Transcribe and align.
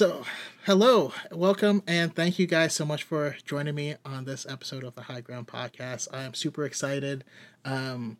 So, 0.00 0.24
hello, 0.64 1.12
welcome, 1.30 1.82
and 1.86 2.16
thank 2.16 2.38
you 2.38 2.46
guys 2.46 2.74
so 2.74 2.86
much 2.86 3.02
for 3.02 3.36
joining 3.44 3.74
me 3.74 3.96
on 4.02 4.24
this 4.24 4.46
episode 4.48 4.82
of 4.82 4.94
the 4.94 5.02
High 5.02 5.20
Ground 5.20 5.46
Podcast. 5.46 6.08
I 6.10 6.22
am 6.22 6.32
super 6.32 6.64
excited. 6.64 7.22
Um, 7.66 8.16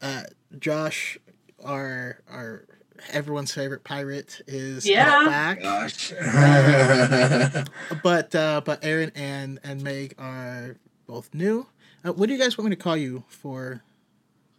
uh, 0.00 0.22
Josh, 0.56 1.18
our 1.64 2.20
our 2.30 2.64
everyone's 3.10 3.52
favorite 3.52 3.82
pirate, 3.82 4.40
is 4.46 4.86
Yeah. 4.86 5.24
back. 5.24 5.62
Gosh. 5.62 6.12
But 8.04 8.32
uh, 8.36 8.60
but 8.64 8.84
Aaron 8.84 9.10
and 9.16 9.58
and 9.64 9.82
Meg 9.82 10.14
are 10.16 10.76
both 11.08 11.34
new. 11.34 11.66
Uh, 12.04 12.12
what 12.12 12.28
do 12.28 12.34
you 12.34 12.38
guys 12.38 12.56
want 12.56 12.70
me 12.70 12.76
to 12.76 12.80
call 12.80 12.96
you 12.96 13.24
for 13.26 13.82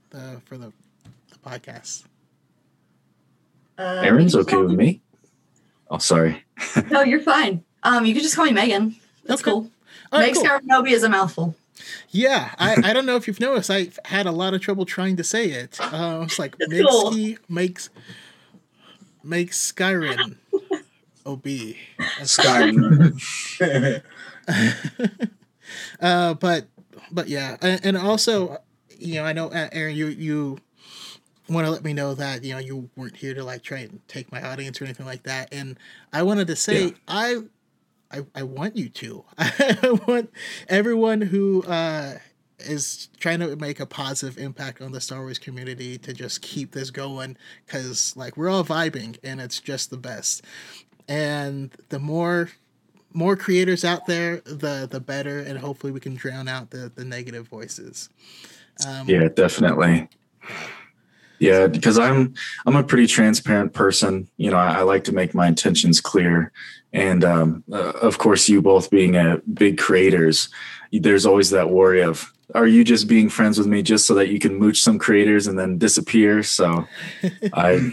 the 0.10 0.42
for 0.44 0.58
the, 0.58 0.74
the 1.30 1.50
podcast? 1.50 2.04
Uh, 3.78 4.02
Aaron's 4.04 4.36
okay 4.36 4.58
can 4.58 4.66
with 4.66 4.76
me. 4.76 5.02
Oh, 5.92 5.98
sorry. 6.00 6.44
No, 6.90 7.02
you're 7.04 7.22
fine. 7.22 7.64
Um, 7.84 8.06
you 8.06 8.14
can 8.14 8.24
just 8.24 8.36
call 8.36 8.46
me 8.46 8.52
Megan. 8.52 8.96
That's 9.26 9.42
Okay. 9.42 9.52
cool. 9.52 9.70
All 10.12 10.20
right, 10.20 10.34
Meg 10.34 10.36
cool. 10.36 10.46
Scaranobi 10.46 10.92
is 10.92 11.04
a 11.04 11.10
mouthful. 11.10 11.54
Yeah, 12.12 12.52
I, 12.58 12.90
I 12.90 12.94
don't 12.94 13.06
know 13.06 13.16
if 13.18 13.28
you've 13.28 13.40
noticed. 13.40 13.70
I've 13.70 14.00
had 14.06 14.26
a 14.26 14.32
lot 14.32 14.54
of 14.54 14.62
trouble 14.62 14.86
trying 14.86 15.18
to 15.18 15.24
say 15.24 15.48
it. 15.48 15.78
Uh, 15.82 16.22
it's 16.24 16.40
like 16.40 16.56
It's 16.60 16.90
cool. 16.90 17.12
Migski 17.12 17.38
makes 17.50 17.90
makes 19.24 19.72
Skyrim 19.72 20.38
ob. 21.26 21.44
Skyrim. 22.24 23.22
Uh, 26.02 26.34
but 26.34 26.68
but 27.12 27.30
yeah, 27.30 27.56
and, 27.62 27.80
and 27.86 27.98
also, 27.98 28.58
you 28.98 29.16
know, 29.16 29.24
I 29.24 29.32
know 29.32 29.48
uh, 29.50 29.70
Aaron, 29.72 29.96
you 29.96 30.08
you 30.08 30.58
want 31.52 31.66
to 31.66 31.72
let 31.72 31.84
me 31.84 31.94
know 31.94 32.14
that 32.16 32.44
you 32.44 32.54
know 32.54 32.60
you 32.60 32.90
weren't 32.96 33.18
here 33.18 33.34
to 33.34 33.44
like 33.44 33.64
try 33.64 33.80
and 33.80 34.00
take 34.08 34.32
my 34.32 34.42
audience 34.42 34.82
or 34.82 34.86
anything 34.86 35.06
like 35.06 35.24
that, 35.24 35.54
and 35.54 35.78
I 36.14 36.24
wanted 36.24 36.48
to 36.48 36.56
say 36.56 36.86
Yeah. 36.86 36.92
I, 37.08 37.38
I 38.12 38.26
I 38.36 38.44
want 38.44 38.76
you 38.78 38.90
to. 38.90 39.26
I 39.38 40.00
want 40.08 40.32
everyone 40.68 41.22
who 41.22 41.64
uh 41.64 42.16
is 42.60 43.10
trying 43.20 43.40
to 43.40 43.56
make 43.56 43.80
a 43.80 43.86
positive 43.86 44.38
impact 44.38 44.82
on 44.82 44.92
the 44.92 45.02
Star 45.02 45.22
Wars 45.22 45.40
community 45.40 45.98
to 45.98 46.14
just 46.14 46.42
keep 46.42 46.72
this 46.72 46.92
going 46.92 47.38
because 47.66 48.16
like 48.16 48.38
we're 48.38 48.50
all 48.50 48.64
vibing 48.64 49.18
and 49.24 49.42
it's 49.42 49.60
just 49.60 49.90
the 49.90 49.98
best. 49.98 50.44
And 51.08 51.72
the 51.90 52.00
more 52.00 52.52
more 53.14 53.36
creators 53.36 53.84
out 53.84 54.06
there, 54.06 54.38
the 54.42 54.88
the 54.90 55.00
better, 55.00 55.40
and 55.40 55.60
hopefully 55.60 55.92
we 55.92 56.00
can 56.00 56.16
drown 56.16 56.48
out 56.48 56.72
the 56.72 56.92
the 56.94 57.06
negative 57.06 57.48
voices. 57.48 58.10
Um, 58.88 59.08
Yeah, 59.08 59.28
definitely. 59.28 60.08
Yeah, 60.48 60.58
because 61.42 61.98
I'm 61.98 62.36
I'm 62.66 62.76
a 62.76 62.84
pretty 62.84 63.08
transparent 63.08 63.74
person. 63.74 64.28
You 64.38 64.52
know, 64.52 64.58
I, 64.58 64.80
I 64.80 64.82
like 64.84 65.04
to 65.06 65.12
make 65.12 65.34
my 65.34 65.48
intentions 65.48 66.00
clear, 66.00 66.52
and 66.94 67.24
um, 67.24 67.64
uh, 67.72 67.94
of 68.02 68.20
course, 68.20 68.48
you 68.48 68.62
both 68.62 68.92
being 68.92 69.16
uh, 69.16 69.38
big 69.52 69.80
creators, 69.80 70.50
there's 70.92 71.26
always 71.26 71.50
that 71.50 71.72
worry 71.72 72.02
of 72.02 72.32
are 72.54 72.68
you 72.68 72.84
just 72.84 73.08
being 73.08 73.30
friends 73.30 73.58
with 73.58 73.66
me 73.66 73.82
just 73.82 74.06
so 74.06 74.14
that 74.16 74.30
you 74.30 74.38
can 74.38 74.56
mooch 74.56 74.82
some 74.82 75.00
creators 75.00 75.48
and 75.48 75.58
then 75.58 75.78
disappear? 75.78 76.44
So, 76.44 76.86
I. 77.54 77.92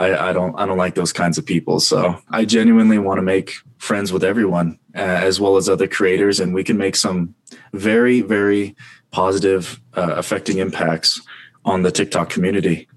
I, 0.00 0.28
I 0.28 0.32
don't 0.32 0.54
I 0.56 0.64
don't 0.64 0.78
like 0.78 0.94
those 0.94 1.12
kinds 1.12 1.38
of 1.38 1.44
people. 1.44 1.80
So 1.80 2.22
I 2.30 2.44
genuinely 2.44 2.98
want 2.98 3.18
to 3.18 3.22
make 3.22 3.54
friends 3.78 4.12
with 4.12 4.22
everyone 4.22 4.78
uh, 4.94 5.00
as 5.00 5.40
well 5.40 5.56
as 5.56 5.68
other 5.68 5.88
creators, 5.88 6.38
and 6.38 6.54
we 6.54 6.62
can 6.62 6.76
make 6.76 6.94
some 6.94 7.34
very 7.72 8.20
very 8.20 8.76
positive 9.10 9.80
uh, 9.96 10.14
affecting 10.14 10.58
impacts 10.58 11.20
on 11.68 11.82
the 11.82 11.92
TikTok 11.92 12.30
community. 12.30 12.88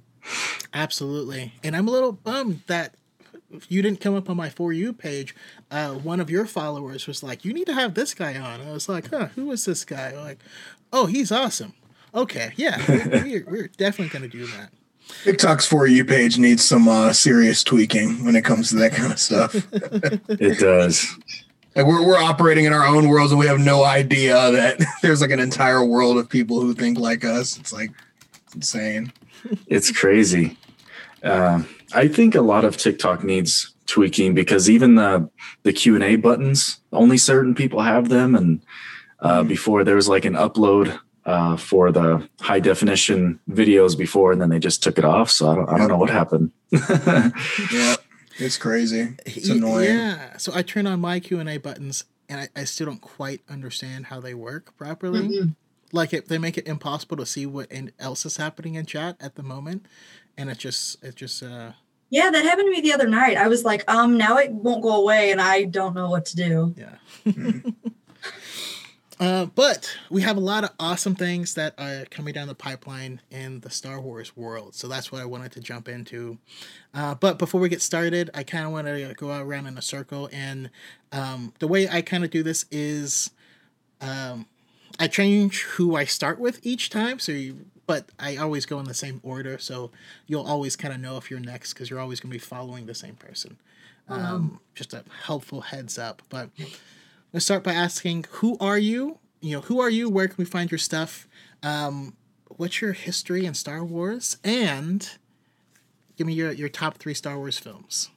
Absolutely. 0.74 1.54
And 1.64 1.76
I'm 1.76 1.88
a 1.88 1.92
little 1.92 2.12
bummed 2.12 2.62
that 2.68 2.96
you 3.68 3.82
didn't 3.82 4.00
come 4.00 4.16
up 4.16 4.30
on 4.30 4.38
my 4.38 4.50
For 4.50 4.72
You 4.72 4.94
page. 4.94 5.36
Uh, 5.70 5.92
one 5.94 6.20
of 6.20 6.30
your 6.30 6.46
followers 6.46 7.08
was 7.08 7.22
like, 7.22 7.44
You 7.44 7.54
need 7.54 7.68
to 7.68 7.74
have 7.74 7.94
this 7.94 8.14
guy 8.14 8.38
on. 8.38 8.62
I 8.62 8.72
was 8.72 8.88
like, 8.88 9.10
Huh, 9.10 9.28
who 9.36 9.52
is 9.52 9.66
this 9.66 9.84
guy? 9.84 10.12
Like, 10.16 10.40
Oh, 10.94 11.06
he's 11.06 11.32
awesome. 11.32 11.74
Okay. 12.14 12.54
Yeah. 12.56 12.82
We're, 12.88 13.24
we're, 13.24 13.46
we're 13.48 13.68
definitely 13.68 14.18
going 14.18 14.30
to 14.30 14.38
do 14.38 14.46
that. 14.48 14.72
TikTok's 15.24 15.66
for 15.66 15.88
you 15.88 16.06
page 16.06 16.38
needs 16.38 16.64
some 16.64 16.88
uh, 16.88 17.12
serious 17.12 17.64
tweaking 17.64 18.24
when 18.24 18.36
it 18.36 18.46
comes 18.46 18.70
to 18.70 18.76
that 18.78 18.94
kind 18.94 19.12
of 19.12 19.20
stuff. 19.20 19.54
It 20.30 20.60
does. 20.60 21.08
Like 21.76 21.86
we're 21.86 22.06
we're 22.06 22.18
operating 22.18 22.66
in 22.66 22.74
our 22.74 22.86
own 22.86 23.08
worlds 23.08 23.32
and 23.32 23.40
we 23.40 23.48
have 23.48 23.60
no 23.60 23.84
idea 23.84 24.34
that 24.52 24.80
there's 25.02 25.22
like 25.22 25.32
an 25.32 25.40
entire 25.40 25.84
world 25.84 26.18
of 26.18 26.30
people 26.30 26.60
who 26.60 26.74
think 26.74 27.00
like 27.00 27.24
us. 27.24 27.58
It's 27.58 27.72
like 27.72 27.92
it's 28.52 28.74
insane. 28.74 29.14
It's 29.68 29.92
crazy. 29.92 30.58
Um, 31.24 31.68
I 31.94 32.08
think 32.08 32.36
a 32.36 32.42
lot 32.42 32.66
of 32.66 32.78
TikTok 32.78 33.24
needs 33.24 33.74
tweaking 33.88 34.34
because 34.34 34.70
even 34.70 34.96
the 34.96 35.30
the 35.64 35.74
Q 35.74 35.96
and 35.96 36.04
A 36.04 36.16
buttons, 36.16 36.80
only 36.92 37.18
certain 37.18 37.56
people 37.56 37.82
have 37.82 38.10
them, 38.10 38.36
and 38.36 38.62
uh, 39.20 39.44
before 39.44 39.84
there 39.84 39.96
was 39.96 40.08
like 40.10 40.26
an 40.26 40.34
upload 40.34 41.00
uh, 41.26 41.56
for 41.58 41.92
the 41.92 42.28
high 42.42 42.60
definition 42.60 43.40
videos 43.50 43.98
before, 43.98 44.32
and 44.32 44.42
then 44.42 44.50
they 44.50 44.60
just 44.60 44.82
took 44.84 44.98
it 44.98 45.06
off. 45.06 45.30
So 45.32 45.50
I 45.50 45.56
don't 45.56 45.70
I 45.70 45.78
don't 45.78 45.88
know 45.90 45.98
what 45.98 46.10
happened. 46.10 46.52
Yeah. 47.72 47.96
It's 48.38 48.58
crazy. 48.58 49.10
It's 49.26 49.50
Y- 49.50 49.56
annoying. 49.56 49.96
Yeah. 49.96 50.38
So 50.38 50.52
I 50.56 50.62
turn 50.64 50.88
on 50.88 51.00
my 51.00 51.20
Q 51.20 51.40
and 51.40 51.50
A 51.50 51.58
buttons, 51.58 52.06
and 52.30 52.42
I, 52.42 52.50
I 52.62 52.64
still 52.64 52.88
don't 52.88 53.02
quite 53.02 53.42
understand 53.50 54.08
how 54.08 54.20
they 54.20 54.34
work 54.34 54.76
properly. 54.78 55.20
Mhm. 55.28 55.56
Like 55.94 56.14
it, 56.14 56.28
they 56.28 56.38
make 56.38 56.58
it 56.58 56.68
impossible 56.68 57.18
to 57.18 57.26
see 57.26 57.46
what 57.46 57.72
in- 57.72 57.92
else 58.00 58.26
is 58.26 58.38
happening 58.38 58.76
in 58.76 58.86
chat 58.86 59.18
at 59.20 59.36
the 59.36 59.44
moment, 59.44 59.86
and 60.38 60.50
it 60.50 60.58
just 60.58 61.04
it 61.04 61.16
just 61.16 61.44
uh 61.44 61.72
Yeah, 62.10 62.30
that 62.30 62.44
happened 62.44 62.68
to 62.68 62.72
me 62.72 62.82
the 62.82 62.94
other 62.94 63.08
night. 63.08 63.38
I 63.38 63.48
was 63.48 63.64
like, 63.64 63.90
um, 63.92 64.18
now 64.18 64.38
it 64.38 64.52
won't 64.52 64.82
go 64.82 64.96
away, 65.02 65.32
and 65.32 65.42
I 65.42 65.64
don't 65.64 65.94
know 65.96 66.10
what 66.10 66.26
to 66.28 66.36
do. 66.36 66.76
yeah. 66.78 67.34
Uh, 69.20 69.46
but 69.46 69.96
we 70.10 70.24
have 70.24 70.36
a 70.36 70.40
lot 70.40 70.64
of 70.64 70.72
awesome 70.80 71.14
things 71.14 71.54
that 71.54 71.76
are 71.78 72.06
coming 72.06 72.34
down 72.34 72.48
the 72.48 72.56
pipeline 72.56 73.22
in 73.30 73.60
the 73.60 73.70
Star 73.70 74.02
Wars 74.02 74.36
world. 74.36 74.74
So 74.74 74.88
that's 74.88 75.12
what 75.12 75.22
I 75.22 75.26
wanted 75.26 75.52
to 75.52 75.60
jump 75.60 75.88
into. 75.88 76.40
Uh, 76.92 77.14
but 77.14 77.38
before 77.38 77.62
we 77.62 77.70
get 77.70 77.84
started, 77.84 78.32
I 78.34 78.42
kind 78.42 78.66
of 78.66 78.72
want 78.72 78.88
to 78.88 79.14
go 79.16 79.30
around 79.30 79.68
in 79.68 79.78
a 79.78 79.82
circle. 79.82 80.28
And 80.34 80.72
um, 81.12 81.54
the 81.60 81.68
way 81.68 81.88
I 81.88 82.02
kind 82.02 82.24
of 82.24 82.32
do 82.32 82.42
this 82.42 82.66
is 82.72 83.30
um, 84.02 84.48
I 85.00 85.08
change 85.08 85.64
who 85.64 85.96
I 85.96 86.06
start 86.06 86.40
with 86.40 86.60
each 86.64 86.90
time. 86.90 87.20
So, 87.20 87.32
you, 87.32 87.66
but 87.88 88.10
I 88.20 88.38
always 88.38 88.66
go 88.66 88.80
in 88.80 88.86
the 88.86 88.94
same 88.94 89.20
order. 89.24 89.58
So 89.58 89.92
you'll 90.28 90.46
always 90.46 90.76
kind 90.76 90.94
of 90.94 91.00
know 91.00 91.18
if 91.18 91.30
you're 91.30 91.40
next 91.40 91.74
because 91.74 91.90
you're 91.90 92.00
always 92.00 92.20
going 92.20 92.32
to 92.32 92.36
be 92.36 92.40
following 92.40 92.86
the 92.86 92.96
same 92.96 93.16
person. 93.16 93.58
Um, 94.10 94.60
just 94.76 94.94
a 94.94 95.06
helpful 95.24 95.62
heads 95.62 95.98
up. 95.98 96.22
But 96.28 96.50
Let's 97.34 97.46
start 97.46 97.64
by 97.64 97.72
asking, 97.74 98.26
who 98.30 98.58
are 98.60 98.78
you? 98.78 99.18
You 99.40 99.56
know, 99.56 99.62
who 99.62 99.80
are 99.80 99.90
you? 99.90 100.10
Where 100.10 100.28
can 100.28 100.36
we 100.38 100.44
find 100.44 100.70
your 100.70 100.78
stuff? 100.78 101.30
Um, 101.64 102.18
what's 102.50 102.82
your 102.82 102.92
history 102.92 103.46
in 103.46 103.54
Star 103.54 103.86
Wars? 103.86 104.36
And 104.44 105.10
give 106.18 106.28
me 106.28 106.34
your, 106.34 106.52
your 106.52 106.68
top 106.68 106.98
three 106.98 107.14
Star 107.14 107.38
Wars 107.38 107.58
films. 107.58 108.10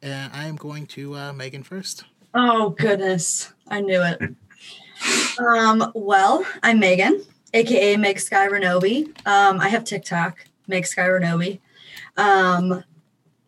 And 0.00 0.32
I 0.32 0.46
am 0.46 0.56
going 0.56 0.86
to 0.86 1.14
uh, 1.14 1.32
Megan 1.34 1.62
first. 1.62 2.04
Oh 2.32 2.70
goodness, 2.70 3.52
I 3.68 3.82
knew 3.82 4.02
it. 4.02 4.18
Um, 5.38 5.92
well, 5.94 6.46
I'm 6.62 6.78
Megan, 6.78 7.22
aka 7.54 7.96
Meg 7.96 8.18
Sky 8.20 8.48
Renobi. 8.48 9.06
Um, 9.26 9.60
I 9.60 9.68
have 9.68 9.84
TikTok, 9.84 10.44
Meg 10.66 10.86
Sky 10.86 11.08
Renobi. 11.08 11.60
Um, 12.16 12.84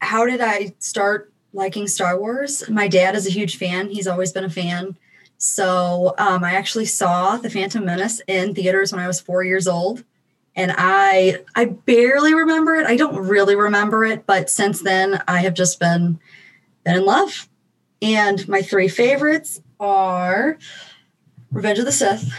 how 0.00 0.26
did 0.26 0.40
I 0.40 0.74
start 0.78 1.32
liking 1.52 1.86
Star 1.86 2.18
Wars? 2.18 2.68
My 2.68 2.88
dad 2.88 3.14
is 3.14 3.26
a 3.26 3.30
huge 3.30 3.56
fan. 3.56 3.90
He's 3.90 4.06
always 4.06 4.32
been 4.32 4.44
a 4.44 4.50
fan. 4.50 4.96
So 5.38 6.14
um, 6.18 6.44
I 6.44 6.52
actually 6.52 6.84
saw 6.84 7.36
The 7.36 7.50
Phantom 7.50 7.84
Menace 7.84 8.20
in 8.26 8.54
theaters 8.54 8.92
when 8.92 9.00
I 9.00 9.06
was 9.06 9.20
four 9.20 9.42
years 9.42 9.66
old, 9.66 10.04
and 10.54 10.72
I 10.76 11.38
I 11.54 11.64
barely 11.64 12.34
remember 12.34 12.76
it. 12.76 12.86
I 12.86 12.96
don't 12.96 13.16
really 13.16 13.56
remember 13.56 14.04
it, 14.04 14.26
but 14.26 14.50
since 14.50 14.82
then 14.82 15.22
I 15.26 15.40
have 15.40 15.54
just 15.54 15.80
been 15.80 16.20
been 16.84 16.96
in 16.96 17.04
love. 17.04 17.48
And 18.02 18.46
my 18.48 18.62
three 18.62 18.88
favorites 18.88 19.60
are 19.78 20.58
Revenge 21.52 21.78
of 21.78 21.84
the 21.84 21.92
Sith, 21.92 22.32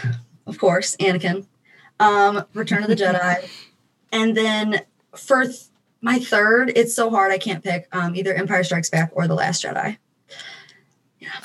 of 0.46 0.58
course, 0.58 0.96
Anakin, 0.96 1.46
um, 2.00 2.44
Return 2.54 2.82
of 2.82 2.88
the 2.88 2.96
Jedi, 3.02 3.48
and 4.10 4.36
then 4.36 4.82
for 5.16 5.44
th- 5.44 5.64
my 6.00 6.18
third, 6.18 6.72
it's 6.74 6.94
so 6.94 7.10
hard 7.10 7.30
I 7.32 7.38
can't 7.38 7.62
pick 7.62 7.88
um, 7.92 8.16
either 8.16 8.34
Empire 8.34 8.64
Strikes 8.64 8.90
Back 8.90 9.10
or 9.14 9.28
The 9.28 9.34
Last 9.34 9.62
Jedi. 9.62 9.98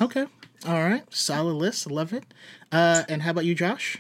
Okay. 0.02 0.26
All 0.66 0.84
right. 0.84 1.04
Solid 1.14 1.54
list. 1.54 1.90
Love 1.90 2.12
it. 2.14 2.24
Uh, 2.72 3.04
and 3.08 3.22
how 3.22 3.32
about 3.32 3.46
you, 3.46 3.54
Josh? 3.54 3.98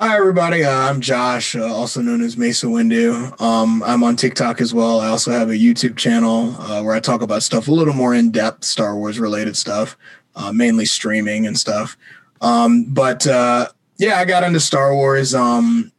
Hi 0.00 0.16
everybody, 0.16 0.64
uh, 0.64 0.90
I'm 0.90 1.00
Josh, 1.00 1.54
uh, 1.54 1.72
also 1.72 2.02
known 2.02 2.20
as 2.20 2.34
Maceah 2.34 2.68
Windu. 2.68 3.40
Um, 3.40 3.80
I'm 3.84 4.02
on 4.02 4.16
TikTok 4.16 4.60
as 4.60 4.74
well. 4.74 4.98
I 4.98 5.06
also 5.06 5.30
have 5.30 5.50
a 5.50 5.54
YouTube 5.54 5.96
channel 5.96 6.56
uh, 6.58 6.82
where 6.82 6.96
I 6.96 7.00
talk 7.00 7.22
about 7.22 7.44
stuff 7.44 7.68
a 7.68 7.72
little 7.72 7.94
more 7.94 8.12
in 8.12 8.32
depth, 8.32 8.64
Star 8.64 8.96
Wars 8.96 9.20
related 9.20 9.56
stuff, 9.56 9.96
uh, 10.34 10.52
mainly 10.52 10.84
streaming 10.84 11.46
and 11.46 11.56
stuff. 11.56 11.96
Um, 12.44 12.84
but 12.92 13.26
uh, 13.26 13.68
yeah, 13.98 14.18
I 14.18 14.24
got 14.24 14.44
into 14.44 14.60
Star 14.60 14.94
Wars 14.94 15.34
um, 15.34 15.90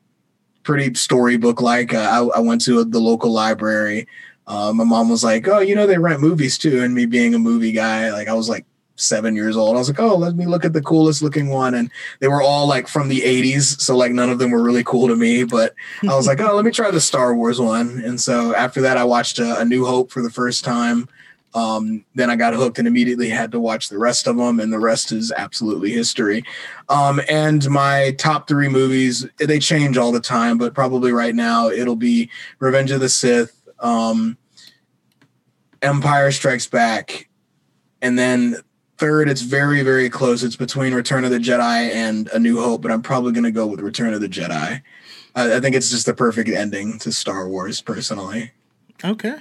pretty 0.63 0.93
storybook 0.93 1.61
like. 1.61 1.93
Uh, 1.93 2.29
I, 2.33 2.37
I 2.37 2.39
went 2.39 2.61
to 2.65 2.83
the 2.83 2.99
local 2.99 3.31
library 3.31 4.07
Uh, 4.47 4.71
my 4.73 4.83
mom 4.83 5.09
was 5.09 5.23
like, 5.23 5.47
"Oh, 5.47 5.59
you 5.59 5.73
know 5.75 5.87
they 5.87 5.97
rent 5.97 6.21
movies 6.21 6.57
too," 6.57 6.83
and 6.83 6.93
me 6.93 7.05
being 7.07 7.33
a 7.33 7.39
movie 7.39 7.71
guy, 7.71 8.11
like 8.11 8.27
I 8.27 8.33
was 8.33 8.47
like 8.47 8.65
seven 8.95 9.35
years 9.35 9.57
old. 9.57 9.75
I 9.75 9.79
was 9.79 9.89
like, 9.89 9.99
"Oh, 9.99 10.15
let 10.15 10.35
me 10.35 10.45
look 10.45 10.63
at 10.63 10.73
the 10.73 10.83
coolest 10.83 11.23
looking 11.23 11.49
one," 11.49 11.73
and 11.73 11.89
they 12.19 12.27
were 12.27 12.43
all 12.43 12.67
like 12.67 12.87
from 12.87 13.09
the 13.09 13.21
'80s, 13.21 13.81
so 13.81 13.97
like 13.97 14.11
none 14.11 14.29
of 14.29 14.37
them 14.37 14.51
were 14.51 14.61
really 14.61 14.83
cool 14.83 15.07
to 15.07 15.15
me. 15.15 15.45
But 15.45 15.73
I 16.03 16.13
was 16.15 16.27
like, 16.31 16.39
"Oh, 16.41 16.55
let 16.55 16.63
me 16.63 16.69
try 16.71 16.91
the 16.91 17.01
Star 17.01 17.33
Wars 17.33 17.59
one," 17.59 18.03
and 18.05 18.21
so 18.21 18.53
after 18.55 18.81
that, 18.81 18.97
I 18.97 19.03
watched 19.03 19.39
uh, 19.39 19.55
A 19.57 19.65
New 19.65 19.83
Hope 19.83 20.11
for 20.11 20.21
the 20.21 20.29
first 20.29 20.63
time. 20.63 21.07
Um, 21.55 22.03
then 22.15 22.29
I 22.29 22.35
got 22.35 22.53
hooked 22.53 22.79
and 22.79 22.87
immediately 22.87 23.29
had 23.29 23.53
to 23.53 23.59
watch 23.61 23.87
the 23.87 23.97
rest 23.97 24.27
of 24.27 24.35
them, 24.35 24.59
and 24.59 24.71
the 24.71 24.79
rest 24.79 25.13
is 25.13 25.31
absolutely 25.35 25.89
history. 25.89 26.43
Um, 26.89 27.21
and 27.29 27.67
my 27.69 28.13
top 28.17 28.47
three 28.47 28.67
movies, 28.67 29.25
they 29.37 29.59
change 29.59 29.97
all 29.97 30.11
the 30.11 30.19
time, 30.19 30.57
but 30.57 30.73
probably 30.73 31.13
right 31.13 31.33
now 31.33 31.69
it'll 31.69 31.95
be 31.95 32.29
Revenge 32.59 32.91
of 32.91 32.99
the 32.99 33.07
Sith, 33.07 33.67
um, 33.79 34.37
Empire 35.81 36.31
Strikes 36.31 36.67
Back, 36.67 37.29
and 38.01 38.19
then 38.19 38.57
third, 38.97 39.29
it's 39.29 39.41
very, 39.41 39.81
very 39.81 40.09
close. 40.09 40.43
It's 40.43 40.55
between 40.57 40.93
Return 40.93 41.23
of 41.23 41.31
the 41.31 41.39
Jedi 41.39 41.89
and 41.93 42.27
A 42.33 42.39
New 42.39 42.59
Hope, 42.59 42.81
but 42.81 42.91
I'm 42.91 43.01
probably 43.01 43.31
going 43.31 43.45
to 43.45 43.51
go 43.51 43.65
with 43.65 43.79
Return 43.79 44.13
of 44.13 44.19
the 44.21 44.29
Jedi. 44.29 44.81
I, 45.35 45.55
I 45.55 45.59
think 45.61 45.75
it's 45.75 45.89
just 45.89 46.05
the 46.05 46.13
perfect 46.13 46.49
ending 46.49 46.99
to 46.99 47.13
Star 47.13 47.47
Wars, 47.47 47.81
personally. 47.81 48.51
Okay. 49.03 49.35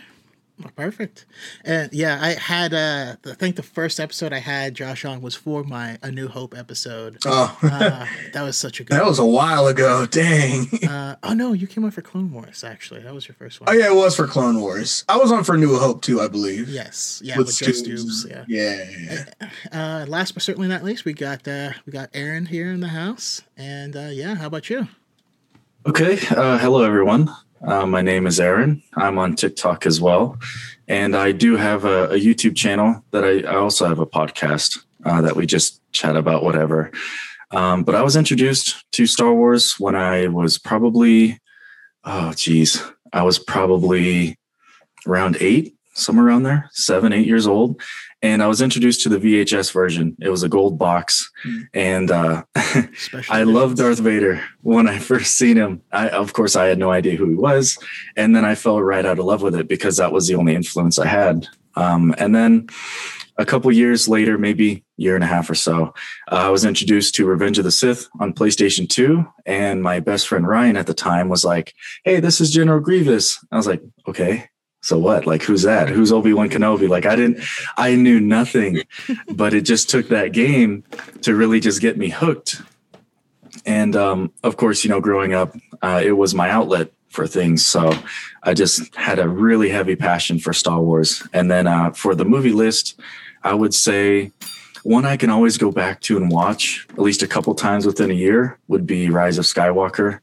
Perfect. 0.76 1.26
And 1.64 1.92
yeah, 1.92 2.18
I 2.20 2.34
had 2.34 2.72
uh 2.72 3.16
I 3.26 3.34
think 3.34 3.56
the 3.56 3.62
first 3.62 3.98
episode 3.98 4.32
I 4.32 4.38
had 4.38 4.74
Josh 4.74 5.04
on 5.04 5.20
was 5.20 5.34
for 5.34 5.64
my 5.64 5.98
A 6.02 6.12
New 6.12 6.28
Hope 6.28 6.56
episode. 6.56 7.18
Oh, 7.26 7.58
uh, 7.62 8.06
that 8.32 8.42
was 8.42 8.56
such 8.56 8.78
a 8.78 8.84
good. 8.84 8.94
that 8.96 9.04
was 9.04 9.18
a 9.18 9.24
while 9.24 9.66
ago. 9.66 10.06
Dang. 10.06 10.68
Uh, 10.88 11.16
oh 11.24 11.34
no, 11.34 11.52
you 11.54 11.66
came 11.66 11.84
on 11.84 11.90
for 11.90 12.02
Clone 12.02 12.32
Wars 12.32 12.62
actually. 12.62 13.00
That 13.02 13.12
was 13.12 13.26
your 13.26 13.34
first 13.34 13.60
one. 13.60 13.68
Oh 13.68 13.72
yeah, 13.72 13.88
it 13.88 13.96
was 13.96 14.14
for 14.14 14.28
Clone 14.28 14.60
Wars. 14.60 15.04
I 15.08 15.16
was 15.16 15.32
on 15.32 15.42
for 15.42 15.56
New 15.56 15.76
Hope 15.76 16.02
too, 16.02 16.20
I 16.20 16.28
believe. 16.28 16.68
Yes. 16.68 17.20
Yeah. 17.24 17.36
With, 17.36 17.48
with 17.48 17.58
Just 17.58 17.84
Dubes. 17.84 18.28
Yeah. 18.28 18.44
Yeah. 18.46 19.24
yeah. 19.40 19.50
Uh, 19.72 20.06
last 20.06 20.34
but 20.34 20.42
certainly 20.44 20.68
not 20.68 20.84
least, 20.84 21.04
we 21.04 21.14
got 21.14 21.48
uh 21.48 21.70
we 21.84 21.92
got 21.92 22.10
Aaron 22.14 22.46
here 22.46 22.70
in 22.70 22.78
the 22.80 22.88
house, 22.88 23.42
and 23.56 23.96
uh, 23.96 24.08
yeah, 24.12 24.36
how 24.36 24.46
about 24.46 24.70
you? 24.70 24.86
Okay. 25.86 26.18
Uh, 26.30 26.58
hello, 26.58 26.82
everyone. 26.84 27.28
Uh, 27.66 27.86
my 27.86 28.02
name 28.02 28.26
is 28.26 28.38
Aaron. 28.38 28.82
I'm 28.94 29.18
on 29.18 29.36
TikTok 29.36 29.86
as 29.86 29.98
well. 29.98 30.38
And 30.86 31.16
I 31.16 31.32
do 31.32 31.56
have 31.56 31.86
a, 31.86 32.10
a 32.10 32.20
YouTube 32.20 32.54
channel 32.56 33.02
that 33.12 33.24
I, 33.24 33.40
I, 33.40 33.56
also 33.56 33.88
have 33.88 34.00
a 34.00 34.06
podcast 34.06 34.84
uh, 35.06 35.22
that 35.22 35.34
we 35.34 35.46
just 35.46 35.80
chat 35.90 36.14
about 36.14 36.42
whatever. 36.42 36.92
Um, 37.52 37.82
but 37.82 37.94
I 37.94 38.02
was 38.02 38.16
introduced 38.16 38.84
to 38.92 39.06
Star 39.06 39.32
Wars 39.32 39.76
when 39.78 39.96
I 39.96 40.26
was 40.26 40.58
probably, 40.58 41.40
oh, 42.04 42.34
geez, 42.34 42.82
I 43.14 43.22
was 43.22 43.38
probably 43.38 44.38
around 45.06 45.38
eight, 45.40 45.74
somewhere 45.94 46.26
around 46.26 46.42
there, 46.42 46.68
seven, 46.72 47.14
eight 47.14 47.26
years 47.26 47.46
old 47.46 47.80
and 48.24 48.42
I 48.42 48.46
was 48.46 48.62
introduced 48.62 49.02
to 49.02 49.10
the 49.10 49.18
VHS 49.18 49.70
version. 49.70 50.16
It 50.18 50.30
was 50.30 50.42
a 50.42 50.48
gold 50.48 50.78
box, 50.78 51.30
mm. 51.46 51.68
and 51.74 52.10
uh, 52.10 52.44
I 53.28 53.42
loved 53.42 53.76
Darth 53.76 53.98
Vader 53.98 54.42
when 54.62 54.88
I 54.88 54.98
first 54.98 55.36
seen 55.36 55.58
him. 55.58 55.82
I, 55.92 56.08
of 56.08 56.32
course, 56.32 56.56
I 56.56 56.64
had 56.64 56.78
no 56.78 56.90
idea 56.90 57.16
who 57.16 57.28
he 57.28 57.34
was, 57.34 57.76
and 58.16 58.34
then 58.34 58.46
I 58.46 58.54
fell 58.54 58.82
right 58.82 59.04
out 59.04 59.18
of 59.18 59.26
love 59.26 59.42
with 59.42 59.54
it 59.54 59.68
because 59.68 59.98
that 59.98 60.10
was 60.10 60.26
the 60.26 60.36
only 60.36 60.54
influence 60.54 60.98
I 60.98 61.06
had. 61.06 61.46
Um, 61.76 62.14
and 62.16 62.34
then 62.34 62.68
a 63.36 63.44
couple 63.44 63.70
years 63.70 64.08
later, 64.08 64.38
maybe 64.38 64.84
year 64.96 65.16
and 65.16 65.24
a 65.24 65.26
half 65.26 65.50
or 65.50 65.54
so, 65.54 65.92
uh, 66.32 66.46
I 66.46 66.48
was 66.48 66.64
introduced 66.64 67.14
to 67.16 67.26
Revenge 67.26 67.58
of 67.58 67.64
the 67.64 67.72
Sith 67.72 68.08
on 68.20 68.32
PlayStation 68.32 68.88
2. 68.88 69.26
And 69.44 69.82
my 69.82 69.98
best 70.00 70.28
friend 70.28 70.46
Ryan 70.46 70.76
at 70.76 70.86
the 70.86 70.94
time 70.94 71.28
was 71.28 71.44
like, 71.44 71.74
Hey, 72.04 72.20
this 72.20 72.40
is 72.40 72.52
General 72.52 72.78
Grievous. 72.78 73.44
I 73.50 73.56
was 73.56 73.66
like, 73.66 73.82
Okay 74.06 74.48
so 74.84 74.98
what? 74.98 75.26
Like, 75.26 75.42
who's 75.42 75.62
that? 75.62 75.88
Who's 75.88 76.12
Obi 76.12 76.34
Wan 76.34 76.50
Kenobi? 76.50 76.90
Like, 76.90 77.06
I 77.06 77.16
didn't, 77.16 77.42
I 77.78 77.94
knew 77.94 78.20
nothing, 78.20 78.82
but 79.34 79.54
it 79.54 79.62
just 79.62 79.88
took 79.88 80.08
that 80.08 80.34
game 80.34 80.84
to 81.22 81.34
really 81.34 81.58
just 81.58 81.80
get 81.80 81.96
me 81.96 82.10
hooked. 82.10 82.60
And 83.64 83.96
um, 83.96 84.30
of 84.42 84.58
course, 84.58 84.84
you 84.84 84.90
know, 84.90 85.00
growing 85.00 85.32
up, 85.32 85.56
uh, 85.80 86.02
it 86.04 86.12
was 86.12 86.34
my 86.34 86.50
outlet 86.50 86.92
for 87.08 87.26
things. 87.26 87.64
So 87.64 87.94
I 88.42 88.52
just 88.52 88.94
had 88.94 89.18
a 89.18 89.26
really 89.26 89.70
heavy 89.70 89.96
passion 89.96 90.38
for 90.38 90.52
Star 90.52 90.82
Wars. 90.82 91.26
And 91.32 91.50
then 91.50 91.66
uh, 91.66 91.92
for 91.92 92.14
the 92.14 92.26
movie 92.26 92.52
list, 92.52 93.00
I 93.42 93.54
would 93.54 93.72
say 93.72 94.32
one 94.82 95.06
I 95.06 95.16
can 95.16 95.30
always 95.30 95.56
go 95.56 95.72
back 95.72 96.02
to 96.02 96.18
and 96.18 96.30
watch 96.30 96.86
at 96.90 96.98
least 96.98 97.22
a 97.22 97.26
couple 97.26 97.54
times 97.54 97.86
within 97.86 98.10
a 98.10 98.14
year 98.14 98.58
would 98.68 98.86
be 98.86 99.08
Rise 99.08 99.38
of 99.38 99.46
Skywalker. 99.46 100.20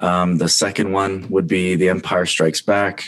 Um, 0.00 0.38
the 0.38 0.48
second 0.48 0.92
one 0.92 1.28
would 1.28 1.46
be 1.46 1.74
The 1.74 1.88
Empire 1.88 2.26
Strikes 2.26 2.62
Back, 2.62 3.04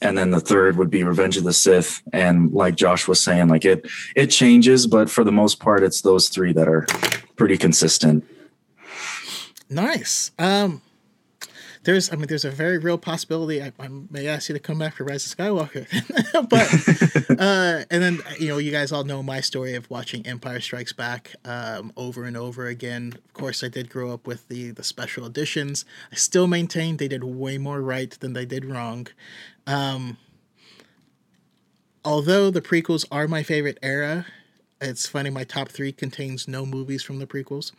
and 0.00 0.18
then 0.18 0.30
the 0.30 0.40
third 0.40 0.76
would 0.76 0.90
be 0.90 1.04
Revenge 1.04 1.36
of 1.36 1.44
the 1.44 1.52
Sith. 1.52 2.02
And 2.12 2.52
like 2.52 2.74
Josh 2.74 3.06
was 3.06 3.22
saying, 3.22 3.48
like 3.48 3.64
it 3.64 3.86
it 4.16 4.26
changes, 4.28 4.86
but 4.86 5.08
for 5.08 5.24
the 5.24 5.32
most 5.32 5.60
part, 5.60 5.82
it's 5.82 6.02
those 6.02 6.28
three 6.28 6.52
that 6.52 6.68
are 6.68 6.86
pretty 7.36 7.56
consistent. 7.56 8.24
Nice. 9.70 10.32
Um, 10.38 10.82
there's 11.84 12.12
I 12.12 12.16
mean 12.16 12.26
there's 12.28 12.44
a 12.44 12.50
very 12.50 12.78
real 12.78 12.98
possibility 12.98 13.62
I, 13.62 13.72
I 13.78 13.88
may 13.88 14.26
ask 14.26 14.48
you 14.48 14.54
to 14.54 14.60
come 14.60 14.78
back 14.78 14.94
for 14.94 15.04
Rise 15.04 15.26
of 15.26 15.36
Skywalker, 15.36 15.86
but 17.28 17.40
uh, 17.40 17.84
and 17.90 18.02
then 18.02 18.20
you 18.38 18.48
know 18.48 18.58
you 18.58 18.70
guys 18.70 18.92
all 18.92 19.04
know 19.04 19.22
my 19.22 19.40
story 19.40 19.74
of 19.74 19.90
watching 19.90 20.26
Empire 20.26 20.60
Strikes 20.60 20.92
Back 20.92 21.34
um, 21.44 21.92
over 21.96 22.24
and 22.24 22.36
over 22.36 22.66
again. 22.66 23.14
Of 23.14 23.32
course, 23.32 23.64
I 23.64 23.68
did 23.68 23.90
grow 23.90 24.12
up 24.12 24.26
with 24.26 24.48
the 24.48 24.70
the 24.70 24.84
special 24.84 25.26
editions. 25.26 25.84
I 26.12 26.16
still 26.16 26.46
maintain 26.46 26.96
they 26.96 27.08
did 27.08 27.24
way 27.24 27.58
more 27.58 27.80
right 27.80 28.10
than 28.10 28.32
they 28.32 28.44
did 28.44 28.64
wrong. 28.64 29.08
Um, 29.66 30.18
although 32.04 32.50
the 32.50 32.62
prequels 32.62 33.04
are 33.10 33.26
my 33.26 33.42
favorite 33.42 33.78
era, 33.82 34.26
it's 34.80 35.08
funny 35.08 35.30
my 35.30 35.44
top 35.44 35.68
three 35.68 35.92
contains 35.92 36.46
no 36.46 36.64
movies 36.64 37.02
from 37.02 37.18
the 37.18 37.26
prequels. 37.26 37.72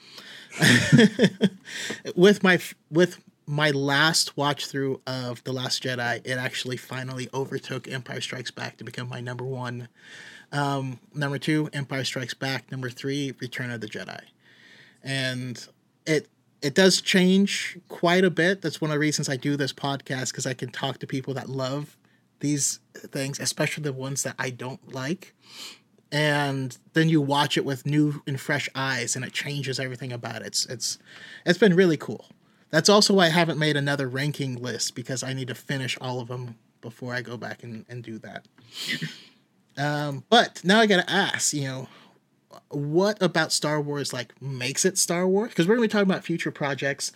with 2.16 2.44
my 2.44 2.60
with 2.90 3.20
my 3.46 3.72
last 3.72 4.38
watch 4.38 4.68
through 4.68 5.02
of 5.06 5.44
The 5.44 5.52
Last 5.52 5.84
Jedi, 5.84 6.22
it 6.26 6.38
actually 6.38 6.78
finally 6.78 7.30
overtook 7.34 7.88
Empire 7.88 8.22
Strikes 8.22 8.52
Back 8.52 8.78
to 8.78 8.84
become 8.84 9.10
my 9.10 9.20
number 9.20 9.44
one. 9.44 9.90
Um, 10.52 11.00
number 11.14 11.38
two, 11.38 11.70
Empire 11.74 12.04
Strikes 12.04 12.34
Back. 12.34 12.72
Number 12.72 12.90
three, 12.90 13.34
Return 13.40 13.72
of 13.72 13.82
the 13.82 13.88
Jedi. 13.88 14.22
And 15.04 15.68
it 16.06 16.28
it 16.62 16.76
does 16.76 17.02
change 17.02 17.78
quite 17.90 18.24
a 18.24 18.30
bit. 18.30 18.62
That's 18.62 18.80
one 18.80 18.90
of 18.90 18.96
the 18.96 19.00
reasons 19.00 19.28
I 19.28 19.36
do 19.36 19.58
this 19.58 19.74
podcast 19.74 20.28
because 20.28 20.46
I 20.46 20.54
can 20.54 20.70
talk 20.70 21.00
to 21.00 21.08
people 21.08 21.34
that 21.34 21.50
love 21.50 21.98
these 22.40 22.80
things, 22.96 23.38
especially 23.40 23.84
the 23.84 23.92
ones 23.92 24.24
that 24.24 24.36
I 24.40 24.50
don't 24.50 24.94
like. 24.94 25.34
And 26.10 26.78
then 26.94 27.10
you 27.10 27.20
watch 27.20 27.58
it 27.58 27.66
with 27.66 27.86
new 27.86 28.22
and 28.26 28.40
fresh 28.40 28.70
eyes, 28.76 29.16
and 29.16 29.26
it 29.26 29.34
changes 29.34 29.80
everything 29.80 30.14
about 30.14 30.38
it. 30.38 30.48
It's 30.48 30.66
it's 30.68 31.00
it's 31.46 31.58
been 31.58 31.76
really 31.76 31.98
cool. 31.98 32.28
That's 32.74 32.90
also 32.90 33.14
why 33.14 33.28
I 33.28 33.30
haven't 33.30 33.60
made 33.60 33.78
another 33.78 34.10
ranking 34.10 34.56
list 34.56 34.96
because 34.96 35.22
I 35.22 35.32
need 35.34 35.48
to 35.50 35.54
finish 35.54 35.96
all 36.02 36.20
of 36.20 36.28
them 36.28 36.56
before 36.82 37.14
I 37.14 37.22
go 37.22 37.38
back 37.38 37.62
and, 37.62 37.86
and 37.88 38.04
do 38.04 38.18
that. 38.18 38.48
Um, 39.78 40.24
but 40.28 40.60
now 40.64 40.80
I 40.80 40.88
gotta 40.88 41.08
ask, 41.08 41.54
you 41.54 41.66
know, 41.66 41.88
what 42.70 43.22
about 43.22 43.52
Star 43.52 43.80
Wars 43.80 44.12
like 44.12 44.42
makes 44.42 44.86
it 44.86 44.98
Star 44.98 45.28
Wars? 45.28 45.50
Because 45.50 45.68
we're 45.68 45.76
gonna 45.76 45.88
be 45.88 45.92
talking 45.92 46.10
about 46.10 46.24
future 46.24 46.50
projects, 46.50 47.12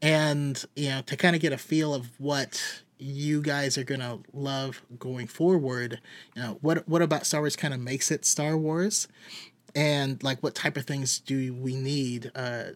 and 0.00 0.64
you 0.76 0.88
know, 0.88 1.02
to 1.02 1.14
kind 1.14 1.36
of 1.36 1.42
get 1.42 1.52
a 1.52 1.58
feel 1.58 1.92
of 1.92 2.08
what 2.18 2.82
you 2.98 3.42
guys 3.42 3.76
are 3.76 3.84
gonna 3.84 4.18
love 4.32 4.80
going 4.98 5.26
forward. 5.26 6.00
You 6.34 6.42
know, 6.42 6.58
what 6.62 6.88
what 6.88 7.02
about 7.02 7.26
Star 7.26 7.42
Wars 7.42 7.54
kind 7.54 7.74
of 7.74 7.80
makes 7.80 8.10
it 8.10 8.24
Star 8.24 8.56
Wars, 8.56 9.08
and 9.74 10.22
like 10.22 10.42
what 10.42 10.54
type 10.54 10.78
of 10.78 10.86
things 10.86 11.18
do 11.18 11.52
we 11.52 11.76
need 11.76 12.30
uh, 12.34 12.70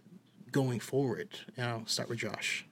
going 0.57 0.81
forward? 0.81 1.29
And 1.59 1.69
I'll 1.69 1.87
start 1.87 2.09
with 2.09 2.19
Josh. 2.19 2.65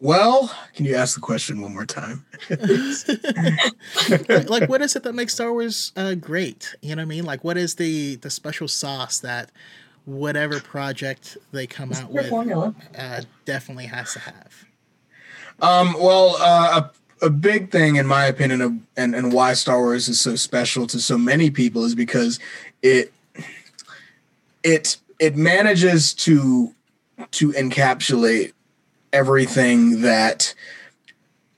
Well, 0.00 0.54
can 0.74 0.84
you 0.84 0.94
ask 0.94 1.16
the 1.16 1.20
question 1.20 1.60
one 1.60 1.74
more 1.74 1.84
time? 1.84 2.24
like, 4.48 4.68
what 4.68 4.80
is 4.80 4.94
it 4.94 5.02
that 5.02 5.14
makes 5.14 5.34
Star 5.34 5.52
Wars 5.52 5.92
uh, 5.96 6.14
great? 6.14 6.76
You 6.82 6.90
know 6.94 7.00
what 7.00 7.06
I 7.06 7.06
mean? 7.06 7.24
Like, 7.24 7.42
what 7.42 7.56
is 7.56 7.74
the 7.74 8.14
the 8.16 8.30
special 8.30 8.68
sauce 8.68 9.18
that 9.18 9.50
whatever 10.04 10.60
project 10.60 11.36
they 11.50 11.66
come 11.66 11.90
it's 11.90 12.00
out 12.00 12.12
with 12.12 12.32
uh, 12.96 13.22
definitely 13.44 13.86
has 13.86 14.12
to 14.12 14.20
have? 14.20 14.64
Um, 15.60 15.94
well, 15.98 16.36
uh, 16.38 16.82
a, 17.22 17.26
a 17.26 17.30
big 17.30 17.72
thing, 17.72 17.96
in 17.96 18.06
my 18.06 18.26
opinion, 18.26 18.60
of, 18.60 18.74
and 18.96 19.16
and 19.16 19.32
why 19.32 19.54
Star 19.54 19.80
Wars 19.80 20.08
is 20.08 20.20
so 20.20 20.36
special 20.36 20.86
to 20.86 21.00
so 21.00 21.18
many 21.18 21.50
people 21.50 21.82
is 21.84 21.96
because 21.96 22.38
it 22.82 23.12
it 24.68 24.98
it 25.18 25.36
manages 25.36 26.14
to 26.14 26.74
to 27.32 27.52
encapsulate 27.52 28.52
everything 29.12 30.02
that 30.02 30.54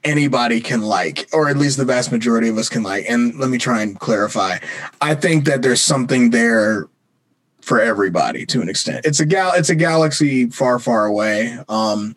anybody 0.05 0.61
can 0.61 0.81
like 0.81 1.29
or 1.33 1.49
at 1.49 1.59
least 1.59 1.77
the 1.77 1.85
vast 1.85 2.11
majority 2.11 2.49
of 2.49 2.57
us 2.57 2.71
can 2.71 2.83
like. 2.83 3.05
And 3.07 3.39
let 3.39 3.51
me 3.51 3.59
try 3.59 3.83
and 3.83 3.99
clarify. 3.99 4.59
I 5.01 5.15
think 5.15 5.45
that 5.45 5.61
there's 5.61 5.83
something 5.83 6.31
there 6.31 6.89
for 7.61 7.81
everybody 7.81 8.47
to 8.47 8.63
an 8.63 8.71
extent. 8.71 9.05
It's 9.05 9.21
a 9.21 9.27
gal 9.27 9.53
it's 9.55 9.69
a 9.71 9.75
galaxy 9.75 10.49
far 10.49 10.79
far 10.79 11.05
away. 11.07 11.59
Um 11.69 12.17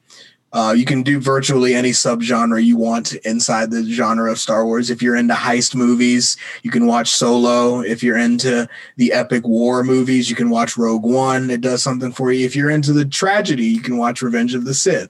Uh, 0.53 0.71
you 0.71 0.85
can 0.85 1.01
do 1.01 1.19
virtually 1.19 1.73
any 1.73 1.89
subgenre 1.89 2.63
you 2.63 2.77
want 2.77 3.13
inside 3.25 3.71
the 3.71 3.83
genre 3.83 4.31
of 4.31 4.37
Star 4.37 4.65
Wars. 4.65 4.91
If 4.91 5.01
you're 5.01 5.15
into 5.15 5.33
heist 5.33 5.73
movies, 5.73 6.37
you 6.61 6.69
can 6.69 6.85
watch 6.85 7.09
Solo. 7.09 7.81
If 7.81 8.03
you're 8.03 8.17
into 8.17 8.69
the 8.95 9.13
epic 9.13 9.47
war 9.47 9.83
movies, 9.83 10.29
you 10.29 10.35
can 10.35 10.51
watch 10.51 10.77
Rogue 10.77 11.03
One. 11.03 11.49
It 11.49 11.61
does 11.61 11.81
something 11.81 12.11
for 12.11 12.31
you. 12.31 12.45
If 12.45 12.55
you're 12.55 12.69
into 12.69 12.93
the 12.93 13.03
tragedy, 13.03 13.65
you 13.65 13.81
can 13.81 13.97
watch 13.97 14.21
Revenge 14.21 14.53
of 14.53 14.65
the 14.65 14.75
Sith. 14.75 15.09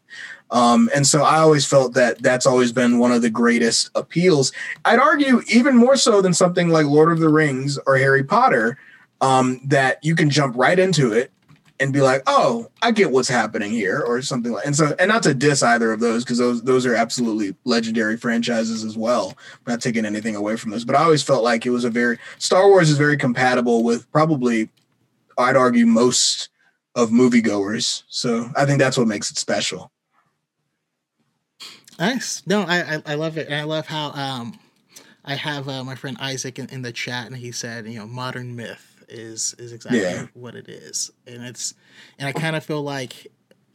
Um, 0.49 0.89
and 0.95 1.05
so 1.05 1.23
I 1.23 1.39
always 1.39 1.65
felt 1.65 1.93
that 1.95 2.21
that's 2.21 2.45
always 2.45 2.71
been 2.71 2.99
one 2.99 3.11
of 3.11 3.21
the 3.21 3.29
greatest 3.29 3.89
appeals. 3.95 4.53
I'd 4.85 4.99
argue 4.99 5.41
even 5.47 5.75
more 5.75 5.97
so 5.97 6.21
than 6.21 6.33
something 6.33 6.69
like 6.69 6.85
Lord 6.85 7.11
of 7.11 7.19
the 7.19 7.29
Rings 7.29 7.77
or 7.85 7.97
Harry 7.97 8.23
Potter, 8.23 8.77
um, 9.19 9.59
that 9.65 9.97
you 10.03 10.15
can 10.15 10.29
jump 10.29 10.55
right 10.55 10.77
into 10.77 11.11
it 11.11 11.31
and 11.79 11.91
be 11.91 12.01
like, 12.01 12.23
"Oh, 12.27 12.69
I 12.81 12.91
get 12.91 13.11
what's 13.11 13.29
happening 13.29 13.71
here," 13.71 13.99
or 13.99 14.21
something 14.21 14.51
like. 14.51 14.65
And 14.65 14.75
so, 14.75 14.95
and 14.99 15.09
not 15.09 15.23
to 15.23 15.33
diss 15.33 15.63
either 15.63 15.91
of 15.91 15.99
those 15.99 16.23
because 16.23 16.37
those 16.37 16.61
those 16.61 16.85
are 16.85 16.95
absolutely 16.95 17.55
legendary 17.63 18.17
franchises 18.17 18.83
as 18.83 18.97
well. 18.97 19.33
I'm 19.51 19.73
not 19.73 19.81
taking 19.81 20.05
anything 20.05 20.35
away 20.35 20.55
from 20.55 20.71
those, 20.71 20.85
but 20.85 20.95
I 20.95 21.03
always 21.03 21.23
felt 21.23 21.43
like 21.43 21.65
it 21.65 21.71
was 21.71 21.83
a 21.83 21.89
very 21.89 22.19
Star 22.37 22.67
Wars 22.67 22.89
is 22.89 22.97
very 22.97 23.17
compatible 23.17 23.83
with 23.83 24.09
probably, 24.11 24.69
I'd 25.37 25.55
argue, 25.55 25.85
most 25.85 26.49
of 26.95 27.09
moviegoers. 27.09 28.03
So 28.07 28.49
I 28.55 28.65
think 28.65 28.79
that's 28.79 28.97
what 28.97 29.07
makes 29.07 29.31
it 29.31 29.37
special. 29.37 29.91
Nice. 31.99 32.41
No, 32.45 32.61
I, 32.61 32.95
I, 32.95 33.03
I 33.05 33.15
love 33.15 33.37
it, 33.37 33.47
and 33.47 33.55
I 33.55 33.63
love 33.63 33.87
how 33.87 34.11
um, 34.11 34.59
I 35.25 35.35
have 35.35 35.67
uh, 35.69 35.83
my 35.83 35.95
friend 35.95 36.17
Isaac 36.19 36.59
in, 36.59 36.67
in 36.69 36.81
the 36.81 36.91
chat, 36.91 37.27
and 37.27 37.35
he 37.35 37.51
said, 37.51 37.87
you 37.87 37.99
know, 37.99 38.07
modern 38.07 38.55
myth 38.55 38.92
is 39.13 39.55
is 39.57 39.71
exactly 39.71 40.01
yeah. 40.01 40.27
what 40.33 40.55
it 40.55 40.67
is, 40.67 41.11
and 41.27 41.43
it's 41.43 41.73
and 42.19 42.27
I 42.27 42.31
kind 42.31 42.55
of 42.55 42.63
feel 42.63 42.81
like 42.81 43.27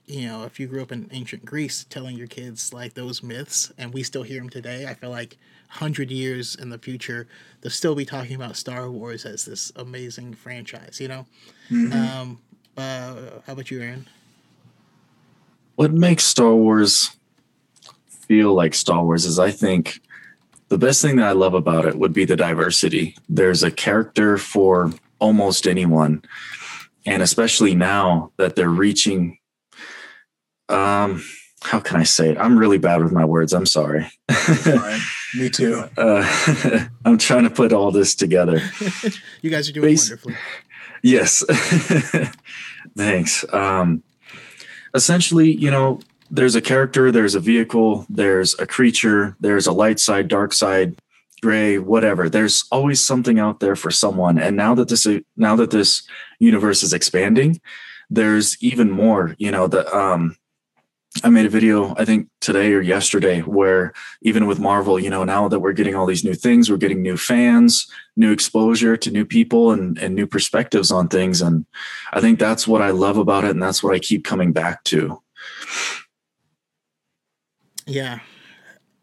you 0.07 0.26
know 0.26 0.45
if 0.45 0.59
you 0.59 0.66
grew 0.66 0.83
up 0.83 0.92
in 0.92 1.09
ancient 1.12 1.45
Greece, 1.45 1.87
telling 1.88 2.16
your 2.16 2.26
kids 2.26 2.73
like 2.73 2.95
those 2.95 3.23
myths, 3.23 3.73
and 3.78 3.95
we 3.95 4.02
still 4.02 4.23
hear 4.23 4.40
them 4.40 4.50
today. 4.50 4.87
I 4.87 4.95
feel 4.95 5.11
like 5.11 5.37
hundred 5.68 6.11
years 6.11 6.54
in 6.54 6.71
the 6.71 6.78
future, 6.78 7.28
they'll 7.61 7.71
still 7.71 7.95
be 7.95 8.04
talking 8.04 8.35
about 8.35 8.57
Star 8.57 8.90
Wars 8.90 9.25
as 9.25 9.45
this 9.45 9.73
amazing 9.76 10.35
franchise. 10.35 10.99
You 11.00 11.09
know. 11.09 11.26
Mm-hmm. 11.71 11.92
Um, 11.92 12.38
uh, 12.76 13.40
how 13.47 13.52
about 13.52 13.71
you, 13.71 13.80
Aaron? 13.80 14.07
What 15.76 15.92
makes 15.92 16.25
Star 16.25 16.54
Wars 16.54 17.16
feel 18.07 18.54
like 18.54 18.75
Star 18.75 19.04
Wars 19.04 19.25
is, 19.25 19.38
I 19.38 19.50
think, 19.50 20.00
the 20.68 20.78
best 20.78 21.02
thing 21.02 21.16
that 21.16 21.26
I 21.26 21.33
love 21.33 21.54
about 21.54 21.87
it 21.87 21.97
would 21.97 22.12
be 22.12 22.25
the 22.25 22.37
diversity. 22.37 23.16
There's 23.28 23.62
a 23.62 23.71
character 23.71 24.38
for 24.38 24.92
almost 25.18 25.66
anyone. 25.66 26.22
And 27.06 27.22
especially 27.22 27.75
now 27.75 28.32
that 28.37 28.56
they're 28.56 28.68
reaching, 28.68 29.38
um, 30.68 31.25
how 31.62 31.80
can 31.80 31.96
I 31.96 32.02
say 32.02 32.30
it? 32.30 32.38
I'm 32.38 32.58
really 32.58 32.78
bad 32.78 33.02
with 33.02 33.12
my 33.12 33.25
words. 33.25 33.52
I'm 33.52 33.66
sorry. 33.66 34.10
Me 35.37 35.48
too. 35.50 35.84
Uh, 35.98 36.87
I'm 37.04 37.18
trying 37.18 37.44
to 37.44 37.50
put 37.50 37.72
all 37.72 37.90
this 37.90 38.14
together. 38.14 38.60
you 39.42 39.50
guys 39.50 39.68
are 39.68 39.72
doing 39.72 39.92
Bas- 39.94 40.10
wonderfully. 40.10 40.37
Yes. 41.02 41.44
Thanks. 42.96 43.44
Um, 43.52 44.02
essentially, 44.94 45.52
you 45.52 45.70
know, 45.70 46.00
there's 46.30 46.54
a 46.54 46.60
character, 46.60 47.10
there's 47.10 47.34
a 47.34 47.40
vehicle, 47.40 48.06
there's 48.08 48.58
a 48.58 48.66
creature, 48.66 49.37
there's 49.40 49.66
a 49.66 49.72
light 49.72 49.98
side, 49.98 50.28
dark 50.28 50.52
side, 50.52 50.98
gray 51.42 51.78
whatever 51.78 52.28
there's 52.28 52.64
always 52.71 53.04
something 53.04 53.38
out 53.38 53.61
there 53.61 53.76
for 53.76 53.90
someone 53.90 54.38
and 54.38 54.57
now 54.57 54.75
that 54.75 54.88
this 54.88 55.07
now 55.37 55.57
that 55.57 55.71
this 55.71 56.02
universe 56.38 56.83
is 56.83 56.92
expanding 56.92 57.61
there's 58.11 58.57
even 58.62 58.90
more 58.90 59.35
you 59.38 59.50
know 59.50 59.66
the 59.66 59.87
um 59.97 60.37
I 61.25 61.30
made 61.30 61.47
a 61.47 61.50
video, 61.50 61.95
I 61.97 62.04
think 62.04 62.28
today 62.40 62.73
or 62.73 62.80
yesterday, 62.80 63.40
where 63.40 63.92
even 64.23 64.47
with 64.47 64.61
Marvel, 64.61 65.00
you 65.00 65.11
know, 65.11 65.25
now 65.25 65.49
that 65.49 65.61
we're 65.61 65.73
getting 65.73 65.95
all 65.95 66.07
these 66.07 66.23
new 66.23 66.35
things, 66.35 66.71
we're 66.71 66.76
getting 66.76 67.02
new 67.02 67.16
fans, 67.16 67.90
new 68.16 68.30
exposure 68.30 68.97
to 68.97 69.11
new 69.11 69.25
people 69.25 69.73
and, 69.73 69.99
and 69.99 70.14
new 70.14 70.26
perspectives 70.26 70.90
on 70.90 71.09
things. 71.09 71.40
And 71.40 71.66
I 72.12 72.21
think 72.21 72.38
that's 72.38 72.68
what 72.68 72.83
I 72.83 72.90
love 72.90 73.16
about 73.16 73.45
it. 73.45 73.50
And 73.50 73.62
that's 73.62 73.83
what 73.83 73.95
I 73.95 73.99
keep 73.99 74.25
coming 74.25 74.52
back 74.52 74.85
to. 74.85 75.21
Yeah 77.87 78.21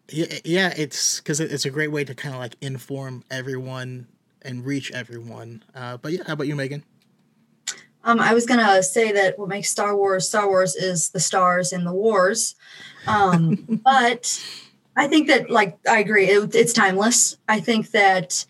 yeah, 0.10 0.26
yeah 0.44 0.74
it's 0.76 1.20
because 1.20 1.40
it's 1.40 1.66
a 1.66 1.70
great 1.70 1.92
way 1.92 2.04
to 2.04 2.16
kind 2.16 2.36
of 2.36 2.42
like 2.42 2.56
inform 2.62 3.24
everyone 3.30 4.08
and 4.42 4.66
reach 4.66 4.92
everyone. 4.92 5.64
Uh, 5.74 5.98
but 5.98 6.12
yeah, 6.12 6.24
how 6.28 6.34
about 6.34 6.48
you, 6.48 6.56
Megan? 6.56 6.84
Um, 8.04 8.20
I 8.20 8.36
was 8.36 8.46
gonna 8.46 8.84
say 8.84 9.12
that 9.12 9.40
what 9.40 9.50
makes 9.50 9.70
Star 9.70 9.96
Wars 9.96 10.28
Star 10.28 10.48
Wars 10.48 10.76
is 10.76 11.10
the 11.10 11.20
stars 11.20 11.74
and 11.74 11.88
the 11.88 11.94
wars, 11.94 12.56
um, 13.08 13.82
but 13.84 14.40
I 14.96 15.08
think 15.08 15.28
that 15.28 15.50
like 15.50 15.78
I 15.90 16.00
agree, 16.00 16.28
it, 16.28 16.54
it's 16.54 16.72
timeless. 16.72 17.38
I 17.50 17.60
think 17.60 17.92
that 17.92 18.46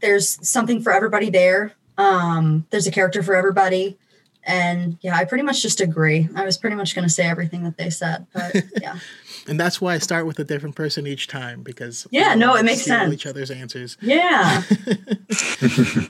there's 0.00 0.46
something 0.46 0.82
for 0.82 0.92
everybody 0.92 1.30
there. 1.30 1.74
Um, 1.96 2.66
there's 2.70 2.88
a 2.88 2.90
character 2.90 3.22
for 3.22 3.36
everybody, 3.36 3.98
and 4.44 4.98
yeah, 5.00 5.16
I 5.16 5.24
pretty 5.24 5.44
much 5.44 5.62
just 5.62 5.80
agree. 5.80 6.28
I 6.34 6.44
was 6.44 6.56
pretty 6.56 6.76
much 6.76 6.94
gonna 6.94 7.08
say 7.08 7.24
everything 7.24 7.64
that 7.64 7.76
they 7.76 7.90
said, 7.90 8.26
but 8.32 8.54
yeah 8.80 8.98
and 9.48 9.58
that's 9.58 9.80
why 9.80 9.94
I 9.94 9.98
start 9.98 10.26
with 10.26 10.38
a 10.38 10.44
different 10.44 10.76
person 10.76 11.06
each 11.06 11.26
time 11.26 11.62
because 11.62 12.06
yeah, 12.10 12.34
no, 12.34 12.54
it 12.56 12.64
makes 12.64 12.82
sense. 12.82 13.12
Each 13.12 13.26
other's 13.26 13.50
answers. 13.50 13.96
Yeah. 14.00 14.62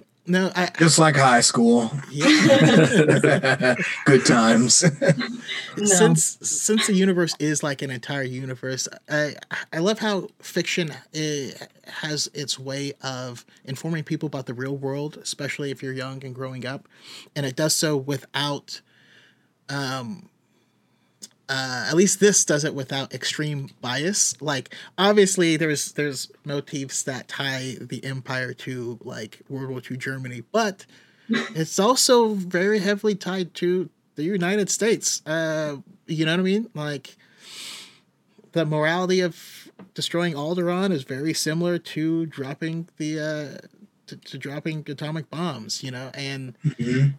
no, 0.26 0.52
I 0.54 0.70
just 0.78 0.98
like 0.98 1.16
high 1.16 1.40
school. 1.40 1.90
Yeah. 2.10 3.74
Good 4.04 4.24
times. 4.24 4.84
no. 4.84 5.84
Since 5.84 6.38
since 6.42 6.86
the 6.86 6.94
universe 6.94 7.34
is 7.40 7.62
like 7.62 7.82
an 7.82 7.90
entire 7.90 8.22
universe, 8.22 8.88
I 9.08 9.34
I 9.72 9.78
love 9.78 9.98
how 9.98 10.28
fiction 10.38 10.92
eh, 11.14 11.50
has 11.86 12.28
its 12.34 12.58
way 12.58 12.92
of 13.02 13.44
informing 13.64 14.04
people 14.04 14.28
about 14.28 14.46
the 14.46 14.54
real 14.54 14.76
world, 14.76 15.16
especially 15.16 15.70
if 15.70 15.82
you're 15.82 15.92
young 15.92 16.24
and 16.24 16.34
growing 16.34 16.66
up, 16.66 16.88
and 17.34 17.44
it 17.44 17.56
does 17.56 17.74
so 17.74 17.96
without 17.96 18.80
um 19.68 20.28
uh, 21.48 21.86
at 21.88 21.94
least 21.94 22.20
this 22.20 22.44
does 22.44 22.64
it 22.64 22.74
without 22.74 23.12
extreme 23.12 23.70
bias. 23.80 24.40
Like 24.40 24.74
obviously 24.96 25.56
there's 25.56 25.92
there's 25.92 26.30
motifs 26.44 27.02
that 27.02 27.28
tie 27.28 27.76
the 27.80 28.04
empire 28.04 28.52
to 28.54 28.98
like 29.02 29.40
World 29.48 29.70
War 29.70 29.82
II 29.88 29.96
Germany, 29.96 30.42
but 30.52 30.86
it's 31.28 31.78
also 31.78 32.34
very 32.34 32.78
heavily 32.78 33.14
tied 33.14 33.54
to 33.54 33.90
the 34.14 34.24
United 34.24 34.70
States. 34.70 35.24
Uh, 35.26 35.76
you 36.06 36.24
know 36.24 36.32
what 36.32 36.40
I 36.40 36.44
mean? 36.44 36.70
Like 36.74 37.16
the 38.52 38.64
morality 38.64 39.20
of 39.20 39.70
destroying 39.94 40.34
Alderaan 40.34 40.92
is 40.92 41.02
very 41.02 41.34
similar 41.34 41.78
to 41.78 42.26
dropping 42.26 42.88
the 42.98 43.20
uh, 43.20 43.66
to, 44.06 44.16
to 44.16 44.38
dropping 44.38 44.84
atomic 44.88 45.28
bombs. 45.30 45.82
You 45.82 45.90
know, 45.90 46.10
and 46.14 46.56
mm-hmm 46.64 47.16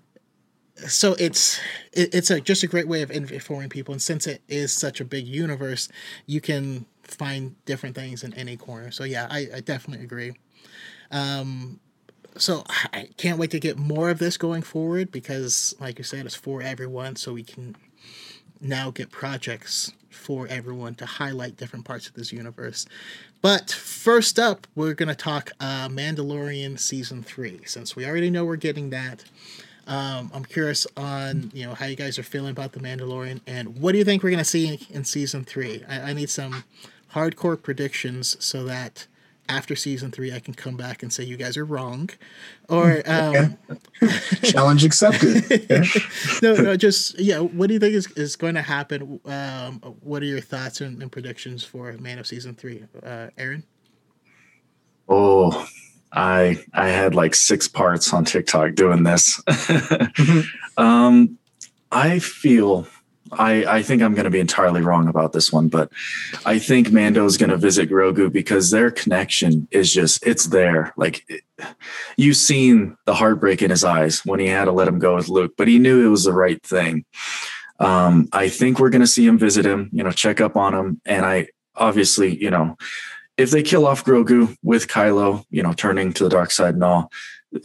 so 0.75 1.15
it's 1.20 1.60
it, 1.92 2.13
it's 2.13 2.30
a 2.30 2.42
just 2.42 2.63
a 2.63 2.68
great 2.68 2.88
way 2.88 3.01
of 3.01 3.12
informing 3.12 3.70
people 3.70 3.92
and 3.94 4.01
since 4.01 4.27
it 4.27 4.42
is 4.48 4.74
such 4.74 5.00
a 5.00 5.06
big 5.06 5.27
universe 5.27 5.89
you 6.25 6.42
can 6.42 6.86
find 7.03 7.56
different 7.65 7.96
things 7.96 8.24
in 8.24 8.34
any 8.34 8.58
corner. 8.58 8.92
So 8.92 9.03
yeah 9.03 9.27
i, 9.30 9.48
I 9.56 9.60
definitely 9.60 10.03
agree. 10.03 10.34
Um 11.12 11.80
so 12.36 12.63
i 12.94 13.08
can't 13.18 13.38
wait 13.38 13.51
to 13.51 13.60
get 13.60 13.77
more 13.77 14.10
of 14.10 14.18
this 14.18 14.38
going 14.38 14.63
forward 14.63 15.12
because 15.12 15.75
like 15.80 16.00
you 16.00 16.03
said 16.03 16.25
it's 16.25 16.34
for 16.34 16.63
everyone 16.63 17.15
so 17.15 17.34
we 17.34 17.44
can 17.44 17.75
now 18.60 18.89
get 18.89 19.12
projects 19.12 19.92
for 20.10 20.48
everyone 20.48 20.96
to 20.96 21.06
highlight 21.06 21.58
different 21.58 21.86
parts 21.86 22.08
of 22.08 22.13
this 22.13 22.32
universe. 22.32 22.86
But 23.42 23.72
first 23.72 24.39
up 24.39 24.65
we're 24.74 24.94
going 24.94 25.10
to 25.10 25.15
talk 25.15 25.51
uh, 25.60 25.89
mandalorian 25.89 26.80
season 26.80 27.24
3 27.24 27.62
since 27.65 27.96
we 27.96 28.06
already 28.06 28.30
know 28.30 28.46
we're 28.46 28.56
getting 28.56 28.89
that 28.92 29.25
um, 29.88 30.32
I'm 30.34 30.46
curious 30.46 30.88
on 30.96 31.52
you 31.54 31.66
know 31.66 31.74
how 31.74 31.86
you 31.86 31.96
guys 31.96 32.18
are 32.18 32.24
feeling 32.24 32.52
about 32.52 32.72
the 32.72 32.80
Mandalorian 32.80 33.42
and 33.46 33.80
what 33.80 33.92
do 33.92 33.98
you 33.98 34.06
think 34.06 34.24
we're 34.24 34.32
gonna 34.32 34.46
see 34.46 34.68
in, 34.68 34.98
in 34.98 35.04
season 35.04 35.44
three? 35.44 35.84
I, 35.88 36.12
I, 36.12 36.13
need 36.13 36.30
some 36.30 36.63
hardcore 37.13 37.62
predictions 37.62 38.38
so 38.44 38.63
that 38.66 39.08
after 39.50 39.75
season 39.75 40.12
three 40.12 40.34
I 40.34 40.40
can 40.40 40.54
come 40.54 40.78
back 40.78 41.04
and 41.04 41.12
say 41.12 41.24
you 41.24 41.36
guys 41.36 41.58
are 41.58 41.66
wrong, 41.66 42.10
or 42.70 43.04
um, 43.06 43.58
challenge 44.44 44.86
accepted. 44.86 45.68
no, 46.42 46.56
no, 46.56 46.78
just 46.78 47.20
yeah. 47.20 47.40
What 47.40 47.68
do 47.68 47.74
you 47.74 47.80
think 47.80 47.94
is, 47.94 48.08
is 48.12 48.36
going 48.36 48.56
to 48.56 48.62
happen? 48.62 49.20
Um, 49.25 49.80
what 50.02 50.22
are 50.22 50.28
your 50.28 50.42
thoughts 50.42 50.82
and, 50.82 51.02
and 51.02 51.12
predictions 51.12 51.63
for 51.63 51.92
Mando 51.94 52.24
season 52.24 52.56
three, 52.56 52.86
uh, 53.04 53.28
Aaron? 53.38 53.63
Oh, 55.10 55.68
I 56.13 56.63
I 56.74 56.89
had 56.89 57.15
like 57.15 57.36
six 57.36 57.67
parts 57.67 58.13
on 58.13 58.25
TikTok 58.25 58.75
doing 58.75 59.03
this. 59.03 59.41
um, 60.77 61.38
I 61.91 62.20
feel 62.20 62.88
I 63.32 63.65
I 63.65 63.82
think 63.84 64.01
I'm 64.01 64.13
going 64.13 64.25
to 64.25 64.32
be 64.32 64.39
entirely 64.39 64.82
wrong 64.82 65.08
about 65.08 65.34
this 65.34 65.51
one, 65.51 65.67
but 65.67 65.91
I 66.46 66.60
think 66.60 66.91
Mando 66.91 67.25
is 67.25 67.38
going 67.38 67.50
to 67.50 67.58
visit 67.58 67.89
Grogu 67.89 68.32
because 68.32 68.70
their 68.70 68.91
connection 68.91 69.67
is 69.72 69.93
just 69.93 70.25
it's 70.25 70.48
there. 70.48 70.93
Like 70.98 71.25
it, 71.27 71.41
you've 72.15 72.38
seen 72.38 72.96
the 73.05 73.15
heartbreak 73.15 73.62
in 73.62 73.72
his 73.72 73.84
eyes 73.84 74.24
when 74.25 74.39
he 74.39 74.48
had 74.48 74.65
to 74.65 74.72
let 74.72 74.88
him 74.88 75.00
go 75.00 75.15
with 75.15 75.29
Luke, 75.29 75.53
but 75.58 75.67
he 75.67 75.79
knew 75.79 76.05
it 76.05 76.10
was 76.10 76.25
the 76.25 76.34
right 76.34 76.62
thing. 76.63 77.05
Um, 77.79 78.29
I 78.32 78.50
think 78.50 78.79
we're 78.79 78.91
going 78.91 79.01
to 79.01 79.08
see 79.08 79.25
him 79.25 79.38
visit 79.38 79.65
him, 79.65 79.89
you 79.91 80.03
know, 80.03 80.12
check 80.12 80.39
up 80.39 80.55
on 80.55 80.74
him. 80.74 81.01
And 81.05 81.25
I 81.25 81.48
obviously, 81.75 82.41
you 82.41 82.50
know, 82.50 82.77
if 83.38 83.52
they 83.52 83.63
kill 83.63 83.88
off 83.88 84.06
Grogu 84.06 84.56
with 84.63 84.88
Kylo, 84.88 85.46
you 85.50 85.63
know, 85.63 85.74
turning 85.74 86.13
to 86.13 86.24
the 86.24 86.30
dark 86.30 86.52
side 86.52 86.75
and 86.75 86.84
all, 86.84 87.12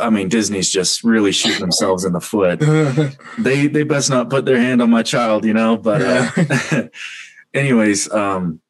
I 0.00 0.10
mean, 0.10 0.28
Disney's 0.28 0.70
just 0.70 1.02
really 1.02 1.32
shooting 1.32 1.60
themselves 1.60 2.04
in 2.04 2.12
the 2.12 2.20
foot. 2.20 2.60
they 3.38 3.66
they 3.68 3.82
best 3.84 4.10
not 4.10 4.30
put 4.30 4.44
their 4.44 4.60
hand 4.60 4.82
on 4.82 4.90
my 4.90 5.02
child, 5.02 5.44
you 5.44 5.54
know. 5.54 5.76
But 5.76 6.02
uh, 6.02 6.88
anyways, 7.54 8.10
um, 8.12 8.60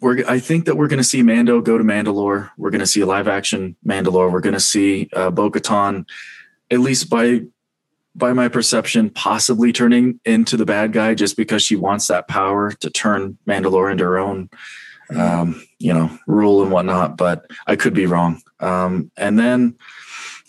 we're 0.00 0.28
I 0.28 0.38
think 0.38 0.66
that 0.66 0.76
we're 0.76 0.88
going 0.88 0.98
to 0.98 1.04
see 1.04 1.22
Mando 1.22 1.60
go 1.60 1.78
to 1.78 1.84
Mandalore. 1.84 2.50
We're 2.58 2.70
going 2.70 2.80
to 2.80 2.86
see 2.86 3.00
a 3.00 3.06
live 3.06 3.28
action 3.28 3.76
Mandalore. 3.86 4.30
We're 4.30 4.40
going 4.40 4.54
to 4.54 4.60
see 4.60 5.08
uh, 5.14 5.30
Bo 5.30 5.50
Katan, 5.50 6.06
at 6.70 6.80
least 6.80 7.08
by 7.08 7.42
by 8.14 8.32
my 8.32 8.48
perception, 8.48 9.10
possibly 9.10 9.72
turning 9.72 10.20
into 10.24 10.56
the 10.56 10.64
bad 10.64 10.92
guy 10.92 11.14
just 11.14 11.36
because 11.36 11.62
she 11.62 11.76
wants 11.76 12.06
that 12.08 12.28
power 12.28 12.72
to 12.72 12.90
turn 12.90 13.38
Mandalore 13.46 13.92
into 13.92 14.04
her 14.04 14.18
own, 14.18 14.48
um, 15.14 15.62
you 15.78 15.92
know, 15.92 16.16
rule 16.26 16.62
and 16.62 16.70
whatnot. 16.70 17.16
But 17.16 17.50
I 17.66 17.76
could 17.76 17.94
be 17.94 18.06
wrong. 18.06 18.42
Um, 18.60 19.10
and 19.16 19.38
then 19.38 19.76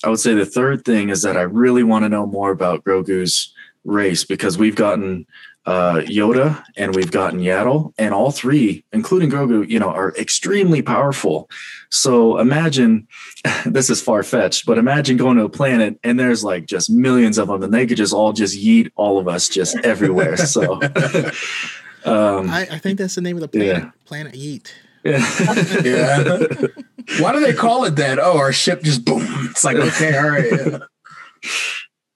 I 0.04 0.10
would 0.10 0.20
say 0.20 0.34
the 0.34 0.46
third 0.46 0.86
thing 0.86 1.10
is 1.10 1.22
that 1.24 1.38
I 1.38 1.42
really 1.42 1.84
want 1.84 2.06
to 2.06 2.10
know 2.10 2.26
more 2.26 2.52
about 2.52 2.84
Grogu's 2.84 3.54
race 3.84 4.24
because 4.24 4.58
we've 4.58 4.76
gotten 4.76 5.26
uh, 5.68 6.02
Yoda 6.06 6.64
and 6.78 6.96
we've 6.96 7.12
gotten 7.12 7.42
Yaddle, 7.42 7.94
and 7.98 8.14
all 8.14 8.32
three, 8.32 8.86
including 8.94 9.30
Grogu, 9.30 9.70
you 9.70 9.80
know, 9.80 9.90
are 9.90 10.16
extremely 10.16 10.82
powerful. 10.82 11.50
So 11.90 12.40
imagine 12.40 13.08
this 13.66 13.90
is 13.90 14.02
far 14.02 14.24
fetched, 14.24 14.66
but 14.66 14.78
imagine 14.78 15.18
going 15.18 15.36
to 15.38 15.44
a 15.44 15.50
planet 15.50 16.00
and 16.04 16.18
there's 16.18 16.42
like 16.42 16.68
just 16.68 16.90
millions 16.90 17.38
of 17.38 17.50
them, 17.50 17.64
and 17.64 17.74
they 17.74 17.86
could 17.86 17.98
just 17.98 18.14
all 18.14 18.32
just 18.32 18.58
yeet 18.58 18.92
all 18.96 19.20
of 19.20 19.28
us 19.28 19.50
just 19.50 19.76
everywhere. 19.84 20.38
So 20.38 20.76
um, 22.06 22.50
I, 22.50 22.68
I, 22.72 22.80
think 22.80 22.98
that's 22.98 23.16
the 23.16 23.22
name 23.22 23.36
of 23.36 23.42
the 23.42 23.50
planet, 23.50 23.84
yeah. 23.84 23.92
Planet 24.06 24.34
Yeet. 24.36 24.72
Yeah. 25.08 25.82
yeah. 25.84 26.48
Why 27.20 27.34
do 27.34 27.40
they 27.40 27.54
call 27.54 27.86
it 27.86 27.96
that? 27.96 28.20
Oh, 28.20 28.38
our 28.38 28.52
ship 28.52 28.84
just 28.84 29.06
boom. 29.06 29.26
It's 29.50 29.64
like 29.64 29.78
okay, 29.78 30.18
all 30.18 30.30
right. 30.30 30.52
Yeah. 30.52 30.80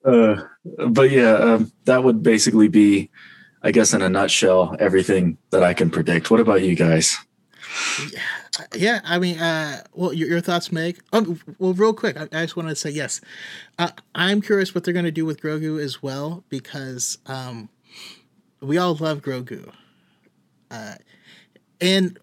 Uh, 0.03 0.41
but 0.88 1.12
yeah, 1.12 1.33
um, 1.33 1.71
that 1.86 2.03
would 2.03 2.24
basically 2.24 2.67
be 2.67 3.12
I 3.62 3.71
guess 3.71 3.93
in 3.93 4.01
a 4.01 4.10
nutshell, 4.10 4.75
everything 4.79 5.38
that 5.51 5.63
I 5.63 5.75
can 5.75 5.91
predict. 5.91 6.31
What 6.31 6.39
about 6.39 6.63
you 6.63 6.75
guys? 6.75 7.15
Yeah, 8.75 9.00
I 9.03 9.19
mean, 9.19 9.39
uh, 9.39 9.83
well, 9.93 10.12
your, 10.12 10.27
your 10.27 10.41
thoughts, 10.41 10.71
Meg. 10.71 11.00
Oh, 11.13 11.38
well, 11.60 11.74
real 11.74 11.93
quick, 11.93 12.17
I, 12.17 12.24
I 12.24 12.41
just 12.41 12.55
wanted 12.55 12.69
to 12.69 12.75
say 12.75 12.89
yes. 12.89 13.21
Uh, 13.77 13.89
I'm 14.15 14.41
curious 14.41 14.74
what 14.74 14.83
they're 14.83 14.93
going 14.93 15.05
to 15.05 15.12
do 15.12 15.25
with 15.25 15.41
Grogu 15.41 15.79
as 15.79 16.01
well 16.01 16.43
because 16.50 17.19
um, 17.27 17.69
we 18.60 18.77
all 18.77 18.95
love 18.95 19.21
Grogu, 19.21 19.71
uh, 20.69 20.95
and 21.79 22.17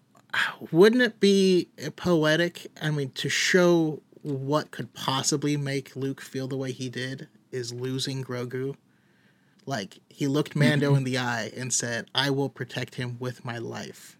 wouldn't 0.71 1.01
it 1.01 1.19
be 1.19 1.69
poetic? 1.95 2.67
I 2.81 2.91
mean, 2.91 3.11
to 3.11 3.29
show 3.29 4.01
what 4.21 4.71
could 4.71 4.93
possibly 4.93 5.57
make 5.57 5.95
Luke 5.95 6.21
feel 6.21 6.47
the 6.47 6.57
way 6.57 6.71
he 6.71 6.89
did 6.89 7.27
is 7.51 7.73
losing 7.73 8.23
Grogu. 8.23 8.75
Like 9.65 9.99
he 10.09 10.27
looked 10.27 10.55
Mando 10.55 10.95
in 10.95 11.03
the 11.03 11.17
eye 11.17 11.51
and 11.55 11.71
said, 11.73 12.07
"I 12.15 12.29
will 12.29 12.49
protect 12.49 12.95
him 12.95 13.17
with 13.19 13.45
my 13.45 13.57
life." 13.57 14.17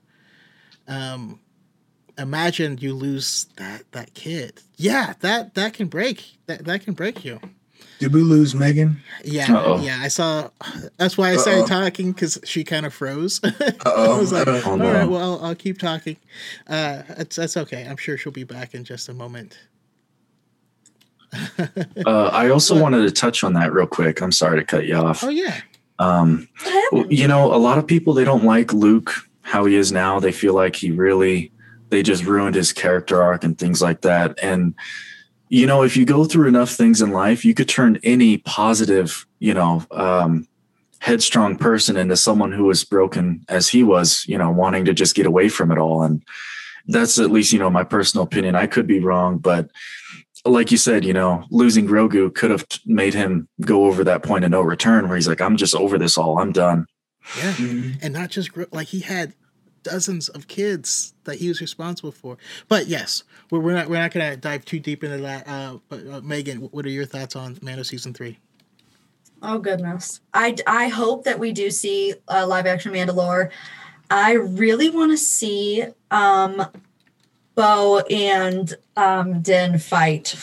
Um, 0.88 1.40
imagine 2.18 2.78
you 2.80 2.94
lose 2.94 3.48
that 3.56 3.92
that 3.92 4.14
kid. 4.14 4.62
Yeah, 4.76 5.14
that 5.22 5.56
that 5.56 5.74
can 5.74 5.88
break. 5.88 6.38
That 6.46 6.66
that 6.66 6.84
can 6.84 6.94
break 6.94 7.26
you. 7.26 7.40
Did 8.00 8.14
we 8.14 8.22
lose 8.22 8.56
Megan? 8.56 9.02
Yeah, 9.26 9.54
Uh-oh. 9.54 9.82
yeah. 9.82 10.00
I 10.02 10.08
saw. 10.08 10.50
That's 10.98 11.18
why 11.18 11.32
I 11.32 11.36
started 11.36 11.64
Uh-oh. 11.64 11.68
talking 11.68 12.12
because 12.12 12.40
she 12.46 12.64
kind 12.64 12.86
of 12.86 12.94
froze. 12.94 13.42
I 13.86 14.18
was 14.18 14.32
like, 14.32 14.48
oh, 14.48 14.76
no. 14.76 14.92
right, 14.92 15.06
well, 15.06 15.22
I'll, 15.22 15.46
I'll, 15.48 15.56
keep 15.56 15.80
talking." 15.80 16.18
Uh, 16.68 17.04
that's 17.18 17.36
that's 17.36 17.58
okay. 17.58 17.86
I'm 17.86 17.98
sure 17.98 18.18
she'll 18.18 18.32
be 18.32 18.46
back 18.46 18.74
in 18.74 18.86
just 18.86 19.10
a 19.10 19.14
moment. 19.14 19.60
uh, 22.06 22.30
I 22.34 22.50
also 22.50 22.80
wanted 22.80 23.02
to 23.04 23.12
touch 23.12 23.44
on 23.44 23.54
that 23.54 23.74
real 23.74 23.88
quick. 23.88 24.22
I'm 24.22 24.32
sorry 24.32 24.60
to 24.60 24.66
cut 24.66 24.86
you 24.86 24.96
off. 24.96 25.24
Oh 25.24 25.30
yeah. 25.30 25.60
Um, 26.00 26.48
you 27.10 27.28
know, 27.28 27.54
a 27.54 27.58
lot 27.58 27.78
of 27.78 27.86
people 27.86 28.14
they 28.14 28.24
don't 28.24 28.46
like 28.46 28.74
Luke 28.74 29.14
how 29.42 29.66
he 29.66 29.76
is 29.76 29.92
now. 29.92 30.20
They 30.20 30.32
feel 30.32 30.54
like 30.54 30.76
he 30.76 30.92
really 30.92 31.52
they 31.90 32.04
just 32.04 32.24
ruined 32.24 32.56
his 32.56 32.72
character 32.72 33.22
arc 33.22 33.44
and 33.44 33.58
things 33.58 33.82
like 33.82 34.02
that. 34.02 34.38
And 34.42 34.76
you 35.50 35.66
know, 35.66 35.84
if 35.84 35.98
you 35.98 36.06
go 36.06 36.26
through 36.26 36.48
enough 36.48 36.70
things 36.70 37.02
in 37.02 37.12
life, 37.12 37.44
you 37.44 37.54
could 37.54 37.68
turn 37.68 38.00
any 38.04 38.38
positive, 38.38 39.26
you 39.40 39.54
know, 39.54 39.84
um, 39.92 40.48
headstrong 41.00 41.58
person 41.58 41.98
into 41.98 42.16
someone 42.16 42.52
who 42.52 42.66
was 42.66 42.84
broken 42.84 43.44
as 43.50 43.68
he 43.68 43.84
was, 43.84 44.26
you 44.28 44.38
know, 44.38 44.52
wanting 44.52 44.86
to 44.86 44.94
just 44.94 45.16
get 45.16 45.26
away 45.26 45.50
from 45.50 45.72
it 45.72 45.78
all. 45.78 46.04
And 46.04 46.24
that's 46.88 47.18
at 47.20 47.32
least, 47.32 47.52
you 47.52 47.60
know, 47.60 47.70
my 47.70 47.84
personal 47.84 48.24
opinion. 48.24 48.56
I 48.56 48.68
could 48.68 48.86
be 48.86 49.00
wrong, 49.00 49.40
but 49.40 49.70
like 50.46 50.72
you 50.72 50.78
said, 50.78 51.04
you 51.04 51.14
know, 51.14 51.44
losing 51.50 51.88
Grogu 51.88 52.34
could 52.34 52.52
have 52.52 52.66
made 52.86 53.14
him 53.14 53.48
go 53.62 53.86
over 53.86 54.04
that 54.04 54.24
point 54.24 54.46
of 54.46 54.52
no 54.52 54.62
return 54.62 55.08
where 55.08 55.16
he's 55.16 55.28
like, 55.28 55.42
I'm 55.42 55.58
just 55.58 55.76
over 55.76 55.98
this 55.98 56.18
all. 56.18 56.40
I'm 56.40 56.52
done. 56.52 56.86
Yeah. 57.38 57.54
Mm-hmm. 57.54 57.92
And 58.02 58.14
not 58.14 58.30
just 58.30 58.52
like 58.72 58.88
he 58.88 59.02
had 59.02 59.34
dozens 59.90 60.30
of 60.30 60.48
kids 60.48 61.14
that 61.24 61.38
he 61.38 61.48
was 61.48 61.62
responsible 61.62 62.12
for. 62.12 62.38
But 62.68 62.88
yes, 62.88 63.24
we're, 63.52 63.60
we're 63.60 63.74
not 63.74 63.90
we're 63.90 64.00
not 64.00 64.12
gonna 64.12 64.38
dive 64.38 64.66
too 64.66 64.80
deep 64.80 65.04
into 65.04 65.18
that. 65.18 65.48
Uh, 65.48 65.78
but 65.90 66.08
uh, 66.08 66.22
Megan, 66.22 66.58
what 66.58 66.86
are 66.86 66.90
your 66.90 67.06
thoughts 67.06 67.36
on 67.36 67.58
Mando 67.62 67.84
season 67.84 68.14
three? 68.14 68.38
Oh 69.42 69.58
goodness, 69.58 70.22
I 70.34 70.56
I 70.68 70.90
hope 70.90 71.24
that 71.24 71.40
we 71.40 71.52
do 71.52 71.70
see 71.72 72.14
a 72.28 72.46
live 72.46 72.66
action 72.66 72.94
Mandalore. 72.94 73.50
I 74.12 74.34
really 74.34 74.90
want 74.90 75.12
to 75.12 75.18
see 75.18 75.86
um 76.12 76.66
Bo 77.60 78.00
and 78.10 78.74
um, 78.96 79.42
Din 79.42 79.80
fight. 79.80 80.34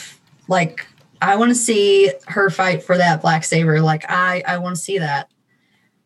Like, 0.49 0.87
I 1.23 1.37
want 1.37 1.49
to 1.49 1.55
see 1.55 2.13
her 2.27 2.51
fight 2.51 2.83
for 2.83 2.99
that 2.99 3.23
black 3.23 3.43
saber. 3.43 3.81
Like, 3.81 4.05
I 4.11 4.43
I 4.47 4.59
want 4.59 4.77
to 4.77 4.83
see 4.83 4.99
that. 4.99 5.31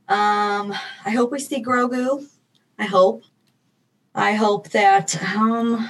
Um, 0.09 0.73
I 1.05 1.11
hope 1.11 1.33
we 1.33 1.41
see 1.41 1.65
Grogu. 1.65 2.29
I 2.79 2.85
hope. 2.85 3.25
I 4.15 4.33
hope 4.33 4.71
that. 4.71 5.21
Um, 5.23 5.89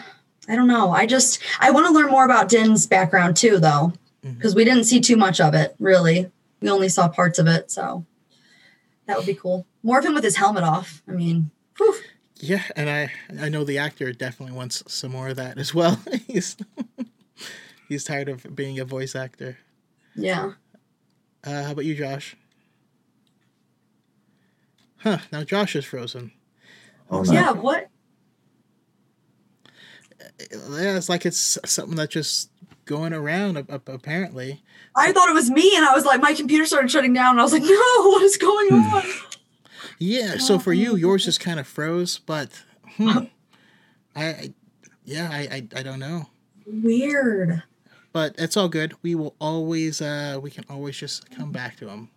I 0.49 0.57
don't 0.57 0.67
know. 0.67 0.91
I 0.91 1.07
just 1.07 1.41
I 1.61 1.71
want 1.71 1.87
to 1.87 1.93
learn 1.93 2.11
more 2.11 2.25
about 2.25 2.49
Din's 2.49 2.87
background 2.87 3.37
too, 3.37 3.59
though, 3.59 3.93
because 4.23 4.53
mm-hmm. 4.53 4.57
we 4.57 4.65
didn't 4.65 4.85
see 4.85 5.01
too 5.01 5.17
much 5.17 5.41
of 5.41 5.55
it. 5.55 5.77
Really, 5.79 6.31
we 6.61 6.69
only 6.69 6.89
saw 6.89 7.09
parts 7.09 7.39
of 7.39 7.47
it. 7.47 7.71
So 7.71 8.05
that 9.07 9.17
would 9.17 9.27
be 9.27 9.35
cool. 9.35 9.67
More 9.83 9.99
of 9.99 10.05
him 10.05 10.15
with 10.15 10.25
his 10.25 10.37
helmet 10.37 10.65
off. 10.65 11.03
I 11.09 11.13
mean, 11.13 11.51
whew. 11.77 11.95
Yeah, 12.41 12.63
and 12.75 12.91
I 12.91 13.13
I 13.41 13.49
know 13.49 13.65
the 13.65 13.79
actor 13.79 14.13
definitely 14.13 14.57
wants 14.57 14.83
some 14.87 15.13
more 15.13 15.29
of 15.29 15.37
that 15.37 15.59
as 15.59 15.75
well. 15.75 16.01
he's 16.27 16.57
he's 17.89 18.05
tired 18.05 18.29
of 18.29 18.55
being 18.57 18.81
a 18.81 18.85
voice 18.85 19.15
actor. 19.15 19.59
Yeah. 20.17 20.53
Uh, 21.45 21.65
how 21.65 21.73
about 21.73 21.85
you, 21.85 21.95
Josh? 21.95 22.37
Huh? 24.99 25.19
Now 25.33 25.45
Josh 25.45 25.77
is 25.77 25.85
frozen. 25.85 26.33
Oh 27.11 27.23
no. 27.23 27.33
Yeah. 27.33 27.53
What? 27.53 27.89
Yeah, 30.51 30.97
it's 30.97 31.09
like 31.09 31.27
it's 31.27 31.59
something 31.65 31.97
that 31.97 32.11
just 32.11 32.51
going 32.85 33.13
around. 33.13 33.57
Apparently. 33.57 34.63
I 34.97 35.13
thought 35.13 35.29
it 35.29 35.35
was 35.35 35.51
me, 35.51 35.77
and 35.77 35.85
I 35.85 35.95
was 35.95 36.05
like, 36.05 36.21
my 36.21 36.35
computer 36.35 36.67
started 36.67 36.91
shutting 36.91 37.13
down, 37.13 37.33
and 37.33 37.41
I 37.41 37.43
was 37.43 37.53
like, 37.53 37.63
no, 37.65 38.09
what 38.09 38.23
is 38.23 38.37
going 38.37 38.73
on? 38.73 39.03
Yeah. 39.99 40.39
So 40.39 40.59
for 40.59 40.73
you, 40.73 40.97
yours 40.97 41.25
just 41.25 41.41
kind 41.41 41.61
of 41.61 41.67
froze, 41.67 42.19
but 42.19 42.49
hmm, 42.97 43.11
I, 44.17 44.25
I, 44.25 44.55
yeah, 45.05 45.29
I, 45.31 45.39
I, 45.39 45.69
I 45.77 45.83
don't 45.83 46.01
know. 46.01 46.29
Weird. 46.67 47.63
But 48.13 48.35
it's 48.39 48.57
all 48.57 48.69
good. 48.69 48.95
We 49.03 49.15
will 49.15 49.37
always, 49.41 50.03
uh, 50.03 50.41
we 50.43 50.51
can 50.51 50.65
always 50.69 50.97
just 50.97 51.31
come 51.31 51.53
back 51.53 51.77
to 51.77 51.87
them. 51.87 52.11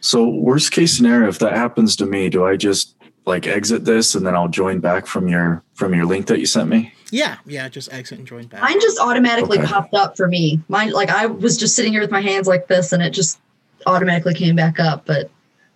So 0.00 0.28
worst 0.28 0.72
case 0.72 0.96
scenario, 0.96 1.28
if 1.28 1.38
that 1.38 1.54
happens 1.54 1.96
to 1.96 2.06
me, 2.06 2.28
do 2.28 2.44
I 2.44 2.56
just 2.56 2.96
like 3.24 3.46
exit 3.46 3.84
this 3.84 4.14
and 4.14 4.26
then 4.26 4.34
I'll 4.34 4.48
join 4.48 4.80
back 4.80 5.06
from 5.06 5.28
your 5.28 5.62
from 5.74 5.94
your 5.94 6.06
link 6.06 6.26
that 6.26 6.38
you 6.38 6.46
sent 6.46 6.68
me? 6.68 6.92
Yeah, 7.10 7.36
yeah, 7.46 7.68
just 7.68 7.92
exit 7.92 8.18
and 8.18 8.26
join 8.26 8.46
back. 8.46 8.60
Mine 8.60 8.80
just 8.80 8.98
automatically 8.98 9.58
okay. 9.58 9.66
popped 9.66 9.94
up 9.94 10.16
for 10.16 10.28
me. 10.28 10.60
Mine 10.68 10.90
like 10.90 11.08
I 11.08 11.26
was 11.26 11.56
just 11.56 11.74
sitting 11.74 11.92
here 11.92 12.02
with 12.02 12.10
my 12.10 12.20
hands 12.20 12.46
like 12.46 12.68
this 12.68 12.92
and 12.92 13.02
it 13.02 13.10
just 13.10 13.40
automatically 13.86 14.34
came 14.34 14.56
back 14.56 14.78
up, 14.78 15.06
but 15.06 15.30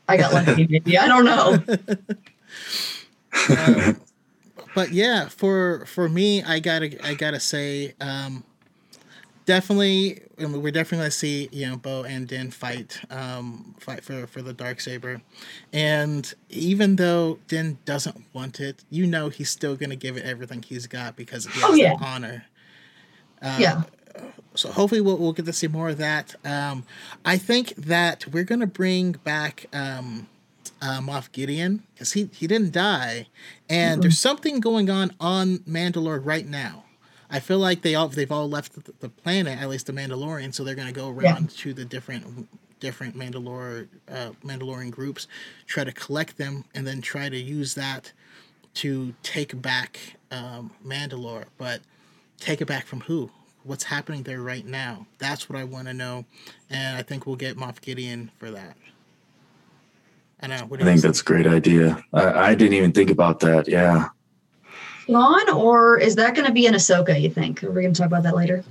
I 0.08 0.16
got 0.16 0.32
lucky, 0.32 0.66
maybe. 0.70 0.98
I 0.98 1.08
don't 1.08 1.24
know. 1.24 1.58
um, 3.56 4.00
but 4.74 4.92
yeah, 4.92 5.28
for 5.28 5.86
for 5.86 6.08
me, 6.08 6.42
I 6.42 6.60
gotta 6.60 7.04
I 7.06 7.14
gotta 7.14 7.40
say, 7.40 7.94
um, 8.00 8.44
definitely, 9.52 10.22
we're 10.38 10.70
definitely 10.70 10.98
gonna 10.98 11.10
see 11.10 11.48
you 11.52 11.68
know 11.68 11.76
Bo 11.76 12.04
and 12.04 12.26
Din 12.26 12.50
fight 12.50 13.00
um, 13.10 13.74
fight 13.78 14.02
for 14.02 14.26
for 14.26 14.40
the 14.40 14.52
dark 14.52 14.80
saber, 14.80 15.20
and 15.72 16.32
even 16.48 16.96
though 16.96 17.38
Din 17.48 17.78
doesn't 17.84 18.24
want 18.32 18.60
it, 18.60 18.82
you 18.88 19.06
know 19.06 19.28
he's 19.28 19.50
still 19.50 19.76
gonna 19.76 19.96
give 19.96 20.16
it 20.16 20.24
everything 20.24 20.62
he's 20.62 20.86
got 20.86 21.16
because 21.16 21.46
he 21.46 21.60
has 21.60 21.70
oh, 21.70 21.74
yeah. 21.74 21.96
the 21.96 22.04
honor. 22.04 22.44
Uh, 23.42 23.56
yeah 23.60 23.82
so 24.54 24.70
hopefully 24.70 25.00
we'll, 25.00 25.16
we'll 25.16 25.32
get 25.32 25.46
to 25.46 25.52
see 25.52 25.66
more 25.66 25.88
of 25.88 25.98
that. 25.98 26.34
Um, 26.44 26.84
I 27.24 27.38
think 27.38 27.74
that 27.76 28.26
we're 28.28 28.44
gonna 28.44 28.66
bring 28.66 29.12
back 29.12 29.66
um, 29.72 30.28
uh, 30.80 31.00
Moff 31.00 31.32
Gideon 31.32 31.82
because 31.94 32.12
he 32.12 32.28
he 32.32 32.46
didn't 32.46 32.72
die, 32.72 33.28
and 33.68 33.94
mm-hmm. 33.94 34.00
there's 34.02 34.18
something 34.18 34.60
going 34.60 34.90
on 34.90 35.12
on 35.20 35.58
Mandalore 35.60 36.20
right 36.24 36.46
now. 36.46 36.81
I 37.32 37.40
feel 37.40 37.58
like 37.58 37.80
they 37.80 37.94
all 37.94 38.08
they've 38.08 38.30
all 38.30 38.48
left 38.48 38.84
the, 38.84 38.92
the 39.00 39.08
planet, 39.08 39.58
at 39.58 39.68
least 39.70 39.86
the 39.86 39.92
Mandalorian, 39.92 40.54
so 40.54 40.62
they're 40.62 40.74
gonna 40.74 40.92
go 40.92 41.08
around 41.08 41.44
yeah. 41.44 41.56
to 41.56 41.72
the 41.72 41.84
different 41.86 42.48
different 42.78 43.16
Mandalore 43.16 43.88
uh, 44.10 44.32
Mandalorian 44.44 44.90
groups, 44.90 45.26
try 45.66 45.82
to 45.82 45.92
collect 45.92 46.36
them, 46.36 46.66
and 46.74 46.86
then 46.86 47.00
try 47.00 47.30
to 47.30 47.38
use 47.38 47.74
that 47.74 48.12
to 48.74 49.14
take 49.22 49.60
back 49.62 49.98
um, 50.30 50.72
Mandalore. 50.86 51.46
But 51.56 51.80
take 52.38 52.60
it 52.60 52.66
back 52.66 52.84
from 52.84 53.00
who? 53.00 53.30
What's 53.64 53.84
happening 53.84 54.24
there 54.24 54.42
right 54.42 54.66
now? 54.66 55.06
That's 55.18 55.48
what 55.48 55.58
I 55.58 55.64
want 55.64 55.88
to 55.88 55.94
know, 55.94 56.26
and 56.68 56.98
I 56.98 57.02
think 57.02 57.26
we'll 57.26 57.36
get 57.36 57.56
Moff 57.56 57.80
Gideon 57.80 58.30
for 58.38 58.50
that. 58.50 58.76
I 60.42 60.48
know. 60.48 60.68
I 60.72 60.84
think 60.84 61.00
that's 61.00 61.20
a 61.20 61.24
great 61.24 61.46
idea. 61.46 62.02
I, 62.12 62.50
I, 62.50 62.54
didn't 62.56 62.74
even 62.74 62.90
think 62.90 63.10
about 63.10 63.38
that. 63.40 63.68
Yeah. 63.68 64.08
Thrawn, 65.06 65.50
or 65.50 65.98
is 65.98 66.16
that 66.16 66.34
going 66.34 66.46
to 66.46 66.52
be 66.52 66.66
in 66.66 66.74
Ahsoka? 66.74 67.20
You 67.20 67.30
think? 67.30 67.62
Are 67.64 67.70
we 67.70 67.82
going 67.82 67.94
to 67.94 67.98
talk 67.98 68.06
about 68.06 68.22
that 68.24 68.36
later? 68.36 68.64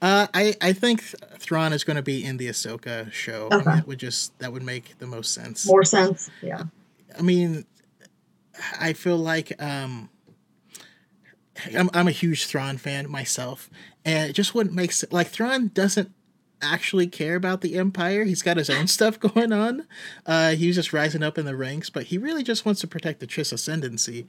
Uh, 0.00 0.26
I 0.32 0.54
I 0.60 0.72
think 0.72 1.02
Thrawn 1.02 1.72
is 1.72 1.84
going 1.84 1.96
to 1.96 2.02
be 2.02 2.24
in 2.24 2.36
the 2.36 2.48
Ahsoka 2.48 3.12
show. 3.12 3.48
Okay. 3.52 3.64
that 3.64 3.86
would 3.86 3.98
just 3.98 4.38
that 4.38 4.52
would 4.52 4.62
make 4.62 4.98
the 4.98 5.06
most 5.06 5.34
sense. 5.34 5.66
More 5.66 5.84
sense. 5.84 6.30
Yeah. 6.42 6.64
I 7.18 7.22
mean, 7.22 7.64
I 8.80 8.92
feel 8.92 9.16
like 9.16 9.60
um, 9.62 10.08
I'm 11.76 11.90
I'm 11.92 12.08
a 12.08 12.12
huge 12.12 12.46
Thrawn 12.46 12.78
fan 12.78 13.10
myself, 13.10 13.70
and 14.04 14.30
it 14.30 14.32
just 14.32 14.54
wouldn't 14.54 14.74
make 14.74 14.92
sense. 14.92 15.12
Like 15.12 15.28
Thrawn 15.28 15.68
doesn't 15.68 16.12
actually 16.62 17.06
care 17.06 17.36
about 17.36 17.60
the 17.60 17.76
empire. 17.76 18.24
He's 18.24 18.42
got 18.42 18.56
his 18.56 18.70
own 18.70 18.86
stuff 18.86 19.18
going 19.34 19.52
on. 19.52 19.86
Uh, 20.24 20.50
he's 20.50 20.76
just 20.76 20.92
rising 20.92 21.22
up 21.22 21.38
in 21.38 21.46
the 21.46 21.56
ranks, 21.56 21.90
but 21.90 22.04
he 22.04 22.18
really 22.18 22.42
just 22.42 22.64
wants 22.64 22.80
to 22.82 22.86
protect 22.86 23.20
the 23.20 23.26
Chiss 23.26 23.52
ascendancy. 23.52 24.26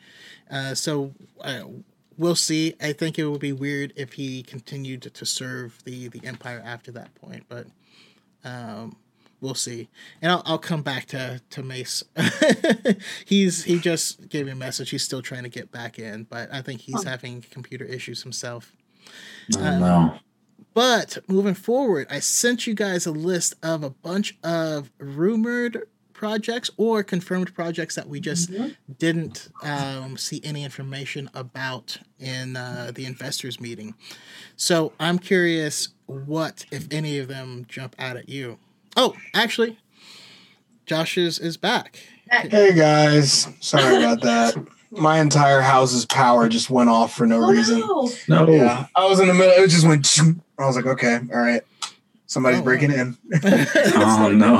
Uh, 0.50 0.76
so 0.76 1.13
uh, 1.42 1.63
we'll 2.18 2.36
see. 2.36 2.76
I 2.82 2.94
think 2.94 3.18
it 3.18 3.28
would 3.28 3.40
be 3.40 3.54
weird 3.54 3.94
if 3.96 4.13
he 4.13 4.44
continued 4.44 5.02
to 5.13 5.26
serve 5.26 5.84
the 5.86 6.08
the 6.10 6.26
empire 6.26 6.62
after 6.63 6.92
that 6.94 7.13
point, 7.16 7.46
but 7.48 7.68
um, 8.44 8.96
we'll 9.42 9.56
see. 9.56 9.90
And 10.22 10.32
I'll, 10.32 10.44
I'll 10.46 10.58
come 10.58 10.82
back 10.82 11.06
to 11.08 11.42
to 11.52 11.63
Mace. 11.63 12.04
he's 13.26 13.63
he 13.63 13.80
just 13.80 14.30
gave 14.30 14.46
me 14.46 14.52
a 14.52 14.56
message. 14.56 14.90
He's 14.90 15.04
still 15.04 15.22
trying 15.22 15.44
to 15.44 15.50
get 15.50 15.72
back 15.72 16.00
in, 16.00 16.24
but 16.24 16.52
I 16.52 16.62
think 16.62 16.82
he's 16.82 17.04
having 17.04 17.44
computer 17.50 17.86
issues 17.86 18.24
himself. 18.24 18.74
Oh, 19.56 19.63
um, 19.63 19.80
no. 19.80 20.20
But 20.74 21.17
moving 21.28 21.56
forward, 21.56 22.08
I 22.10 22.20
sent 22.20 22.67
you 22.67 22.74
guys 22.74 23.06
a 23.06 23.12
list 23.12 23.56
of 23.63 23.84
a 23.84 23.89
bunch 23.89 24.38
of 24.43 24.91
rumored 25.00 25.88
projects 26.17 26.70
or 26.78 27.04
confirmed 27.04 27.54
projects 27.54 27.96
that 27.96 28.08
we 28.10 28.20
just 28.20 28.52
mm-hmm. 28.52 28.70
didn't 28.98 29.50
um, 29.63 30.17
see 30.17 30.41
any 30.43 30.63
information 30.63 31.30
about 31.34 32.00
in 32.20 32.56
uh, 32.56 32.91
the 32.93 33.06
investors 33.06 33.60
meeting. 33.60 33.96
So 34.56 34.93
I'm 35.00 35.20
curious 35.20 35.89
what, 36.08 36.65
if 36.72 36.88
any 36.91 37.20
of 37.20 37.28
them, 37.28 37.65
jump 37.70 37.96
out 38.00 38.17
at 38.17 38.28
you. 38.28 38.58
Oh, 38.96 39.15
actually, 39.34 39.78
Josh 40.86 41.17
is, 41.17 41.39
is 41.39 41.56
back. 41.56 42.00
Hey 42.30 42.74
guys, 42.74 43.48
sorry 43.62 43.98
about 43.98 44.22
that. 44.22 44.56
My 44.89 45.20
entire 45.20 45.62
house's 45.62 46.06
power 46.06 46.50
just 46.50 46.70
went 46.70 46.89
off 46.89 47.13
for 47.13 47.26
no 47.26 47.43
oh, 47.43 47.52
reason. 47.52 47.80
No. 47.80 48.10
no. 48.28 48.50
Yeah, 48.50 48.88
I 48.96 49.06
was 49.06 49.20
in 49.20 49.28
the 49.28 49.34
middle. 49.34 49.63
It 49.63 49.70
just 49.70 49.88
went. 49.88 50.08
I 50.60 50.65
was 50.65 50.76
like, 50.76 50.86
okay, 50.86 51.20
all 51.34 51.39
right. 51.39 51.62
Somebody's 52.26 52.60
oh, 52.60 52.63
breaking 52.63 52.91
in. 52.91 53.17
oh 53.43 54.32
no. 54.36 54.56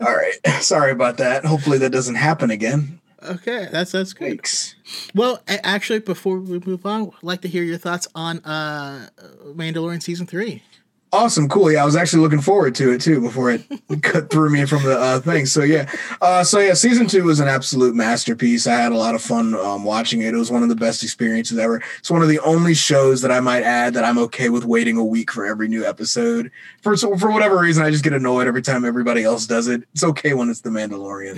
all 0.06 0.14
right. 0.14 0.62
Sorry 0.62 0.92
about 0.92 1.16
that. 1.16 1.44
Hopefully 1.46 1.78
that 1.78 1.90
doesn't 1.90 2.16
happen 2.16 2.50
again. 2.50 3.00
Okay, 3.22 3.68
that's 3.72 3.92
that's 3.92 4.12
good. 4.12 4.28
Thanks. 4.28 4.74
Well, 5.14 5.42
actually, 5.48 6.00
before 6.00 6.38
we 6.38 6.60
move 6.60 6.86
on, 6.86 7.08
I'd 7.08 7.22
like 7.22 7.40
to 7.40 7.48
hear 7.48 7.64
your 7.64 7.78
thoughts 7.78 8.06
on 8.14 8.38
uh 8.40 9.08
Mandalorian 9.46 10.02
season 10.02 10.26
three. 10.26 10.62
Awesome, 11.10 11.48
cool. 11.48 11.72
Yeah, 11.72 11.82
I 11.82 11.84
was 11.86 11.96
actually 11.96 12.22
looking 12.22 12.40
forward 12.40 12.74
to 12.76 12.92
it 12.92 13.00
too 13.00 13.20
before 13.20 13.50
it 13.50 13.62
cut 14.02 14.30
through 14.30 14.50
me 14.50 14.66
from 14.66 14.82
the 14.82 14.98
uh, 14.98 15.20
thing. 15.20 15.46
So 15.46 15.62
yeah, 15.62 15.90
uh, 16.20 16.44
so 16.44 16.58
yeah, 16.58 16.74
season 16.74 17.06
two 17.06 17.24
was 17.24 17.40
an 17.40 17.48
absolute 17.48 17.94
masterpiece. 17.94 18.66
I 18.66 18.74
had 18.74 18.92
a 18.92 18.96
lot 18.96 19.14
of 19.14 19.22
fun 19.22 19.54
um, 19.54 19.84
watching 19.84 20.20
it. 20.20 20.34
It 20.34 20.36
was 20.36 20.50
one 20.50 20.62
of 20.62 20.68
the 20.68 20.76
best 20.76 21.02
experiences 21.02 21.58
ever. 21.58 21.82
It's 21.98 22.10
one 22.10 22.20
of 22.20 22.28
the 22.28 22.40
only 22.40 22.74
shows 22.74 23.22
that 23.22 23.30
I 23.30 23.40
might 23.40 23.62
add 23.62 23.94
that 23.94 24.04
I'm 24.04 24.18
okay 24.18 24.50
with 24.50 24.64
waiting 24.64 24.98
a 24.98 25.04
week 25.04 25.30
for 25.30 25.46
every 25.46 25.68
new 25.68 25.84
episode. 25.84 26.50
For 26.82 26.96
for 26.96 27.30
whatever 27.30 27.58
reason, 27.58 27.84
I 27.84 27.90
just 27.90 28.04
get 28.04 28.12
annoyed 28.12 28.46
every 28.46 28.62
time 28.62 28.84
everybody 28.84 29.24
else 29.24 29.46
does 29.46 29.66
it. 29.66 29.84
It's 29.94 30.04
okay 30.04 30.34
when 30.34 30.50
it's 30.50 30.60
The 30.60 30.70
Mandalorian 30.70 31.36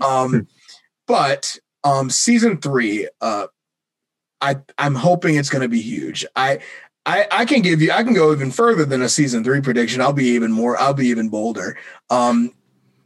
though. 0.00 0.06
um, 0.06 0.48
but 1.06 1.56
um, 1.84 2.10
season 2.10 2.60
three, 2.60 3.08
uh, 3.20 3.46
I 4.40 4.56
I'm 4.76 4.94
hoping 4.94 5.36
it's 5.36 5.50
going 5.50 5.62
to 5.62 5.68
be 5.68 5.80
huge. 5.80 6.26
I 6.36 6.60
I, 7.08 7.26
I 7.30 7.44
can 7.46 7.62
give 7.62 7.80
you 7.80 7.90
I 7.90 8.02
can 8.02 8.12
go 8.12 8.32
even 8.32 8.50
further 8.50 8.84
than 8.84 9.00
a 9.00 9.08
season 9.08 9.42
three 9.42 9.62
prediction. 9.62 10.02
I'll 10.02 10.12
be 10.12 10.26
even 10.26 10.52
more 10.52 10.78
I'll 10.78 10.92
be 10.92 11.06
even 11.06 11.30
bolder. 11.30 11.78
Um, 12.10 12.52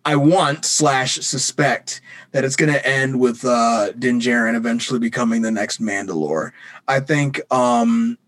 I 0.05 0.17
want 0.17 0.65
slash 0.65 1.21
suspect 1.21 2.01
that 2.33 2.45
it's 2.45 2.57
going 2.57 2.73
to 2.73 2.85
end 2.85 3.21
with 3.21 3.45
uh, 3.45 3.93
Din 3.93 4.19
Djarin 4.19 4.57
eventually 4.57 4.99
becoming 4.99 5.43
the 5.43 5.53
next 5.53 5.81
Mandalore. 5.81 6.51
I 6.88 6.99
think 6.99 7.41
um, 7.53 8.19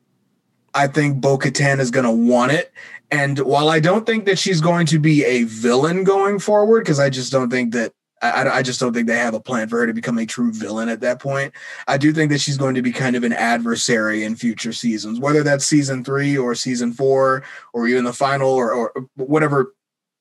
I 0.73 0.87
think 0.87 1.21
Bo 1.21 1.39
Katan 1.39 1.81
is 1.81 1.91
going 1.91 2.07
to 2.07 2.13
want 2.13 2.53
it. 2.53 2.73
And 3.11 3.41
while 3.41 3.69
I 3.69 3.81
don't 3.81 4.07
think 4.07 4.27
that 4.27 4.39
she's 4.39 4.61
going 4.61 4.87
to 4.87 5.01
be 5.01 5.25
a 5.25 5.43
villain 5.43 6.05
going 6.05 6.39
forward, 6.39 6.85
because 6.85 7.01
I 7.01 7.11
just 7.11 7.33
don't 7.33 7.51
think 7.51 7.73
that 7.73 7.93
I, 8.31 8.57
I, 8.59 8.63
just 8.63 8.81
don't 8.81 8.93
think 8.93 9.07
they 9.07 9.17
have 9.17 9.35
a 9.35 9.41
plan 9.41 9.69
for 9.69 9.79
her 9.79 9.87
to 9.87 9.93
become 9.93 10.19
a 10.19 10.27
true 10.27 10.53
villain 10.53 10.89
at 10.89 11.01
that 11.01 11.21
point. 11.21 11.53
I 11.87 11.99
do 11.99 12.13
think 12.13 12.31
that 12.31 12.41
she's 12.41 12.57
going 12.57 12.75
to 12.75 12.83
be 12.83 12.93
kind 12.93 13.17
of 13.17 13.25
an 13.25 13.33
adversary 13.33 14.25
in 14.25 14.37
future 14.37 14.73
seasons, 14.73 15.21
whether 15.21 15.43
that's 15.43 15.65
season 15.65 16.05
three 16.05 16.37
or 16.37 16.55
season 16.55 16.93
four 16.93 17.45
or 17.73 17.87
even 17.87 18.05
the 18.05 18.13
final 18.13 18.51
or, 18.51 18.73
or 18.73 18.93
whatever 19.17 19.75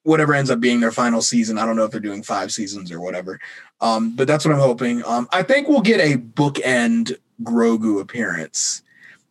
whatever 0.04 0.34
ends 0.34 0.52
up 0.52 0.60
being 0.60 0.82
their 0.82 0.92
final 0.92 1.22
season. 1.22 1.58
I 1.58 1.66
don't 1.66 1.78
know 1.78 1.86
if 1.86 1.92
they're 1.92 2.02
doing 2.02 2.24
five 2.24 2.52
seasons 2.52 2.92
or 2.92 3.00
whatever. 3.00 3.40
Um, 3.80 4.16
but 4.16 4.28
that's 4.28 4.44
what 4.44 4.54
I'm 4.54 4.60
hoping. 4.60 5.02
Um, 5.06 5.30
I 5.32 5.44
think 5.44 5.70
we'll 5.70 5.82
get 5.82 6.02
a 6.02 6.18
bookend 6.18 7.18
Grogu 7.42 8.02
appearance. 8.02 8.82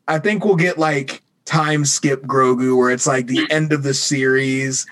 I 0.08 0.18
think 0.18 0.44
we'll 0.44 0.56
get 0.56 0.78
like 0.78 1.22
time 1.44 1.84
skip 1.84 2.22
Grogu 2.22 2.76
where 2.76 2.90
it's 2.90 3.06
like 3.06 3.26
the 3.26 3.46
end 3.50 3.72
of 3.72 3.82
the 3.82 3.92
series 3.92 4.86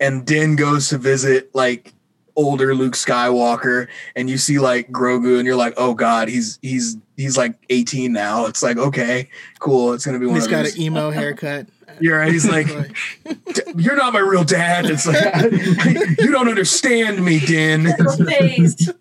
and 0.00 0.24
Din 0.24 0.56
goes 0.56 0.88
to 0.88 0.98
visit 0.98 1.54
like 1.54 1.92
older 2.36 2.74
Luke 2.74 2.94
Skywalker 2.94 3.88
and 4.16 4.28
you 4.30 4.38
see 4.38 4.58
like 4.58 4.90
Grogu 4.90 5.38
and 5.38 5.46
you're 5.46 5.56
like, 5.56 5.74
oh 5.76 5.94
god, 5.94 6.28
he's 6.28 6.58
he's 6.62 6.96
he's 7.16 7.36
like 7.36 7.54
18 7.68 8.12
now. 8.12 8.46
It's 8.46 8.62
like 8.62 8.76
okay, 8.76 9.28
cool. 9.58 9.92
It's 9.92 10.04
gonna 10.06 10.18
be 10.18 10.26
one. 10.26 10.36
He's 10.36 10.46
got 10.46 10.64
these. 10.64 10.76
an 10.76 10.82
emo 10.82 11.10
haircut. 11.10 11.66
You're 12.00 12.18
right. 12.18 12.32
He's 12.32 12.48
like, 12.48 12.66
you're 13.76 13.96
not 13.96 14.12
my 14.12 14.20
real 14.20 14.44
dad. 14.44 14.86
It's 14.86 15.06
like 15.06 15.50
you 16.20 16.30
don't 16.30 16.48
understand 16.48 17.22
me, 17.22 17.40
Din. 17.40 17.92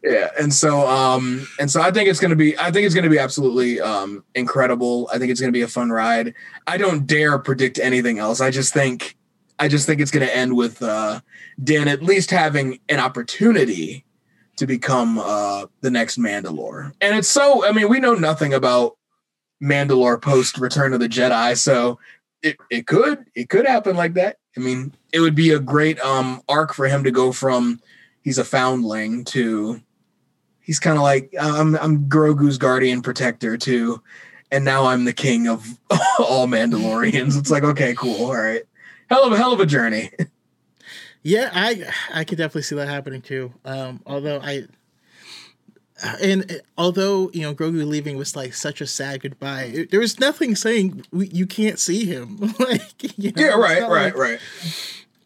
yeah, 0.03 0.29
and 0.39 0.53
so 0.53 0.85
um 0.87 1.47
and 1.59 1.69
so 1.69 1.81
I 1.81 1.91
think 1.91 2.09
it's 2.09 2.19
gonna 2.19 2.35
be 2.35 2.57
I 2.57 2.71
think 2.71 2.85
it's 2.85 2.95
gonna 2.95 3.09
be 3.09 3.19
absolutely 3.19 3.79
um 3.79 4.23
incredible. 4.35 5.07
I 5.13 5.17
think 5.19 5.31
it's 5.31 5.39
gonna 5.39 5.53
be 5.53 5.61
a 5.61 5.67
fun 5.67 5.91
ride. 5.91 6.33
I 6.67 6.77
don't 6.77 7.05
dare 7.05 7.37
predict 7.37 7.79
anything 7.79 8.19
else. 8.19 8.41
I 8.41 8.51
just 8.51 8.73
think 8.73 9.15
I 9.59 9.67
just 9.67 9.85
think 9.85 9.99
it's 9.99 10.11
going 10.11 10.25
to 10.25 10.35
end 10.35 10.55
with 10.55 10.81
uh, 10.81 11.19
Din 11.61 11.87
at 11.87 12.01
least 12.01 12.31
having 12.31 12.79
an 12.87 12.99
opportunity 12.99 14.05
to 14.55 14.65
become 14.65 15.19
uh, 15.19 15.65
the 15.81 15.91
next 15.91 16.17
Mandalore. 16.17 16.93
And 17.01 17.17
it's 17.17 17.27
so, 17.27 17.65
I 17.65 17.71
mean, 17.71 17.89
we 17.89 17.99
know 17.99 18.13
nothing 18.13 18.53
about 18.53 18.97
Mandalore 19.61 20.21
post 20.21 20.57
Return 20.57 20.93
of 20.93 21.01
the 21.01 21.09
Jedi, 21.09 21.57
so 21.57 21.99
it, 22.41 22.57
it 22.69 22.87
could 22.87 23.25
it 23.35 23.49
could 23.49 23.67
happen 23.67 23.97
like 23.97 24.13
that. 24.13 24.37
I 24.55 24.61
mean, 24.61 24.93
it 25.11 25.19
would 25.19 25.35
be 25.35 25.51
a 25.51 25.59
great 25.59 25.99
um, 25.99 26.41
arc 26.47 26.73
for 26.73 26.87
him 26.87 27.03
to 27.03 27.11
go 27.11 27.33
from 27.33 27.81
he's 28.21 28.37
a 28.37 28.45
foundling 28.45 29.25
to 29.25 29.81
he's 30.61 30.79
kind 30.79 30.95
of 30.95 31.03
like 31.03 31.33
I'm 31.39 31.75
I'm 31.75 32.07
Grogu's 32.07 32.57
guardian 32.57 33.01
protector 33.01 33.57
too, 33.57 34.01
and 34.49 34.63
now 34.63 34.85
I'm 34.85 35.03
the 35.03 35.13
king 35.13 35.49
of 35.49 35.67
all 36.19 36.47
Mandalorians. 36.47 37.37
It's 37.37 37.51
like 37.51 37.63
okay, 37.63 37.93
cool, 37.95 38.27
all 38.27 38.35
right 38.35 38.63
hell 39.09 39.25
of 39.25 39.33
a 39.33 39.37
hell 39.37 39.53
of 39.53 39.59
a 39.59 39.65
journey. 39.65 40.11
yeah, 41.23 41.49
I 41.53 41.89
I 42.13 42.23
could 42.23 42.37
definitely 42.37 42.63
see 42.63 42.75
that 42.75 42.87
happening 42.87 43.21
too. 43.21 43.53
Um, 43.65 44.01
although 44.05 44.39
I 44.41 44.67
and 46.21 46.61
although 46.77 47.29
you 47.33 47.41
know 47.41 47.53
Grogu 47.53 47.85
leaving 47.85 48.17
was 48.17 48.35
like 48.35 48.53
such 48.53 48.81
a 48.81 48.87
sad 48.87 49.21
goodbye, 49.21 49.63
it, 49.63 49.91
there 49.91 49.99
was 49.99 50.19
nothing 50.19 50.55
saying 50.55 51.05
we, 51.11 51.27
you 51.27 51.45
can't 51.45 51.79
see 51.79 52.05
him. 52.05 52.53
like 52.59 53.17
you 53.17 53.31
know, 53.31 53.43
yeah, 53.43 53.49
right, 53.49 53.81
right, 53.81 54.15
like, 54.15 54.17
right. 54.17 54.39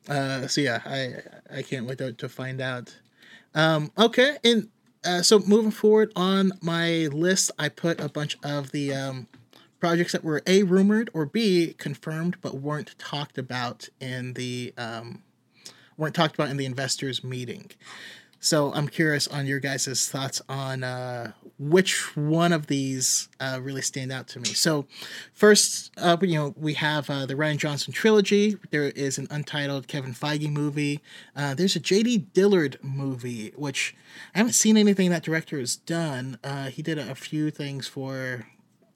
Uh, 0.07 0.47
so 0.47 0.61
yeah, 0.61 0.81
I 0.85 1.57
I 1.57 1.61
can't 1.61 1.85
wait 1.85 1.99
to, 1.99 2.13
to 2.13 2.29
find 2.29 2.61
out. 2.61 2.95
Um, 3.55 3.91
okay, 3.97 4.37
and 4.43 4.69
uh, 5.05 5.21
so 5.21 5.39
moving 5.39 5.71
forward 5.71 6.11
on 6.15 6.51
my 6.61 7.07
list, 7.11 7.51
I 7.59 7.69
put 7.69 7.99
a 7.99 8.09
bunch 8.09 8.37
of 8.43 8.71
the 8.71 8.93
um, 8.93 9.27
projects 9.83 10.13
that 10.13 10.23
were 10.23 10.41
a 10.47 10.63
rumored 10.63 11.09
or 11.13 11.25
b 11.25 11.75
confirmed 11.77 12.37
but 12.39 12.53
weren't 12.55 12.97
talked 12.97 13.37
about 13.37 13.89
in 13.99 14.31
the 14.35 14.73
um, 14.77 15.21
weren't 15.97 16.15
talked 16.15 16.35
about 16.35 16.49
in 16.49 16.55
the 16.55 16.65
investors 16.65 17.21
meeting. 17.21 17.69
So 18.39 18.73
I'm 18.73 18.87
curious 18.87 19.27
on 19.27 19.45
your 19.45 19.59
guys' 19.59 20.07
thoughts 20.07 20.41
on 20.47 20.85
uh, 20.85 21.33
which 21.59 22.15
one 22.15 22.53
of 22.53 22.67
these 22.67 23.27
uh, 23.41 23.59
really 23.61 23.81
stand 23.81 24.13
out 24.13 24.29
to 24.29 24.39
me. 24.39 24.49
So 24.53 24.85
first, 25.33 25.91
uh, 25.97 26.15
you 26.21 26.35
know, 26.35 26.53
we 26.57 26.75
have 26.75 27.09
uh, 27.09 27.25
the 27.25 27.35
Rian 27.35 27.57
Johnson 27.57 27.91
trilogy. 27.91 28.57
There 28.71 28.85
is 28.85 29.17
an 29.17 29.27
untitled 29.29 29.89
Kevin 29.89 30.13
Feige 30.13 30.49
movie. 30.49 31.01
Uh, 31.35 31.55
there's 31.55 31.75
a 31.75 31.79
J.D. 31.81 32.29
Dillard 32.33 32.77
movie, 32.81 33.51
which 33.57 33.95
I 34.33 34.37
haven't 34.37 34.53
seen 34.53 34.77
anything 34.77 35.09
that 35.09 35.23
director 35.23 35.59
has 35.59 35.75
done. 35.75 36.37
Uh, 36.41 36.69
he 36.69 36.81
did 36.81 36.97
a 36.97 37.15
few 37.15 37.51
things 37.51 37.87
for 37.87 38.45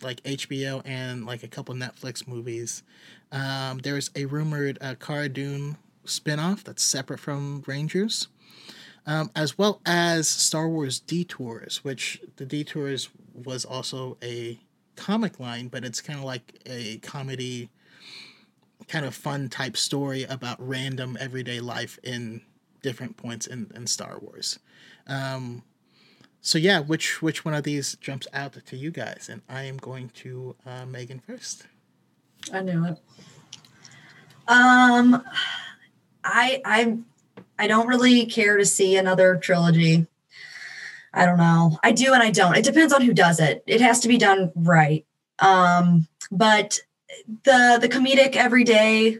like 0.01 0.23
HBO 0.23 0.81
and 0.85 1.25
like 1.25 1.43
a 1.43 1.47
couple 1.47 1.75
Netflix 1.75 2.27
movies. 2.27 2.83
Um, 3.31 3.79
there's 3.79 4.09
a 4.15 4.25
rumored 4.25 4.77
uh, 4.81 4.95
Cara 4.95 5.29
Dune 5.29 5.77
spinoff 6.05 6.63
that's 6.63 6.83
separate 6.83 7.19
from 7.19 7.63
Rangers 7.67 8.27
um, 9.07 9.31
as 9.35 9.57
well 9.57 9.81
as 9.85 10.27
Star 10.27 10.67
Wars 10.67 10.99
Detours, 10.99 11.83
which 11.83 12.21
the 12.35 12.45
Detours 12.45 13.09
was 13.33 13.63
also 13.63 14.17
a 14.21 14.59
comic 14.97 15.39
line, 15.39 15.69
but 15.69 15.85
it's 15.85 16.01
kind 16.01 16.19
of 16.19 16.25
like 16.25 16.59
a 16.65 16.97
comedy, 16.97 17.69
kind 18.89 19.05
of 19.05 19.15
fun 19.15 19.47
type 19.47 19.77
story 19.77 20.25
about 20.25 20.57
random 20.59 21.17
everyday 21.21 21.61
life 21.61 21.97
in 22.03 22.41
different 22.81 23.15
points 23.15 23.47
in, 23.47 23.71
in 23.73 23.87
Star 23.87 24.19
Wars. 24.19 24.59
Um, 25.07 25.63
so 26.47 26.57
yeah, 26.57 26.79
which 26.79 27.21
which 27.21 27.43
one 27.43 27.53
of 27.53 27.63
these 27.63 27.95
jumps 27.95 28.25
out 28.31 28.55
to 28.65 28.77
you 28.77 28.89
guys? 28.89 29.27
And 29.29 29.41
I 29.49 29.63
am 29.63 29.75
going 29.75 30.07
to 30.15 30.55
uh, 30.65 30.85
Megan 30.85 31.19
first. 31.19 31.67
I 32.53 32.61
knew 32.61 32.85
it. 32.85 32.97
Um, 34.47 35.21
I 36.23 36.61
I 36.63 36.97
I 37.59 37.67
don't 37.67 37.87
really 37.87 38.27
care 38.27 38.55
to 38.55 38.65
see 38.65 38.95
another 38.95 39.35
trilogy. 39.35 40.07
I 41.13 41.25
don't 41.25 41.37
know. 41.37 41.77
I 41.83 41.91
do 41.91 42.13
and 42.13 42.23
I 42.23 42.31
don't. 42.31 42.55
It 42.55 42.63
depends 42.63 42.93
on 42.93 43.01
who 43.01 43.13
does 43.13 43.41
it. 43.41 43.61
It 43.67 43.81
has 43.81 43.99
to 43.99 44.07
be 44.07 44.17
done 44.17 44.53
right. 44.55 45.05
Um, 45.39 46.07
but 46.31 46.79
the 47.43 47.77
the 47.81 47.89
comedic 47.89 48.37
everyday, 48.37 49.19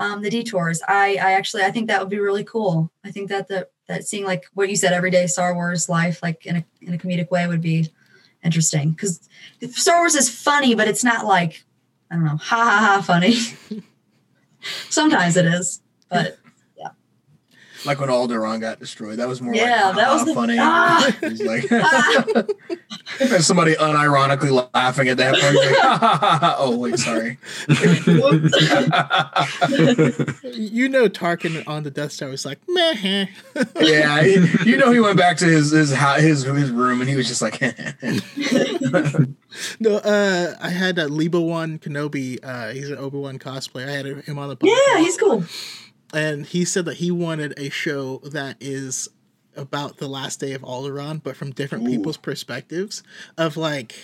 um, 0.00 0.22
the 0.22 0.30
detours. 0.30 0.80
I 0.88 1.18
I 1.22 1.32
actually 1.32 1.62
I 1.62 1.70
think 1.70 1.86
that 1.86 2.00
would 2.00 2.08
be 2.08 2.18
really 2.18 2.42
cool. 2.42 2.90
I 3.04 3.12
think 3.12 3.28
that 3.28 3.46
the 3.46 3.68
that 3.86 4.04
seeing 4.04 4.24
like 4.24 4.46
what 4.54 4.70
you 4.70 4.76
said 4.76 4.92
everyday 4.92 5.26
Star 5.26 5.54
Wars 5.54 5.88
life 5.88 6.22
like 6.22 6.46
in 6.46 6.56
a 6.56 6.64
in 6.80 6.94
a 6.94 6.98
comedic 6.98 7.30
way 7.30 7.46
would 7.46 7.60
be 7.60 7.92
interesting 8.42 8.92
because 8.92 9.28
Star 9.70 10.00
Wars 10.00 10.14
is 10.14 10.30
funny, 10.30 10.74
but 10.74 10.88
it's 10.88 11.04
not 11.04 11.26
like 11.26 11.64
I 12.10 12.14
don't 12.14 12.24
know 12.24 12.38
ha 12.38 12.64
ha 12.64 12.94
ha 12.96 13.02
funny. 13.02 13.36
Sometimes 14.88 15.36
it 15.36 15.44
is, 15.44 15.82
but 16.08 16.38
like 17.84 18.00
when 18.00 18.08
Alderaan 18.08 18.60
got 18.60 18.78
destroyed. 18.78 19.18
That 19.18 19.28
was 19.28 19.40
more 19.40 19.54
yeah, 19.54 19.86
like, 19.86 19.96
that 19.96 20.12
was 20.12 20.24
the, 20.24 20.34
funny. 20.34 20.56
Ah, 20.60 21.10
was 21.22 21.42
like 21.42 21.70
and 23.20 23.44
somebody 23.44 23.74
unironically 23.74 24.68
laughing 24.74 25.08
at 25.08 25.16
that 25.16 25.34
point. 25.34 25.54
Like, 25.54 26.54
oh 26.58 26.76
wait, 26.78 26.98
sorry. 26.98 27.38
You 30.54 30.88
know, 30.88 31.08
Tarkin 31.08 31.66
on 31.66 31.82
the 31.82 31.90
Death 31.90 32.12
Star 32.12 32.28
was 32.28 32.44
like, 32.44 32.58
meh. 32.68 33.26
yeah, 33.80 34.22
he, 34.22 34.70
you 34.70 34.76
know 34.76 34.92
he 34.92 35.00
went 35.00 35.16
back 35.16 35.36
to 35.38 35.46
his 35.46 35.70
his 35.70 35.90
his 35.90 36.42
his 36.44 36.70
room 36.70 37.00
and 37.00 37.08
he 37.08 37.16
was 37.16 37.26
just 37.26 37.42
like, 37.42 37.60
No, 39.80 39.96
uh, 39.96 40.54
I 40.60 40.68
had 40.70 40.98
uh, 40.98 41.06
Lebo 41.06 41.40
One 41.40 41.78
Kenobi. 41.78 42.38
Uh, 42.42 42.68
he's 42.70 42.90
an 42.90 42.98
Obi 42.98 43.18
Wan 43.18 43.38
cosplayer. 43.38 43.88
I 43.88 43.92
had 43.92 44.06
him 44.06 44.38
on 44.38 44.48
the 44.48 44.56
podcast. 44.56 44.76
yeah, 44.88 44.98
he's 44.98 45.16
cool. 45.16 45.44
And 46.12 46.46
he 46.46 46.64
said 46.64 46.84
that 46.86 46.98
he 46.98 47.10
wanted 47.10 47.58
a 47.58 47.70
show 47.70 48.18
that 48.18 48.56
is 48.60 49.08
about 49.56 49.98
the 49.98 50.08
last 50.08 50.40
day 50.40 50.52
of 50.52 50.62
Alderaan, 50.62 51.22
but 51.22 51.36
from 51.36 51.50
different 51.50 51.86
Ooh. 51.86 51.90
people's 51.90 52.16
perspectives. 52.16 53.02
Of 53.36 53.56
like, 53.56 53.94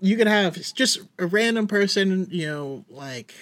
you 0.00 0.16
could 0.16 0.26
have 0.26 0.54
just 0.74 1.00
a 1.18 1.26
random 1.26 1.66
person, 1.66 2.28
you 2.30 2.46
know, 2.46 2.84
like 2.88 3.34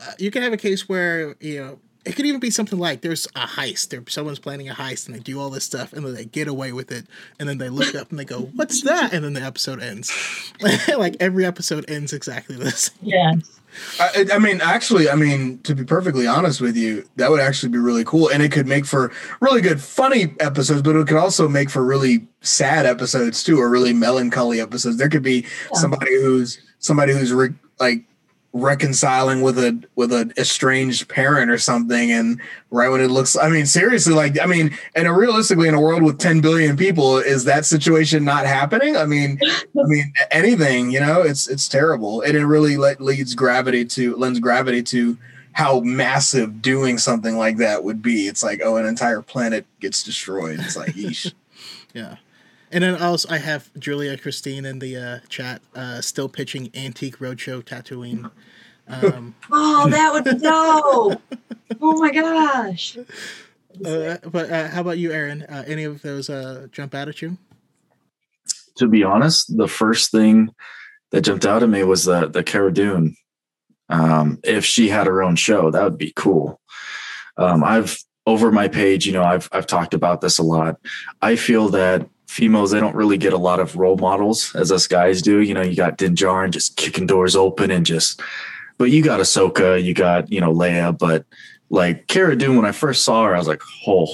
uh, 0.00 0.12
you 0.18 0.30
could 0.30 0.42
have 0.42 0.52
a 0.52 0.58
case 0.58 0.88
where 0.88 1.36
you 1.40 1.60
know 1.60 1.78
it 2.04 2.16
could 2.16 2.26
even 2.26 2.40
be 2.40 2.50
something 2.50 2.78
like 2.78 3.00
there's 3.00 3.26
a 3.34 3.46
heist, 3.46 3.90
there 3.90 4.02
someone's 4.08 4.38
planning 4.38 4.68
a 4.68 4.74
heist 4.74 5.06
and 5.06 5.14
they 5.14 5.20
do 5.20 5.38
all 5.40 5.50
this 5.50 5.64
stuff 5.64 5.92
and 5.92 6.04
then 6.04 6.14
they 6.14 6.24
get 6.24 6.48
away 6.48 6.72
with 6.72 6.90
it, 6.90 7.06
and 7.38 7.48
then 7.48 7.58
they 7.58 7.68
look 7.68 7.94
up 7.94 8.10
and 8.10 8.18
they 8.18 8.24
go, 8.24 8.40
"What's 8.40 8.82
that?" 8.82 9.12
and 9.12 9.24
then 9.24 9.34
the 9.34 9.42
episode 9.42 9.82
ends. 9.82 10.12
like 10.88 11.16
every 11.20 11.44
episode 11.44 11.84
ends 11.88 12.12
exactly 12.12 12.56
the 12.56 12.70
same. 12.70 12.96
Yeah. 13.02 13.34
I, 14.00 14.26
I 14.34 14.38
mean, 14.38 14.60
actually, 14.60 15.08
I 15.10 15.14
mean, 15.14 15.58
to 15.60 15.74
be 15.74 15.84
perfectly 15.84 16.26
honest 16.26 16.60
with 16.60 16.76
you, 16.76 17.04
that 17.16 17.30
would 17.30 17.40
actually 17.40 17.70
be 17.70 17.78
really 17.78 18.04
cool, 18.04 18.28
and 18.28 18.42
it 18.42 18.52
could 18.52 18.66
make 18.66 18.86
for 18.86 19.12
really 19.40 19.60
good, 19.60 19.80
funny 19.80 20.34
episodes. 20.40 20.82
But 20.82 20.96
it 20.96 21.06
could 21.06 21.16
also 21.16 21.48
make 21.48 21.70
for 21.70 21.84
really 21.84 22.26
sad 22.40 22.86
episodes 22.86 23.42
too, 23.42 23.58
or 23.60 23.68
really 23.68 23.92
melancholy 23.92 24.60
episodes. 24.60 24.96
There 24.96 25.08
could 25.08 25.22
be 25.22 25.44
Yeah. 25.72 25.80
somebody 25.80 26.20
who's 26.20 26.58
somebody 26.78 27.12
who's 27.12 27.32
re- 27.32 27.54
like 27.80 28.04
reconciling 28.54 29.42
with 29.42 29.58
a 29.58 29.82
with 29.94 30.10
an 30.10 30.32
estranged 30.38 31.06
parent 31.08 31.50
or 31.50 31.58
something 31.58 32.10
and 32.10 32.40
right 32.70 32.88
when 32.88 33.00
it 33.00 33.08
looks 33.08 33.36
i 33.36 33.48
mean 33.48 33.66
seriously 33.66 34.14
like 34.14 34.40
i 34.40 34.46
mean 34.46 34.76
and 34.96 35.14
realistically 35.14 35.68
in 35.68 35.74
a 35.74 35.80
world 35.80 36.02
with 36.02 36.18
10 36.18 36.40
billion 36.40 36.74
people 36.74 37.18
is 37.18 37.44
that 37.44 37.66
situation 37.66 38.24
not 38.24 38.46
happening? 38.46 38.96
I 38.96 39.04
mean 39.04 39.38
i 39.44 39.60
mean 39.84 40.12
anything 40.30 40.90
you 40.90 40.98
know 40.98 41.20
it's 41.20 41.46
it's 41.46 41.68
terrible. 41.68 42.22
And 42.22 42.36
it 42.36 42.46
really 42.46 42.76
le- 42.76 42.96
leads 42.98 43.34
gravity 43.34 43.84
to 43.84 44.16
lends 44.16 44.40
gravity 44.40 44.82
to 44.84 45.18
how 45.52 45.80
massive 45.80 46.62
doing 46.62 46.98
something 46.98 47.36
like 47.36 47.56
that 47.58 47.84
would 47.84 48.00
be. 48.00 48.28
It's 48.28 48.42
like 48.42 48.60
oh 48.64 48.76
an 48.76 48.86
entire 48.86 49.22
planet 49.22 49.66
gets 49.80 50.02
destroyed. 50.02 50.60
It's 50.60 50.76
like 50.76 50.94
yeesh. 50.94 51.32
Yeah. 51.94 52.16
And 52.70 52.84
then 52.84 53.00
also 53.00 53.28
I 53.30 53.38
have 53.38 53.70
Julia 53.78 54.16
Christine 54.18 54.64
in 54.66 54.78
the 54.78 54.96
uh, 54.96 55.18
chat 55.28 55.62
uh, 55.74 56.00
still 56.00 56.28
pitching 56.28 56.70
Antique 56.74 57.18
Roadshow 57.18 57.62
Tatooine. 57.62 58.30
Um, 58.88 59.34
Oh, 59.50 59.88
that 59.88 60.12
would 60.12 60.24
be 60.24 60.34
dope. 60.42 61.22
oh 61.80 62.00
my 62.00 62.10
gosh. 62.10 62.96
uh, 63.84 64.16
but 64.30 64.50
uh, 64.50 64.68
how 64.68 64.80
about 64.82 64.98
you, 64.98 65.12
Aaron? 65.12 65.42
Uh, 65.42 65.64
any 65.66 65.84
of 65.84 66.02
those 66.02 66.28
uh, 66.30 66.66
jump 66.72 66.94
out 66.94 67.08
at 67.08 67.22
you? 67.22 67.38
to 68.76 68.86
be 68.86 69.02
honest, 69.02 69.56
the 69.56 69.66
first 69.66 70.12
thing 70.12 70.50
that 71.10 71.22
jumped 71.22 71.44
out 71.44 71.62
at 71.64 71.68
me 71.68 71.82
was 71.82 72.04
the 72.04 72.28
the 72.28 72.42
Cara 72.44 72.72
Dune. 72.72 73.16
Um, 73.88 74.38
if 74.44 74.64
she 74.64 74.88
had 74.88 75.06
her 75.06 75.22
own 75.22 75.34
show, 75.36 75.70
that 75.70 75.82
would 75.82 75.98
be 75.98 76.12
cool. 76.14 76.60
Um, 77.36 77.64
I've 77.64 77.98
over 78.26 78.52
my 78.52 78.68
page, 78.68 79.06
you 79.06 79.12
know, 79.12 79.24
I've 79.24 79.48
I've 79.52 79.66
talked 79.66 79.94
about 79.94 80.20
this 80.20 80.38
a 80.38 80.42
lot. 80.44 80.76
I 81.20 81.34
feel 81.36 81.68
that 81.70 82.08
females 82.28 82.70
they 82.70 82.78
don't 82.78 82.94
really 82.94 83.16
get 83.16 83.32
a 83.32 83.38
lot 83.38 83.58
of 83.58 83.76
role 83.76 83.96
models 83.96 84.54
as 84.54 84.70
us 84.70 84.86
guys 84.86 85.22
do. 85.22 85.40
You 85.40 85.54
know, 85.54 85.62
you 85.62 85.74
got 85.74 85.96
Din 85.96 86.14
Djarin 86.14 86.50
just 86.50 86.76
kicking 86.76 87.06
doors 87.06 87.34
open 87.34 87.70
and 87.70 87.84
just, 87.84 88.20
but 88.76 88.90
you 88.90 89.02
got 89.02 89.18
Ahsoka, 89.18 89.82
you 89.82 89.94
got 89.94 90.30
you 90.30 90.40
know 90.40 90.52
Leia, 90.52 90.96
but 90.96 91.24
like 91.70 92.06
Cara 92.06 92.36
Dune, 92.36 92.56
when 92.56 92.64
I 92.64 92.72
first 92.72 93.04
saw 93.04 93.24
her, 93.24 93.34
I 93.34 93.38
was 93.38 93.48
like, 93.48 93.62
oh, 93.86 94.06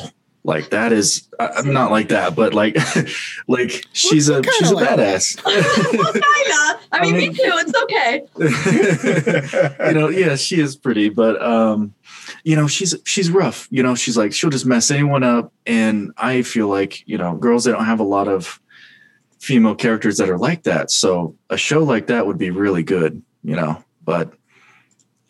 like 0.45 0.71
that 0.71 0.93
is 0.93 1.29
I- 1.41 1.49
I'm 1.57 1.73
not 1.73 1.91
like 1.91 2.09
that, 2.09 2.37
but 2.37 2.55
like 2.55 2.77
like 3.49 3.85
she's 3.93 4.29
a 4.29 4.43
she's 4.43 4.71
a 4.71 4.75
like 4.75 4.89
badass. 4.89 5.43
well, 5.45 6.13
kinda. 6.13 6.81
I 6.93 7.01
mean, 7.03 7.17
me 7.17 7.29
too. 7.29 7.35
It's 7.37 7.83
okay. 7.83 8.23
you 9.89 9.95
know, 9.95 10.09
yeah, 10.09 10.37
she 10.37 10.61
is 10.61 10.77
pretty, 10.77 11.09
but 11.09 11.41
um, 11.43 11.95
you 12.43 12.57
know, 12.57 12.67
she's 12.67 12.95
she's 13.05 13.31
rough. 13.31 13.69
You 13.71 13.83
know, 13.83 13.95
she's 13.95 14.17
like 14.17 14.33
she'll 14.33 14.51
just 14.51 14.67
mess 14.67 14.91
anyone 14.91 15.23
up, 15.23 15.53
and 15.67 16.13
I 16.17 16.43
feel 16.43 16.69
like 16.69 17.07
you 17.07 17.19
know, 17.19 17.35
girls 17.35 17.65
they 17.65 17.73
don't 17.73 17.85
have 17.85 18.01
a 18.01 18.05
lot 18.05 18.29
of 18.29 18.61
female 19.41 19.75
characters 19.75 20.17
that 20.19 20.31
are 20.31 20.39
like 20.39 20.63
that. 20.63 20.91
So 20.91 21.37
a 21.51 21.57
show 21.57 21.83
like 21.83 22.07
that 22.07 22.27
would 22.27 22.39
be 22.39 22.51
really 22.51 22.83
good. 22.83 23.23
You 23.43 23.57
know, 23.57 23.85
but 24.03 24.33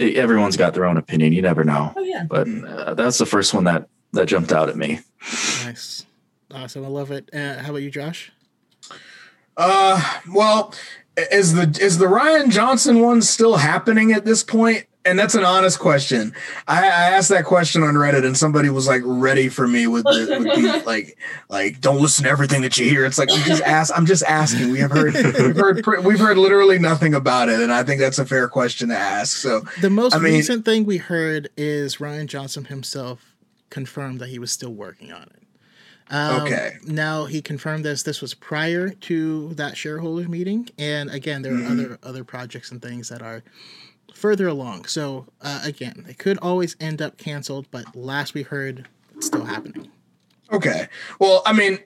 e- 0.01 0.17
everyone's 0.17 0.57
got 0.57 0.75
their 0.75 0.85
own 0.85 0.97
opinion. 0.97 1.33
You 1.33 1.43
never 1.43 1.65
know. 1.65 1.93
Oh 1.97 2.03
yeah. 2.03 2.25
But 2.29 2.49
uh, 2.49 2.95
that's 2.95 3.19
the 3.19 3.27
first 3.27 3.55
one 3.55 3.65
that 3.65 3.89
that 4.13 4.27
jumped 4.27 4.53
out 4.53 4.69
at 4.69 4.77
me. 4.77 5.01
Nice. 5.65 6.07
Awesome. 6.51 6.85
I 6.85 6.89
love 6.89 7.11
it. 7.11 7.31
Uh, 7.33 7.59
how 7.59 7.71
about 7.71 7.83
you, 7.83 7.91
Josh? 7.91 8.31
Uh, 9.57 10.21
well, 10.33 10.75
is 11.17 11.55
the 11.55 11.79
is 11.81 11.99
the 11.99 12.07
Rian 12.07 12.51
Johnson 12.51 13.01
one 13.01 13.23
still 13.23 13.57
happening 13.57 14.13
at 14.13 14.25
this 14.25 14.43
point? 14.43 14.87
And 15.07 15.19
that's 15.19 15.35
an 15.35 15.45
honest 15.45 15.79
question. 15.81 16.33
I, 16.67 16.79
I 16.85 16.87
asked 16.87 17.29
that 17.29 17.45
question 17.45 17.83
on 17.83 17.93
Reddit, 17.95 18.25
and 18.25 18.35
somebody 18.35 18.71
was 18.71 18.87
like 18.87 19.03
ready 19.05 19.51
for 19.51 19.69
me 19.69 19.87
with 19.87 20.05
the, 20.05 20.37
with 20.39 20.45
the 20.63 20.83
like 20.87 21.19
like 21.51 21.81
don't 21.83 22.01
listen 22.01 22.25
to 22.25 22.31
everything 22.31 22.63
that 22.63 22.79
you 22.79 22.89
hear. 22.89 23.05
It's 23.05 23.19
like 23.19 23.29
we 23.29 23.43
just 23.43 23.63
ask. 23.65 23.93
I'm 23.95 24.07
just 24.07 24.23
asking. 24.25 24.71
We 24.71 24.79
have 24.79 24.91
heard 24.91 25.13
we've 25.15 25.57
heard 25.57 26.05
we've 26.05 26.19
heard 26.19 26.39
literally 26.39 26.79
nothing 26.79 27.13
about 27.15 27.51
it, 27.51 27.61
and 27.61 27.71
I 27.71 27.83
think 27.83 28.01
that's 28.01 28.19
a 28.19 28.25
fair 28.25 28.49
question 28.49 28.89
to 28.89 28.97
ask. 28.97 29.37
So 29.37 29.63
The 29.83 29.91
most 29.91 30.15
I 30.15 30.19
mean- 30.21 30.33
recent 30.35 30.65
thing 30.65 30.85
we 30.87 30.97
heard 30.97 31.51
is 31.57 31.97
Rian 31.97 32.27
Johnson 32.27 32.65
himself 32.65 33.35
confirmed 33.69 34.21
that 34.21 34.29
he 34.31 34.39
was 34.39 34.53
still 34.53 34.73
working 34.73 35.13
on 35.13 35.23
it. 35.25 35.43
Um, 36.11 36.43
Okay. 36.43 36.77
Now 36.87 37.27
he 37.27 37.43
confirmed 37.43 37.85
this. 37.85 38.03
This 38.05 38.23
was 38.23 38.33
prior 38.33 38.89
to 38.89 39.53
that 39.55 39.77
shareholders 39.77 40.29
meeting, 40.29 40.69
and 40.79 41.11
again, 41.11 41.43
there 41.43 41.53
are 41.55 41.59
Mhm. 41.59 41.71
other 41.73 41.99
other 42.03 42.25
projects 42.25 42.71
and 42.71 42.81
things 42.81 43.11
that 43.11 43.21
are 43.21 43.43
further 44.25 44.49
along. 44.49 44.87
So 44.87 45.27
uh, 45.43 45.61
again, 45.65 46.07
it 46.09 46.17
could 46.17 46.39
always 46.39 46.77
end 46.81 47.03
up 47.03 47.19
canceled, 47.19 47.67
but 47.71 47.95
last 47.95 48.33
we 48.33 48.41
heard, 48.41 48.89
it's 49.15 49.27
still 49.27 49.45
happening. 49.45 49.91
Okay. 50.51 50.89
Well, 51.21 51.43
I 51.45 51.53
mean, 51.53 51.79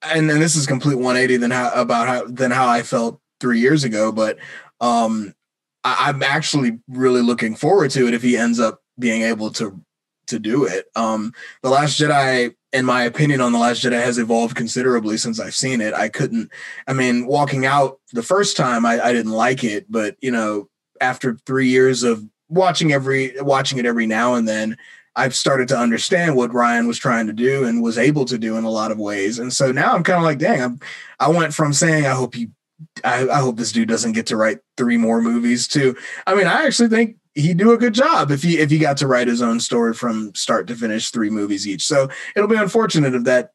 and 0.00 0.30
then 0.30 0.38
this 0.38 0.54
is 0.54 0.68
complete 0.68 0.94
180 0.94 1.38
than 1.38 1.50
how 1.50 1.72
about 1.72 2.06
how 2.06 2.26
than 2.26 2.52
how 2.52 2.68
I 2.68 2.82
felt 2.82 3.20
three 3.40 3.58
years 3.58 3.82
ago, 3.82 4.12
but 4.12 4.38
um 4.80 5.34
I, 5.82 5.96
I'm 6.06 6.22
actually 6.22 6.78
really 6.86 7.22
looking 7.22 7.56
forward 7.56 7.90
to 7.90 8.06
it 8.06 8.14
if 8.14 8.22
he 8.22 8.36
ends 8.36 8.60
up 8.60 8.82
being 8.96 9.22
able 9.22 9.50
to 9.54 9.80
to 10.28 10.38
do 10.38 10.66
it. 10.66 10.86
Um 10.94 11.32
The 11.64 11.70
Last 11.70 12.00
Jedi, 12.00 12.54
in 12.72 12.84
my 12.84 13.02
opinion, 13.02 13.40
on 13.40 13.50
The 13.50 13.58
Last 13.58 13.82
Jedi 13.82 14.00
has 14.00 14.16
evolved 14.16 14.54
considerably 14.54 15.16
since 15.16 15.40
I've 15.40 15.56
seen 15.56 15.80
it. 15.80 15.92
I 15.92 16.08
couldn't 16.08 16.52
I 16.86 16.92
mean, 16.92 17.26
walking 17.26 17.66
out 17.66 17.98
the 18.12 18.22
first 18.22 18.56
time 18.56 18.86
I, 18.86 19.04
I 19.04 19.12
didn't 19.12 19.32
like 19.32 19.64
it, 19.64 19.90
but 19.90 20.14
you 20.20 20.30
know, 20.30 20.69
after 21.00 21.36
three 21.46 21.68
years 21.68 22.02
of 22.02 22.24
watching 22.48 22.92
every 22.92 23.34
watching 23.40 23.78
it 23.78 23.86
every 23.86 24.06
now 24.06 24.34
and 24.34 24.46
then, 24.46 24.76
I've 25.16 25.34
started 25.34 25.68
to 25.68 25.78
understand 25.78 26.36
what 26.36 26.50
Rian 26.50 26.86
was 26.86 26.98
trying 26.98 27.26
to 27.26 27.32
do 27.32 27.64
and 27.64 27.82
was 27.82 27.98
able 27.98 28.24
to 28.26 28.38
do 28.38 28.56
in 28.56 28.64
a 28.64 28.70
lot 28.70 28.92
of 28.92 28.98
ways. 28.98 29.38
And 29.38 29.52
so 29.52 29.72
now 29.72 29.94
I'm 29.94 30.04
kind 30.04 30.18
of 30.18 30.24
like, 30.24 30.38
dang, 30.38 30.62
I'm, 30.62 30.80
I 31.18 31.28
went 31.28 31.52
from 31.52 31.72
saying, 31.72 32.06
I 32.06 32.14
hope 32.14 32.34
he, 32.34 32.48
I, 33.04 33.28
I, 33.28 33.40
hope 33.40 33.56
this 33.56 33.72
dude 33.72 33.88
doesn't 33.88 34.12
get 34.12 34.26
to 34.26 34.36
write 34.36 34.60
three 34.76 34.96
more 34.96 35.20
movies 35.20 35.68
to, 35.68 35.96
I 36.26 36.34
mean, 36.34 36.46
I 36.46 36.64
actually 36.64 36.88
think 36.88 37.16
he'd 37.34 37.58
do 37.58 37.72
a 37.72 37.78
good 37.78 37.92
job 37.92 38.30
if 38.30 38.42
he, 38.42 38.58
if 38.58 38.70
he 38.70 38.78
got 38.78 38.96
to 38.98 39.06
write 39.06 39.28
his 39.28 39.42
own 39.42 39.60
story 39.60 39.94
from 39.94 40.32
start 40.34 40.66
to 40.68 40.76
finish, 40.76 41.10
three 41.10 41.30
movies 41.30 41.66
each. 41.66 41.84
So 41.84 42.08
it'll 42.34 42.48
be 42.48 42.56
unfortunate 42.56 43.14
if 43.14 43.24
that 43.24 43.50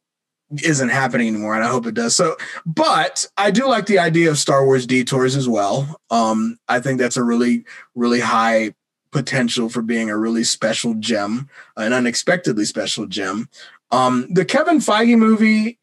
isn't 0.64 0.90
happening 0.90 1.28
anymore. 1.28 1.56
And 1.56 1.64
I 1.64 1.70
hope 1.70 1.86
it 1.86 1.96
does. 1.96 2.16
So, 2.16 2.38
but 2.66 3.26
I 3.38 3.52
do 3.52 3.68
like 3.68 3.88
the 3.88 4.00
idea 4.00 4.30
of 4.30 4.38
Star 4.38 4.66
Wars 4.66 4.86
detours 4.86 5.36
as 5.36 5.50
well. 5.50 6.00
Um, 6.10 6.58
I 6.68 6.80
think 6.80 7.00
that's 7.00 7.18
a 7.18 7.24
really, 7.24 7.66
really 7.96 8.20
high 8.20 8.74
potential 9.12 9.70
for 9.70 9.82
being 9.82 10.10
a 10.10 10.18
really 10.18 10.44
special 10.44 10.94
gem, 10.96 11.50
an 11.78 11.94
unexpectedly 11.94 12.66
special 12.66 13.06
gem. 13.06 13.50
Um, 13.92 14.28
the 14.30 14.46
Kevin 14.46 14.80
Feige 14.80 15.18
movie, 15.18 15.80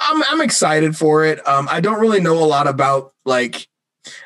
I'm 0.00 0.22
I'm 0.28 0.40
excited 0.40 0.96
for 0.96 1.24
it. 1.24 1.46
Um, 1.48 1.68
I 1.70 1.80
don't 1.80 2.00
really 2.00 2.20
know 2.20 2.38
a 2.38 2.44
lot 2.44 2.68
about 2.68 3.12
like, 3.24 3.66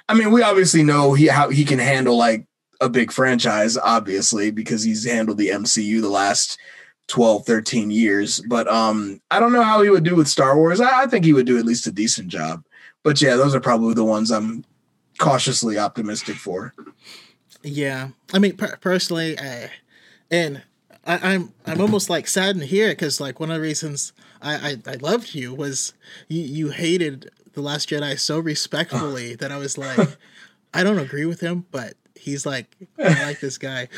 I 0.08 0.14
mean, 0.14 0.32
we 0.32 0.42
obviously 0.42 0.82
know 0.82 1.14
he 1.14 1.28
how 1.28 1.48
he 1.48 1.64
can 1.64 1.78
handle 1.78 2.16
like 2.16 2.46
a 2.80 2.88
big 2.88 3.12
franchise, 3.12 3.78
obviously, 3.78 4.50
because 4.50 4.82
he's 4.82 5.06
handled 5.06 5.38
the 5.38 5.48
MCU 5.48 6.00
the 6.00 6.08
last 6.08 6.58
12, 7.12 7.44
13 7.44 7.90
years. 7.90 8.40
But 8.40 8.66
um, 8.68 9.20
I 9.30 9.38
don't 9.38 9.52
know 9.52 9.62
how 9.62 9.82
he 9.82 9.90
would 9.90 10.02
do 10.02 10.16
with 10.16 10.28
Star 10.28 10.56
Wars. 10.56 10.80
I, 10.80 11.02
I 11.02 11.06
think 11.06 11.26
he 11.26 11.34
would 11.34 11.44
do 11.44 11.58
at 11.58 11.66
least 11.66 11.86
a 11.86 11.92
decent 11.92 12.28
job. 12.28 12.64
But 13.02 13.20
yeah, 13.20 13.36
those 13.36 13.54
are 13.54 13.60
probably 13.60 13.92
the 13.92 14.02
ones 14.02 14.30
I'm 14.30 14.64
cautiously 15.18 15.76
optimistic 15.76 16.36
for. 16.36 16.74
Yeah, 17.62 18.08
I 18.32 18.38
mean, 18.38 18.56
per- 18.56 18.78
personally, 18.78 19.36
uh, 19.38 19.68
and 20.30 20.62
I, 21.04 21.16
am 21.16 21.20
I'm, 21.66 21.74
I'm 21.74 21.80
almost 21.82 22.08
like 22.08 22.26
saddened 22.26 22.64
here 22.64 22.88
because 22.88 23.20
like 23.20 23.38
one 23.38 23.50
of 23.50 23.56
the 23.56 23.60
reasons 23.60 24.14
I, 24.40 24.78
I, 24.86 24.92
I 24.92 24.94
loved 24.94 25.34
you 25.34 25.52
was 25.52 25.92
you 26.28 26.40
you 26.40 26.70
hated 26.70 27.30
the 27.52 27.60
Last 27.60 27.90
Jedi 27.90 28.18
so 28.18 28.38
respectfully 28.38 29.34
that 29.40 29.52
I 29.52 29.58
was 29.58 29.76
like, 29.76 30.16
I 30.72 30.82
don't 30.82 30.98
agree 30.98 31.26
with 31.26 31.40
him, 31.40 31.66
but 31.70 31.92
he's 32.22 32.46
like, 32.46 32.68
I 32.98 33.24
like 33.24 33.40
this 33.40 33.58
guy. 33.58 33.88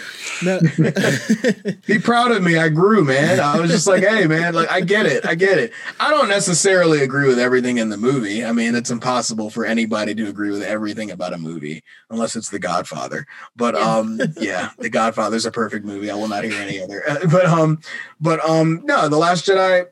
No. 0.42 0.58
Be 1.86 1.98
proud 1.98 2.30
of 2.30 2.42
me. 2.42 2.56
I 2.56 2.70
grew, 2.70 3.04
man. 3.04 3.38
I 3.38 3.60
was 3.60 3.70
just 3.70 3.86
like, 3.86 4.02
hey, 4.02 4.26
man, 4.26 4.54
like 4.54 4.70
I 4.70 4.80
get 4.80 5.04
it. 5.04 5.26
I 5.26 5.34
get 5.34 5.58
it. 5.58 5.72
I 6.00 6.10
don't 6.10 6.28
necessarily 6.28 7.02
agree 7.02 7.28
with 7.28 7.38
everything 7.38 7.76
in 7.76 7.90
the 7.90 7.98
movie. 7.98 8.44
I 8.44 8.52
mean, 8.52 8.74
it's 8.74 8.90
impossible 8.90 9.50
for 9.50 9.66
anybody 9.66 10.14
to 10.14 10.28
agree 10.28 10.50
with 10.50 10.62
everything 10.62 11.10
about 11.10 11.34
a 11.34 11.38
movie 11.38 11.84
unless 12.08 12.34
it's 12.34 12.48
The 12.48 12.58
Godfather. 12.58 13.26
But 13.54 13.74
um, 13.74 14.18
yeah, 14.40 14.70
The 14.78 14.90
Godfather's 14.90 15.44
a 15.44 15.50
perfect 15.50 15.84
movie. 15.84 16.10
I 16.10 16.14
will 16.14 16.28
not 16.28 16.44
hear 16.44 16.60
any 16.60 16.80
other. 16.80 17.02
But 17.34 17.46
um, 17.46 17.80
but 18.20 18.46
um, 18.48 18.82
no, 18.84 19.08
The 19.08 19.16
Last 19.16 19.46
Jedi 19.46 19.86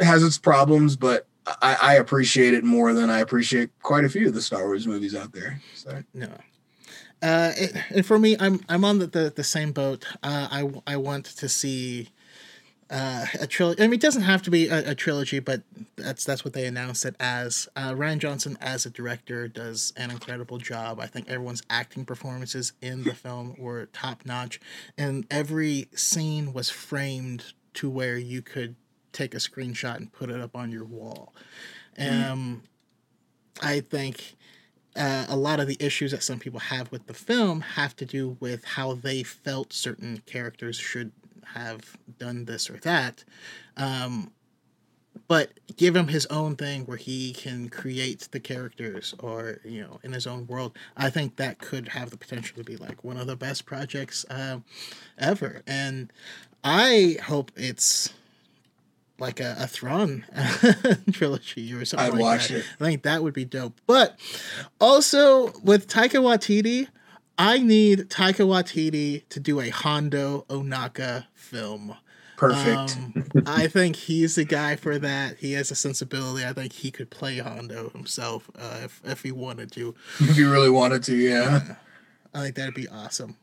has 0.00 0.22
its 0.22 0.36
problems, 0.36 0.96
but 0.96 1.26
I, 1.46 1.76
I, 1.80 1.94
appreciate 1.94 2.54
it 2.54 2.64
more 2.64 2.92
than 2.92 3.08
I 3.08 3.20
appreciate 3.20 3.70
quite 3.82 4.04
a 4.04 4.08
few 4.08 4.28
of 4.28 4.34
the 4.34 4.42
Star 4.42 4.64
Wars 4.64 4.86
movies 4.86 5.14
out 5.14 5.32
there. 5.32 5.60
So 5.74 6.02
no, 6.12 6.28
uh, 7.22 7.52
it, 7.56 7.76
and 7.90 8.06
for 8.06 8.18
me, 8.18 8.36
I'm 8.38 8.60
I'm 8.68 8.84
on 8.84 8.98
the 8.98 9.06
the, 9.06 9.32
the 9.34 9.44
same 9.44 9.72
boat. 9.72 10.06
Uh, 10.22 10.48
I 10.50 10.70
I 10.86 10.96
want 10.96 11.26
to 11.26 11.48
see 11.48 12.10
uh, 12.90 13.26
a 13.40 13.46
trilogy. 13.46 13.82
I 13.82 13.86
mean, 13.86 13.94
it 13.94 14.00
doesn't 14.00 14.22
have 14.22 14.42
to 14.42 14.50
be 14.50 14.68
a, 14.68 14.90
a, 14.90 14.94
trilogy, 14.94 15.38
but 15.38 15.62
that's 15.96 16.24
that's 16.24 16.44
what 16.44 16.54
they 16.54 16.66
announced 16.66 17.04
it 17.04 17.14
as. 17.20 17.68
Uh, 17.76 17.92
Rian 17.92 18.18
Johnson, 18.18 18.58
as 18.60 18.84
a 18.84 18.90
director, 18.90 19.46
does 19.46 19.92
an 19.96 20.10
incredible 20.10 20.58
job. 20.58 20.98
I 20.98 21.06
think 21.06 21.28
everyone's 21.28 21.62
acting 21.70 22.04
performances 22.04 22.72
in 22.82 23.04
the 23.04 23.14
film 23.14 23.54
were 23.58 23.86
top 23.86 24.26
notch, 24.26 24.60
and 24.98 25.24
every 25.30 25.88
scene 25.94 26.52
was 26.52 26.68
framed 26.68 27.52
to 27.74 27.88
where 27.88 28.18
you 28.18 28.42
could 28.42 28.74
take 29.12 29.34
a 29.34 29.38
screenshot 29.38 29.96
and 29.96 30.12
put 30.12 30.30
it 30.30 30.40
up 30.40 30.56
on 30.56 30.72
your 30.72 30.84
wall. 30.84 31.32
Mm-hmm. 31.98 32.32
Um, 32.32 32.62
I 33.62 33.80
think 33.80 34.36
uh, 34.96 35.26
a 35.28 35.36
lot 35.36 35.60
of 35.60 35.66
the 35.66 35.76
issues 35.80 36.10
that 36.10 36.22
some 36.22 36.38
people 36.38 36.60
have 36.60 36.90
with 36.90 37.06
the 37.06 37.14
film 37.14 37.60
have 37.60 37.94
to 37.96 38.04
do 38.04 38.36
with 38.40 38.64
how 38.64 38.94
they 38.94 39.22
felt 39.22 39.72
certain 39.72 40.22
characters 40.26 40.76
should 40.76 41.12
have 41.54 41.96
done 42.18 42.44
this 42.44 42.68
or 42.70 42.76
that. 42.78 43.24
Um, 43.76 44.32
but 45.28 45.50
give 45.76 45.94
him 45.94 46.08
his 46.08 46.26
own 46.26 46.56
thing 46.56 46.84
where 46.86 46.96
he 46.96 47.32
can 47.32 47.68
create 47.68 48.28
the 48.30 48.40
characters 48.40 49.14
or 49.20 49.60
you 49.64 49.80
know 49.80 50.00
in 50.02 50.12
his 50.12 50.26
own 50.26 50.46
world 50.46 50.76
i 50.96 51.10
think 51.10 51.36
that 51.36 51.58
could 51.58 51.88
have 51.88 52.10
the 52.10 52.16
potential 52.16 52.56
to 52.56 52.64
be 52.64 52.76
like 52.76 53.02
one 53.04 53.16
of 53.16 53.26
the 53.26 53.36
best 53.36 53.66
projects 53.66 54.24
uh, 54.30 54.58
ever 55.18 55.62
and 55.66 56.12
i 56.62 57.16
hope 57.24 57.50
it's 57.56 58.12
like 59.20 59.40
a, 59.40 59.56
a 59.58 59.66
Thrawn 59.66 60.24
trilogy 61.12 61.72
or 61.72 61.84
something. 61.84 62.06
I'd 62.06 62.12
like 62.14 62.20
watch 62.22 62.48
that. 62.48 62.58
it. 62.58 62.64
I 62.80 62.84
think 62.84 63.02
that 63.02 63.22
would 63.22 63.34
be 63.34 63.44
dope. 63.44 63.80
But 63.86 64.18
also 64.80 65.52
with 65.62 65.88
Taika 65.88 66.20
Waititi, 66.20 66.88
I 67.38 67.58
need 67.58 68.10
Taika 68.10 68.46
Waititi 68.46 69.28
to 69.28 69.40
do 69.40 69.60
a 69.60 69.70
Hondo 69.70 70.44
Onaka 70.48 71.26
film. 71.34 71.96
Perfect. 72.36 72.96
Um, 72.96 73.44
I 73.46 73.66
think 73.66 73.96
he's 73.96 74.36
the 74.36 74.44
guy 74.44 74.76
for 74.76 74.98
that. 74.98 75.36
He 75.36 75.52
has 75.52 75.70
a 75.70 75.74
sensibility. 75.74 76.44
I 76.46 76.54
think 76.54 76.72
he 76.72 76.90
could 76.90 77.10
play 77.10 77.36
Hondo 77.36 77.90
himself 77.90 78.50
uh, 78.58 78.80
if 78.84 79.02
if 79.04 79.22
he 79.22 79.30
wanted 79.30 79.70
to. 79.72 79.94
If 80.18 80.36
he 80.36 80.44
really 80.44 80.70
wanted 80.70 81.02
to, 81.04 81.16
yeah. 81.16 81.60
yeah. 81.66 81.74
I 82.32 82.40
think 82.40 82.54
that'd 82.54 82.74
be 82.74 82.88
awesome. 82.88 83.36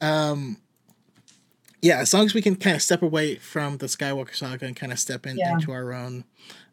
Um, 0.00 0.56
yeah, 1.82 1.98
as 1.98 2.14
long 2.14 2.24
as 2.24 2.32
we 2.32 2.40
can 2.40 2.54
kind 2.54 2.76
of 2.76 2.82
step 2.82 3.02
away 3.02 3.36
from 3.36 3.78
the 3.78 3.86
Skywalker 3.86 4.34
saga 4.34 4.66
and 4.66 4.76
kind 4.76 4.92
of 4.92 5.00
step 5.00 5.26
in, 5.26 5.36
yeah. 5.36 5.54
into 5.54 5.72
our 5.72 5.92
own. 5.92 6.24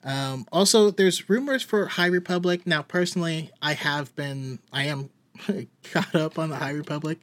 Um, 0.04 0.48
also, 0.52 0.92
there's 0.92 1.28
rumors 1.30 1.64
for 1.64 1.88
High 1.88 2.06
Republic. 2.06 2.66
Now, 2.68 2.84
personally, 2.84 3.50
I 3.60 3.74
have 3.74 4.16
been, 4.16 4.60
I 4.72 4.84
am 4.84 5.10
caught 5.92 6.14
up 6.14 6.38
on 6.38 6.50
the 6.50 6.58
High 6.58 6.72
Republic. 6.72 7.20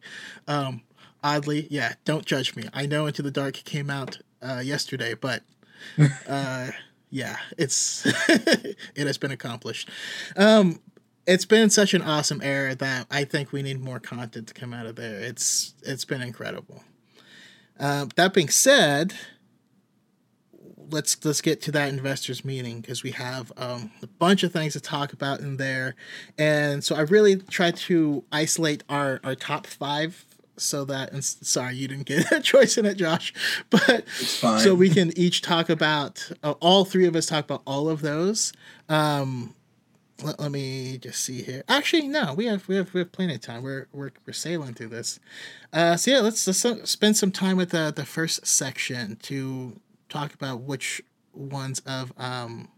Um, 0.48 0.82
oddly, 1.22 1.68
yeah, 1.70 1.94
don't 2.04 2.26
judge 2.26 2.56
me. 2.56 2.64
I 2.74 2.86
know 2.86 3.06
Into 3.06 3.22
the 3.22 3.30
Dark 3.30 3.54
came 3.54 3.88
out 3.88 4.18
uh, 4.42 4.60
yesterday, 4.64 5.14
but 5.14 5.44
uh, 6.28 6.70
yeah, 7.10 7.36
it's 7.56 8.04
it 8.28 9.06
has 9.06 9.16
been 9.16 9.30
accomplished. 9.30 9.88
Um, 10.36 10.80
it's 11.24 11.44
been 11.44 11.70
such 11.70 11.94
an 11.94 12.02
awesome 12.02 12.40
era 12.42 12.74
that 12.74 13.06
I 13.12 13.24
think 13.24 13.52
we 13.52 13.62
need 13.62 13.80
more 13.80 14.00
content 14.00 14.48
to 14.48 14.54
come 14.54 14.74
out 14.74 14.86
of 14.86 14.96
there. 14.96 15.20
It's 15.20 15.74
it's 15.82 16.04
been 16.04 16.20
incredible. 16.20 16.82
Uh, 17.78 18.06
that 18.16 18.32
being 18.32 18.48
said, 18.48 19.14
let's 20.90 21.22
let's 21.24 21.40
get 21.40 21.60
to 21.62 21.72
that 21.72 21.88
investors 21.88 22.44
meeting 22.44 22.80
because 22.80 23.02
we 23.02 23.10
have 23.12 23.52
um, 23.56 23.90
a 24.02 24.06
bunch 24.06 24.42
of 24.42 24.52
things 24.52 24.72
to 24.74 24.80
talk 24.80 25.12
about 25.12 25.40
in 25.40 25.56
there, 25.56 25.94
and 26.38 26.82
so 26.82 26.94
I 26.96 27.00
really 27.00 27.36
tried 27.36 27.76
to 27.76 28.24
isolate 28.32 28.84
our 28.88 29.20
our 29.24 29.34
top 29.34 29.66
five 29.66 30.24
so 30.58 30.86
that 30.86 31.12
and 31.12 31.22
sorry 31.22 31.76
you 31.76 31.86
didn't 31.86 32.06
get 32.06 32.32
a 32.32 32.40
choice 32.40 32.78
in 32.78 32.86
it 32.86 32.96
josh. 32.96 33.32
But 33.70 34.08
so 34.08 34.74
we 34.74 34.88
can 34.88 35.16
each 35.18 35.42
talk 35.42 35.68
about 35.68 36.30
uh, 36.42 36.52
all 36.60 36.84
three 36.84 37.06
of 37.06 37.14
us 37.14 37.26
talk 37.26 37.44
about 37.44 37.62
all 37.66 37.88
of 37.88 38.00
those. 38.00 38.52
Um 38.88 39.54
let, 40.22 40.40
let 40.40 40.50
me 40.50 40.98
just 40.98 41.22
see 41.24 41.42
here. 41.42 41.62
Actually, 41.68 42.08
no, 42.08 42.34
we 42.34 42.46
have 42.46 42.66
we 42.68 42.76
have 42.76 42.92
we 42.94 43.00
have 43.00 43.12
plenty 43.12 43.34
of 43.34 43.40
time. 43.40 43.62
We're 43.62 43.86
we're 43.92 44.12
we're 44.26 44.32
sailing 44.32 44.74
through 44.74 44.88
this. 44.88 45.20
Uh, 45.72 45.96
so 45.96 46.10
yeah, 46.10 46.20
let's 46.20 46.46
let's 46.46 46.64
uh, 46.64 46.84
spend 46.84 47.16
some 47.16 47.30
time 47.30 47.56
with 47.56 47.70
the 47.70 47.92
the 47.94 48.06
first 48.06 48.46
section 48.46 49.16
to 49.22 49.80
talk 50.08 50.32
about 50.34 50.60
which 50.62 51.02
ones 51.34 51.80
of 51.80 52.12
um 52.16 52.68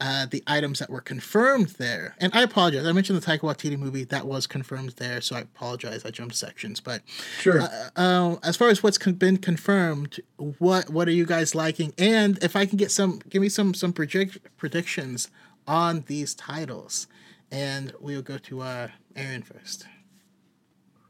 uh, 0.00 0.26
the 0.30 0.42
items 0.46 0.78
that 0.78 0.88
were 0.88 1.00
confirmed 1.00 1.74
there. 1.78 2.14
And 2.18 2.32
I 2.34 2.42
apologize. 2.42 2.86
I 2.86 2.92
mentioned 2.92 3.20
the 3.20 3.26
Taika 3.26 3.40
Waititi 3.40 3.78
movie 3.78 4.04
that 4.04 4.26
was 4.26 4.46
confirmed 4.46 4.94
there, 4.96 5.20
so 5.20 5.36
I 5.36 5.40
apologize. 5.40 6.06
I 6.06 6.10
jumped 6.10 6.36
sections, 6.36 6.80
but 6.80 7.02
sure. 7.38 7.60
Uh, 7.60 7.90
uh, 7.96 8.36
as 8.42 8.56
far 8.56 8.68
as 8.68 8.82
what's 8.82 8.96
con- 8.96 9.14
been 9.14 9.36
confirmed, 9.36 10.20
what 10.36 10.88
what 10.88 11.06
are 11.06 11.12
you 11.12 11.26
guys 11.26 11.54
liking? 11.54 11.92
And 11.98 12.42
if 12.42 12.56
I 12.56 12.64
can 12.64 12.78
get 12.78 12.90
some, 12.90 13.20
give 13.28 13.42
me 13.42 13.50
some 13.50 13.74
some 13.74 13.92
predict- 13.92 14.38
predictions 14.56 15.28
on 15.70 16.02
these 16.08 16.34
titles. 16.34 17.06
And 17.52 17.92
we'll 18.00 18.22
go 18.22 18.38
to 18.38 18.60
uh, 18.60 18.88
Aaron 19.14 19.42
first. 19.42 19.86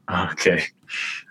Okay. 0.09 0.65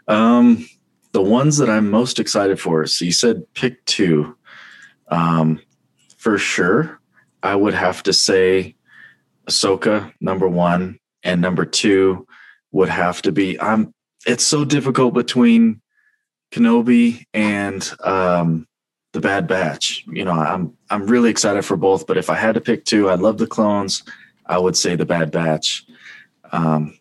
Um, 0.08 0.66
the 1.12 1.22
ones 1.22 1.56
that 1.58 1.70
I'm 1.70 1.90
most 1.90 2.18
excited 2.18 2.60
for. 2.60 2.86
So 2.86 3.04
you 3.04 3.12
said 3.12 3.42
pick 3.54 3.84
two. 3.84 4.36
Um, 5.08 5.60
for 6.16 6.38
sure, 6.38 7.00
I 7.42 7.54
would 7.54 7.74
have 7.74 8.02
to 8.04 8.12
say 8.12 8.74
Ahsoka 9.48 10.12
number 10.20 10.48
one, 10.48 10.98
and 11.22 11.40
number 11.40 11.64
two 11.64 12.26
would 12.72 12.88
have 12.88 13.22
to 13.22 13.32
be. 13.32 13.60
I'm. 13.60 13.94
It's 14.26 14.44
so 14.44 14.64
difficult 14.64 15.14
between 15.14 15.80
Kenobi 16.52 17.24
and 17.32 17.90
um, 18.04 18.68
the 19.12 19.20
Bad 19.20 19.46
Batch. 19.48 20.04
You 20.10 20.24
know, 20.24 20.32
I'm 20.32 20.72
I'm 20.90 21.06
really 21.06 21.30
excited 21.30 21.64
for 21.64 21.76
both, 21.76 22.06
but 22.06 22.16
if 22.16 22.30
I 22.30 22.36
had 22.36 22.54
to 22.54 22.60
pick 22.60 22.84
two, 22.84 23.08
I 23.08 23.14
love 23.14 23.38
the 23.38 23.46
clones. 23.46 24.02
I 24.46 24.58
would 24.58 24.76
say 24.76 24.96
the 24.96 25.06
Bad 25.06 25.30
Batch. 25.30 25.84
Um, 26.52 26.96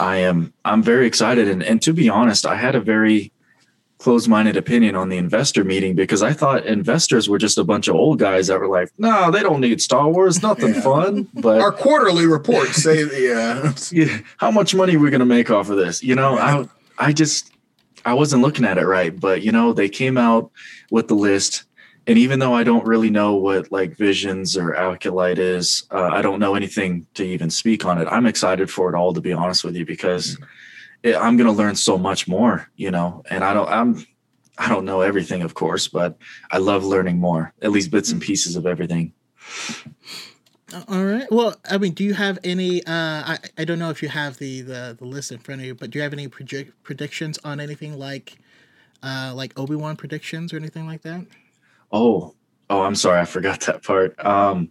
I 0.00 0.16
am 0.18 0.52
I'm 0.64 0.82
very 0.82 1.06
excited, 1.06 1.48
and 1.48 1.62
and 1.62 1.80
to 1.82 1.92
be 1.92 2.08
honest, 2.08 2.46
I 2.46 2.56
had 2.56 2.74
a 2.74 2.80
very 2.80 3.30
closed-minded 3.98 4.56
opinion 4.56 4.96
on 4.96 5.08
the 5.08 5.16
investor 5.16 5.64
meeting 5.64 5.94
because 5.94 6.22
I 6.22 6.34
thought 6.34 6.66
investors 6.66 7.26
were 7.28 7.38
just 7.38 7.56
a 7.56 7.64
bunch 7.64 7.88
of 7.88 7.94
old 7.94 8.18
guys 8.18 8.48
that 8.48 8.60
were 8.60 8.68
like, 8.68 8.90
no, 8.98 9.30
they 9.30 9.40
don't 9.40 9.60
need 9.62 9.80
Star 9.80 10.10
Wars, 10.10 10.42
nothing 10.42 10.74
Yeah. 10.74 10.80
fun. 10.82 11.28
But 11.32 11.60
Our 11.62 11.72
quarterly 11.72 12.26
reports 12.26 12.82
say, 12.82 13.04
yeah, 13.26 13.72
yeah, 13.92 14.18
how 14.36 14.50
much 14.50 14.74
money 14.74 14.96
are 14.96 14.98
we 14.98 15.08
going 15.08 15.20
to 15.20 15.24
make 15.26 15.50
off 15.50 15.70
of 15.70 15.76
this? 15.78 16.02
You 16.02 16.16
know, 16.16 16.36
I 16.36 16.68
I 16.98 17.12
just 17.14 17.50
I 18.04 18.14
wasn't 18.14 18.42
looking 18.42 18.64
at 18.64 18.78
it 18.78 18.86
right, 18.86 19.18
but 19.18 19.42
you 19.42 19.52
know, 19.52 19.72
they 19.72 19.88
came 19.88 20.18
out 20.18 20.50
with 20.90 21.08
the 21.08 21.14
list, 21.14 21.64
and 22.06 22.18
even 22.18 22.38
though 22.38 22.54
I 22.54 22.64
don't 22.64 22.86
really 22.86 23.10
know 23.10 23.36
what 23.36 23.72
like 23.72 23.96
Visions 23.96 24.56
or 24.56 24.74
Acolyte 24.74 25.38
is, 25.38 25.84
uh, 25.90 26.10
I 26.12 26.22
don't 26.22 26.40
know 26.40 26.54
anything 26.54 27.06
to 27.14 27.24
even 27.24 27.50
speak 27.50 27.84
on 27.84 27.98
it. 27.98 28.08
I'm 28.10 28.26
excited 28.26 28.70
for 28.70 28.88
it 28.90 28.96
all, 28.96 29.14
to 29.14 29.20
be 29.20 29.32
honest 29.32 29.64
with 29.64 29.74
you, 29.74 29.86
because 29.86 30.38
it, 31.02 31.16
I'm 31.16 31.36
going 31.36 31.48
to 31.48 31.52
learn 31.52 31.76
so 31.76 31.96
much 31.96 32.28
more. 32.28 32.68
You 32.76 32.90
know, 32.90 33.22
and 33.30 33.42
I 33.42 33.54
don't 33.54 33.68
I'm 33.68 34.06
I 34.58 34.68
don't 34.68 34.84
know 34.84 35.00
everything, 35.00 35.42
of 35.42 35.54
course, 35.54 35.88
but 35.88 36.16
I 36.50 36.58
love 36.58 36.84
learning 36.84 37.18
more, 37.18 37.52
at 37.62 37.72
least 37.72 37.90
bits 37.90 38.12
and 38.12 38.20
pieces 38.20 38.56
of 38.56 38.66
everything. 38.66 39.12
All 40.88 41.04
right. 41.04 41.30
Well, 41.30 41.54
I 41.70 41.78
mean, 41.78 41.92
do 41.92 42.02
you 42.02 42.14
have 42.14 42.38
any? 42.42 42.84
Uh, 42.84 42.90
I 42.90 43.38
I 43.58 43.64
don't 43.64 43.78
know 43.78 43.90
if 43.90 44.02
you 44.02 44.08
have 44.08 44.38
the 44.38 44.62
the, 44.62 44.96
the 44.98 45.04
list 45.04 45.30
in 45.30 45.38
front 45.38 45.60
of 45.60 45.66
you, 45.66 45.74
but 45.74 45.90
do 45.90 45.98
you 45.98 46.02
have 46.02 46.12
any 46.12 46.26
project 46.26 46.72
predictions 46.82 47.38
on 47.44 47.60
anything 47.60 47.98
like, 47.98 48.38
uh, 49.02 49.32
like 49.34 49.58
Obi 49.58 49.76
Wan 49.76 49.96
predictions 49.96 50.52
or 50.52 50.56
anything 50.56 50.86
like 50.86 51.02
that? 51.02 51.24
Oh, 51.92 52.34
oh, 52.70 52.82
I'm 52.82 52.96
sorry, 52.96 53.20
I 53.20 53.24
forgot 53.24 53.60
that 53.62 53.84
part. 53.84 54.22
Um, 54.24 54.70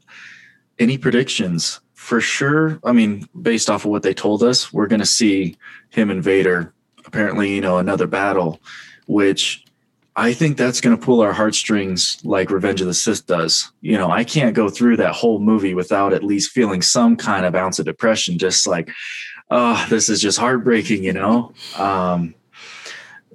any 0.80 0.98
predictions? 0.98 1.80
For 1.94 2.20
sure. 2.20 2.80
I 2.84 2.92
mean, 2.92 3.30
based 3.42 3.70
off 3.70 3.86
of 3.86 3.92
what 3.92 4.04
they 4.04 4.14
told 4.14 4.44
us, 4.44 4.74
we're 4.74 4.88
to 5.00 5.06
see 5.06 5.56
him 5.90 6.10
and 6.10 6.22
Vader. 6.22 6.74
Apparently, 7.06 7.56
you 7.56 7.62
know, 7.62 7.78
another 7.78 8.08
battle, 8.08 8.60
which 9.08 9.63
I 10.16 10.34
think 10.34 10.58
that's 10.58 10.80
going 10.80 10.96
to 10.96 11.04
pull 11.04 11.22
our 11.22 11.34
heartstrings 11.34 12.20
like 12.24 12.52
Revenge 12.52 12.82
of 12.82 12.88
the 12.88 12.94
Sith 12.94 13.26
does. 13.26 13.72
You 13.82 13.98
know, 13.98 14.12
I 14.12 14.24
can't 14.24 14.56
go 14.56 14.70
through 14.70 14.98
that 14.98 15.14
whole 15.14 15.40
movie 15.40 15.74
without 15.74 16.14
at 16.14 16.24
least 16.24 16.52
feeling 16.52 16.82
some 16.82 17.16
kind 17.16 17.46
of 17.46 17.56
ounce 17.56 17.80
of 17.80 17.86
depression. 17.86 18.38
Just 18.38 18.68
like, 18.68 18.92
oh, 19.50 19.86
this 19.90 20.10
is 20.10 20.22
just 20.22 20.38
heartbreaking. 20.38 21.04
You 21.04 21.14
know. 21.14 21.54
Um, 21.78 22.36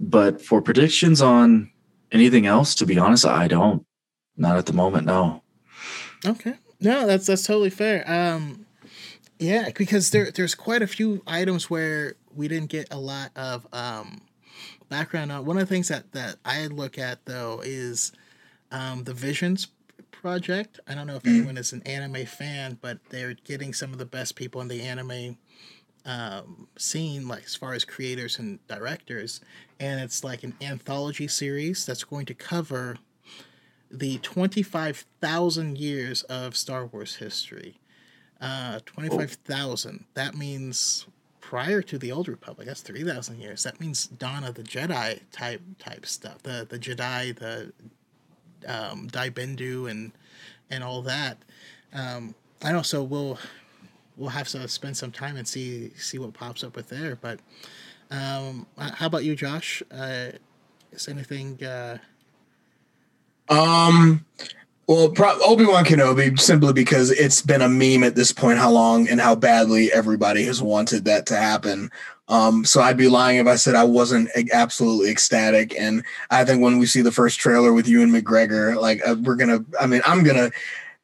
but 0.01 0.41
for 0.41 0.63
predictions 0.63 1.21
on 1.21 1.71
anything 2.13 2.47
else, 2.47 2.75
to 2.77 2.87
be 2.87 2.99
honest, 2.99 3.27
I 3.27 3.49
don't. 3.49 3.85
Not 4.37 4.57
at 4.57 4.67
the 4.67 4.73
moment, 4.73 5.05
no. 5.05 5.43
Okay. 6.25 6.55
No, 6.81 7.07
that's 7.07 7.27
that's 7.27 7.45
totally 7.45 7.71
fair. 7.71 8.09
Um, 8.09 8.67
yeah, 9.39 9.71
because 9.77 10.11
there 10.11 10.31
there's 10.31 10.55
quite 10.55 10.83
a 10.83 10.87
few 10.87 11.23
items 11.27 11.69
where 11.69 12.15
we 12.35 12.47
didn't 12.47 12.71
get 12.71 12.89
a 12.93 12.99
lot 12.99 13.31
of 13.35 13.67
um 13.73 14.21
background 14.89 15.33
on. 15.33 15.45
One 15.45 15.57
of 15.57 15.69
the 15.69 15.75
things 15.75 15.89
that 15.89 16.13
that 16.13 16.37
I 16.45 16.67
look 16.67 16.99
at 16.99 17.25
though 17.25 17.63
is 17.65 18.13
um 18.71 19.05
the 19.05 19.15
Visions 19.15 19.69
project. 20.11 20.81
I 20.89 20.95
don't 20.95 21.07
know 21.07 21.17
if 21.17 21.27
anyone 21.27 21.57
is 21.57 21.73
an 21.73 21.83
anime 21.83 22.27
fan, 22.27 22.79
but 22.81 22.99
they're 23.11 23.35
getting 23.35 23.73
some 23.73 23.93
of 23.93 23.99
the 23.99 24.05
best 24.05 24.35
people 24.35 24.61
in 24.61 24.69
the 24.69 24.83
anime 24.83 25.37
um, 26.05 26.69
scene, 26.77 27.29
like 27.29 27.45
as 27.45 27.55
far 27.55 27.75
as 27.75 27.85
creators 27.85 28.39
and 28.39 28.59
directors, 28.67 29.41
and 29.79 30.01
it's 30.01 30.25
like 30.25 30.43
an 30.43 30.55
anthology 30.61 31.29
series 31.29 31.87
that's 31.87 32.05
going 32.05 32.27
to 32.27 32.35
cover 32.35 32.97
the 33.91 34.19
25,000 34.19 35.79
years 35.79 36.23
of 36.25 36.57
Star 36.57 36.87
Wars 36.87 37.17
history. 37.17 37.79
Uh, 38.41 38.81
25,000. 38.87 40.05
That 40.15 40.35
means 40.37 41.07
prior 41.49 41.81
to 41.81 41.97
the 41.99 42.13
Old 42.13 42.29
Republic. 42.29 42.67
That's 42.67 42.83
3,000 42.83 43.41
years. 43.41 43.63
That 43.63 43.81
means 43.81 44.07
Dawn 44.07 44.45
of 44.45 44.55
the 44.55 44.63
Jedi 44.63 45.21
type 45.33 45.63
type 45.79 46.05
stuff. 46.05 46.43
The 46.43 46.67
the 46.69 46.79
Jedi, 46.79 47.35
the 47.35 47.73
um, 48.67 49.07
Dai 49.07 49.31
Bendu, 49.31 49.91
and 49.91 50.13
and 50.71 50.85
all 50.85 51.01
that. 51.03 51.39
Um, 51.95 52.35
I 52.63 52.73
know. 52.73 52.83
So 52.83 53.03
we'll 53.03 53.39
we'll 54.19 54.29
have 54.29 54.49
to 54.49 54.69
spend 54.69 54.99
some 54.99 55.11
time 55.11 55.39
and 55.39 55.49
see 55.49 55.91
see 55.97 56.19
what 56.19 56.35
pops 56.35 56.63
up 56.63 56.77
with 56.77 56.91
there. 56.91 57.17
But 57.17 57.41
um, 58.11 58.67
how 58.77 59.07
about 59.07 59.25
you, 59.25 59.35
Josh? 59.35 59.83
Uh, 59.91 60.33
is 60.93 61.09
anything? 61.09 61.65
Uh, 61.65 61.97
Um, 63.49 64.27
well, 64.89 65.11
pro- 65.11 65.39
Obi 65.45 65.67
Wan 65.67 65.85
Kenobi 65.85 66.41
simply 66.41 66.73
because 66.73 67.11
it's 67.11 67.43
been 67.43 67.61
a 67.61 67.69
meme 67.69 68.03
at 68.03 68.15
this 68.15 68.33
point. 68.33 68.59
How 68.59 68.71
long 68.71 69.07
and 69.07 69.21
how 69.21 69.35
badly 69.35 69.93
everybody 69.93 70.45
has 70.45 70.63
wanted 70.63 71.05
that 71.05 71.27
to 71.27 71.37
happen. 71.37 71.91
Um, 72.29 72.65
so 72.65 72.81
I'd 72.81 72.97
be 72.97 73.09
lying 73.09 73.37
if 73.37 73.47
I 73.47 73.57
said 73.57 73.75
I 73.75 73.85
wasn't 73.85 74.31
absolutely 74.51 75.11
ecstatic. 75.11 75.79
And 75.79 76.05
I 76.31 76.45
think 76.47 76.63
when 76.63 76.79
we 76.79 76.87
see 76.87 77.03
the 77.03 77.13
first 77.13 77.39
trailer 77.39 77.75
with 77.75 77.87
Ewan 77.87 78.11
McGregor, 78.11 78.81
like 78.81 79.07
uh, 79.07 79.17
we're 79.23 79.37
gonna, 79.37 79.61
I 79.79 79.87
mean, 79.87 80.01
I'm 80.07 80.25
gonna, 80.25 80.51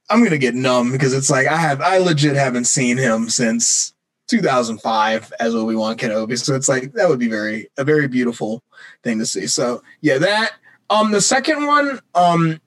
I'm 0.09 0.25
gonna 0.25 0.39
get 0.39 0.55
numb 0.55 0.91
because 0.91 1.13
it's 1.13 1.31
like 1.31 1.47
I 1.47 1.57
have, 1.57 1.83
I 1.83 1.99
legit 1.99 2.37
haven't 2.37 2.65
seen 2.65 2.97
him 2.97 3.29
since 3.29 3.93
2005 4.29 5.31
as 5.41 5.55
Obi 5.55 5.75
Wan 5.75 5.99
Kenobi. 5.99 6.39
So 6.39 6.55
it's 6.55 6.71
like 6.71 6.95
that 6.95 7.11
would 7.11 7.19
be 7.19 7.29
very, 7.29 7.69
a 7.77 7.85
very 7.85 8.09
beautiful 8.09 8.63
thing 9.03 9.19
to 9.19 9.27
see. 9.27 9.47
So 9.47 9.83
yeah, 10.01 10.17
that. 10.19 10.53
Um, 10.91 11.13
the 11.13 11.21
second 11.23 11.67
one, 11.67 11.99
um, 12.15 12.61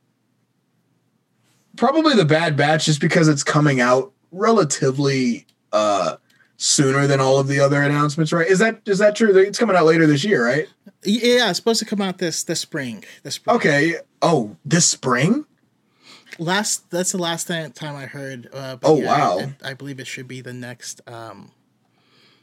probably 1.78 2.16
the 2.16 2.26
Bad 2.26 2.58
Batch, 2.58 2.86
just 2.86 3.00
because 3.02 3.28
it's 3.28 3.44
coming 3.44 3.80
out 3.80 4.12
relatively 4.32 5.46
uh 5.72 6.18
sooner 6.58 7.06
than 7.08 7.20
all 7.20 7.40
of 7.40 7.48
the 7.48 7.60
other 7.60 7.82
announcements, 7.82 8.34
right? 8.34 8.48
Is 8.48 8.60
that 8.60 8.82
is 8.86 8.98
that 9.00 9.16
true? 9.16 9.36
It's 9.38 9.60
coming 9.60 9.76
out 9.76 9.86
later 9.86 10.06
this 10.08 10.24
year, 10.24 10.46
right? 10.46 10.68
yeah, 11.04 11.50
it's 11.50 11.58
supposed 11.58 11.80
to 11.80 11.86
come 11.86 12.02
out 12.02 12.18
this 12.18 12.44
this 12.44 12.60
spring. 12.60 13.04
This 13.24 13.36
spring. 13.36 13.56
Okay. 13.56 13.96
Oh, 14.22 14.56
this 14.66 14.86
spring? 14.90 15.46
last 16.40 16.90
that's 16.92 17.12
the 17.14 17.18
last 17.18 17.48
time 17.48 17.72
I 17.96 18.06
heard. 18.06 18.50
Uh, 18.54 18.78
Oh, 18.84 19.00
yeah, 19.00 19.06
wow. 19.08 19.38
it- 19.40 19.50
I 19.64 19.74
believe 19.74 20.00
it 20.00 20.08
should 20.08 20.28
be 20.28 20.42
the 20.42 20.54
next. 20.54 21.02
Um, 21.08 21.52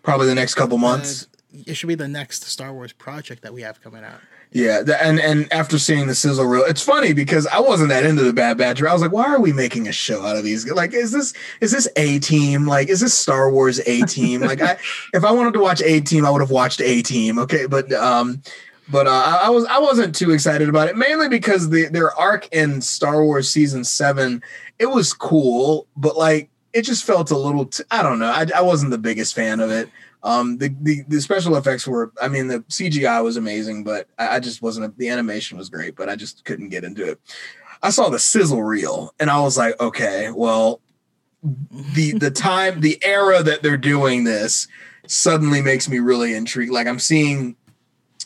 Probably 0.03 0.27
the 0.27 0.35
next 0.35 0.55
couple 0.55 0.79
months. 0.79 1.25
uh, 1.55 1.59
it 1.67 1.75
should 1.75 1.87
be 1.87 1.95
the 1.95 2.09
next 2.09 2.43
Star 2.45 2.73
Wars 2.73 2.93
project 2.93 3.43
that 3.43 3.55
we 3.55 3.63
have 3.63 3.81
coming 3.81 4.05
out. 4.05 4.21
Yeah, 4.55 4.85
and 5.03 5.19
and 5.19 5.53
after 5.53 5.81
seeing 5.81 6.07
the 6.07 6.15
sizzle 6.15 6.47
reel, 6.47 6.63
it's 6.63 6.81
funny 6.81 7.13
because 7.13 7.45
I 7.49 7.59
wasn't 7.59 7.89
that 7.89 8.07
into 8.07 8.23
the 8.23 8.33
Bad 8.33 8.57
Batch. 8.57 8.81
I 8.81 8.93
was 8.93 9.03
like, 9.03 9.11
why 9.11 9.25
are 9.25 9.41
we 9.41 9.53
making 9.53 9.89
a 9.89 9.93
show 9.93 10.25
out 10.25 10.37
of 10.37 10.45
these? 10.45 10.71
Like, 10.71 10.95
is 10.95 11.11
this 11.11 11.35
is 11.61 11.73
this 11.73 11.89
A 11.97 12.21
Team? 12.21 12.65
Like, 12.65 12.89
is 12.89 13.01
this 13.01 13.15
Star 13.15 13.51
Wars 13.51 13.81
A 13.81 14.03
Team? 14.03 14.43
like, 14.43 14.63
I 14.63 14.79
if 15.13 15.25
I 15.25 15.33
wanted 15.33 15.55
to 15.55 15.61
watch 15.61 15.83
A 15.83 16.01
Team, 16.01 16.25
I 16.25 16.31
would 16.31 16.41
have 16.41 16.53
watched 16.53 16.81
A 16.81 17.03
Team. 17.03 17.37
Okay, 17.41 17.67
but 17.67 17.93
um, 17.95 18.43
but 18.89 19.09
uh, 19.09 19.41
I, 19.43 19.51
was 19.51 19.65
I 19.65 19.81
wasn't 19.81 20.15
too 20.15 20.31
excited 20.31 20.69
about 20.69 20.87
it, 20.87 20.97
mainly 20.97 21.29
because 21.29 21.71
the 21.71 21.89
their 21.89 22.13
arc 22.13 22.47
in 22.53 22.81
Star 22.81 23.25
Wars 23.25 23.51
season 23.51 23.83
seven, 23.83 24.41
it 24.79 24.87
was 24.87 25.13
cool, 25.13 25.89
but 25.97 26.17
like 26.17 26.49
it 26.73 26.83
just 26.83 27.03
felt 27.03 27.33
a 27.33 27.37
little. 27.37 27.69
I 27.91 28.05
don't 28.05 28.21
know. 28.21 28.31
I 28.31 28.47
I 28.55 28.61
wasn't 28.61 28.93
the 28.93 28.99
biggest 28.99 29.35
fan 29.35 29.59
of 29.59 29.73
it. 29.73 29.89
Um, 30.25 30.57
the, 30.57 30.75
the 30.81 31.03
the 31.07 31.21
special 31.21 31.55
effects 31.57 31.87
were, 31.87 32.11
I 32.21 32.29
mean, 32.29 32.49
the 32.49 32.61
CGI 32.61 33.23
was 33.23 33.37
amazing, 33.37 33.85
but 33.85 34.09
I, 34.19 34.37
I 34.37 34.41
just 34.41 34.63
wasn't. 34.63 34.97
The 34.97 35.11
animation 35.11 35.59
was 35.59 35.69
great, 35.69 35.95
but 35.97 36.09
I 36.09 36.17
just 36.17 36.45
couldn't 36.47 36.71
get 36.71 36.83
into 36.83 37.07
it. 37.07 37.21
I 37.83 37.91
saw 37.91 38.09
the 38.09 38.19
sizzle 38.19 38.63
reel, 38.63 39.15
and 39.21 39.31
I 39.31 39.41
was 39.41 39.59
like, 39.59 39.79
okay, 39.79 40.31
well, 40.31 40.81
the 41.43 42.13
the 42.13 42.31
time, 42.35 42.81
the 42.81 42.99
era 43.05 43.43
that 43.43 43.63
they're 43.63 43.77
doing 43.77 44.25
this 44.25 44.67
suddenly 45.07 45.61
makes 45.61 45.91
me 45.91 45.99
really 45.99 46.35
intrigued. 46.35 46.73
Like 46.73 46.87
I'm 46.87 46.99
seeing, 46.99 47.55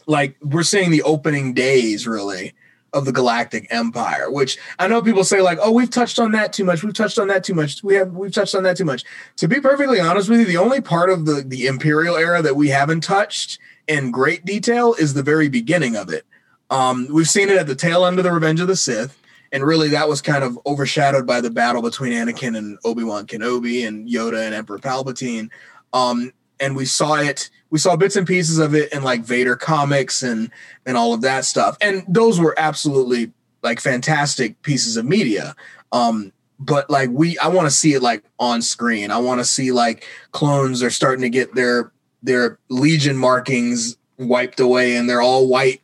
like 0.07 0.37
we're 0.41 0.63
seeing 0.63 0.93
the 0.93 1.03
opening 1.03 1.53
days, 1.53 2.07
really. 2.07 2.55
Of 2.95 3.05
the 3.05 3.13
Galactic 3.13 3.67
Empire, 3.69 4.31
which 4.31 4.57
I 4.79 4.89
know 4.89 5.03
people 5.03 5.23
say 5.23 5.43
like, 5.43 5.59
"Oh, 5.61 5.73
we've 5.73 5.91
touched 5.91 6.19
on 6.19 6.33
that 6.33 6.55
too 6.55 6.65
much. 6.65 6.83
We've 6.83 6.95
touched 6.95 7.19
on 7.19 7.29
that 7.29 7.45
too 7.45 7.53
much. 7.53 7.83
We 7.85 7.95
have 7.97 8.13
we've 8.13 8.33
touched 8.33 8.55
on 8.55 8.63
that 8.63 8.79
too 8.79 8.87
much." 8.87 9.05
To 9.37 9.47
be 9.47 9.61
perfectly 9.61 10.01
honest 10.01 10.31
with 10.31 10.41
you, 10.41 10.47
the 10.47 10.57
only 10.57 10.81
part 10.81 11.11
of 11.11 11.27
the 11.27 11.43
the 11.47 11.67
Imperial 11.67 12.17
era 12.17 12.41
that 12.41 12.57
we 12.57 12.69
haven't 12.69 13.03
touched 13.03 13.59
in 13.89 14.11
great 14.11 14.47
detail 14.47 14.95
is 14.95 15.13
the 15.13 15.23
very 15.23 15.49
beginning 15.49 15.97
of 15.97 16.09
it. 16.09 16.25
Um, 16.71 17.09
we've 17.11 17.29
seen 17.29 17.51
it 17.51 17.59
at 17.59 17.67
the 17.67 17.75
tail 17.75 18.07
end 18.07 18.19
of 18.19 18.25
the 18.25 18.33
Revenge 18.33 18.61
of 18.61 18.69
the 18.69 18.77
Sith, 18.77 19.19
and 19.53 19.65
really 19.65 19.89
that 19.89 20.09
was 20.09 20.23
kind 20.23 20.43
of 20.43 20.59
overshadowed 20.67 21.27
by 21.27 21.41
the 21.41 21.51
battle 21.51 21.83
between 21.83 22.13
Anakin 22.13 22.57
and 22.57 22.79
Obi 22.85 23.05
Wan 23.05 23.27
Kenobi 23.27 23.87
and 23.87 24.09
Yoda 24.09 24.47
and 24.47 24.55
Emperor 24.55 24.79
Palpatine. 24.79 25.51
Um, 25.93 26.33
and 26.61 26.77
we 26.77 26.85
saw 26.85 27.15
it 27.15 27.51
we 27.71 27.79
saw 27.79 27.97
bits 27.97 28.17
and 28.17 28.27
pieces 28.27 28.59
of 28.59 28.75
it 28.75 28.93
in 28.93 29.03
like 29.03 29.23
Vader 29.23 29.57
comics 29.57 30.23
and 30.23 30.51
and 30.87 30.97
all 30.97 31.13
of 31.13 31.21
that 31.23 31.45
stuff. 31.45 31.77
And 31.81 32.05
those 32.09 32.41
were 32.41 32.55
absolutely 32.59 33.33
like 33.63 33.81
fantastic 33.81 34.61
pieces 34.63 34.97
of 34.97 35.05
media. 35.05 35.55
Um 35.93 36.33
but 36.59 36.89
like 36.91 37.11
we 37.11 37.39
I 37.39 37.49
want 37.49 37.67
to 37.67 37.71
see 37.71 37.95
it 37.95 38.03
like 38.03 38.25
on 38.39 38.63
screen. 38.63 39.11
I 39.11 39.19
want 39.19 39.41
to 39.41 39.45
see 39.45 39.73
like 39.73 40.07
clones 40.33 40.83
are 40.83 40.91
starting 40.91 41.23
to 41.23 41.31
get 41.31 41.55
their 41.55 41.93
their 42.23 42.59
legion 42.69 43.17
markings 43.17 43.97
wiped 44.19 44.61
away 44.61 44.97
and 44.97 45.09
they're 45.09 45.23
all 45.23 45.47
white 45.47 45.81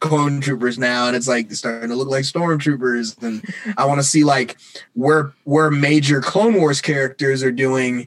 clone 0.00 0.40
troopers 0.40 0.78
now 0.78 1.08
and 1.08 1.16
it's 1.16 1.26
like 1.26 1.50
starting 1.50 1.88
to 1.88 1.96
look 1.96 2.08
like 2.08 2.22
stormtroopers 2.22 3.20
and 3.24 3.42
i 3.76 3.84
want 3.84 3.98
to 3.98 4.04
see 4.04 4.22
like 4.22 4.56
where 4.94 5.32
where 5.42 5.68
major 5.68 6.20
clone 6.20 6.54
wars 6.54 6.80
characters 6.80 7.42
are 7.42 7.50
doing 7.50 8.06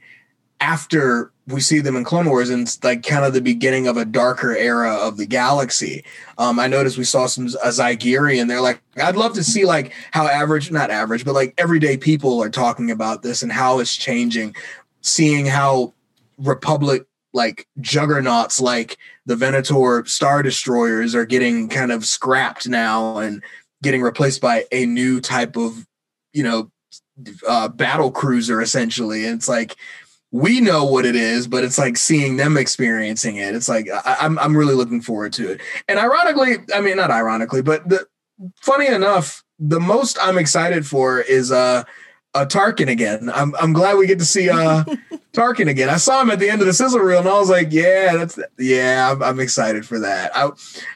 after 0.61 1.31
we 1.47 1.59
see 1.59 1.79
them 1.79 1.95
in 1.95 2.03
Clone 2.03 2.29
Wars, 2.29 2.49
and 2.49 2.61
it's 2.61 2.81
like 2.83 3.03
kind 3.03 3.25
of 3.25 3.33
the 3.33 3.41
beginning 3.41 3.87
of 3.87 3.97
a 3.97 4.05
darker 4.05 4.55
era 4.55 4.95
of 4.95 5.17
the 5.17 5.25
galaxy. 5.25 6.05
Um, 6.37 6.59
I 6.59 6.67
noticed 6.67 6.97
we 6.97 7.03
saw 7.03 7.25
some 7.25 7.47
a 7.47 7.69
Zygerrian, 7.69 8.41
and 8.41 8.49
they're 8.49 8.61
like, 8.61 8.81
I'd 8.95 9.17
love 9.17 9.33
to 9.33 9.43
see 9.43 9.65
like 9.65 9.91
how 10.11 10.27
average, 10.27 10.71
not 10.71 10.91
average, 10.91 11.25
but 11.25 11.33
like 11.33 11.53
everyday 11.57 11.97
people 11.97 12.41
are 12.41 12.49
talking 12.49 12.91
about 12.91 13.23
this 13.23 13.41
and 13.41 13.51
how 13.51 13.79
it's 13.79 13.95
changing. 13.95 14.55
Seeing 15.01 15.47
how 15.47 15.93
Republic 16.37 17.05
like 17.33 17.67
juggernauts 17.79 18.61
like 18.61 18.97
the 19.25 19.35
Venator 19.35 20.03
Star 20.05 20.43
Destroyers 20.43 21.15
are 21.15 21.25
getting 21.25 21.69
kind 21.69 21.91
of 21.91 22.05
scrapped 22.05 22.67
now 22.67 23.17
and 23.17 23.43
getting 23.81 24.01
replaced 24.01 24.41
by 24.41 24.65
a 24.71 24.85
new 24.85 25.19
type 25.19 25.57
of, 25.57 25.87
you 26.33 26.43
know, 26.43 26.71
uh, 27.47 27.67
battle 27.67 28.11
cruiser 28.11 28.61
essentially. 28.61 29.25
And 29.25 29.37
it's 29.37 29.49
like 29.49 29.75
we 30.31 30.61
know 30.61 30.85
what 30.85 31.05
it 31.05 31.15
is, 31.15 31.45
but 31.47 31.63
it's 31.63 31.77
like 31.77 31.97
seeing 31.97 32.37
them 32.37 32.55
experiencing 32.57 33.35
it. 33.35 33.53
It's 33.53 33.67
like 33.67 33.89
I, 33.89 34.15
am 34.19 34.37
I'm, 34.37 34.39
I'm 34.39 34.57
really 34.57 34.75
looking 34.75 35.01
forward 35.01 35.33
to 35.33 35.51
it. 35.51 35.61
And 35.87 35.99
ironically, 35.99 36.55
I 36.73 36.79
mean 36.81 36.97
not 36.97 37.11
ironically, 37.11 37.61
but 37.61 37.87
the 37.87 38.07
funny 38.61 38.87
enough, 38.87 39.43
the 39.59 39.79
most 39.79 40.17
I'm 40.21 40.37
excited 40.37 40.87
for 40.87 41.19
is 41.19 41.51
uh 41.51 41.83
uh 42.33 42.45
Tarkin 42.45 42.89
again. 42.89 43.29
I'm 43.33 43.53
I'm 43.55 43.73
glad 43.73 43.97
we 43.97 44.07
get 44.07 44.19
to 44.19 44.25
see 44.25 44.49
uh 44.49 44.85
Tarkin 45.33 45.69
again. 45.69 45.89
I 45.89 45.97
saw 45.97 46.21
him 46.21 46.31
at 46.31 46.39
the 46.39 46.49
end 46.49 46.61
of 46.61 46.67
the 46.67 46.73
sizzle 46.73 47.01
reel 47.01 47.19
and 47.19 47.27
I 47.27 47.37
was 47.37 47.49
like, 47.49 47.67
yeah, 47.71 48.15
that's 48.15 48.39
yeah, 48.57 49.11
I'm, 49.11 49.21
I'm 49.21 49.39
excited 49.41 49.85
for 49.85 49.99
that. 49.99 50.31
I 50.33 50.49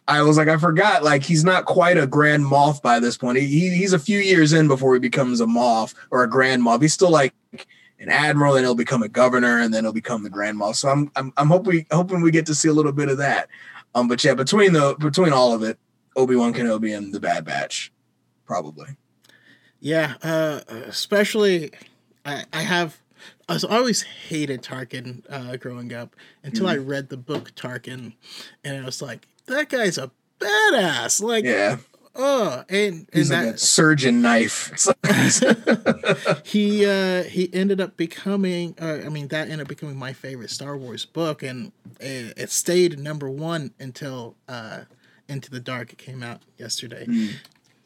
I 0.07 0.21
was 0.21 0.37
like, 0.37 0.47
I 0.47 0.55
forgot, 0.55 1.03
like 1.03 1.23
he's 1.23 1.43
not 1.43 1.65
quite 1.65 1.97
a 1.97 2.07
grand 2.07 2.45
moff 2.45 2.81
by 2.81 3.01
this 3.01 3.17
point. 3.17 3.37
He, 3.39 3.75
he's 3.75 3.91
a 3.91 3.99
few 3.99 4.19
years 4.19 4.53
in 4.53 4.69
before 4.69 4.93
he 4.93 5.01
becomes 5.01 5.41
a 5.41 5.45
moff 5.45 5.93
or 6.09 6.23
a 6.23 6.29
grand 6.29 6.63
moff. 6.63 6.81
He's 6.81 6.93
still 6.93 7.11
like 7.11 7.33
an 7.99 8.09
admiral, 8.09 8.55
and 8.55 8.65
he'll 8.65 8.75
become 8.75 9.03
a 9.03 9.09
governor, 9.09 9.59
and 9.59 9.73
then 9.73 9.83
he'll 9.83 9.93
become 9.93 10.23
the 10.23 10.29
grand 10.29 10.57
moff. 10.57 10.75
So 10.75 10.89
I'm 10.89 11.11
I'm 11.15 11.33
I'm 11.37 11.47
hoping 11.47 11.85
hoping 11.91 12.21
we 12.21 12.31
get 12.31 12.45
to 12.47 12.55
see 12.55 12.67
a 12.67 12.73
little 12.73 12.91
bit 12.91 13.09
of 13.09 13.17
that. 13.17 13.47
Um, 13.93 14.07
but 14.07 14.23
yeah, 14.23 14.33
between 14.33 14.73
the 14.73 14.95
between 14.99 15.33
all 15.33 15.53
of 15.53 15.63
it, 15.63 15.77
Obi 16.15 16.35
Wan 16.35 16.53
Kenobi 16.53 16.95
and 16.95 17.13
the 17.13 17.19
Bad 17.19 17.45
Batch, 17.45 17.91
probably. 18.45 18.97
Yeah, 19.79 20.15
uh, 20.23 20.61
especially 20.87 21.71
I 22.25 22.45
I 22.51 22.61
have 22.63 23.01
I 23.47 23.53
was 23.53 23.63
always 23.63 24.01
hated 24.01 24.63
Tarkin 24.63 25.23
uh, 25.29 25.57
growing 25.57 25.93
up 25.93 26.15
until 26.43 26.65
mm. 26.65 26.71
I 26.71 26.77
read 26.77 27.09
the 27.09 27.17
book 27.17 27.53
Tarkin, 27.55 28.13
and 28.63 28.81
I 28.81 28.85
was 28.85 29.01
like, 29.01 29.27
that 29.45 29.69
guy's 29.69 29.97
a 29.97 30.11
badass. 30.39 31.21
Like, 31.21 31.45
yeah. 31.45 31.77
Oh, 32.17 32.63
and, 32.69 33.07
and 33.11 33.29
like 33.29 33.29
that, 33.29 33.55
a 33.55 33.57
surgeon 33.57 34.21
knife. 34.21 34.71
he 36.45 36.85
uh, 36.85 37.23
he 37.23 37.53
ended 37.53 37.81
up 37.81 37.97
becoming. 37.97 38.75
Uh, 38.79 38.99
I 39.05 39.09
mean, 39.09 39.27
that 39.29 39.49
ended 39.49 39.61
up 39.61 39.67
becoming 39.67 39.97
my 39.97 40.13
favorite 40.13 40.49
Star 40.49 40.77
Wars 40.77 41.05
book, 41.05 41.43
and 41.43 41.73
it, 41.99 42.33
it 42.37 42.51
stayed 42.51 42.97
number 42.99 43.29
one 43.29 43.71
until 43.79 44.35
uh, 44.47 44.81
Into 45.27 45.51
the 45.51 45.59
Dark. 45.59 45.91
It 45.91 45.97
came 45.97 46.23
out 46.23 46.41
yesterday. 46.57 47.05
Mm. 47.05 47.33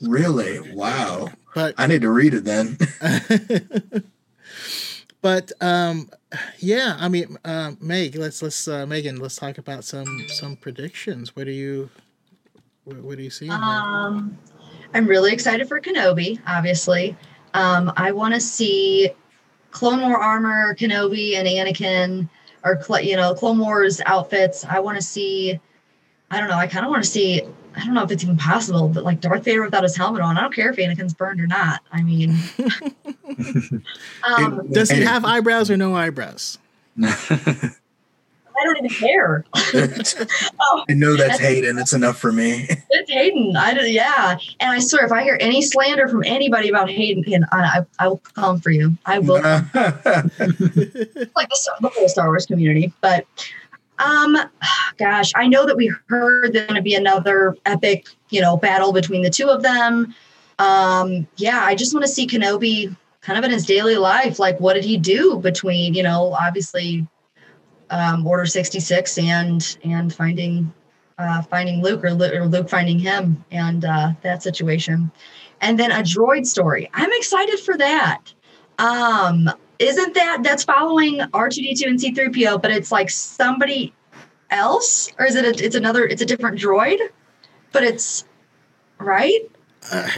Really? 0.01 0.59
Wow. 0.73 1.29
But 1.55 1.75
I 1.77 1.87
need 1.87 2.01
to 2.01 2.11
read 2.11 2.33
it 2.33 2.45
then. 2.45 2.77
but 5.21 5.51
um, 5.59 6.09
yeah, 6.59 6.95
I 6.99 7.09
mean, 7.09 7.37
uh, 7.43 7.71
Meg, 7.79 8.15
let's 8.15 8.41
let's 8.41 8.67
uh, 8.67 8.85
Megan, 8.85 9.17
let's 9.17 9.35
talk 9.35 9.57
about 9.57 9.83
some 9.83 10.25
some 10.29 10.55
predictions. 10.55 11.35
What 11.35 11.45
do 11.45 11.51
you 11.51 11.89
what, 12.89 13.03
what 13.03 13.19
are 13.19 13.21
you 13.21 13.29
seeing? 13.29 13.51
Um, 13.51 14.37
I'm 14.93 15.05
really 15.05 15.31
excited 15.31 15.67
for 15.67 15.79
Kenobi, 15.79 16.39
obviously. 16.47 17.15
Um, 17.53 17.91
I 17.95 18.11
want 18.11 18.33
to 18.33 18.39
see 18.39 19.11
Clone 19.71 20.01
War 20.01 20.17
armor, 20.17 20.75
Kenobi 20.75 21.35
and 21.35 21.47
Anakin, 21.47 22.29
or 22.63 22.81
you 23.01 23.15
know, 23.15 23.33
Clone 23.33 23.59
Wars 23.59 24.01
outfits. 24.05 24.65
I 24.65 24.79
want 24.79 24.97
to 24.97 25.03
see. 25.03 25.59
I 26.31 26.39
don't 26.39 26.49
know. 26.49 26.57
I 26.57 26.67
kind 26.67 26.85
of 26.85 26.91
want 26.91 27.03
to 27.03 27.09
see. 27.09 27.41
I 27.75 27.85
don't 27.85 27.93
know 27.93 28.03
if 28.03 28.11
it's 28.11 28.23
even 28.23 28.37
possible, 28.37 28.89
but 28.89 29.03
like 29.03 29.21
Darth 29.21 29.43
Vader 29.43 29.63
without 29.63 29.83
his 29.83 29.95
helmet 29.95 30.21
on. 30.21 30.37
I 30.37 30.41
don't 30.41 30.53
care 30.53 30.71
if 30.71 30.77
Anakin's 30.77 31.13
burned 31.13 31.39
or 31.39 31.47
not. 31.47 31.81
I 31.91 32.01
mean, 32.01 32.35
um, 34.23 34.67
does 34.71 34.89
he 34.89 35.01
have 35.01 35.23
eyebrows 35.23 35.69
or 35.69 35.77
no 35.77 35.95
eyebrows? 35.95 36.57
I 38.59 38.63
don't 38.63 38.77
even 38.77 38.89
care. 38.89 39.45
oh, 40.61 40.83
I 40.89 40.93
know 40.93 41.15
that's, 41.15 41.37
that's 41.37 41.41
Hayden. 41.41 41.77
It's 41.77 41.93
enough 41.93 42.17
for 42.17 42.31
me. 42.31 42.67
It's 42.91 43.11
Hayden. 43.11 43.55
I 43.55 43.73
don't, 43.73 43.89
yeah. 43.89 44.37
And 44.59 44.71
I 44.71 44.79
swear, 44.79 45.05
if 45.05 45.11
I 45.11 45.23
hear 45.23 45.37
any 45.39 45.61
slander 45.61 46.07
from 46.07 46.23
anybody 46.25 46.69
about 46.69 46.89
Hayden, 46.89 47.45
I, 47.51 47.85
I 47.97 48.07
will 48.07 48.17
come 48.17 48.59
for 48.59 48.71
you. 48.71 48.97
I 49.05 49.19
will. 49.19 49.41
like 49.41 49.73
the, 49.73 50.33
the 51.81 51.91
whole 51.95 52.09
Star 52.09 52.27
Wars 52.27 52.45
community. 52.45 52.91
But 52.99 53.25
um, 53.99 54.37
gosh, 54.97 55.31
I 55.35 55.47
know 55.47 55.65
that 55.65 55.77
we 55.77 55.93
heard 56.07 56.53
there's 56.53 56.67
going 56.67 56.75
to 56.75 56.81
be 56.81 56.95
another 56.95 57.55
epic, 57.65 58.07
you 58.29 58.41
know, 58.41 58.57
battle 58.57 58.91
between 58.91 59.21
the 59.21 59.29
two 59.29 59.49
of 59.49 59.61
them. 59.61 60.13
Um, 60.57 61.27
yeah, 61.37 61.61
I 61.63 61.75
just 61.75 61.93
want 61.93 62.05
to 62.05 62.11
see 62.11 62.27
Kenobi 62.27 62.95
kind 63.21 63.37
of 63.37 63.45
in 63.45 63.51
his 63.51 63.65
daily 63.65 63.95
life. 63.95 64.39
Like, 64.39 64.59
what 64.59 64.73
did 64.73 64.83
he 64.83 64.97
do 64.97 65.37
between, 65.39 65.93
you 65.93 66.03
know, 66.03 66.33
obviously 66.33 67.05
um, 67.89 68.25
Order 68.25 68.45
66 68.45 69.17
and 69.17 69.77
and 69.83 70.13
finding 70.13 70.71
uh, 71.17 71.41
finding 71.43 71.81
Luke 71.81 72.03
or, 72.03 72.09
or, 72.09 72.45
Luke 72.47 72.69
finding 72.69 72.97
him 72.97 73.43
and 73.51 73.83
uh, 73.83 74.11
that 74.21 74.41
situation. 74.41 75.11
And 75.59 75.77
then 75.77 75.91
a 75.91 75.95
droid 75.95 76.47
story. 76.47 76.89
I'm 76.93 77.11
excited 77.11 77.59
for 77.59 77.77
that. 77.77 78.21
Um, 78.77 79.49
isn't 79.79 80.13
that 80.13 80.39
that's 80.43 80.63
following 80.63 81.19
R2D2 81.19 81.87
and 81.87 81.99
C3PO, 81.99 82.61
but 82.61 82.71
it's 82.71 82.91
like 82.91 83.09
somebody 83.09 83.93
else, 84.49 85.11
or 85.19 85.25
is 85.25 85.35
it? 85.35 85.45
A, 85.45 85.65
it's 85.65 85.75
another. 85.75 86.05
It's 86.05 86.21
a 86.21 86.25
different 86.25 86.59
droid, 86.59 86.99
but 87.71 87.83
it's 87.83 88.25
right. 88.97 89.41
Uh, 89.91 90.09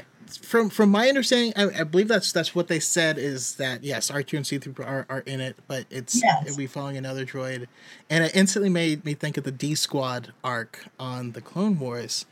from 0.51 0.69
from 0.69 0.89
my 0.89 1.07
understanding, 1.07 1.53
I, 1.55 1.79
I, 1.79 1.83
believe 1.85 2.09
that's 2.09 2.33
that's 2.33 2.53
what 2.53 2.67
they 2.67 2.81
said 2.81 3.17
is 3.17 3.55
that 3.55 3.85
yes, 3.85 4.11
R 4.11 4.21
two 4.21 4.35
and 4.35 4.45
C 4.45 4.57
three 4.57 4.73
are, 4.83 5.05
are 5.07 5.21
in 5.21 5.39
it, 5.39 5.55
but 5.65 5.85
it's 5.89 6.21
yes. 6.21 6.45
it'll 6.45 6.57
be 6.57 6.67
following 6.67 6.97
another 6.97 7.25
droid, 7.25 7.67
and 8.09 8.25
it 8.25 8.35
instantly 8.35 8.69
made 8.69 9.05
me 9.05 9.13
think 9.13 9.37
of 9.37 9.45
the 9.45 9.51
D 9.51 9.75
Squad 9.75 10.33
arc 10.43 10.87
on 10.99 11.31
the 11.31 11.39
Clone 11.39 11.79
Wars. 11.79 12.25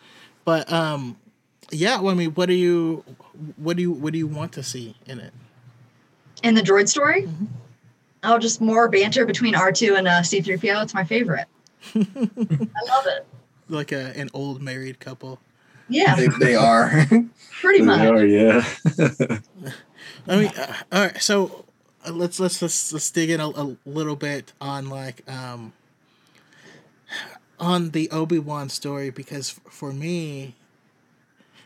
But 0.44 0.70
um, 0.70 1.16
yeah, 1.72 2.02
well, 2.02 2.12
I 2.12 2.18
mean, 2.18 2.32
what 2.32 2.48
do 2.48 2.56
you 2.56 3.06
what 3.56 3.78
do 3.78 3.84
you 3.84 3.92
what 3.94 4.12
do 4.12 4.20
you 4.20 4.28
want 4.28 4.52
to 4.54 4.64
see 4.64 4.98
in 5.06 5.22
it? 5.22 5.32
In 6.44 6.56
the 6.56 6.62
droid 6.62 6.90
story? 6.90 7.22
Mm-hmm. 7.22 7.46
Oh, 8.26 8.38
just 8.38 8.60
more 8.60 8.90
banter 8.90 9.26
between 9.26 9.56
R 9.56 9.72
two 9.72 9.96
and 9.96 10.10
uh, 10.10 10.24
C 10.24 10.42
three 10.42 10.58
PO. 10.58 10.82
It's 10.82 10.94
my 10.94 11.06
favorite. 11.06 11.48
I 11.96 12.00
love 12.02 13.06
it. 13.06 13.26
Like 13.70 13.94
a, 13.94 14.12
an 14.18 14.30
old 14.34 14.62
married 14.62 15.00
couple. 15.00 15.40
Yeah, 15.90 16.16
they, 16.16 16.28
they 16.40 16.56
are. 16.56 17.06
Pretty 17.62 17.82
much. 17.82 18.00
They 18.00 18.08
are, 18.08 18.26
yeah. 18.26 18.66
I 20.28 20.36
mean, 20.36 20.52
uh, 20.56 20.74
all 20.92 21.02
right. 21.02 21.22
So 21.22 21.66
uh, 22.06 22.12
let's 22.12 22.40
let's 22.40 22.62
let's, 22.62 22.94
let's 22.94 23.12
dig 23.12 23.30
in 23.30 23.40
a, 23.40 23.50
a, 23.50 23.76
little 23.86 24.16
bit 24.16 24.54
on 24.62 24.90
like 24.90 25.30
um 25.30 25.74
on 27.60 27.90
the 27.90 28.10
Obi 28.12 28.40
Wan 28.40 28.70
story 28.70 29.10
because 29.10 29.60
for 29.70 29.92
me, 29.92 30.56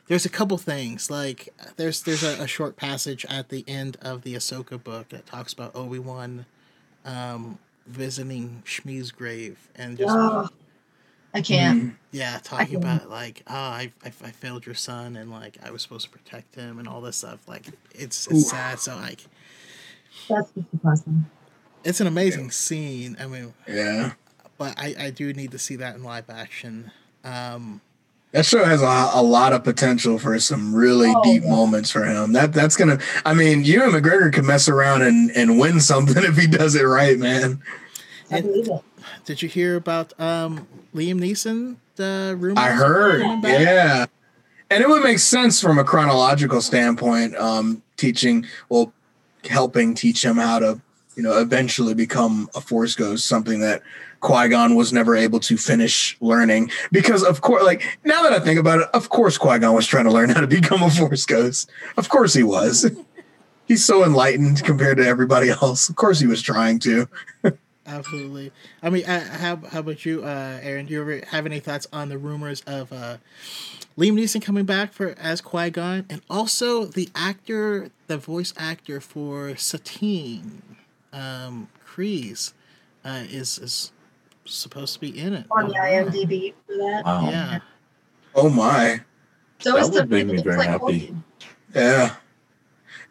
there's 0.08 0.26
a 0.26 0.30
couple 0.30 0.58
things 0.58 1.12
like 1.12 1.50
there's 1.78 2.02
there's 2.02 2.24
a, 2.24 2.42
a, 2.42 2.48
short 2.48 2.76
passage 2.76 3.26
at 3.30 3.50
the 3.50 3.64
end 3.68 3.98
of 4.02 4.24
the 4.24 4.34
Ahsoka 4.34 4.82
book 4.82 5.10
that 5.10 5.26
talks 5.26 5.54
about 5.54 5.76
Obi 5.76 6.00
Wan 6.00 6.46
um, 7.06 7.60
visiting 7.86 8.64
Shmi's 8.66 9.12
grave 9.12 9.70
and 9.76 9.98
just 9.98 10.16
oh. 10.16 10.50
I 11.34 11.42
can't. 11.42 11.82
Mm-hmm. 11.82 11.96
Yeah, 12.12 12.40
talking 12.44 12.76
about 12.76 13.10
like, 13.10 13.42
oh, 13.48 13.54
I, 13.54 13.92
I, 14.04 14.08
I 14.08 14.32
failed 14.32 14.66
your 14.66 14.76
son, 14.76 15.16
and 15.16 15.32
like 15.32 15.58
I 15.64 15.72
was 15.72 15.82
supposed 15.82 16.06
to 16.06 16.12
protect 16.12 16.56
him, 16.56 16.80
and 16.80 16.88
all 16.88 17.02
this 17.02 17.18
stuff. 17.18 17.48
Like, 17.48 17.68
it's, 17.92 18.28
it's 18.28 18.50
sad. 18.50 18.80
So 18.80 18.96
like, 18.96 19.26
that's 20.30 20.52
just 20.52 20.68
awesome. 20.86 21.30
It's 21.84 22.00
an 22.00 22.08
amazing 22.08 22.46
yeah. 22.46 22.52
scene. 22.52 23.18
I 23.20 23.26
mean, 23.26 23.54
yeah. 23.68 24.14
But 24.58 24.78
I, 24.78 24.96
I 25.00 25.10
do 25.10 25.34
need 25.34 25.52
to 25.52 25.60
see 25.60 25.76
that 25.78 25.96
in 25.96 26.04
live 26.04 26.30
action. 26.30 26.92
Um, 27.24 27.82
that 28.32 28.46
show 28.46 28.64
has 28.64 28.82
a, 28.82 29.12
a 29.14 29.22
lot 29.22 29.54
of 29.54 29.64
potential 29.64 30.18
for 30.18 30.40
some 30.40 30.74
really 30.74 31.14
oh, 31.16 31.24
deep 31.24 31.44
yeah. 31.44 31.50
moments 31.50 31.92
for 31.92 32.04
him. 32.04 32.34
That 32.34 32.54
that's 32.54 32.76
gonna. 32.76 33.00
I 33.26 33.34
mean, 33.34 33.64
Ewan 33.64 33.92
McGregor 33.92 34.32
can 34.32 34.46
mess 34.46 34.68
around 34.68 35.02
and 35.02 35.32
and 35.32 35.60
win 35.60 35.80
something 35.80 36.24
if 36.24 36.38
he 36.38 36.48
does 36.48 36.76
it 36.76 36.84
right, 36.84 37.18
man. 37.18 37.62
I 38.32 38.42
believe 38.42 38.68
it. 38.68 38.84
Did 39.26 39.42
you 39.42 39.50
hear 39.50 39.76
about 39.76 40.20
um, 40.20 40.68
Liam 40.96 41.20
Neeson? 41.20 41.78
The 41.96 42.36
rumors. 42.40 42.64
I 42.64 42.72
heard, 42.72 43.22
yeah. 43.44 44.06
And 44.70 44.82
it 44.82 44.90
would 44.90 45.04
make 45.04 45.20
sense 45.20 45.62
from 45.62 45.78
a 45.78 45.84
chronological 45.84 46.60
standpoint, 46.62 47.36
um, 47.36 47.84
teaching, 47.98 48.48
well, 48.70 48.92
helping 49.48 49.94
teach 49.94 50.26
him 50.26 50.38
how 50.38 50.58
to, 50.58 50.82
you 51.16 51.22
know, 51.22 51.40
eventually 51.40 51.94
become 51.94 52.50
a 52.56 52.62
Force 52.62 52.96
Ghost, 52.96 53.28
something 53.28 53.60
that 53.60 53.84
Qui 54.22 54.48
Gon 54.48 54.74
was 54.74 54.92
never 54.92 55.16
able 55.16 55.40
to 55.42 55.58
finish 55.58 56.18
learning. 56.22 56.72
Because, 56.92 57.24
of 57.24 57.42
course, 57.42 57.64
like 57.64 57.84
now 58.04 58.24
that 58.24 58.34
I 58.34 58.40
think 58.40 58.60
about 58.60 58.80
it, 58.80 58.88
of 58.94 59.10
course, 59.10 59.38
Qui 59.38 59.60
Gon 59.60 59.76
was 59.76 59.86
trying 59.86 60.06
to 60.06 60.12
learn 60.12 60.30
how 60.30 60.42
to 60.42 60.48
become 60.48 60.82
a 60.82 60.90
Force 60.90 61.26
Ghost. 61.26 61.70
Of 61.98 62.10
course, 62.10 62.34
he 62.34 62.42
was. 62.42 62.90
He's 63.68 63.86
so 63.86 64.04
enlightened 64.04 64.64
compared 64.64 64.98
to 64.98 65.06
everybody 65.06 65.50
else. 65.50 65.88
Of 65.88 65.96
course, 65.96 66.20
he 66.20 66.28
was 66.28 66.42
trying 66.42 66.80
to. 66.80 67.08
Absolutely. 67.86 68.52
I 68.82 68.90
mean, 68.90 69.06
uh, 69.06 69.38
how 69.38 69.58
how 69.58 69.80
about 69.80 70.06
you, 70.06 70.24
uh, 70.24 70.60
Aaron? 70.62 70.86
Do 70.86 70.94
you 70.94 71.02
ever 71.02 71.22
have 71.28 71.46
any 71.46 71.60
thoughts 71.60 71.86
on 71.92 72.10
the 72.10 72.18
rumors 72.18 72.62
of 72.62 72.94
uh, 72.94 73.18
Liam 73.98 74.14
Neeson 74.14 74.42
coming 74.42 74.64
back 74.64 74.94
for 74.94 75.16
as 75.20 75.42
Qui 75.42 75.70
Gon, 75.70 76.06
and 76.10 76.22
also 76.30 76.86
the 76.86 77.10
actor, 77.14 77.90
the 78.08 78.18
voice 78.18 78.54
actor 78.58 79.02
for 79.02 79.56
Satine, 79.58 80.62
um, 81.12 81.68
Kreese, 81.86 82.54
uh, 83.04 83.24
is 83.30 83.60
is 83.60 83.92
supposed 84.46 84.94
to 84.94 85.00
be 85.00 85.18
in 85.18 85.34
it 85.34 85.46
On 85.52 85.68
the 85.68 85.74
IMDb 85.74 86.54
for 86.66 86.78
that. 86.78 87.04
Wow. 87.06 87.30
Yeah. 87.30 87.60
Oh 88.36 88.50
my. 88.50 89.02
So 89.60 89.74
That 89.74 89.82
is 89.82 89.90
the 89.92 90.02
would 90.02 90.10
make 90.10 90.28
me 90.28 90.42
very 90.42 90.58
like 90.58 90.70
happy. 90.70 90.84
Tolkien. 90.84 91.24
Yeah. 91.76 92.16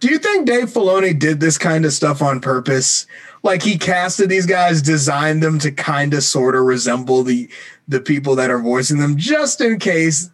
Do 0.00 0.08
you 0.08 0.18
think 0.18 0.46
Dave 0.46 0.64
Filoni 0.64 1.16
did 1.16 1.40
this 1.40 1.56
kind 1.58 1.84
of 1.84 1.92
stuff 1.92 2.22
on 2.22 2.40
purpose? 2.40 3.06
Like 3.42 3.62
he 3.62 3.76
casted 3.76 4.28
these 4.28 4.46
guys, 4.46 4.82
designed 4.82 5.42
them 5.42 5.58
to 5.60 5.72
kind 5.72 6.14
of 6.14 6.22
sort 6.22 6.54
of 6.54 6.62
resemble 6.62 7.22
the 7.22 7.48
the 7.88 8.00
people 8.00 8.36
that 8.36 8.50
are 8.50 8.60
voicing 8.60 8.98
them, 8.98 9.16
just 9.16 9.60
in 9.60 9.78
case. 9.78 10.30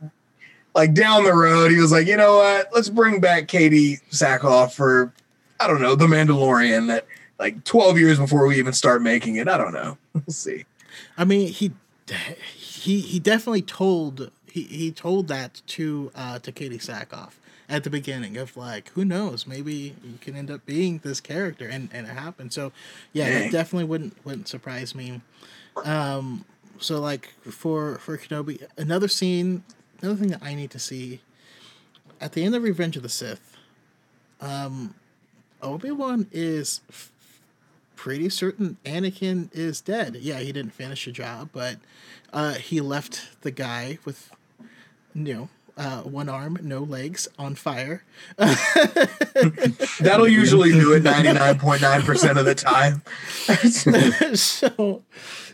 Like 0.74 0.94
down 0.94 1.24
the 1.24 1.32
road, 1.32 1.70
he 1.70 1.78
was 1.78 1.90
like, 1.90 2.06
you 2.06 2.16
know 2.16 2.36
what? 2.36 2.68
Let's 2.72 2.90
bring 2.90 3.20
back 3.20 3.48
Katee 3.48 4.00
Sackhoff 4.10 4.74
for, 4.74 5.12
I 5.58 5.66
don't 5.66 5.80
know, 5.80 5.96
The 5.96 6.06
Mandalorian. 6.06 6.86
That 6.88 7.06
like 7.38 7.64
twelve 7.64 7.98
years 7.98 8.18
before 8.18 8.46
we 8.46 8.58
even 8.58 8.72
start 8.74 9.02
making 9.02 9.36
it. 9.36 9.48
I 9.48 9.56
don't 9.56 9.72
know. 9.72 9.96
We'll 10.12 10.24
see. 10.28 10.66
I 11.16 11.24
mean, 11.24 11.48
he 11.48 11.72
he 12.54 13.00
he 13.00 13.18
definitely 13.18 13.62
told 13.62 14.30
he, 14.46 14.62
he 14.64 14.92
told 14.92 15.28
that 15.28 15.62
to 15.68 16.12
uh 16.14 16.38
to 16.40 16.52
Katee 16.52 16.78
Sackhoff 16.78 17.32
at 17.68 17.84
the 17.84 17.90
beginning 17.90 18.36
of 18.36 18.56
like 18.56 18.90
who 18.90 19.04
knows 19.04 19.46
maybe 19.46 19.94
you 20.02 20.18
can 20.20 20.34
end 20.36 20.50
up 20.50 20.64
being 20.64 20.98
this 20.98 21.20
character 21.20 21.66
and 21.66 21.88
and 21.92 22.06
it 22.06 22.10
happened. 22.10 22.52
So 22.52 22.72
yeah 23.12 23.30
that 23.30 23.52
definitely 23.52 23.84
wouldn't 23.84 24.16
wouldn't 24.24 24.48
surprise 24.48 24.94
me. 24.94 25.20
Um 25.84 26.44
so 26.78 27.00
like 27.00 27.34
for 27.42 27.98
for 27.98 28.16
Kenobi 28.16 28.66
another 28.76 29.08
scene 29.08 29.64
another 30.00 30.16
thing 30.16 30.28
that 30.28 30.42
I 30.42 30.54
need 30.54 30.70
to 30.70 30.78
see 30.78 31.20
at 32.20 32.32
the 32.32 32.44
end 32.44 32.54
of 32.54 32.62
Revenge 32.62 32.96
of 32.96 33.02
the 33.02 33.08
Sith 33.08 33.56
um 34.40 34.94
Obi 35.60 35.90
Wan 35.90 36.28
is 36.30 36.80
f- 36.88 37.10
pretty 37.96 38.28
certain 38.28 38.76
Anakin 38.84 39.50
is 39.52 39.80
dead. 39.80 40.16
Yeah, 40.20 40.38
he 40.38 40.52
didn't 40.52 40.72
finish 40.72 41.04
the 41.04 41.10
job, 41.10 41.50
but 41.52 41.78
uh, 42.32 42.54
he 42.54 42.80
left 42.80 43.42
the 43.42 43.50
guy 43.50 43.98
with, 44.04 44.30
you 45.14 45.34
know, 45.34 45.48
uh, 45.78 46.00
one 46.02 46.28
arm, 46.28 46.58
no 46.60 46.80
legs, 46.80 47.28
on 47.38 47.54
fire. 47.54 48.02
That'll 48.36 50.28
usually 50.28 50.72
do 50.72 50.92
it 50.92 51.04
ninety 51.04 51.32
nine 51.32 51.58
point 51.58 51.80
nine 51.80 52.02
percent 52.02 52.36
of 52.36 52.44
the 52.44 52.54
time. 52.54 53.02
so 54.34 55.04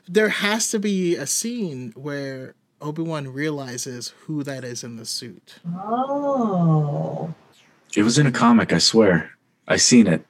there 0.08 0.30
has 0.30 0.70
to 0.70 0.78
be 0.78 1.14
a 1.14 1.26
scene 1.26 1.92
where 1.94 2.54
Obi 2.80 3.02
Wan 3.02 3.28
realizes 3.28 4.14
who 4.26 4.42
that 4.42 4.64
is 4.64 4.82
in 4.82 4.96
the 4.96 5.04
suit. 5.04 5.56
Oh. 5.76 7.34
It 7.96 8.02
was 8.02 8.18
in 8.18 8.26
a 8.26 8.32
comic, 8.32 8.72
I 8.72 8.78
swear. 8.78 9.30
I 9.68 9.76
seen 9.76 10.06
it 10.06 10.26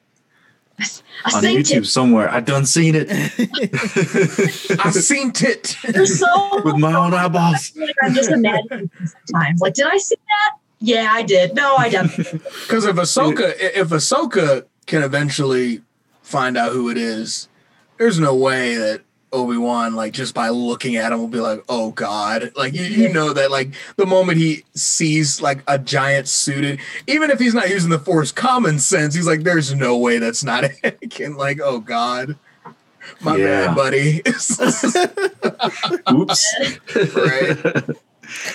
I 0.79 1.37
on 1.37 1.41
think 1.41 1.61
YouTube 1.61 1.87
somewhere. 1.87 2.29
I 2.31 2.41
done 2.41 2.67
seen 2.67 2.95
it 2.97 3.09
I've 4.85 4.95
seen 4.95 5.33
it 5.37 5.67
so 6.07 6.63
with 6.65 6.77
my 6.77 6.95
own 6.95 7.15
eyeballs. 7.15 7.73
I'm 8.03 8.15
just 8.15 8.31
imagining 8.31 8.91
sometimes. 9.29 9.61
Like, 9.61 9.75
did 9.75 9.87
I 9.87 9.99
see 9.99 10.17
that? 10.17 10.59
Yeah, 10.81 11.09
I 11.11 11.23
did. 11.23 11.55
No, 11.55 11.77
I 11.77 11.89
didn't. 11.89 12.17
Because 12.17 12.85
if 12.87 12.97
Ahsoka, 12.97 13.55
if 13.59 13.89
Ahsoka 13.89 14.67
can 14.87 15.03
eventually 15.03 15.83
find 16.23 16.57
out 16.57 16.73
who 16.73 16.91
it 16.91 16.99
is, 16.99 17.49
there's 17.97 18.19
no 18.19 18.35
way 18.35 18.75
that 18.75 19.03
Obi 19.35 19.57
Wan, 19.59 19.95
like 19.95 20.13
just 20.15 20.35
by 20.35 20.49
looking 20.49 20.97
at 20.97 21.13
him, 21.13 21.19
will 21.19 21.29
be 21.29 21.41
like, 21.41 21.63
"Oh 21.69 21.91
God!" 21.91 22.53
Like 22.57 22.73
you, 22.73 22.85
you 22.85 23.13
know 23.13 23.33
that, 23.33 23.51
like 23.51 23.75
the 23.97 24.07
moment 24.07 24.39
he 24.39 24.65
sees 24.75 25.43
like 25.43 25.63
a 25.67 25.79
giant 25.79 26.29
suited, 26.29 26.79
even 27.07 27.31
if 27.31 27.39
he's 27.39 27.53
not 27.55 27.69
using 27.69 27.91
the 27.91 27.99
Force 27.99 28.33
common 28.33 28.79
sense, 28.79 29.15
he's 29.15 29.27
like, 29.27 29.43
"There's 29.43 29.75
no 29.75 29.99
way 29.99 30.19
that's 30.19 30.45
not 30.45 30.65
Anakin." 30.85 31.37
Like, 31.37 31.59
"Oh 31.63 31.81
God." 31.81 32.37
My 33.21 33.37
Yeah. 33.37 33.67
bad, 33.67 33.77
buddy. 33.77 34.23
Oops. 36.11 36.55
Right. 36.97 37.67
I 37.67 37.83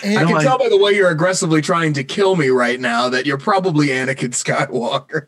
And 0.03 0.15
No, 0.15 0.27
can 0.27 0.35
I- 0.37 0.43
tell 0.43 0.57
by 0.57 0.69
the 0.69 0.77
way 0.77 0.93
you're 0.93 1.09
aggressively 1.11 1.61
trying 1.61 1.93
to 1.93 2.03
kill 2.03 2.35
me 2.35 2.47
right 2.49 2.79
now 2.79 3.09
that 3.09 3.25
you're 3.27 3.37
probably 3.37 3.87
Anakin 3.89 4.31
Skywalker. 4.43 5.27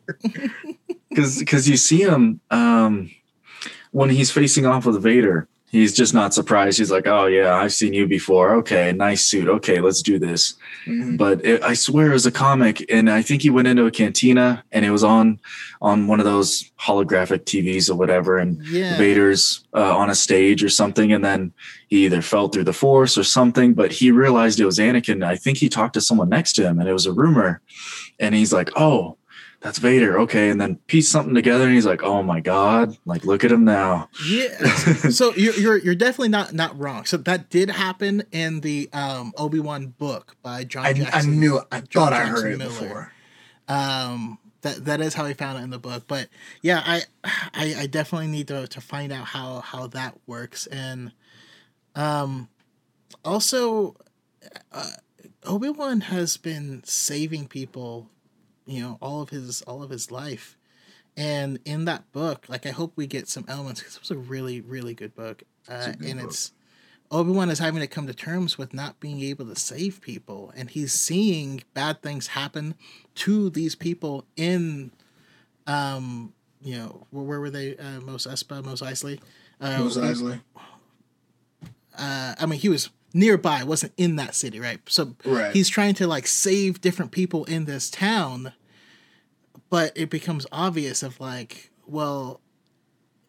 because 1.10 1.38
because 1.40 1.70
you 1.70 1.78
see 1.78 2.02
him 2.02 2.40
um 2.50 3.12
when 3.92 4.10
he's 4.10 4.32
facing 4.32 4.66
off 4.66 4.86
with 4.86 5.02
Vader, 5.02 5.48
he's 5.72 5.96
just 5.96 6.14
not 6.14 6.34
surprised. 6.34 6.78
He's 6.78 6.92
like, 6.92 7.08
"Oh 7.08 7.26
yeah, 7.26 7.56
I've 7.56 7.74
seen 7.74 7.94
you 7.94 8.08
before. 8.08 8.56
Okay, 8.56 8.92
nice 8.92 9.26
suit. 9.26 9.48
Okay, 9.48 9.80
let's 9.80 10.02
do 10.02 10.20
this." 10.20 10.56
But 11.18 11.44
it, 11.46 11.64
I 11.64 11.74
swear 11.74 12.10
it 12.10 12.14
was 12.14 12.26
a 12.26 12.32
comic, 12.32 12.86
and 12.92 13.10
I 13.10 13.22
think 13.22 13.42
he 13.42 13.50
went 13.50 13.68
into 13.68 13.86
a 13.86 13.92
cantina, 13.92 14.64
and 14.72 14.86
it 14.86 14.92
was 14.92 15.04
on 15.04 15.40
on 15.82 16.08
one 16.08 16.20
of 16.20 16.26
those 16.26 16.70
holographic 16.80 17.46
TVs 17.46 17.90
or 17.90 17.96
whatever, 17.96 18.38
and 18.38 18.64
yeah, 18.68 18.98
Vader's 18.98 19.66
uh, 19.74 19.98
on 19.98 20.10
a 20.10 20.16
stage 20.16 20.64
or 20.64 20.70
something, 20.70 21.12
and 21.12 21.24
then 21.24 21.54
he 21.88 22.06
either 22.06 22.22
fell 22.22 22.50
through 22.50 22.66
the 22.66 22.74
force 22.74 23.18
or 23.18 23.24
something, 23.24 23.74
but 23.74 23.92
he 23.92 24.12
realized 24.12 24.60
it 24.60 24.66
was 24.66 24.80
Anakin. 24.80 25.26
I 25.26 25.36
think 25.36 25.58
he 25.58 25.70
talked 25.70 25.94
to 25.96 26.02
someone 26.02 26.30
next 26.30 26.54
to 26.54 26.64
him, 26.64 26.80
and 26.80 26.88
it 26.88 26.94
was 26.94 27.06
a 27.06 27.14
rumor, 27.14 27.62
and 28.20 28.36
he's 28.36 28.54
like, 28.54 28.70
"Oh, 28.76 29.18
that's 29.62 29.78
Vader." 29.80 30.20
Okay, 30.22 30.50
and 30.50 30.60
then 30.60 30.76
piece 30.88 31.10
something 31.10 31.34
together, 31.34 31.66
and 31.66 31.74
he's 31.74 31.86
like, 31.86 32.04
"Oh 32.04 32.22
my 32.24 32.40
god! 32.42 32.98
Like, 33.06 33.24
look 33.26 33.44
at 33.44 33.52
him 33.52 33.64
now." 33.66 34.10
yeah. 34.28 34.58
so 35.10 35.34
you're, 35.36 35.54
you're 35.56 35.78
you're 35.78 35.96
definitely 35.96 36.30
not 36.30 36.54
not 36.54 36.78
wrong. 36.78 37.06
So 37.06 37.18
that 37.18 37.50
did 37.50 37.70
happen 37.72 38.24
in 38.32 38.62
the 38.62 38.90
um, 38.94 39.34
Obi 39.38 39.60
Wan 39.60 39.88
book 39.98 40.36
by 40.42 40.64
John 40.64 40.86
I, 40.86 40.90
I 40.90 40.94
Jackson. 40.94 41.40
knew 41.40 41.60
I 41.72 41.82
John 41.82 42.12
thought 42.12 42.14
I 42.14 42.26
Jackson 42.26 42.44
heard 42.44 42.52
it 42.54 42.58
Miller. 42.58 42.72
before. 42.72 43.14
um 43.68 44.38
that 44.62 44.86
that 44.86 45.02
is 45.02 45.16
how 45.16 45.26
he 45.26 45.34
found 45.34 45.58
it 45.58 45.64
in 45.64 45.72
the 45.72 45.80
book 45.80 46.04
but 46.08 46.28
yeah 46.62 46.84
i 46.86 47.02
i, 47.56 47.74
I 47.80 47.88
definitely 47.88 48.28
need 48.28 48.48
to, 48.50 48.68
to 48.68 48.80
find 48.82 49.12
out 49.12 49.26
how 49.26 49.62
how 49.62 49.88
that 49.88 50.16
works 50.28 50.68
and 50.68 51.12
um 51.96 52.48
also 53.26 53.96
uh, 54.72 54.92
obi-wan 55.46 56.02
has 56.02 56.38
been 56.38 56.84
saving 56.84 57.48
people 57.48 58.08
you 58.72 58.82
know 58.82 58.98
all 59.02 59.22
of 59.22 59.30
his 59.30 59.62
all 59.64 59.84
of 59.84 59.90
his 59.90 60.10
life 60.12 60.58
and 61.18 61.60
in 61.66 61.86
that 61.86 62.10
book 62.12 62.46
like 62.48 62.66
i 62.66 62.70
hope 62.72 62.94
we 62.96 63.06
get 63.06 63.28
some 63.28 63.46
elements 63.48 63.82
because 63.82 63.96
it 63.96 64.02
was 64.02 64.12
a 64.12 64.18
really 64.18 64.62
really 64.62 64.94
good 64.94 65.14
book 65.16 65.44
uh, 65.70 65.88
good 65.92 66.02
and 66.08 66.20
book. 66.20 66.30
it's 66.30 66.52
Obi-Wan 67.14 67.50
is 67.50 67.60
having 67.60 67.82
to 67.82 67.88
come 67.88 68.08
to 68.08 68.14
terms 68.14 68.58
with 68.58 68.74
not 68.74 69.02
being 69.02 69.20
able 69.20 69.46
to 69.48 69.56
save 69.58 70.00
people 70.00 70.54
and 70.56 70.70
he's 70.70 70.94
seeing 70.94 71.62
bad 71.74 72.02
things 72.02 72.28
happen 72.28 72.74
to 73.16 73.50
these 73.50 73.76
people 73.76 74.26
in 74.38 74.92
um 75.68 76.32
you 76.62 76.78
know 76.78 77.06
where, 77.10 77.26
where 77.26 77.40
were 77.42 77.50
they 77.50 77.76
uh, 77.76 78.00
Mos 78.00 78.26
Espa 78.26 78.64
Mos 78.64 78.82
Eisley 78.82 79.20
uh, 79.60 79.80
Mos 79.80 79.98
Eisley. 79.98 80.40
uh 81.98 82.36
I 82.40 82.46
mean 82.46 82.60
he 82.60 82.70
was 82.70 82.90
nearby 83.14 83.64
wasn't 83.64 83.92
in 83.98 84.16
that 84.16 84.34
city 84.34 84.60
right 84.62 84.80
so 84.88 85.16
Right. 85.26 85.52
he's 85.54 85.68
trying 85.68 85.96
to 85.96 86.08
like 86.08 86.26
save 86.28 86.80
different 86.80 87.12
people 87.12 87.44
in 87.46 87.66
this 87.66 87.90
town 87.90 88.54
but 89.72 89.92
it 89.96 90.12
becomes 90.12 90.46
obvious 90.52 91.02
of 91.02 91.20
like 91.20 91.72
well 91.88 92.40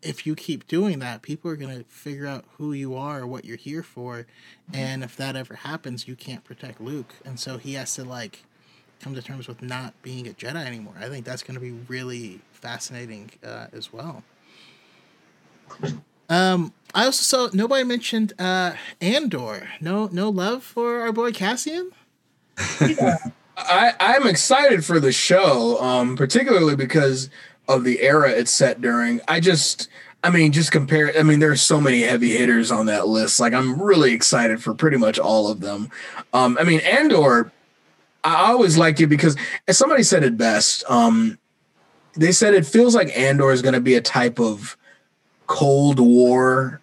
if 0.02 0.26
you 0.26 0.34
keep 0.34 0.66
doing 0.66 0.98
that 0.98 1.22
people 1.22 1.50
are 1.50 1.56
going 1.56 1.78
to 1.78 1.84
figure 1.88 2.26
out 2.26 2.44
who 2.58 2.74
you 2.74 2.94
are 2.94 3.26
what 3.26 3.46
you're 3.46 3.56
here 3.56 3.82
for. 3.82 4.26
And 4.74 5.04
if 5.04 5.16
that 5.16 5.36
ever 5.36 5.54
happens 5.54 6.06
you 6.06 6.16
can't 6.16 6.44
protect 6.44 6.80
luke. 6.80 7.14
And 7.24 7.40
so 7.40 7.56
he 7.56 7.74
has 7.74 7.94
to 7.94 8.04
like 8.04 8.44
come 9.00 9.14
to 9.14 9.22
terms 9.22 9.48
with 9.48 9.62
not 9.62 9.94
being 10.02 10.28
a 10.28 10.32
jedi 10.32 10.66
anymore. 10.66 10.94
I 11.00 11.08
think 11.08 11.24
that's 11.24 11.42
going 11.42 11.54
to 11.54 11.60
be 11.60 11.72
really 11.72 12.40
fascinating 12.52 13.30
uh, 13.42 13.68
as 13.72 13.92
well. 13.92 14.22
Um 16.28 16.74
i 16.94 17.06
also 17.06 17.22
saw 17.22 17.50
nobody 17.54 17.84
mentioned 17.84 18.32
uh 18.38 18.74
andor. 19.00 19.68
No 19.80 20.08
no 20.12 20.28
love 20.28 20.64
for 20.64 21.00
our 21.00 21.12
boy 21.12 21.30
cassian 21.30 21.92
I, 23.56 23.94
I'm 24.00 24.26
excited 24.26 24.84
for 24.84 24.98
the 24.98 25.12
show, 25.12 25.80
um, 25.80 26.16
particularly 26.16 26.76
because 26.76 27.30
of 27.68 27.84
the 27.84 28.00
era 28.00 28.30
it's 28.30 28.50
set 28.50 28.80
during. 28.80 29.20
I 29.28 29.40
just 29.40 29.88
I 30.24 30.30
mean, 30.30 30.52
just 30.52 30.70
compare. 30.70 31.12
I 31.18 31.22
mean, 31.24 31.40
there's 31.40 31.62
so 31.62 31.80
many 31.80 32.02
heavy 32.02 32.36
hitters 32.36 32.70
on 32.70 32.86
that 32.86 33.08
list. 33.08 33.40
Like, 33.40 33.52
I'm 33.52 33.80
really 33.80 34.12
excited 34.12 34.62
for 34.62 34.72
pretty 34.72 34.96
much 34.96 35.18
all 35.18 35.50
of 35.50 35.60
them. 35.60 35.90
Um, 36.32 36.56
I 36.60 36.64
mean, 36.64 36.80
Andor, 36.80 37.50
I 38.22 38.52
always 38.52 38.78
liked 38.78 39.00
it 39.00 39.08
because, 39.08 39.36
as 39.66 39.76
somebody 39.76 40.04
said 40.04 40.22
it 40.22 40.36
best, 40.36 40.84
um, 40.88 41.38
they 42.14 42.30
said 42.30 42.54
it 42.54 42.66
feels 42.66 42.94
like 42.94 43.16
Andor 43.18 43.50
is 43.50 43.62
going 43.62 43.74
to 43.74 43.80
be 43.80 43.94
a 43.94 44.00
type 44.00 44.38
of 44.38 44.76
Cold 45.48 45.98
War 45.98 46.80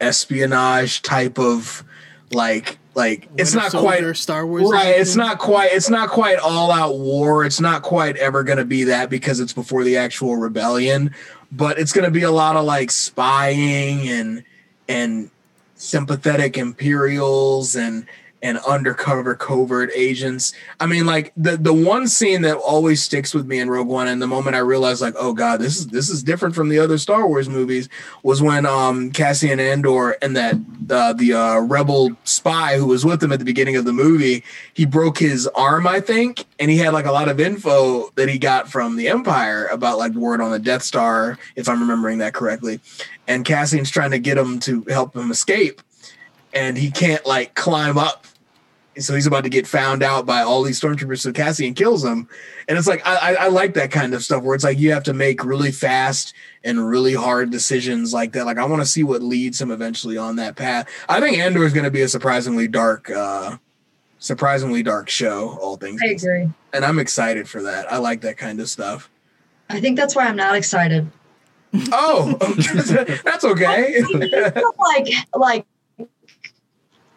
espionage 0.00 1.02
type 1.02 1.38
of 1.38 1.82
like 2.30 2.78
like 2.94 3.28
it's 3.36 3.54
Winter 3.54 3.70
not 3.70 3.82
quite 3.82 3.98
Soldier, 3.98 4.14
Star 4.14 4.46
Wars. 4.46 4.70
right 4.70 4.98
it's 4.98 5.16
not 5.16 5.38
quite 5.38 5.72
it's 5.72 5.90
not 5.90 6.08
quite 6.08 6.38
all 6.38 6.72
out 6.72 6.98
war 6.98 7.44
it's 7.44 7.60
not 7.60 7.82
quite 7.82 8.16
ever 8.16 8.42
going 8.42 8.58
to 8.58 8.64
be 8.64 8.84
that 8.84 9.10
because 9.10 9.40
it's 9.40 9.52
before 9.52 9.84
the 9.84 9.96
actual 9.96 10.36
rebellion 10.36 11.14
but 11.52 11.78
it's 11.78 11.92
going 11.92 12.04
to 12.04 12.10
be 12.10 12.22
a 12.22 12.30
lot 12.30 12.56
of 12.56 12.64
like 12.64 12.90
spying 12.90 14.08
and 14.08 14.44
and 14.88 15.30
sympathetic 15.76 16.58
imperials 16.58 17.76
and 17.76 18.06
and 18.42 18.58
undercover 18.58 19.34
covert 19.34 19.90
agents. 19.94 20.52
I 20.78 20.86
mean 20.86 21.06
like 21.06 21.32
the 21.36 21.56
the 21.56 21.74
one 21.74 22.08
scene 22.08 22.42
that 22.42 22.56
always 22.56 23.02
sticks 23.02 23.34
with 23.34 23.46
me 23.46 23.58
in 23.58 23.68
rogue 23.70 23.86
one 23.86 24.08
and 24.08 24.20
the 24.20 24.26
moment 24.26 24.56
i 24.56 24.60
realized 24.60 25.00
like 25.00 25.14
oh 25.18 25.32
god 25.32 25.60
this 25.60 25.78
is 25.78 25.88
this 25.88 26.08
is 26.08 26.22
different 26.22 26.54
from 26.54 26.68
the 26.68 26.78
other 26.78 26.98
star 26.98 27.26
wars 27.26 27.48
movies 27.48 27.88
was 28.22 28.40
when 28.42 28.66
um 28.66 29.10
cassian 29.10 29.60
andor 29.60 30.16
and 30.22 30.36
that 30.36 30.54
uh, 30.90 31.12
the 31.12 31.32
uh, 31.32 31.60
rebel 31.60 32.10
spy 32.24 32.76
who 32.76 32.86
was 32.86 33.04
with 33.04 33.22
him 33.22 33.32
at 33.32 33.38
the 33.38 33.44
beginning 33.44 33.76
of 33.76 33.84
the 33.84 33.92
movie 33.92 34.42
he 34.74 34.84
broke 34.84 35.18
his 35.18 35.46
arm 35.48 35.86
i 35.86 36.00
think 36.00 36.44
and 36.58 36.70
he 36.70 36.76
had 36.76 36.92
like 36.92 37.06
a 37.06 37.12
lot 37.12 37.28
of 37.28 37.40
info 37.40 38.10
that 38.16 38.28
he 38.28 38.38
got 38.38 38.68
from 38.68 38.96
the 38.96 39.08
empire 39.08 39.66
about 39.66 39.98
like 39.98 40.12
word 40.12 40.40
on 40.40 40.50
the 40.50 40.58
death 40.58 40.82
star 40.82 41.38
if 41.56 41.68
i'm 41.68 41.80
remembering 41.80 42.18
that 42.18 42.34
correctly. 42.34 42.80
And 43.26 43.44
cassian's 43.44 43.90
trying 43.90 44.10
to 44.10 44.18
get 44.18 44.36
him 44.36 44.58
to 44.60 44.84
help 44.88 45.14
him 45.14 45.30
escape 45.30 45.80
and 46.52 46.76
he 46.76 46.90
can't 46.90 47.24
like 47.24 47.54
climb 47.54 47.96
up 47.96 48.26
so 49.00 49.14
he's 49.14 49.26
about 49.26 49.44
to 49.44 49.50
get 49.50 49.66
found 49.66 50.02
out 50.02 50.26
by 50.26 50.42
all 50.42 50.62
these 50.62 50.80
stormtroopers. 50.80 51.20
So 51.20 51.32
Cassian 51.32 51.74
kills 51.74 52.04
him, 52.04 52.28
and 52.68 52.78
it's 52.78 52.86
like 52.86 53.06
I, 53.06 53.16
I, 53.16 53.32
I 53.44 53.48
like 53.48 53.74
that 53.74 53.90
kind 53.90 54.14
of 54.14 54.22
stuff 54.22 54.42
where 54.42 54.54
it's 54.54 54.64
like 54.64 54.78
you 54.78 54.92
have 54.92 55.04
to 55.04 55.14
make 55.14 55.44
really 55.44 55.72
fast 55.72 56.34
and 56.64 56.86
really 56.86 57.14
hard 57.14 57.50
decisions 57.50 58.12
like 58.12 58.32
that. 58.32 58.46
Like 58.46 58.58
I 58.58 58.64
want 58.64 58.82
to 58.82 58.86
see 58.86 59.02
what 59.02 59.22
leads 59.22 59.60
him 59.60 59.70
eventually 59.70 60.16
on 60.16 60.36
that 60.36 60.56
path. 60.56 60.88
I 61.08 61.20
think 61.20 61.38
Andor 61.38 61.64
is 61.64 61.72
going 61.72 61.84
to 61.84 61.90
be 61.90 62.02
a 62.02 62.08
surprisingly 62.08 62.68
dark, 62.68 63.10
uh 63.10 63.56
surprisingly 64.18 64.82
dark 64.82 65.08
show. 65.08 65.58
All 65.60 65.76
things, 65.76 66.00
I 66.04 66.08
agree. 66.08 66.50
and 66.72 66.84
I'm 66.84 66.98
excited 66.98 67.48
for 67.48 67.62
that. 67.62 67.90
I 67.92 67.98
like 67.98 68.20
that 68.22 68.36
kind 68.36 68.60
of 68.60 68.68
stuff. 68.68 69.10
I 69.68 69.80
think 69.80 69.96
that's 69.96 70.14
why 70.16 70.26
I'm 70.26 70.36
not 70.36 70.56
excited. 70.56 71.10
Oh, 71.92 72.36
that's 73.24 73.44
okay. 73.44 74.02
like 74.12 75.08
like 75.34 75.66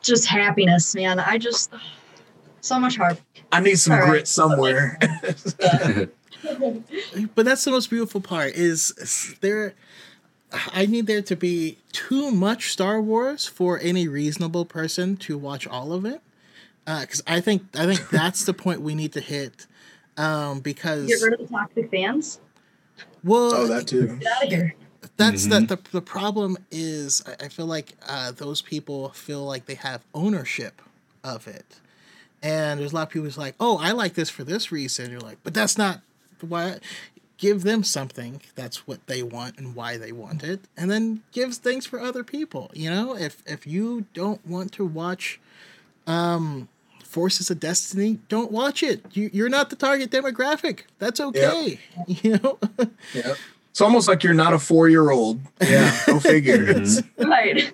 just 0.04 0.28
happiness, 0.28 0.94
man. 0.96 1.20
I 1.20 1.38
just 1.38 1.74
so 2.62 2.80
much 2.80 2.98
heart. 2.98 3.20
I 3.52 3.60
need 3.60 3.76
some 3.76 3.94
All 3.94 4.00
right. 4.00 4.10
grit 4.10 4.28
somewhere. 4.28 4.98
but 7.36 7.46
that's 7.46 7.64
the 7.64 7.72
most 7.72 7.90
beautiful 7.90 8.22
part 8.22 8.54
is, 8.54 8.92
is 8.98 9.36
there 9.42 9.74
i 10.72 10.86
need 10.86 11.08
there 11.08 11.22
to 11.22 11.36
be 11.36 11.78
too 11.92 12.30
much 12.32 12.72
star 12.72 13.02
wars 13.02 13.48
for 13.48 13.80
any 13.80 14.08
reasonable 14.08 14.66
person 14.66 15.18
to 15.18 15.38
watch 15.38 15.66
all 15.68 15.92
of 15.94 16.06
it 16.06 16.22
because 16.86 17.24
i 17.26 17.40
think 17.40 17.64
i 17.76 17.86
think 17.86 18.08
that's 18.10 18.46
the 18.46 18.54
point 18.54 18.82
we 18.82 18.94
need 18.94 19.12
to 19.14 19.20
hit 19.20 19.66
um 20.18 20.60
because 20.60 21.08
Get 21.08 21.22
rid 21.22 21.34
of 21.34 21.40
the 21.40 21.48
toxic 21.48 21.90
fans. 21.90 22.40
well 23.24 23.54
oh, 23.54 23.68
that 23.68 23.88
too. 23.88 24.18
Get 24.18 24.32
out 24.32 24.44
of 24.44 24.50
here. 24.50 24.76
That's 25.18 25.46
the, 25.48 25.60
the 25.60 25.80
the 25.92 26.02
problem 26.02 26.58
is 26.72 27.24
I, 27.28 27.46
I 27.46 27.48
feel 27.50 27.66
like 27.66 27.94
uh, 28.08 28.32
those 28.32 28.62
people 28.62 29.10
feel 29.10 29.46
like 29.46 29.66
they 29.66 29.76
have 29.76 30.04
ownership 30.14 30.82
of 31.24 31.48
it. 31.48 31.80
And 32.42 32.80
there's 32.80 32.92
a 32.92 32.96
lot 32.96 33.04
of 33.04 33.10
people 33.10 33.26
who's 33.26 33.38
like 33.38 33.56
oh 33.60 33.78
i 33.82 33.92
like 33.92 34.16
this 34.16 34.30
for 34.30 34.44
this 34.44 34.72
reason. 34.72 35.12
You're 35.12 35.22
like 35.22 35.38
but 35.44 35.54
that's 35.54 35.78
not 35.78 36.02
why 36.42 36.80
give 37.38 37.64
them 37.64 37.84
something 37.84 38.42
that's 38.56 38.88
what 38.88 39.06
they 39.08 39.24
want 39.24 39.58
and 39.58 39.76
why 39.76 39.98
they 39.98 40.12
want 40.12 40.44
it 40.44 40.62
and 40.78 40.90
then 40.90 41.22
gives 41.32 41.58
things 41.58 41.86
for 41.86 42.00
other 42.00 42.24
people. 42.24 42.72
You 42.74 42.90
know 42.90 43.16
if 43.16 43.44
if 43.46 43.66
you 43.68 44.06
don't 44.14 44.46
want 44.46 44.72
to 44.74 44.86
watch 44.86 45.40
um 46.08 46.68
forces 47.06 47.52
of 47.52 47.60
destiny 47.60 48.20
don't 48.28 48.52
watch 48.52 48.82
it. 48.82 49.06
You, 49.14 49.30
you're 49.32 49.50
not 49.50 49.70
the 49.70 49.76
target 49.76 50.10
demographic. 50.10 50.82
That's 50.98 51.20
okay. 51.20 51.80
You 52.08 52.40
know? 52.40 52.58
Yeah. 53.14 53.36
It's 53.74 53.82
almost 53.82 54.08
like 54.08 54.24
you're 54.24 54.36
not 54.36 54.54
a 54.54 54.60
four 54.60 54.88
year 54.88 55.10
old. 55.10 55.42
Yeah, 55.60 55.92
go 56.06 56.20
figure. 56.20 56.60
Mhm. 56.76 57.04
Right. 57.28 57.74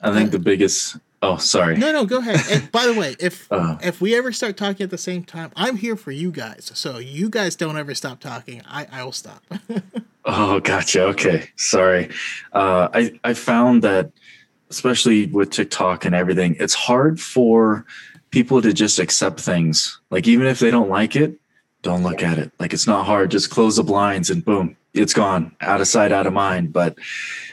I 0.00 0.12
think 0.14 0.30
the 0.30 0.38
biggest. 0.38 0.96
Oh, 1.20 1.36
sorry. 1.36 1.76
No, 1.76 1.92
no, 1.92 2.04
go 2.06 2.18
ahead. 2.18 2.40
And 2.50 2.72
by 2.72 2.86
the 2.86 2.94
way, 2.94 3.14
if 3.20 3.46
Uh. 3.52 3.76
if 3.82 4.00
we 4.00 4.16
ever 4.16 4.32
start 4.32 4.56
talking 4.56 4.82
at 4.82 4.90
the 4.90 4.96
same 4.98 5.24
time, 5.24 5.50
I'm 5.56 5.76
here 5.76 5.94
for 5.94 6.10
you 6.10 6.30
guys. 6.32 6.70
So 6.74 6.98
you 6.98 7.28
guys 7.28 7.54
don't 7.54 7.76
ever 7.76 7.94
stop 7.94 8.18
talking. 8.20 8.62
I 8.66 8.86
I 8.90 9.04
will 9.04 9.12
stop. 9.12 9.42
Oh, 10.24 10.60
gotcha. 10.60 11.02
Okay, 11.08 11.48
sorry. 11.56 12.08
Uh, 12.52 12.86
I 12.94 13.18
I 13.24 13.34
found 13.34 13.82
that, 13.82 14.12
especially 14.70 15.26
with 15.26 15.50
TikTok 15.50 16.04
and 16.04 16.14
everything, 16.14 16.54
it's 16.60 16.74
hard 16.74 17.20
for 17.20 17.84
people 18.30 18.62
to 18.62 18.72
just 18.72 19.00
accept 19.00 19.40
things. 19.40 20.00
Like 20.10 20.28
even 20.28 20.46
if 20.46 20.60
they 20.60 20.70
don't 20.70 20.88
like 20.88 21.16
it, 21.16 21.40
don't 21.82 22.02
look 22.02 22.22
at 22.22 22.38
it. 22.38 22.52
Like 22.58 22.72
it's 22.72 22.86
not 22.86 23.06
hard. 23.06 23.30
Just 23.30 23.50
close 23.50 23.76
the 23.76 23.82
blinds 23.82 24.30
and 24.30 24.44
boom, 24.44 24.76
it's 24.94 25.14
gone. 25.14 25.54
Out 25.60 25.80
of 25.80 25.88
sight, 25.88 26.12
out 26.12 26.26
of 26.26 26.32
mind. 26.32 26.72
But 26.72 26.96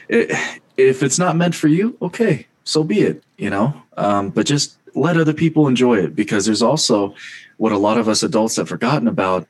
it, 0.08 0.30
if 0.76 1.02
it's 1.02 1.18
not 1.18 1.36
meant 1.36 1.54
for 1.54 1.68
you, 1.68 1.96
okay, 2.00 2.46
so 2.64 2.82
be 2.82 3.00
it. 3.00 3.22
You 3.36 3.50
know. 3.50 3.82
Um, 3.96 4.30
but 4.30 4.46
just 4.46 4.78
let 4.94 5.16
other 5.16 5.34
people 5.34 5.68
enjoy 5.68 5.98
it 5.98 6.16
because 6.16 6.46
there's 6.46 6.62
also 6.62 7.14
what 7.58 7.72
a 7.72 7.78
lot 7.78 7.98
of 7.98 8.08
us 8.08 8.22
adults 8.22 8.56
have 8.56 8.68
forgotten 8.68 9.06
about 9.06 9.46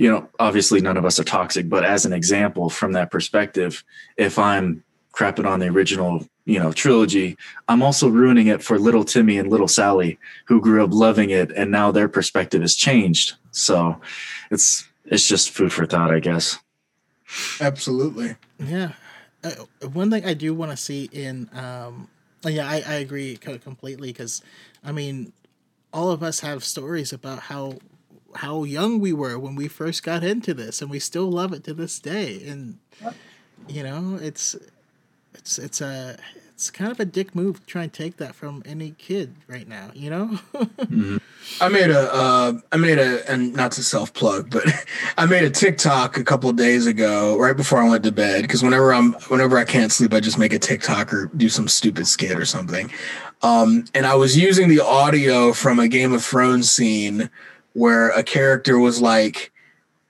you 0.00 0.10
know, 0.10 0.26
obviously 0.38 0.80
none 0.80 0.96
of 0.96 1.04
us 1.04 1.20
are 1.20 1.24
toxic, 1.24 1.68
but 1.68 1.84
as 1.84 2.06
an 2.06 2.14
example 2.14 2.70
from 2.70 2.92
that 2.92 3.10
perspective, 3.10 3.84
if 4.16 4.38
I'm 4.38 4.82
crapping 5.12 5.46
on 5.46 5.60
the 5.60 5.68
original, 5.68 6.26
you 6.46 6.58
know, 6.58 6.72
trilogy, 6.72 7.36
I'm 7.68 7.82
also 7.82 8.08
ruining 8.08 8.46
it 8.46 8.62
for 8.62 8.78
little 8.78 9.04
Timmy 9.04 9.36
and 9.36 9.50
little 9.50 9.68
Sally 9.68 10.18
who 10.46 10.62
grew 10.62 10.82
up 10.82 10.94
loving 10.94 11.28
it 11.28 11.50
and 11.50 11.70
now 11.70 11.92
their 11.92 12.08
perspective 12.08 12.62
has 12.62 12.74
changed. 12.74 13.34
So 13.50 14.00
it's 14.50 14.88
it's 15.04 15.26
just 15.26 15.50
food 15.50 15.72
for 15.72 15.86
thought, 15.86 16.12
I 16.12 16.20
guess. 16.20 16.58
Absolutely. 17.60 18.36
yeah. 18.58 18.92
Uh, 19.42 19.52
one 19.92 20.10
thing 20.10 20.24
I 20.24 20.34
do 20.34 20.52
want 20.54 20.70
to 20.70 20.76
see 20.76 21.08
in 21.12 21.48
um 21.54 22.08
yeah, 22.44 22.68
I 22.68 22.82
I 22.86 22.94
agree 22.94 23.36
completely 23.36 24.08
because 24.08 24.42
I 24.84 24.92
mean 24.92 25.32
all 25.92 26.10
of 26.10 26.22
us 26.22 26.40
have 26.40 26.64
stories 26.64 27.12
about 27.12 27.40
how 27.40 27.78
how 28.36 28.64
young 28.64 29.00
we 29.00 29.12
were 29.12 29.38
when 29.38 29.56
we 29.56 29.68
first 29.68 30.02
got 30.02 30.22
into 30.22 30.54
this 30.54 30.80
and 30.80 30.90
we 30.90 30.98
still 30.98 31.30
love 31.30 31.52
it 31.52 31.64
to 31.64 31.74
this 31.74 31.98
day 31.98 32.42
and 32.46 32.78
you 33.68 33.82
know 33.82 34.18
it's 34.20 34.56
it's 35.34 35.58
it's 35.58 35.80
a 35.80 36.16
it's 36.60 36.70
kind 36.70 36.90
of 36.90 37.00
a 37.00 37.06
dick 37.06 37.34
move 37.34 37.58
to 37.58 37.64
try 37.64 37.84
and 37.84 37.92
take 37.92 38.18
that 38.18 38.34
from 38.34 38.62
any 38.66 38.90
kid 38.98 39.34
right 39.48 39.66
now 39.66 39.90
you 39.94 40.10
know 40.10 40.38
I 41.60 41.68
made 41.68 41.90
a, 41.90 42.12
uh, 42.12 42.52
I 42.70 42.76
made 42.76 42.98
a, 42.98 43.28
and 43.30 43.54
not 43.54 43.72
to 43.72 43.82
self 43.82 44.12
plug, 44.12 44.50
but 44.50 44.64
I 45.18 45.26
made 45.26 45.42
a 45.42 45.50
TikTok 45.50 46.16
a 46.18 46.24
couple 46.24 46.52
days 46.52 46.86
ago, 46.86 47.38
right 47.38 47.56
before 47.56 47.78
I 47.78 47.88
went 47.88 48.04
to 48.04 48.12
bed. 48.12 48.42
Because 48.42 48.62
whenever 48.62 48.92
I'm, 48.92 49.14
whenever 49.28 49.58
I 49.58 49.64
can't 49.64 49.90
sleep, 49.90 50.12
I 50.12 50.20
just 50.20 50.38
make 50.38 50.52
a 50.52 50.58
TikTok 50.58 51.12
or 51.12 51.30
do 51.36 51.48
some 51.48 51.66
stupid 51.66 52.06
skit 52.06 52.38
or 52.38 52.44
something. 52.44 52.90
Um, 53.42 53.86
and 53.94 54.06
I 54.06 54.14
was 54.14 54.36
using 54.36 54.68
the 54.68 54.80
audio 54.80 55.52
from 55.52 55.80
a 55.80 55.88
Game 55.88 56.12
of 56.12 56.22
Thrones 56.22 56.70
scene 56.70 57.30
where 57.72 58.10
a 58.10 58.22
character 58.22 58.78
was 58.78 59.00
like, 59.00 59.50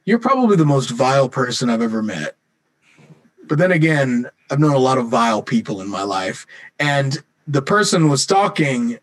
"You're 0.04 0.18
probably 0.18 0.56
the 0.56 0.66
most 0.66 0.90
vile 0.90 1.28
person 1.28 1.70
I've 1.70 1.82
ever 1.82 2.02
met." 2.02 2.36
But 3.50 3.58
then 3.58 3.72
again, 3.72 4.30
I've 4.48 4.60
known 4.60 4.74
a 4.74 4.78
lot 4.78 4.96
of 4.96 5.08
vile 5.08 5.42
people 5.42 5.80
in 5.80 5.88
my 5.88 6.04
life, 6.04 6.46
and 6.78 7.20
the 7.48 7.60
person 7.60 8.08
was 8.08 8.24
talking 8.24 9.00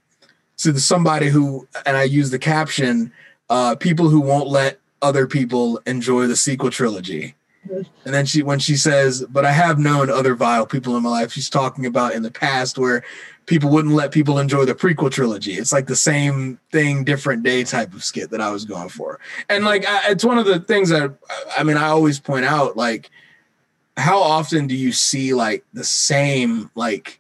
to 0.60 0.80
somebody 0.80 1.28
who, 1.28 1.68
and 1.86 1.98
I 1.98 2.04
use 2.04 2.32
the 2.32 2.40
caption, 2.40 3.12
uh, 3.50 3.76
people 3.76 4.08
who 4.08 4.22
won't 4.22 4.48
let 4.48 4.80
other 5.02 5.28
people 5.28 5.82
enjoy 5.86 6.28
the 6.28 6.38
sequel 6.38 6.70
trilogy. 6.70 7.36
And 7.70 8.14
then 8.14 8.26
she, 8.26 8.42
when 8.42 8.60
she 8.60 8.78
says, 8.78 9.26
but 9.30 9.44
I 9.44 9.52
have 9.52 9.78
known 9.80 10.10
other 10.10 10.34
vile 10.34 10.66
people 10.66 10.96
in 10.96 11.04
my 11.04 11.10
life, 11.10 11.34
she's 11.34 11.50
talking 11.50 11.86
about 11.86 12.14
in 12.14 12.24
the 12.24 12.32
past 12.32 12.78
where 12.78 13.04
people 13.48 13.70
wouldn't 13.70 13.96
let 13.96 14.14
people 14.14 14.40
enjoy 14.40 14.64
the 14.64 14.76
prequel 14.76 15.12
trilogy. 15.12 15.56
It's 15.56 15.74
like 15.74 15.88
the 15.88 15.96
same 15.98 16.58
thing, 16.72 17.04
different 17.04 17.44
day 17.44 17.66
type 17.66 17.94
of 17.94 18.02
skit 18.02 18.30
that 18.30 18.40
I 18.40 18.52
was 18.52 18.64
going 18.64 18.88
for. 18.88 19.20
And 19.50 19.66
like, 19.66 19.86
I, 19.86 20.12
it's 20.12 20.24
one 20.24 20.38
of 20.38 20.46
the 20.46 20.62
things 20.62 20.88
that, 20.88 21.14
I 21.58 21.64
mean, 21.64 21.76
I 21.76 21.88
always 21.88 22.18
point 22.22 22.46
out, 22.46 22.78
like, 22.78 23.10
how 23.98 24.20
often 24.22 24.68
do 24.68 24.76
you 24.76 24.92
see 24.92 25.34
like 25.34 25.66
the 25.74 25.84
same, 25.84 26.72
like, 26.76 27.20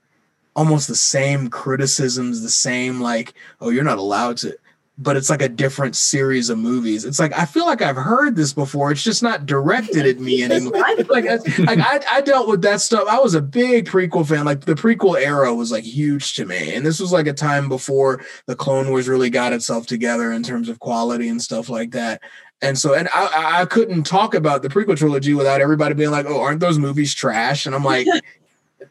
almost 0.55 0.87
the 0.87 0.95
same 0.95 1.49
criticisms, 1.49 2.41
the 2.41 2.49
same 2.49 3.01
like, 3.01 3.33
oh, 3.61 3.69
you're 3.69 3.83
not 3.83 3.99
allowed 3.99 4.37
to. 4.37 4.57
but 4.99 5.15
it's 5.15 5.29
like 5.29 5.43
a 5.43 5.49
different 5.49 5.95
series 5.95 6.49
of 6.49 6.57
movies. 6.57 7.05
It's 7.05 7.19
like 7.19 7.37
I 7.37 7.45
feel 7.45 7.65
like 7.67 7.81
I've 7.83 7.95
heard 7.95 8.35
this 8.35 8.51
before. 8.51 8.91
It's 8.91 9.03
just 9.03 9.21
not 9.21 9.45
directed 9.45 10.07
at 10.07 10.19
me 10.19 10.43
anymore. 10.43 10.73
like, 11.07 11.25
like 11.59 11.79
I, 11.79 12.01
I 12.11 12.21
dealt 12.21 12.47
with 12.47 12.63
that 12.63 12.81
stuff. 12.81 13.07
I 13.07 13.19
was 13.19 13.35
a 13.35 13.41
big 13.41 13.85
prequel 13.85 14.27
fan. 14.27 14.45
Like 14.45 14.61
the 14.61 14.73
prequel 14.73 15.19
era 15.19 15.53
was 15.53 15.71
like 15.71 15.83
huge 15.83 16.33
to 16.35 16.45
me, 16.45 16.73
and 16.73 16.85
this 16.85 16.99
was 16.99 17.11
like 17.11 17.27
a 17.27 17.33
time 17.33 17.69
before 17.69 18.23
the 18.47 18.55
Clone 18.55 18.89
Wars 18.89 19.07
really 19.07 19.29
got 19.29 19.53
itself 19.53 19.85
together 19.85 20.31
in 20.31 20.41
terms 20.41 20.67
of 20.67 20.79
quality 20.79 21.27
and 21.27 21.41
stuff 21.41 21.69
like 21.69 21.91
that. 21.91 22.21
And 22.61 22.77
so, 22.77 22.95
and 22.95 23.07
I, 23.13 23.61
I 23.61 23.65
couldn't 23.65 24.03
talk 24.03 24.33
about 24.33 24.63
the 24.63 24.69
prequel 24.69 24.97
trilogy 24.97 25.33
without 25.33 25.61
everybody 25.61 25.93
being 25.93 26.11
like, 26.11 26.25
"Oh, 26.25 26.41
aren't 26.41 26.59
those 26.59 26.79
movies 26.79 27.13
trash?" 27.13 27.65
And 27.67 27.75
I'm 27.75 27.83
like, 27.83 28.07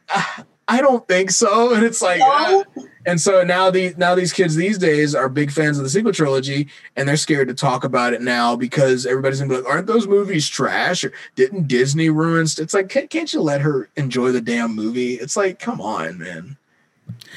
I 0.68 0.80
don't 0.80 1.06
think 1.06 1.30
so. 1.30 1.74
And 1.76 1.84
it's 1.84 2.02
like, 2.02 2.20
no. 2.20 2.64
uh, 2.76 2.82
and 3.06 3.20
so 3.20 3.44
now 3.44 3.70
the 3.70 3.94
now 3.96 4.14
these 4.14 4.32
kids 4.32 4.56
these 4.56 4.78
days 4.78 5.14
are 5.14 5.28
big 5.28 5.50
fans 5.50 5.78
of 5.78 5.84
the 5.84 5.90
sequel 5.90 6.12
trilogy, 6.12 6.68
and 6.96 7.08
they're 7.08 7.16
scared 7.16 7.48
to 7.48 7.54
talk 7.54 7.84
about 7.84 8.12
it 8.12 8.22
now 8.22 8.56
because 8.56 9.06
everybody's 9.06 9.40
gonna 9.40 9.50
be 9.50 9.56
like, 9.56 9.72
"Aren't 9.72 9.86
those 9.86 10.08
movies 10.08 10.48
trash?" 10.48 11.04
Or 11.04 11.12
didn't 11.34 11.68
Disney 11.68 12.10
ruin? 12.10 12.46
St-? 12.46 12.64
It's 12.64 12.74
like, 12.74 12.88
can't, 12.88 13.10
can't, 13.10 13.32
you 13.32 13.40
let 13.40 13.60
her 13.60 13.88
enjoy 13.96 14.32
the 14.32 14.40
damn 14.40 14.74
movie? 14.74 15.14
It's 15.14 15.36
like, 15.36 15.58
come 15.58 15.80
on, 15.80 16.18
man. 16.18 16.56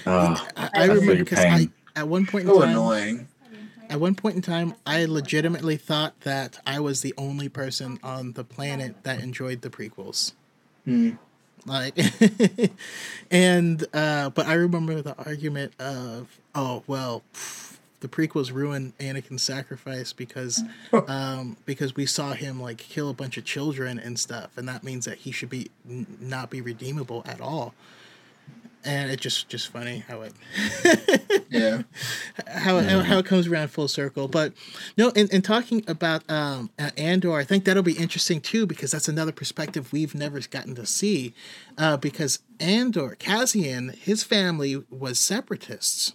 Uh, 0.06 0.38
I, 0.56 0.70
I 0.74 0.86
remember 0.86 1.16
because 1.18 1.40
I 1.40 1.70
at 1.96 2.08
one 2.08 2.26
point 2.26 2.46
in 2.48 2.54
so 2.54 2.62
time, 2.62 2.70
annoying. 2.70 3.28
At 3.90 4.00
one 4.00 4.14
point 4.14 4.36
in 4.36 4.42
time, 4.44 4.76
I 4.86 5.06
legitimately 5.06 5.78
thought 5.78 6.20
that 6.22 6.60
I 6.66 6.80
was 6.80 7.02
the 7.02 7.14
only 7.18 7.50
person 7.50 8.00
on 8.04 8.34
the 8.34 8.44
planet 8.44 9.04
that 9.04 9.20
enjoyed 9.20 9.62
the 9.62 9.70
prequels. 9.72 10.34
Hmm. 10.86 11.12
Like, 11.66 11.98
and 13.32 13.84
uh, 13.94 14.30
but 14.30 14.46
I 14.46 14.54
remember 14.54 15.02
the 15.02 15.16
argument 15.18 15.74
of, 15.80 16.40
oh 16.54 16.84
well, 16.86 17.24
the 18.02 18.08
prequels 18.08 18.54
ruined 18.54 18.98
Anakin's 19.00 19.42
sacrifice 19.42 20.14
because, 20.14 20.64
um, 21.08 21.58
because 21.66 21.96
we 21.96 22.06
saw 22.06 22.34
him 22.34 22.62
like 22.62 22.78
kill 22.78 23.10
a 23.10 23.14
bunch 23.14 23.38
of 23.38 23.44
children 23.44 24.00
and 24.00 24.20
stuff, 24.20 24.52
and 24.56 24.68
that 24.70 24.84
means 24.84 25.06
that 25.06 25.18
he 25.18 25.32
should 25.32 25.50
be 25.50 25.70
n- 25.90 26.06
not 26.22 26.52
be 26.52 26.62
redeemable 26.62 27.24
at 27.26 27.42
all 27.42 27.74
and 28.86 29.12
it's 29.12 29.22
just 29.22 29.50
just 29.50 29.68
funny 29.70 30.04
how 30.08 30.22
it 30.22 30.34
yeah. 31.50 31.82
how, 32.48 32.80
yeah. 32.80 33.04
how 33.04 33.18
it 33.18 33.26
comes 33.26 33.48
around 33.48 33.70
full 33.70 33.88
circle. 33.88 34.28
But 34.28 34.54
no 34.98 35.10
in, 35.10 35.28
in 35.30 35.42
talking 35.42 35.84
about 35.88 36.30
um 36.30 36.70
andor 36.98 37.34
i 37.34 37.44
think 37.44 37.66
that'll 37.66 37.84
be 37.84 37.98
interesting 37.98 38.42
too 38.42 38.66
because 38.66 38.92
that's 38.92 39.08
another 39.08 39.32
perspective 39.32 39.92
we've 39.92 40.16
never 40.16 40.40
gotten 40.42 40.76
to 40.76 40.86
see 40.86 41.34
uh 41.78 41.98
because 41.98 42.40
andor 42.60 43.16
cassian 43.16 43.90
his 43.90 44.24
family 44.24 44.84
was 44.90 45.20
separatists. 45.20 46.14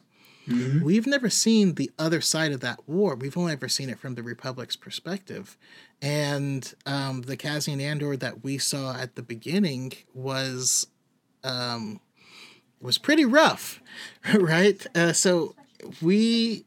Mm-hmm. 0.49 0.85
we've 0.85 1.07
never 1.07 1.31
seen 1.31 1.75
the 1.75 1.91
other 1.99 2.21
side 2.21 2.53
of 2.53 2.61
that 2.61 2.87
war. 2.87 3.15
We've 3.15 3.39
only 3.39 3.55
ever 3.55 3.67
seen 3.67 3.89
it 3.89 3.99
from 3.99 4.15
the 4.15 4.23
republic's 4.23 4.77
perspective. 4.77 5.57
And 6.03 6.73
um 6.87 7.23
the 7.23 7.37
cassian 7.37 7.81
andor 7.81 8.17
that 8.17 8.45
we 8.45 8.59
saw 8.59 8.95
at 8.97 9.15
the 9.15 9.23
beginning 9.23 9.93
was 10.13 10.87
um 11.43 12.01
was 12.85 12.99
pretty 12.99 13.25
rough, 13.25 13.81
right? 14.35 14.87
Uh, 14.95 15.13
so 15.13 15.55
we 16.01 16.65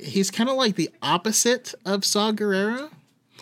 he's 0.00 0.30
kind 0.30 0.48
of 0.48 0.56
like 0.56 0.76
the 0.76 0.90
opposite 1.02 1.74
of 1.84 2.04
Saw 2.04 2.32
Gerrera. 2.32 2.90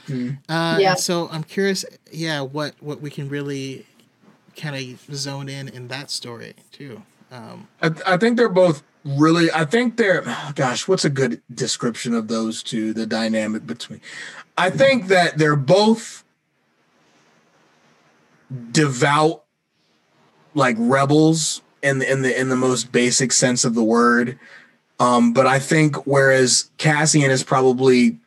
Hmm. 0.06 0.30
Uh, 0.48 0.78
yeah. 0.80 0.94
So 0.94 1.28
I'm 1.30 1.44
curious, 1.44 1.84
yeah, 2.10 2.40
what 2.40 2.74
what 2.80 3.00
we 3.00 3.10
can 3.10 3.28
really 3.28 3.86
kind 4.56 4.76
of 4.76 5.14
zone 5.14 5.48
in 5.48 5.68
in 5.68 5.88
that 5.88 6.10
story 6.10 6.54
too. 6.72 7.02
Um, 7.30 7.68
I, 7.82 7.90
I 8.06 8.16
think 8.16 8.36
they're 8.36 8.48
both 8.48 8.82
really. 9.04 9.50
I 9.52 9.64
think 9.64 9.96
they're. 9.96 10.22
Oh 10.26 10.52
gosh, 10.54 10.88
what's 10.88 11.04
a 11.04 11.10
good 11.10 11.42
description 11.52 12.12
of 12.12 12.28
those 12.28 12.62
two? 12.62 12.92
The 12.92 13.06
dynamic 13.06 13.66
between. 13.66 14.00
I 14.58 14.70
think 14.70 15.08
that 15.08 15.38
they're 15.38 15.56
both 15.56 16.24
devout, 18.72 19.44
like 20.54 20.76
rebels 20.78 21.60
in 21.86 22.00
the 22.00 22.10
in 22.10 22.22
the 22.22 22.38
in 22.40 22.48
the 22.48 22.56
most 22.56 22.92
basic 22.92 23.32
sense 23.32 23.64
of 23.64 23.74
the 23.74 23.84
word. 23.84 24.38
Um, 24.98 25.32
but 25.32 25.46
I 25.46 25.58
think 25.58 26.06
whereas 26.06 26.70
Cassian 26.78 27.30
is 27.30 27.42
probably 27.42 28.18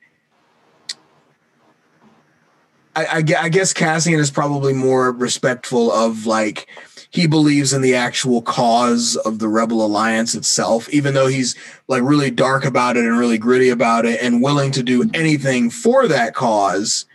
I, 2.96 3.06
I, 3.06 3.18
I 3.18 3.50
guess 3.50 3.74
Cassian 3.74 4.20
is 4.20 4.32
probably 4.32 4.74
more 4.74 5.12
respectful 5.12 5.92
of 5.92 6.26
like 6.26 6.68
he 7.12 7.28
believes 7.28 7.74
in 7.74 7.82
the 7.82 7.96
actual 7.96 8.42
cause 8.42 9.16
of 9.16 9.40
the 9.40 9.48
rebel 9.48 9.86
alliance 9.86 10.36
itself 10.36 10.90
even 10.90 11.14
though 11.14 11.28
he's 11.28 11.56
like 11.88 12.04
really 12.04 12.30
dark 12.30 12.66
about 12.66 12.98
it 12.98 13.06
and 13.06 13.18
really 13.18 13.38
gritty 13.38 13.70
about 13.70 14.06
it 14.06 14.22
and 14.22 14.44
willing 14.44 14.72
to 14.72 14.84
do 14.84 15.10
anything 15.14 15.70
for 15.70 16.08
that 16.08 16.36
cause 16.36 17.06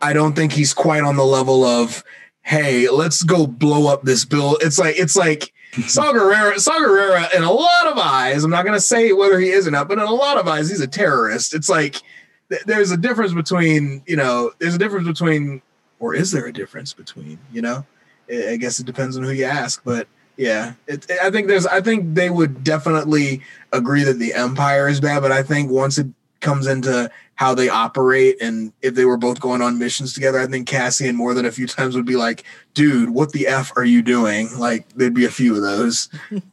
i 0.00 0.12
don't 0.12 0.34
think 0.34 0.52
he's 0.52 0.72
quite 0.72 1.02
on 1.02 1.16
the 1.16 1.24
level 1.24 1.64
of 1.64 2.02
hey 2.42 2.88
let's 2.88 3.22
go 3.22 3.46
blow 3.46 3.92
up 3.92 4.02
this 4.02 4.24
bill 4.24 4.56
it's 4.62 4.78
like 4.78 4.98
it's 4.98 5.16
like 5.16 5.52
Saw 5.72 6.12
Gerrera, 6.12 7.34
in 7.34 7.42
a 7.42 7.52
lot 7.52 7.86
of 7.86 7.98
eyes, 7.98 8.42
I'm 8.42 8.50
not 8.50 8.64
going 8.64 8.76
to 8.76 8.80
say 8.80 9.12
whether 9.12 9.38
he 9.38 9.50
is 9.50 9.66
or 9.68 9.70
not, 9.70 9.88
but 9.88 9.98
in 9.98 10.04
a 10.04 10.12
lot 10.12 10.36
of 10.36 10.48
eyes, 10.48 10.68
he's 10.68 10.80
a 10.80 10.86
terrorist. 10.86 11.54
It's 11.54 11.68
like 11.68 12.02
th- 12.48 12.62
there's 12.66 12.90
a 12.90 12.96
difference 12.96 13.32
between, 13.32 14.02
you 14.06 14.16
know, 14.16 14.52
there's 14.58 14.74
a 14.74 14.78
difference 14.78 15.06
between, 15.06 15.62
or 16.00 16.14
is 16.14 16.32
there 16.32 16.46
a 16.46 16.52
difference 16.52 16.92
between, 16.92 17.38
you 17.52 17.62
know? 17.62 17.86
I 18.30 18.56
guess 18.56 18.80
it 18.80 18.86
depends 18.86 19.16
on 19.16 19.22
who 19.22 19.30
you 19.30 19.44
ask, 19.44 19.82
but 19.84 20.08
yeah, 20.36 20.74
it, 20.86 21.10
I 21.22 21.30
think 21.30 21.48
there's, 21.48 21.66
I 21.66 21.80
think 21.80 22.14
they 22.14 22.30
would 22.30 22.64
definitely 22.64 23.42
agree 23.72 24.04
that 24.04 24.18
the 24.18 24.34
Empire 24.34 24.88
is 24.88 25.00
bad, 25.00 25.20
but 25.20 25.32
I 25.32 25.42
think 25.42 25.70
once 25.70 25.98
it 25.98 26.06
comes 26.40 26.66
into 26.66 27.10
how 27.40 27.54
they 27.54 27.70
operate 27.70 28.36
and 28.42 28.70
if 28.82 28.94
they 28.94 29.06
were 29.06 29.16
both 29.16 29.40
going 29.40 29.62
on 29.62 29.78
missions 29.78 30.12
together 30.12 30.38
i 30.38 30.46
think 30.46 30.68
cassian 30.68 31.16
more 31.16 31.32
than 31.32 31.46
a 31.46 31.50
few 31.50 31.66
times 31.66 31.96
would 31.96 32.04
be 32.04 32.16
like 32.16 32.44
dude 32.74 33.08
what 33.08 33.32
the 33.32 33.46
f 33.46 33.72
are 33.76 33.84
you 33.84 34.02
doing? 34.02 34.48
Like 34.58 34.88
there'd 34.90 35.14
be 35.14 35.24
a 35.24 35.30
few 35.30 35.56
of 35.56 35.62
those. 35.62 36.08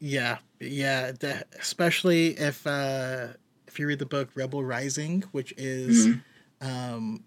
Yeah 0.00 0.38
yeah 0.58 1.12
especially 1.58 2.28
if 2.28 2.66
uh 2.66 3.28
if 3.66 3.78
you 3.78 3.86
read 3.86 3.98
the 3.98 4.06
book 4.06 4.30
rebel 4.34 4.64
rising 4.64 5.22
which 5.32 5.52
is 5.58 6.06
mm-hmm. 6.06 6.66
um 6.66 7.24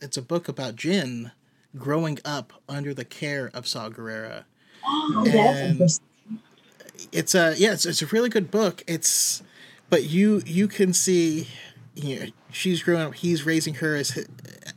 it's 0.00 0.16
a 0.16 0.22
book 0.22 0.46
about 0.46 0.76
jyn 0.76 1.32
growing 1.76 2.20
up 2.24 2.52
under 2.68 2.94
the 2.94 3.04
care 3.04 3.50
of 3.52 3.66
saw 3.66 3.88
gerrera. 3.88 4.44
Oh, 4.84 5.24
and 5.26 5.80
it's 7.10 7.34
a 7.34 7.54
yeah 7.56 7.72
it's, 7.72 7.86
it's 7.86 8.02
a 8.02 8.06
really 8.06 8.28
good 8.28 8.52
book. 8.52 8.84
It's 8.86 9.42
but 9.90 10.04
you 10.04 10.42
you 10.46 10.68
can 10.68 10.92
see 10.92 11.48
you 11.94 12.20
know, 12.20 12.26
she's 12.50 12.82
growing 12.82 13.02
up 13.02 13.14
he's 13.14 13.44
raising 13.44 13.74
her 13.74 13.96
as 13.96 14.10
his, 14.10 14.28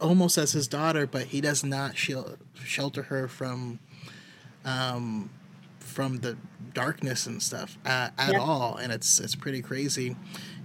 almost 0.02 0.38
as 0.38 0.52
his 0.52 0.68
daughter 0.68 1.08
but 1.08 1.28
he 1.28 1.40
does 1.40 1.64
not 1.64 1.96
shel- 1.96 2.38
shelter 2.56 3.04
her 3.04 3.28
from 3.28 3.80
um 4.66 5.30
from 5.94 6.20
the 6.20 6.36
darkness 6.74 7.28
and 7.28 7.42
stuff 7.42 7.78
uh, 7.86 8.10
at 8.18 8.34
yeah. 8.34 8.40
all. 8.40 8.76
And 8.76 8.92
it's 8.92 9.20
it's 9.20 9.36
pretty 9.36 9.62
crazy. 9.62 10.16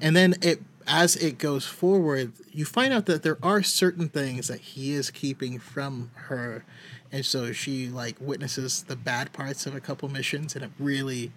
And 0.01 0.17
then 0.17 0.35
it 0.43 0.63
as 0.87 1.17
it 1.17 1.37
goes 1.37 1.67
forward 1.67 2.33
you 2.51 2.65
find 2.65 2.95
out 2.95 3.05
that 3.05 3.23
there 3.23 3.37
are 3.43 3.63
certain 3.63 4.09
things 4.09 4.49
that 4.49 4.61
he 4.61 4.93
is 4.95 5.11
keeping 5.11 5.59
from 5.59 6.11
her. 6.15 6.65
And 7.13 7.25
so 7.25 7.53
she 7.53 7.89
like 7.89 8.17
witnesses 8.21 8.83
the 8.85 8.97
bad 8.97 9.33
parts 9.33 9.67
of 9.67 9.75
a 9.75 9.81
couple 9.81 10.09
missions 10.09 10.55
and 10.55 10.65
it 10.65 10.71
really 10.79 11.33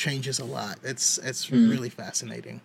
changes 0.00 0.38
a 0.40 0.44
lot. 0.44 0.78
It's 0.82 1.18
it's 1.18 1.46
mm. 1.46 1.70
really 1.70 1.90
fascinating. 1.90 2.60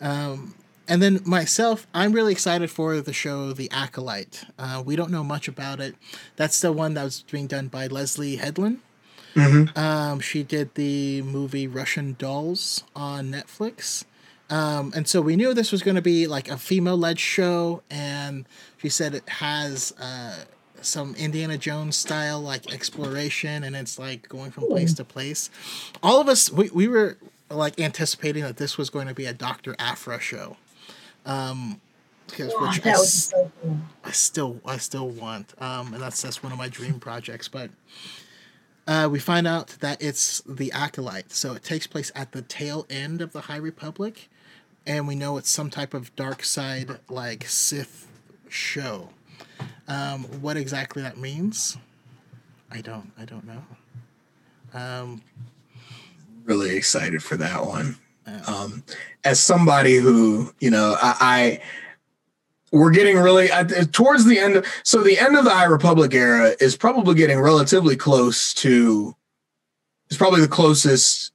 Um, 0.00 0.54
and 0.88 1.00
then 1.00 1.20
myself, 1.24 1.86
I'm 1.94 2.12
really 2.12 2.32
excited 2.32 2.70
for 2.70 3.00
the 3.00 3.12
show 3.12 3.52
The 3.52 3.70
Acolyte. 3.70 4.44
Uh, 4.58 4.82
we 4.84 4.96
don't 4.96 5.10
know 5.10 5.24
much 5.24 5.48
about 5.48 5.80
it. 5.80 5.94
That's 6.36 6.60
the 6.60 6.72
one 6.72 6.94
that 6.94 7.04
was 7.04 7.22
being 7.30 7.46
done 7.46 7.68
by 7.68 7.86
Leslie 7.86 8.36
Headland. 8.36 8.80
Mm-hmm. 9.34 9.78
Um, 9.78 10.20
she 10.20 10.42
did 10.42 10.74
the 10.74 11.22
movie 11.22 11.66
Russian 11.66 12.16
Dolls 12.18 12.84
on 12.94 13.30
Netflix. 13.30 14.04
Um, 14.50 14.92
and 14.94 15.08
so 15.08 15.22
we 15.22 15.36
knew 15.36 15.54
this 15.54 15.72
was 15.72 15.82
going 15.82 15.94
to 15.94 16.02
be 16.02 16.26
like 16.26 16.50
a 16.50 16.58
female 16.58 16.98
led 16.98 17.18
show. 17.18 17.82
And 17.88 18.44
she 18.76 18.88
said 18.88 19.14
it 19.14 19.28
has 19.28 19.94
uh, 19.98 20.44
some 20.82 21.14
Indiana 21.16 21.58
Jones 21.58 21.96
style 21.96 22.40
like 22.40 22.72
exploration 22.72 23.64
and 23.64 23.74
it's 23.76 23.98
like 23.98 24.28
going 24.28 24.50
from 24.50 24.66
place 24.66 24.94
to 24.94 25.04
place. 25.04 25.50
All 26.02 26.20
of 26.20 26.28
us 26.28 26.50
we, 26.50 26.70
we 26.70 26.88
were 26.88 27.16
like 27.50 27.78
anticipating 27.80 28.42
that 28.42 28.56
this 28.56 28.78
was 28.78 28.90
going 28.90 29.08
to 29.08 29.14
be 29.14 29.26
a 29.26 29.32
Dr. 29.32 29.74
Aphra 29.78 30.20
show. 30.20 30.56
Um 31.24 31.80
because 32.28 32.52
yeah, 32.52 32.66
which 32.66 32.86
I, 32.86 32.92
so 32.94 33.52
cool. 33.60 33.78
I, 34.04 34.10
still 34.10 34.60
I 34.64 34.76
still 34.78 35.08
want. 35.08 35.54
Um 35.60 35.94
and 35.94 36.02
that's 36.02 36.22
that's 36.22 36.42
one 36.42 36.52
of 36.52 36.58
my 36.58 36.68
dream 36.68 36.98
projects. 37.00 37.48
But 37.48 37.70
uh, 38.86 39.08
we 39.10 39.18
find 39.20 39.46
out 39.46 39.68
that 39.80 40.02
it's 40.02 40.42
the 40.44 40.72
acolyte, 40.72 41.30
so 41.30 41.54
it 41.54 41.62
takes 41.62 41.86
place 41.86 42.10
at 42.16 42.32
the 42.32 42.42
tail 42.42 42.84
end 42.90 43.20
of 43.20 43.32
the 43.32 43.42
High 43.42 43.56
Republic, 43.56 44.28
and 44.84 45.06
we 45.06 45.14
know 45.14 45.36
it's 45.36 45.50
some 45.50 45.70
type 45.70 45.94
of 45.94 46.14
dark 46.16 46.42
side 46.42 46.98
like 47.08 47.44
Sith 47.46 48.08
show. 48.48 49.10
Um, 49.88 50.24
what 50.40 50.56
exactly 50.56 51.02
that 51.02 51.18
means, 51.18 51.76
I 52.70 52.80
don't. 52.80 53.10
I 53.18 53.24
don't 53.24 53.44
know. 53.46 53.62
Um, 54.74 55.22
really 56.44 56.76
excited 56.76 57.22
for 57.22 57.36
that 57.36 57.66
one. 57.66 57.96
Um, 58.46 58.84
as 59.24 59.40
somebody 59.40 59.96
who, 59.96 60.54
you 60.60 60.70
know, 60.70 60.96
I, 61.00 61.16
I 61.20 61.60
we're 62.72 62.90
getting 62.90 63.18
really 63.18 63.48
towards 63.92 64.24
the 64.24 64.38
end. 64.38 64.56
Of, 64.56 64.66
so 64.82 65.02
the 65.02 65.18
end 65.18 65.36
of 65.36 65.44
the 65.44 65.50
High 65.50 65.64
Republic 65.64 66.14
era 66.14 66.54
is 66.58 66.76
probably 66.76 67.14
getting 67.14 67.38
relatively 67.38 67.96
close 67.96 68.54
to. 68.54 69.14
It's 70.06 70.16
probably 70.16 70.40
the 70.40 70.48
closest 70.48 71.32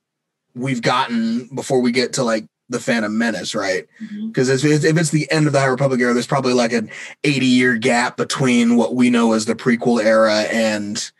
we've 0.56 0.82
gotten 0.82 1.48
before 1.54 1.80
we 1.82 1.92
get 1.92 2.14
to 2.14 2.24
like 2.24 2.46
the 2.70 2.80
Phantom 2.80 3.18
Menace, 3.18 3.56
right? 3.56 3.88
Because 4.28 4.50
mm-hmm. 4.50 4.68
if, 4.68 4.84
if 4.84 4.98
it's 4.98 5.12
the 5.12 5.30
end 5.32 5.48
of 5.48 5.54
the 5.54 5.60
High 5.60 5.68
Republic 5.68 6.02
era, 6.02 6.14
there's 6.14 6.28
probably 6.28 6.54
like 6.54 6.74
an 6.74 6.90
80 7.24 7.46
year 7.46 7.78
gap 7.78 8.18
between 8.18 8.76
what 8.76 8.96
we 8.96 9.10
know 9.10 9.34
as 9.34 9.46
the 9.46 9.56
prequel 9.56 10.04
era 10.04 10.42
and 10.52 11.12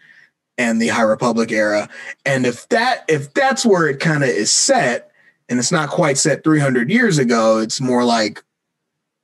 and 0.58 0.82
the 0.82 0.88
High 0.88 1.04
Republic 1.04 1.52
era. 1.52 1.88
And 2.26 2.46
if 2.46 2.68
that 2.70 3.06
if 3.08 3.34
that's 3.34 3.66
where 3.66 3.88
it 3.88 4.00
kind 4.00 4.24
of 4.24 4.30
is 4.30 4.52
set, 4.52 5.12
and 5.50 5.60
it's 5.60 5.72
not 5.72 5.90
quite 5.90 6.18
set 6.18 6.44
300 6.44 6.90
years 6.90 7.18
ago, 7.18 7.60
it's 7.60 7.80
more 7.80 8.04
like 8.04 8.44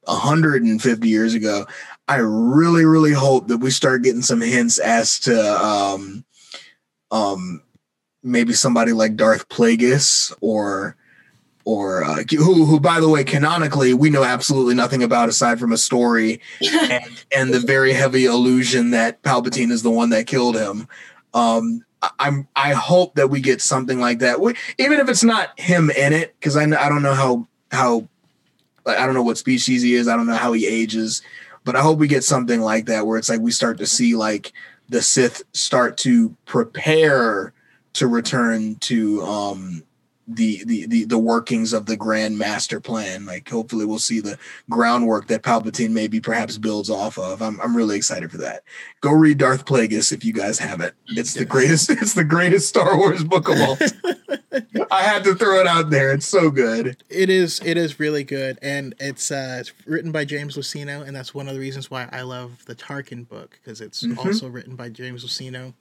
150 0.06 1.08
years 1.08 1.34
ago. 1.34 1.66
I 2.08 2.18
really, 2.18 2.86
really 2.86 3.14
hope 3.14 3.48
that 3.48 3.58
we 3.58 3.72
start 3.72 4.04
getting 4.04 4.22
some 4.22 4.42
hints 4.42 4.78
as 4.78 5.20
to 5.22 5.64
um, 5.64 6.26
um, 7.12 7.62
maybe 8.22 8.54
somebody 8.54 8.94
like 8.94 9.16
Darth 9.16 9.48
Plagueis 9.50 10.34
or 10.42 10.96
or 11.66 12.04
uh, 12.04 12.24
who, 12.30 12.66
who, 12.66 12.80
by 12.80 13.00
the 13.00 13.10
way, 13.10 13.24
canonically 13.24 13.94
we 13.94 14.10
know 14.10 14.24
absolutely 14.24 14.76
nothing 14.76 15.04
about 15.04 15.30
aside 15.30 15.60
from 15.60 15.72
a 15.72 15.78
story 15.78 16.42
and, 16.92 17.26
and 17.36 17.54
the 17.54 17.60
very 17.60 17.94
heavy 17.94 18.26
illusion 18.26 18.92
that 18.92 19.22
Palpatine 19.24 19.72
is 19.72 19.84
the 19.84 19.92
one 19.92 20.10
that 20.10 20.28
killed 20.28 20.56
him. 20.56 20.88
Um, 21.34 21.86
I'm 22.20 22.48
I 22.56 22.74
hope 22.74 23.16
that 23.16 23.30
we 23.30 23.40
get 23.40 23.62
something 23.62 24.00
like 24.00 24.20
that, 24.20 24.42
we, 24.42 24.56
even 24.78 25.00
if 25.00 25.08
it's 25.10 25.24
not 25.24 25.58
him 25.60 25.90
in 25.90 26.14
it, 26.14 26.36
because 26.40 26.58
I 26.58 26.64
I 26.64 26.90
don't 26.90 27.04
know 27.04 27.14
how 27.14 27.48
how 27.72 28.08
I 28.86 29.06
don't 29.06 29.14
know 29.14 29.24
what 29.24 29.38
species 29.38 29.82
he 29.82 29.96
is. 29.96 30.08
I 30.08 30.16
don't 30.16 30.28
know 30.28 30.36
how 30.36 30.54
he 30.54 30.68
ages, 30.68 31.22
but 31.64 31.76
I 31.76 31.82
hope 31.82 32.00
we 32.00 32.08
get 32.08 32.24
something 32.24 32.62
like 32.62 32.86
that 32.88 33.08
where 33.08 33.18
it's 33.18 33.30
like 33.30 33.40
we 33.40 33.52
start 33.52 33.78
to 33.78 33.86
see 33.86 34.16
like 34.16 34.52
the 34.90 35.02
Sith 35.02 35.44
start 35.54 35.98
to 36.00 36.36
prepare 36.46 37.54
to 37.94 38.08
return 38.08 38.76
to 38.76 39.22
um 39.24 39.84
the, 40.28 40.64
the 40.66 40.86
the 40.86 41.06
the 41.06 41.18
workings 41.18 41.74
of 41.74 41.86
the 41.86 41.98
grand 41.98 42.38
master 42.38 42.80
plan. 42.80 43.26
Like 43.26 43.50
hopefully 43.50 43.86
we'll 43.86 44.00
see 44.00 44.20
the 44.20 44.38
groundwork 44.70 45.28
that 45.28 45.44
Palpatine 45.44 45.92
maybe 45.92 46.20
perhaps 46.20 46.58
builds 46.58 46.90
off 46.90 47.18
of. 47.18 47.42
I'm 47.42 47.60
I'm 47.62 47.76
really 47.76 47.98
excited 47.98 48.32
for 48.32 48.38
that. 48.38 48.64
Go 49.02 49.12
read 49.12 49.38
Darth 49.38 49.66
Plagueis 49.66 50.12
if 50.12 50.24
you 50.24 50.34
guys 50.34 50.60
haven't. 50.60 50.94
It's 51.08 51.34
the 51.34 51.46
greatest. 51.46 51.92
It's 52.04 52.16
the 52.16 52.24
greatest 52.24 52.68
Star 52.68 52.98
Wars 52.98 53.24
book 53.24 53.48
of 53.48 53.62
all. 53.62 53.78
I 54.92 55.02
had 55.02 55.24
to 55.24 55.36
throw 55.36 55.60
it 55.60 55.68
out 55.68 55.90
there. 55.90 56.12
It's 56.14 56.28
so 56.28 56.52
good. 56.52 56.98
It 57.10 57.30
is. 57.30 57.60
It 57.64 57.78
is 57.78 58.00
really 58.00 58.24
good, 58.24 58.60
and 58.62 58.94
it's 59.00 59.32
uh, 59.32 59.58
it's 59.60 59.72
written 59.86 60.12
by 60.12 60.26
James 60.26 60.56
Luceno, 60.56 61.06
and 61.06 61.16
that's 61.16 61.34
one 61.34 61.48
of 61.48 61.54
the 61.54 61.60
reasons 61.60 61.90
why 61.90 62.08
I 62.12 62.22
love 62.22 62.66
the 62.66 62.76
Tarkin 62.76 63.28
book 63.28 63.60
because 63.62 63.82
it's 63.82 64.04
mm-hmm. 64.04 64.20
also 64.20 64.48
written 64.48 64.76
by 64.76 64.90
James 64.90 65.26
Luceno, 65.26 65.74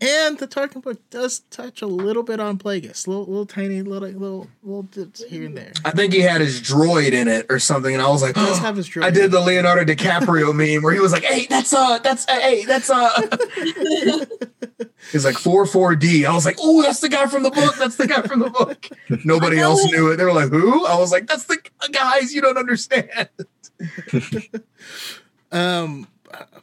and 0.00 0.38
the 0.38 0.48
Tarkin 0.48 0.82
book 0.82 0.98
does 1.10 1.40
touch 1.50 1.82
a 1.82 1.86
little 1.86 2.22
bit 2.22 2.40
on 2.40 2.58
Plagueis, 2.58 3.06
little 3.06 3.26
little 3.26 3.46
tiny 3.46 3.82
little 3.84 4.08
little 4.08 4.48
little 4.62 4.82
dips 4.84 5.22
here 5.24 5.44
and 5.46 5.56
there. 5.56 5.72
I 5.84 5.90
think 5.90 6.12
he 6.12 6.20
had 6.20 6.40
his 6.40 6.60
droid 6.60 7.12
in 7.12 7.28
it 7.28 7.46
or 7.48 7.58
something, 7.58 7.92
and 7.92 8.02
I 8.02 8.08
was 8.08 8.22
like, 8.22 8.34
oh, 8.36 8.54
have 8.60 8.76
his 8.76 8.88
droid 8.88 9.04
I 9.04 9.10
did 9.10 9.30
the 9.30 9.40
Leonardo 9.40 9.84
DiCaprio 9.84 10.54
meme 10.54 10.82
where 10.82 10.92
he 10.92 11.00
was 11.00 11.12
like, 11.12 11.24
"Hey, 11.24 11.46
that's 11.48 11.72
uh, 11.72 11.98
that's 11.98 12.26
uh, 12.28 12.40
hey, 12.40 12.64
that's 12.64 12.90
uh." 12.90 13.36
He's 15.12 15.24
like 15.24 15.36
four 15.36 15.66
four 15.66 15.94
D. 15.94 16.26
I 16.26 16.32
was 16.32 16.44
like, 16.44 16.56
"Oh, 16.60 16.82
that's 16.82 17.00
the 17.00 17.08
guy 17.08 17.26
from 17.26 17.42
the 17.42 17.50
book. 17.50 17.76
That's 17.76 17.96
the 17.96 18.06
guy 18.06 18.22
from 18.22 18.40
the 18.40 18.50
book." 18.50 18.88
Nobody 19.24 19.58
else 19.58 19.84
knew 19.92 20.10
it. 20.10 20.16
They 20.16 20.24
were 20.24 20.32
like, 20.32 20.50
"Who?" 20.50 20.86
I 20.86 20.98
was 20.98 21.12
like, 21.12 21.26
"That's 21.26 21.44
the 21.44 21.58
guys 21.92 22.34
you 22.34 22.40
don't 22.40 22.58
understand." 22.58 23.28
um, 25.52 26.08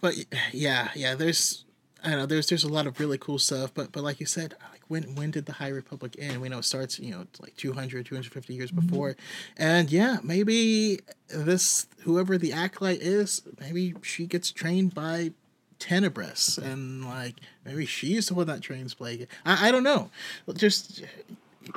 but 0.02 0.16
yeah, 0.52 0.90
yeah. 0.96 1.16
There's 1.16 1.66
I 2.04 2.10
don't 2.10 2.20
know. 2.20 2.26
There's 2.26 2.48
there's 2.48 2.64
a 2.64 2.70
lot 2.70 2.88
of 2.88 3.00
really 3.00 3.18
cool 3.18 3.38
stuff, 3.38 3.72
but 3.74 3.92
but 3.92 4.04
like 4.04 4.20
you 4.20 4.26
said, 4.26 4.56
like 4.72 4.82
when 4.88 5.16
when 5.16 5.32
did 5.32 5.46
the 5.46 5.54
High 5.54 5.70
Republic 5.70 6.16
end? 6.18 6.42
We 6.42 6.50
know 6.50 6.60
it 6.60 6.66
starts, 6.66 7.00
you 7.00 7.12
know, 7.12 7.26
like 7.40 7.56
200, 7.58 8.06
250 8.06 8.54
years 8.54 8.72
mm-hmm. 8.72 8.88
before, 8.88 9.16
and 9.58 9.92
yeah, 9.92 10.18
maybe 10.24 11.02
this 11.30 11.88
whoever 12.00 12.38
the 12.38 12.54
acolyte 12.54 13.02
is, 13.02 13.44
maybe 13.60 13.94
she 14.02 14.26
gets 14.26 14.52
trained 14.52 14.96
by 14.96 15.32
Tenebrous, 15.78 16.58
and 16.58 17.06
like 17.06 17.36
maybe 17.66 17.86
she's 17.86 18.28
the 18.28 18.34
one 18.34 18.48
that 18.48 18.62
trains 18.62 18.94
Plague. 18.94 19.28
I 19.46 19.68
I 19.68 19.72
don't 19.72 19.84
know. 19.84 20.10
Just 20.56 21.04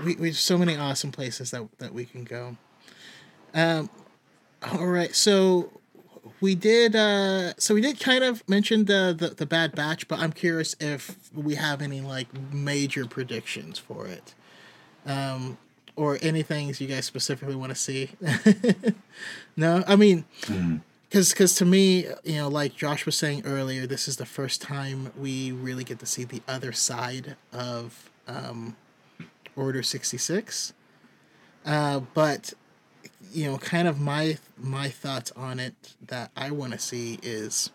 we 0.02 0.16
we 0.16 0.28
have 0.28 0.38
so 0.38 0.56
many 0.56 0.76
awesome 0.76 1.12
places 1.12 1.50
that 1.50 1.68
that 1.78 1.92
we 1.92 2.06
can 2.06 2.24
go. 2.24 2.56
Um, 3.52 3.90
all 4.72 4.86
right, 4.86 5.14
so 5.14 5.70
we 6.44 6.54
did 6.54 6.94
uh 6.94 7.54
so 7.56 7.74
we 7.74 7.80
did 7.80 7.98
kind 7.98 8.22
of 8.22 8.46
mention 8.46 8.84
the, 8.84 9.16
the 9.18 9.28
the 9.28 9.46
bad 9.46 9.74
batch 9.74 10.06
but 10.08 10.18
i'm 10.18 10.30
curious 10.30 10.76
if 10.78 11.16
we 11.34 11.54
have 11.54 11.80
any 11.80 12.02
like 12.02 12.28
major 12.52 13.06
predictions 13.06 13.78
for 13.78 14.06
it. 14.06 14.34
Um 15.06 15.56
or 15.96 16.18
anything 16.22 16.74
you 16.76 16.88
guys 16.88 17.04
specifically 17.06 17.54
want 17.54 17.70
to 17.70 17.76
see. 17.76 18.10
No? 19.56 19.84
I 19.86 19.96
mean 19.96 20.24
because 20.40 20.58
mm-hmm. 20.58 20.76
because 21.10 21.54
to 21.54 21.64
me 21.64 22.06
you 22.24 22.36
know 22.36 22.48
like 22.48 22.74
josh 22.76 23.06
was 23.06 23.16
saying 23.16 23.42
earlier 23.46 23.86
this 23.86 24.06
is 24.06 24.16
the 24.16 24.26
first 24.26 24.60
time 24.60 25.12
we 25.16 25.50
really 25.50 25.84
get 25.84 25.98
to 26.00 26.06
see 26.06 26.24
the 26.24 26.42
other 26.46 26.72
side 26.72 27.36
of 27.52 28.10
um 28.26 28.76
order 29.56 29.82
66 29.82 30.72
uh 31.64 32.00
but 32.12 32.52
you 33.34 33.50
know, 33.50 33.58
kind 33.58 33.88
of 33.88 34.00
my 34.00 34.38
my 34.56 34.88
thoughts 34.88 35.32
on 35.32 35.58
it 35.58 35.74
that 36.06 36.30
I 36.36 36.50
want 36.52 36.72
to 36.72 36.78
see 36.78 37.18
is 37.22 37.70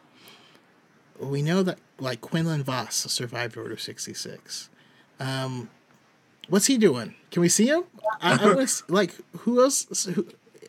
we 1.20 1.42
know 1.42 1.64
that 1.64 1.80
like 2.00 2.22
Quinlan 2.22 2.64
Vos 2.64 2.96
survived 2.96 3.58
Order 3.58 3.78
sixty 3.78 4.14
six. 4.14 4.70
Um, 5.20 5.70
what's 6.48 6.68
he 6.68 6.78
doing? 6.78 7.16
Can 7.30 7.42
we 7.42 7.50
see 7.50 7.68
him? 7.68 7.84
I, 8.22 8.52
I 8.52 8.54
was 8.54 8.84
like, 8.90 9.14
who 9.40 9.62
else? 9.62 10.06
Who, 10.06 10.28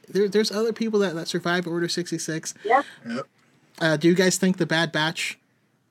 there, 0.08 0.28
there's 0.28 0.50
other 0.50 0.72
people 0.72 0.98
that, 1.00 1.14
that 1.14 1.28
survived 1.28 1.68
Order 1.68 1.88
sixty 1.88 2.18
six. 2.18 2.52
Yeah. 2.64 2.82
Yep. 3.08 3.26
Uh, 3.80 3.96
do 3.96 4.08
you 4.08 4.14
guys 4.14 4.38
think 4.38 4.58
the 4.58 4.66
Bad 4.66 4.90
Batch 4.90 5.38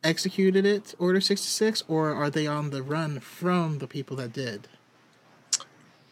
executed 0.03 0.65
it, 0.65 0.93
Order 0.99 1.21
sixty 1.21 1.47
six, 1.47 1.83
or 1.87 2.13
are 2.13 2.29
they 2.29 2.47
on 2.47 2.71
the 2.71 2.83
run 2.83 3.21
from 3.21 3.79
the 3.79 3.87
people 3.87 4.17
that 4.17 4.33
did? 4.33 4.67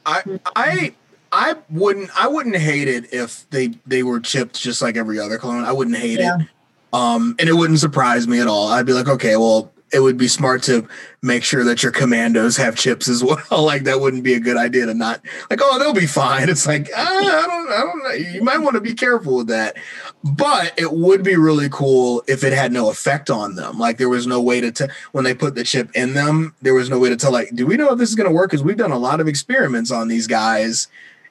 I 0.05 0.39
I 0.55 0.95
I 1.31 1.55
wouldn't 1.69 2.09
I 2.19 2.27
wouldn't 2.27 2.55
hate 2.55 2.87
it 2.87 3.13
if 3.13 3.49
they 3.49 3.69
they 3.85 4.03
were 4.03 4.19
chipped 4.19 4.59
just 4.59 4.81
like 4.81 4.97
every 4.97 5.19
other 5.19 5.37
clone. 5.37 5.63
I 5.63 5.71
wouldn't 5.71 5.97
hate 5.97 6.19
yeah. 6.19 6.39
it. 6.39 6.47
Um 6.93 7.35
and 7.39 7.49
it 7.49 7.53
wouldn't 7.53 7.79
surprise 7.79 8.27
me 8.27 8.39
at 8.39 8.47
all. 8.47 8.69
I'd 8.69 8.85
be 8.85 8.93
like, 8.93 9.07
okay, 9.07 9.35
well, 9.35 9.71
it 9.93 9.99
would 10.01 10.17
be 10.17 10.27
smart 10.27 10.63
to 10.63 10.87
make 11.21 11.43
sure 11.43 11.63
that 11.63 11.81
your 11.81 11.91
commandos 11.91 12.57
have 12.57 12.75
chips 12.75 13.07
as 13.07 13.23
well. 13.51 13.63
like 13.63 13.83
that 13.83 13.99
wouldn't 13.99 14.23
be 14.23 14.33
a 14.33 14.39
good 14.39 14.57
idea 14.57 14.85
to 14.85 14.93
not 14.93 15.21
like, 15.49 15.59
oh, 15.61 15.79
they'll 15.79 15.93
be 15.93 16.07
fine. 16.07 16.49
It's 16.57 16.65
like, 16.65 16.89
ah, 16.95 17.05
I 17.05 17.47
don't, 17.47 17.69
I 17.69 17.77
don't 17.77 18.03
know. 18.03 18.11
You 18.11 18.41
might 18.41 18.59
want 18.59 18.75
to 18.75 18.81
be 18.81 18.93
careful 18.93 19.37
with 19.37 19.47
that. 19.47 19.75
But 20.23 20.73
it 20.77 20.91
would 20.91 21.23
be 21.23 21.35
really 21.35 21.69
cool 21.69 22.23
if 22.27 22.43
it 22.43 22.53
had 22.53 22.71
no 22.71 22.89
effect 22.89 23.29
on 23.29 23.55
them. 23.55 23.77
Like 23.77 23.97
there 23.97 24.09
was 24.09 24.25
no 24.27 24.41
way 24.41 24.61
to 24.61 24.71
tell 24.71 24.87
when 25.11 25.23
they 25.23 25.33
put 25.33 25.55
the 25.55 25.63
chip 25.63 25.89
in 25.93 26.13
them, 26.13 26.55
there 26.61 26.73
was 26.73 26.89
no 26.89 26.99
way 26.99 27.09
to 27.09 27.17
tell, 27.17 27.31
like, 27.31 27.53
do 27.53 27.65
we 27.65 27.77
know 27.77 27.91
if 27.91 27.99
this 27.99 28.09
is 28.09 28.15
going 28.15 28.29
to 28.29 28.33
work? 28.33 28.49
Because 28.49 28.63
we've 28.63 28.77
done 28.77 28.91
a 28.91 28.97
lot 28.97 29.19
of 29.19 29.27
experiments 29.27 29.91
on 29.91 30.07
these 30.07 30.27
guys 30.27 30.87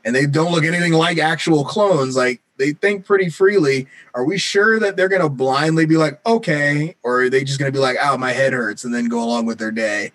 and 0.06 0.14
they 0.14 0.24
don't 0.24 0.52
look 0.52 0.64
anything 0.64 0.92
like 0.92 1.18
actual 1.18 1.64
clones. 1.64 2.16
Like 2.16 2.40
they 2.58 2.72
think 2.72 3.04
pretty 3.04 3.28
freely. 3.28 3.88
Are 4.14 4.24
we 4.24 4.38
sure 4.38 4.78
that 4.78 4.96
they're 4.96 5.08
going 5.08 5.20
to 5.20 5.28
blindly 5.28 5.84
be 5.84 5.96
like, 5.96 6.24
okay, 6.24 6.94
or 7.02 7.22
are 7.22 7.28
they 7.28 7.42
just 7.42 7.58
going 7.58 7.70
to 7.70 7.76
be 7.76 7.82
like, 7.82 7.96
oh, 8.00 8.16
my 8.16 8.32
head 8.32 8.52
hurts, 8.52 8.84
and 8.84 8.94
then 8.94 9.08
go 9.08 9.22
along 9.22 9.46
with 9.46 9.58
their 9.58 9.72
day? 9.72 10.12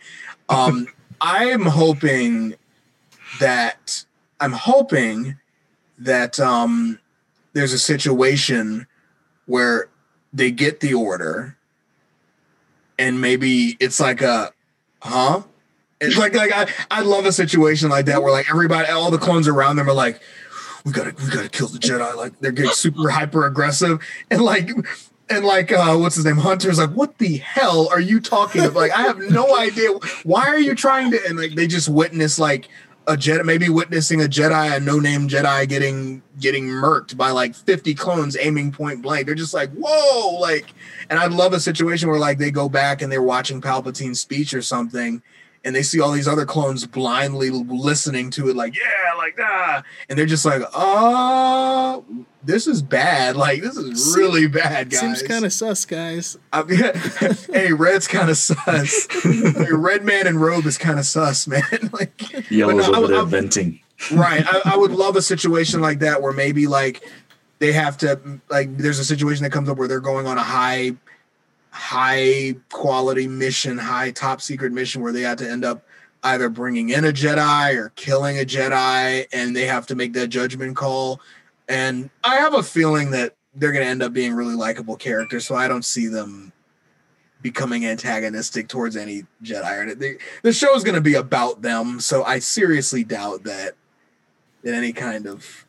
Um, 0.47 0.87
I'm 1.21 1.63
hoping 1.63 2.55
that 3.39 4.05
I'm 4.39 4.53
hoping 4.53 5.37
that 5.99 6.39
um, 6.39 6.97
there's 7.53 7.73
a 7.73 7.79
situation 7.79 8.87
where 9.45 9.89
they 10.33 10.51
get 10.51 10.79
the 10.79 10.93
order, 10.93 11.57
and 12.97 13.19
maybe 13.19 13.75
it's 13.79 13.99
like 13.99 14.21
a, 14.21 14.53
huh? 15.01 15.43
It's 16.01 16.17
like 16.17 16.35
like 16.35 16.51
I 16.51 16.67
I 16.89 17.01
love 17.01 17.25
a 17.25 17.31
situation 17.31 17.89
like 17.89 18.07
that 18.07 18.21
where 18.21 18.31
like 18.31 18.49
everybody 18.49 18.89
all 18.89 19.11
the 19.11 19.17
clones 19.17 19.47
around 19.47 19.77
them 19.77 19.87
are 19.87 19.93
like 19.93 20.19
we 20.83 20.91
gotta 20.91 21.13
we 21.23 21.29
gotta 21.29 21.49
kill 21.49 21.67
the 21.67 21.79
Jedi. 21.79 22.15
Like 22.15 22.37
they're 22.39 22.51
getting 22.51 22.71
super 22.71 23.09
hyper 23.09 23.45
aggressive. 23.45 23.99
And 24.29 24.41
like 24.41 24.69
and 25.29 25.45
like 25.45 25.71
uh 25.71 25.95
what's 25.95 26.15
his 26.15 26.25
name? 26.25 26.37
Hunter's 26.37 26.79
like 26.79 26.91
what 26.91 27.17
the 27.19 27.37
hell 27.37 27.87
are 27.89 27.99
you 27.99 28.19
talking 28.19 28.61
about? 28.61 28.75
Like 28.75 28.91
I 28.91 29.03
have 29.03 29.19
no 29.19 29.57
idea. 29.59 29.91
Why 30.23 30.47
are 30.47 30.59
you 30.59 30.75
trying 30.75 31.11
to 31.11 31.19
and 31.27 31.37
like 31.37 31.53
they 31.53 31.67
just 31.67 31.87
witness 31.87 32.39
like 32.39 32.67
a 33.07 33.13
Jedi 33.13 33.43
maybe 33.43 33.67
witnessing 33.67 34.21
a 34.21 34.25
Jedi 34.25 34.77
a 34.77 34.79
no 34.79 34.99
name 34.99 35.27
Jedi 35.27 35.67
getting 35.67 36.21
getting 36.39 36.65
murked 36.65 37.17
by 37.17 37.31
like 37.31 37.55
50 37.55 37.93
clones 37.95 38.37
aiming 38.39 38.71
point 38.71 39.01
blank. 39.01 39.25
They're 39.25 39.35
just 39.35 39.53
like 39.53 39.71
whoa 39.73 40.39
like 40.39 40.73
and 41.09 41.19
I'd 41.19 41.31
love 41.31 41.53
a 41.53 41.59
situation 41.59 42.09
where 42.09 42.19
like 42.19 42.39
they 42.39 42.51
go 42.51 42.69
back 42.69 43.01
and 43.01 43.11
they're 43.11 43.21
watching 43.21 43.61
Palpatine's 43.61 44.19
speech 44.19 44.53
or 44.53 44.61
something 44.61 45.21
and 45.63 45.75
they 45.75 45.83
see 45.83 45.99
all 45.99 46.11
these 46.11 46.27
other 46.27 46.45
clones 46.45 46.85
blindly 46.85 47.49
listening 47.49 48.31
to 48.31 48.49
it, 48.49 48.55
like 48.55 48.75
yeah, 48.75 49.13
like 49.17 49.37
ah, 49.39 49.83
and 50.09 50.17
they're 50.17 50.25
just 50.25 50.45
like, 50.45 50.61
oh, 50.73 52.03
this 52.43 52.67
is 52.67 52.81
bad. 52.81 53.35
Like 53.35 53.61
this 53.61 53.77
is 53.77 54.15
really 54.17 54.47
bad, 54.47 54.89
guys. 54.89 54.99
Seems 54.99 55.21
kind 55.23 55.45
of 55.45 55.53
sus, 55.53 55.85
guys. 55.85 56.37
I 56.51 56.63
mean, 56.63 56.79
hey, 57.53 57.73
Red's 57.73 58.07
kind 58.07 58.29
of 58.29 58.37
sus. 58.37 59.07
Red 59.71 60.03
man 60.03 60.27
in 60.27 60.39
robe 60.39 60.65
is 60.65 60.77
kind 60.77 60.97
of 60.97 61.05
sus, 61.05 61.47
man. 61.47 61.63
like 61.93 62.49
Yellow's 62.49 62.87
no, 62.87 62.95
over 62.95 63.07
there 63.07 63.25
venting. 63.25 63.79
right. 64.11 64.43
I, 64.45 64.73
I 64.73 64.77
would 64.77 64.91
love 64.91 65.15
a 65.15 65.21
situation 65.21 65.79
like 65.81 65.99
that 65.99 66.21
where 66.21 66.33
maybe 66.33 66.65
like 66.65 67.03
they 67.59 67.71
have 67.71 67.97
to 67.99 68.19
like 68.49 68.75
there's 68.77 68.97
a 68.97 69.05
situation 69.05 69.43
that 69.43 69.51
comes 69.51 69.69
up 69.69 69.77
where 69.77 69.87
they're 69.87 69.99
going 69.99 70.25
on 70.25 70.39
a 70.39 70.43
high 70.43 70.93
high 71.71 72.55
quality 72.69 73.27
mission, 73.27 73.77
high 73.77 74.11
top 74.11 74.41
secret 74.41 74.71
mission 74.71 75.01
where 75.01 75.11
they 75.11 75.21
have 75.21 75.37
to 75.37 75.49
end 75.49 75.65
up 75.65 75.83
either 76.23 76.49
bringing 76.49 76.89
in 76.89 77.05
a 77.05 77.11
Jedi 77.11 77.75
or 77.75 77.89
killing 77.95 78.37
a 78.37 78.45
Jedi 78.45 79.25
and 79.33 79.55
they 79.55 79.65
have 79.65 79.87
to 79.87 79.95
make 79.95 80.13
that 80.13 80.27
judgment 80.27 80.75
call. 80.75 81.19
And 81.67 82.09
I 82.23 82.35
have 82.35 82.53
a 82.53 82.61
feeling 82.61 83.11
that 83.11 83.35
they're 83.55 83.71
going 83.71 83.83
to 83.83 83.89
end 83.89 84.03
up 84.03 84.13
being 84.13 84.33
really 84.33 84.55
likable 84.55 84.95
characters, 84.95 85.45
so 85.45 85.55
I 85.55 85.67
don't 85.67 85.85
see 85.85 86.07
them 86.07 86.51
becoming 87.41 87.85
antagonistic 87.85 88.67
towards 88.67 88.95
any 88.95 89.23
Jedi. 89.43 89.97
They, 89.97 90.17
the 90.43 90.53
show 90.53 90.75
is 90.75 90.83
going 90.83 90.95
to 90.95 91.01
be 91.01 91.15
about 91.15 91.61
them, 91.61 91.99
so 91.99 92.23
I 92.23 92.39
seriously 92.39 93.03
doubt 93.03 93.43
that 93.43 93.73
that 94.63 94.75
any 94.75 94.93
kind 94.93 95.25
of 95.25 95.65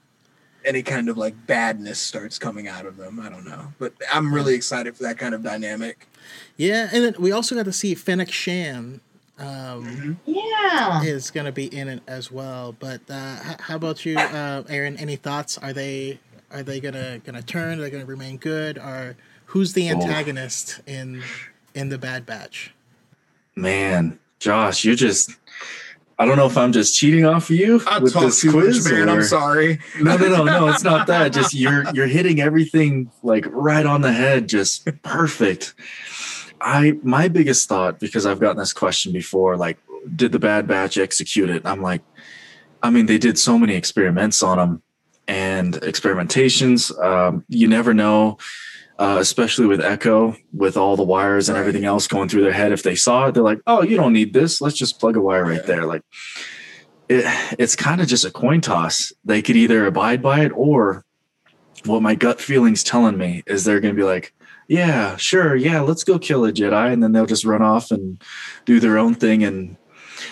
any 0.65 0.83
kind 0.83 1.09
of 1.09 1.17
like 1.17 1.47
badness 1.47 1.99
starts 1.99 2.39
coming 2.39 2.69
out 2.69 2.87
of 2.87 2.97
them. 2.97 3.21
I 3.21 3.29
don't 3.29 3.45
know, 3.45 3.73
but 3.79 3.93
I'm 4.13 4.33
really 4.33 4.55
excited 4.55 4.97
for 4.97 5.03
that 5.05 5.19
kind 5.19 5.35
of 5.35 5.43
dynamic. 5.43 6.07
Yeah, 6.57 6.89
and 6.93 7.05
then 7.05 7.15
we 7.19 7.33
also 7.33 7.55
got 7.55 7.65
to 7.65 7.73
see 7.73 7.95
Fennec 7.95 8.31
Shand. 8.31 9.01
Um, 9.39 9.47
mm-hmm. 9.49 10.13
yeah, 10.27 11.03
is 11.03 11.31
going 11.31 11.47
to 11.47 11.53
be 11.53 11.67
in 11.67 11.89
it 11.89 12.03
as 12.07 12.31
well. 12.31 12.77
But 12.79 13.01
uh, 13.11 13.37
how 13.61 13.77
about 13.77 14.05
you, 14.05 14.19
uh, 14.19 14.63
Aaron? 14.69 14.97
Any 14.99 15.17
thoughts? 15.17 15.59
Are 15.59 15.73
they 15.73 16.21
are 16.53 16.63
they 16.63 16.81
gonna 16.81 17.21
gonna 17.25 17.43
turn? 17.43 17.79
Are 17.79 17.83
they 17.83 17.91
gonna 17.91 18.05
remain 18.05 18.37
good? 18.37 18.79
Or 18.79 19.17
who's 19.47 19.73
the 19.73 19.89
oh. 19.89 19.95
antagonist 19.95 20.81
oh. 20.87 20.93
in 20.93 21.23
in 21.75 21.89
the 21.89 21.99
Bad 21.99 22.27
Batch? 22.27 22.73
Man, 23.55 24.19
Josh, 24.39 24.85
you're 24.85 24.95
just 24.95 25.31
I 26.23 26.25
don't 26.25 26.37
know 26.37 26.47
if 26.47 26.57
I'm 26.57 26.71
just 26.71 26.97
cheating 26.97 27.25
off 27.25 27.51
of 27.51 27.57
you 27.57 27.83
I 27.85 27.99
with 27.99 28.15
this 28.15 28.43
quiz, 28.43 28.85
much, 28.85 28.93
man. 28.93 29.09
Or... 29.09 29.13
I'm 29.13 29.23
sorry. 29.25 29.81
No, 30.01 30.17
no, 30.17 30.29
no, 30.29 30.45
no. 30.45 30.69
It's 30.69 30.85
not 30.85 31.09
that. 31.09 31.33
Just 31.33 31.53
you're 31.53 31.85
you're 31.95 32.07
hitting 32.07 32.41
everything 32.41 33.11
like 33.25 33.45
right 33.49 33.85
on 33.85 34.03
the 34.03 34.13
head, 34.13 34.49
just 34.49 34.89
perfect. 35.03 35.75
I 36.61 36.93
my 37.03 37.27
biggest 37.27 37.69
thought 37.69 37.99
because 37.99 38.25
I've 38.25 38.39
gotten 38.39 38.59
this 38.59 38.73
question 38.73 39.13
before, 39.13 39.57
like, 39.57 39.79
did 40.15 40.31
the 40.31 40.39
Bad 40.39 40.69
Batch 40.69 40.97
execute 40.97 41.51
it? 41.51 41.67
I'm 41.67 41.83
like, 41.83 42.03
I 42.85 42.91
mean, 42.91 43.07
they 43.07 43.19
did 43.19 43.37
so 43.37 43.59
many 43.59 43.75
experiments 43.75 44.45
on 44.45 44.59
them 44.59 44.83
and 45.27 45.75
experimentations. 45.75 46.97
Um, 47.03 47.45
you 47.49 47.67
never 47.67 47.93
know 47.93 48.39
uh, 48.99 49.17
especially 49.21 49.67
with 49.67 49.81
Echo, 49.81 50.37
with 50.53 50.77
all 50.77 50.97
the 50.97 51.03
wires 51.03 51.49
and 51.49 51.59
everything 51.59 51.85
else 51.85 52.07
going 52.07 52.29
through 52.29 52.43
their 52.43 52.53
head. 52.53 52.73
If 52.73 52.83
they 52.83 52.95
saw 52.95 53.27
it, 53.27 53.35
they're 53.35 53.43
like, 53.43 53.61
"Oh, 53.67 53.83
you 53.83 53.97
don't 53.97 54.13
need 54.13 54.33
this. 54.33 54.61
Let's 54.61 54.77
just 54.77 55.01
plug 55.01 55.17
a 55.17 55.21
wire 55.21 55.45
right 55.45 55.65
there." 55.65 55.87
Like, 55.87 56.03
it, 57.09 57.25
it's 57.59 57.77
kind 57.77 58.01
of 58.01 58.07
just 58.07 58.25
a 58.25 58.31
coin 58.31 58.61
toss. 58.61 59.13
They 59.25 59.43
could 59.43 59.57
either 59.57 59.87
abide 59.87 60.23
by 60.23 60.41
it, 60.41 60.53
or 60.55 61.05
what 61.85 62.03
my 62.03 62.15
gut 62.15 62.41
feeling's 62.41 62.85
telling 62.85 63.19
me 63.19 63.43
is 63.47 63.65
they're 63.65 63.81
going 63.81 63.95
to 63.95 64.01
be 64.01 64.07
like, 64.07 64.35
"Yeah, 64.69 65.17
sure, 65.17 65.57
yeah, 65.57 65.81
let's 65.81 66.05
go 66.05 66.19
kill 66.19 66.45
a 66.45 66.53
Jedi," 66.53 66.93
and 66.93 67.03
then 67.03 67.13
they'll 67.13 67.27
just 67.27 67.45
run 67.45 67.63
off 67.63 67.91
and 67.91 68.23
do 68.65 68.79
their 68.81 68.99
own 68.99 69.15
thing. 69.15 69.43
And 69.43 69.77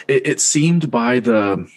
it, 0.06 0.26
it 0.26 0.40
seemed 0.40 0.90
by 0.90 1.20
the 1.20 1.68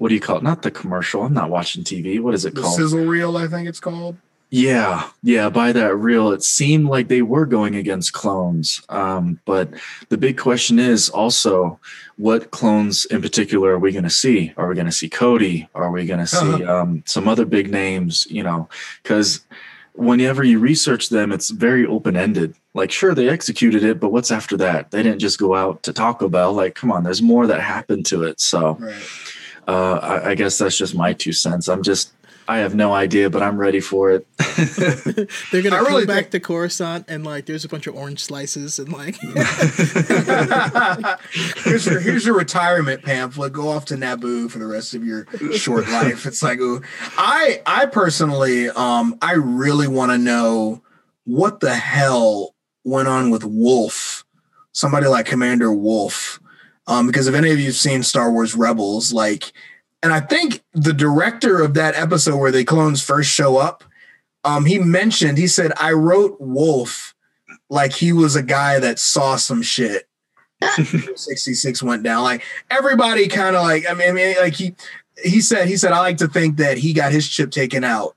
what 0.00 0.08
do 0.08 0.14
you 0.14 0.20
call 0.20 0.38
it? 0.38 0.42
Not 0.42 0.62
the 0.62 0.70
commercial. 0.70 1.22
I'm 1.22 1.34
not 1.34 1.50
watching 1.50 1.84
TV. 1.84 2.20
What 2.20 2.32
is 2.32 2.46
it 2.46 2.54
the 2.54 2.62
called? 2.62 2.74
Sizzle 2.74 3.04
reel, 3.04 3.36
I 3.36 3.46
think 3.46 3.68
it's 3.68 3.80
called. 3.80 4.16
Yeah, 4.52 5.08
yeah. 5.22 5.48
By 5.48 5.70
that 5.72 5.94
reel, 5.96 6.32
it 6.32 6.42
seemed 6.42 6.86
like 6.86 7.06
they 7.06 7.22
were 7.22 7.46
going 7.46 7.76
against 7.76 8.12
clones. 8.12 8.82
Um, 8.88 9.38
but 9.44 9.70
the 10.08 10.18
big 10.18 10.38
question 10.38 10.80
is 10.80 11.08
also, 11.08 11.78
what 12.16 12.50
clones 12.50 13.04
in 13.04 13.22
particular 13.22 13.70
are 13.70 13.78
we 13.78 13.92
going 13.92 14.04
to 14.04 14.10
see? 14.10 14.52
Are 14.56 14.68
we 14.68 14.74
going 14.74 14.86
to 14.86 14.92
see 14.92 15.08
Cody? 15.08 15.68
Are 15.74 15.92
we 15.92 16.04
going 16.04 16.18
to 16.18 16.26
see 16.26 16.64
uh-huh. 16.64 16.80
um, 16.80 17.04
some 17.06 17.28
other 17.28 17.44
big 17.44 17.70
names? 17.70 18.26
You 18.28 18.42
know, 18.42 18.68
because 19.04 19.46
whenever 19.94 20.42
you 20.42 20.58
research 20.58 21.10
them, 21.10 21.30
it's 21.30 21.50
very 21.50 21.86
open 21.86 22.16
ended. 22.16 22.54
Like, 22.74 22.90
sure, 22.90 23.14
they 23.14 23.28
executed 23.28 23.84
it, 23.84 24.00
but 24.00 24.10
what's 24.10 24.32
after 24.32 24.56
that? 24.56 24.90
They 24.90 25.04
didn't 25.04 25.20
just 25.20 25.38
go 25.38 25.54
out 25.54 25.84
to 25.84 25.92
Taco 25.92 26.28
Bell. 26.28 26.52
Like, 26.52 26.74
come 26.74 26.90
on, 26.90 27.04
there's 27.04 27.22
more 27.22 27.46
that 27.46 27.60
happened 27.60 28.04
to 28.06 28.24
it. 28.24 28.40
So. 28.40 28.72
Right. 28.80 29.02
Uh, 29.68 30.00
I, 30.02 30.30
I 30.30 30.34
guess 30.34 30.58
that's 30.58 30.76
just 30.76 30.96
my 30.96 31.12
two 31.12 31.32
cents. 31.32 31.68
I'm 31.68 31.84
just 31.84 32.12
I 32.50 32.58
have 32.58 32.74
no 32.74 32.92
idea, 32.92 33.30
but 33.30 33.44
I'm 33.44 33.56
ready 33.56 33.78
for 33.78 34.10
it. 34.10 34.26
They're 35.52 35.62
gonna 35.62 35.76
I 35.76 35.78
come 35.78 35.86
really 35.86 36.04
back 36.04 36.22
think... 36.22 36.30
to 36.32 36.40
Coruscant 36.40 37.04
and 37.06 37.24
like 37.24 37.46
there's 37.46 37.64
a 37.64 37.68
bunch 37.68 37.86
of 37.86 37.94
orange 37.94 38.24
slices 38.24 38.80
and 38.80 38.92
like 38.92 39.14
here's 41.62 41.86
your 41.86 42.00
here's 42.00 42.26
your 42.26 42.36
retirement 42.36 43.04
pamphlet. 43.04 43.52
Go 43.52 43.68
off 43.68 43.84
to 43.84 43.94
Naboo 43.94 44.50
for 44.50 44.58
the 44.58 44.66
rest 44.66 44.94
of 44.94 45.04
your 45.04 45.28
short 45.56 45.88
life. 45.90 46.26
It's 46.26 46.42
like 46.42 46.58
ooh. 46.58 46.82
I 47.16 47.62
I 47.66 47.86
personally 47.86 48.68
um 48.70 49.16
I 49.22 49.34
really 49.34 49.86
want 49.86 50.10
to 50.10 50.18
know 50.18 50.82
what 51.26 51.60
the 51.60 51.76
hell 51.76 52.56
went 52.82 53.06
on 53.06 53.30
with 53.30 53.44
Wolffe, 53.44 54.24
somebody 54.72 55.06
like 55.06 55.26
Commander 55.26 55.72
Wolffe. 55.72 56.40
Um, 56.88 57.06
because 57.06 57.28
if 57.28 57.36
any 57.36 57.52
of 57.52 57.60
you've 57.60 57.76
seen 57.76 58.02
Star 58.02 58.32
Wars 58.32 58.56
Rebels, 58.56 59.12
like 59.12 59.52
and 60.02 60.12
I 60.12 60.20
think 60.20 60.62
the 60.72 60.92
director 60.92 61.62
of 61.62 61.74
that 61.74 61.94
episode 61.94 62.36
where 62.36 62.50
the 62.50 62.64
clones 62.64 63.02
first 63.02 63.30
show 63.30 63.58
up, 63.58 63.84
um, 64.44 64.64
he 64.64 64.78
mentioned 64.78 65.36
he 65.36 65.46
said 65.46 65.72
I 65.78 65.92
wrote 65.92 66.36
Wolffe 66.40 67.14
like 67.68 67.92
he 67.92 68.12
was 68.12 68.36
a 68.36 68.42
guy 68.42 68.78
that 68.78 68.98
saw 68.98 69.36
some 69.36 69.62
shit. 69.62 70.08
66 71.16 71.82
went 71.82 72.02
down. 72.02 72.22
Like 72.22 72.42
everybody 72.70 73.28
kind 73.28 73.56
of 73.56 73.62
like 73.62 73.84
I 73.88 73.94
mean, 73.94 74.10
I 74.10 74.12
mean 74.12 74.36
like 74.40 74.54
he 74.54 74.74
he 75.22 75.40
said 75.40 75.68
he 75.68 75.76
said 75.76 75.92
I 75.92 76.00
like 76.00 76.18
to 76.18 76.28
think 76.28 76.56
that 76.56 76.78
he 76.78 76.92
got 76.92 77.12
his 77.12 77.28
chip 77.28 77.50
taken 77.50 77.84
out 77.84 78.16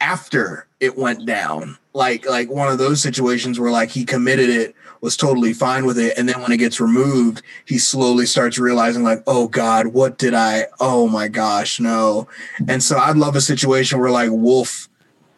after 0.00 0.66
it 0.80 0.96
went 0.96 1.26
down. 1.26 1.78
Like 1.92 2.28
like 2.28 2.50
one 2.50 2.68
of 2.68 2.78
those 2.78 3.02
situations 3.02 3.58
where 3.58 3.70
like 3.70 3.90
he 3.90 4.04
committed 4.04 4.50
it 4.50 4.74
was 5.00 5.16
totally 5.16 5.52
fine 5.52 5.86
with 5.86 5.98
it. 5.98 6.16
And 6.16 6.28
then 6.28 6.40
when 6.40 6.52
it 6.52 6.58
gets 6.58 6.80
removed, 6.80 7.42
he 7.64 7.78
slowly 7.78 8.26
starts 8.26 8.58
realizing, 8.58 9.02
like, 9.02 9.22
oh 9.26 9.48
God, 9.48 9.88
what 9.88 10.18
did 10.18 10.34
I? 10.34 10.66
Oh 10.80 11.06
my 11.08 11.28
gosh, 11.28 11.80
no. 11.80 12.28
And 12.66 12.82
so 12.82 12.98
I'd 12.98 13.16
love 13.16 13.36
a 13.36 13.40
situation 13.40 14.00
where 14.00 14.10
like 14.10 14.30
Wolffe 14.30 14.88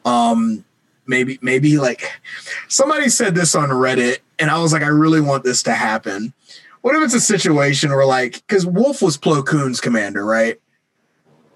um, 0.05 0.65
maybe, 1.07 1.39
maybe 1.43 1.77
like 1.77 2.21
somebody 2.69 3.09
said 3.09 3.35
this 3.35 3.55
on 3.55 3.69
Reddit, 3.69 4.19
and 4.39 4.51
I 4.51 4.59
was 4.61 4.73
like, 4.73 4.83
I 4.83 4.89
really 4.89 5.21
want 5.21 5.45
this 5.45 5.63
to 5.65 5.75
happen. 5.75 6.33
What 6.81 6.97
if 6.97 7.03
it's 7.03 7.15
a 7.15 7.21
situation 7.21 7.91
where 7.91 8.07
like, 8.07 8.43
because 8.47 8.65
Wolffe 8.65 9.03
was 9.03 9.19
Plo 9.19 9.45
Koon's 9.45 9.81
commander, 9.81 10.25
right? 10.25 10.59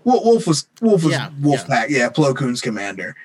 Wolffe 0.05 0.47
was 0.47 0.69
Wolffe 0.81 1.05
was 1.05 1.13
yeah, 1.13 1.31
Wolf 1.41 1.61
yeah. 1.61 1.67
Pack, 1.67 1.91
yeah, 1.91 2.11
Plo 2.11 2.37
Koon's 2.37 2.61
commander 2.61 3.17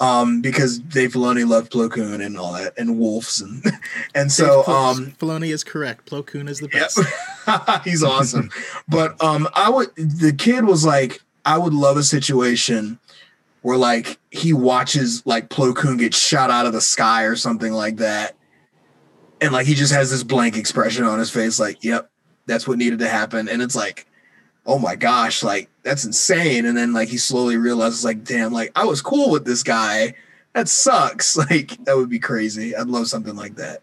um, 0.00 0.40
because 0.40 0.78
Dave 0.78 1.12
Filoni 1.12 1.48
loved 1.48 1.72
Plo 1.72 1.90
Koon 1.90 2.20
and 2.20 2.38
all 2.38 2.52
that, 2.52 2.74
and 2.78 2.98
wolves, 2.98 3.40
and 3.40 3.64
and 4.14 4.30
so 4.30 4.62
Dave 4.66 4.74
um, 4.74 5.12
Filoni 5.18 5.52
is 5.52 5.64
correct. 5.64 6.08
Plo 6.08 6.24
Koon 6.24 6.48
is 6.48 6.60
the 6.60 6.68
best. 6.68 7.00
Yep. 7.46 7.82
He's 7.84 8.04
awesome, 8.04 8.50
but 8.88 9.22
um, 9.22 9.48
I 9.54 9.70
would. 9.70 9.94
The 9.96 10.32
kid 10.36 10.64
was 10.64 10.84
like, 10.84 11.20
I 11.44 11.58
would 11.58 11.74
love 11.74 11.96
a 11.96 12.02
situation 12.02 12.98
where 13.62 13.76
like 13.76 14.18
he 14.30 14.52
watches 14.52 15.22
like 15.26 15.48
Plo 15.48 15.74
Koon 15.74 15.96
get 15.96 16.14
shot 16.14 16.50
out 16.50 16.66
of 16.66 16.72
the 16.72 16.80
sky 16.80 17.24
or 17.24 17.34
something 17.34 17.72
like 17.72 17.96
that, 17.96 18.36
and 19.40 19.52
like 19.52 19.66
he 19.66 19.74
just 19.74 19.92
has 19.92 20.10
this 20.10 20.22
blank 20.22 20.56
expression 20.56 21.04
on 21.04 21.18
his 21.18 21.30
face, 21.30 21.58
like, 21.58 21.82
"Yep, 21.82 22.08
that's 22.46 22.68
what 22.68 22.78
needed 22.78 23.00
to 23.00 23.08
happen," 23.08 23.48
and 23.48 23.62
it's 23.62 23.74
like 23.74 24.06
oh 24.68 24.78
my 24.78 24.94
gosh, 24.94 25.42
like 25.42 25.68
that's 25.82 26.04
insane. 26.04 26.66
And 26.66 26.76
then 26.76 26.92
like 26.92 27.08
he 27.08 27.16
slowly 27.16 27.56
realizes, 27.56 28.04
like, 28.04 28.22
damn, 28.22 28.52
like 28.52 28.70
I 28.76 28.84
was 28.84 29.02
cool 29.02 29.30
with 29.30 29.44
this 29.44 29.64
guy. 29.64 30.14
That 30.52 30.68
sucks. 30.68 31.36
Like 31.50 31.82
that 31.84 31.96
would 31.96 32.10
be 32.10 32.18
crazy. 32.18 32.76
I'd 32.76 32.86
love 32.86 33.08
something 33.08 33.34
like 33.34 33.56
that. 33.56 33.82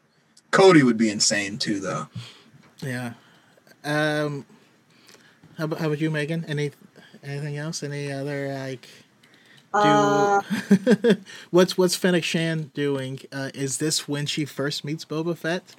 Cody 0.52 0.84
would 0.84 0.98
be 0.98 1.10
insane 1.10 1.58
too, 1.58 1.80
though. 1.80 2.08
Yeah. 2.82 3.14
Um. 3.84 4.46
How 5.58 5.66
about, 5.66 5.80
how 5.80 5.88
about 5.88 6.00
you, 6.00 6.12
Megan? 6.12 6.46
Any 6.48 6.72
anything 7.24 7.58
else? 7.58 7.82
Any 7.84 8.12
other 8.12 8.54
like? 8.54 8.88
Do 9.74 9.80
uh, 9.82 10.42
what's 11.50 11.78
what's 11.78 11.96
Fennec 11.96 12.24
Shand 12.24 12.74
doing? 12.74 13.20
Uh, 13.32 13.50
is 13.54 13.78
this 13.80 14.08
when 14.08 14.26
she 14.26 14.46
first 14.46 14.86
meets 14.86 15.04
Boba 15.04 15.36
Fett? 15.36 15.76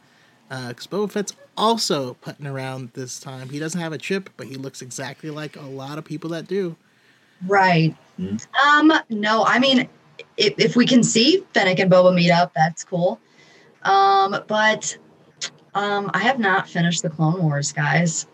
Uh, 0.51 0.69
because 0.69 0.87
uh, 0.87 0.91
Boba 0.91 1.11
Fett's 1.11 1.35
also 1.57 2.15
putting 2.15 2.47
around 2.47 2.91
this 2.95 3.19
time. 3.21 3.49
He 3.49 3.59
doesn't 3.59 3.81
have 3.81 3.93
a 3.93 3.99
chip, 3.99 4.31
but 4.37 4.47
he 4.47 4.55
looks 4.57 4.83
exactly 4.83 5.31
like 5.31 5.57
a 5.57 5.63
lot 5.63 5.99
of 5.99 6.05
people 6.05 6.31
that 6.31 6.47
do. 6.47 6.77
Right. 7.47 7.95
Mm-hmm. 8.19 8.91
Um. 8.91 8.99
No, 9.11 9.45
I 9.45 9.59
mean, 9.59 9.89
if, 10.37 10.55
if 10.59 10.77
we 10.77 10.87
can 10.87 11.03
see 11.03 11.45
Fennec 11.55 11.79
and 11.79 11.91
Boba 11.91 12.15
meet 12.15 12.31
up, 12.31 12.53
that's 12.55 12.85
cool. 12.85 13.21
Um. 13.83 14.43
But 14.47 14.97
Um, 15.75 16.11
I 16.15 16.21
have 16.21 16.39
not 16.39 16.67
finished 16.69 17.03
the 17.03 17.11
Clone 17.11 17.43
Wars, 17.43 17.71
guys. 17.73 18.27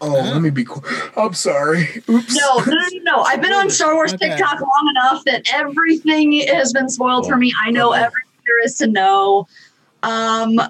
Oh, 0.00 0.12
let 0.12 0.40
me 0.40 0.50
be. 0.50 0.64
Qu- 0.64 0.82
I'm 1.16 1.34
sorry. 1.34 1.88
Oops. 2.08 2.36
No, 2.36 2.58
no, 2.58 2.72
no, 2.72 2.88
no. 3.02 3.22
I've 3.22 3.42
been 3.42 3.52
on 3.52 3.68
Star 3.70 3.94
Wars 3.94 4.14
Okay. 4.14 4.28
TikTok 4.28 4.60
long 4.60 4.88
enough 4.90 5.24
that 5.24 5.42
everything 5.52 6.32
has 6.46 6.72
been 6.72 6.88
spoiled 6.88 7.26
for 7.26 7.36
me. 7.36 7.52
I 7.64 7.70
know 7.72 7.90
Okay. 7.90 8.02
everything 8.04 8.30
there 8.46 8.64
is 8.64 8.76
to 8.78 8.86
know. 8.86 9.48
Um, 10.04 10.60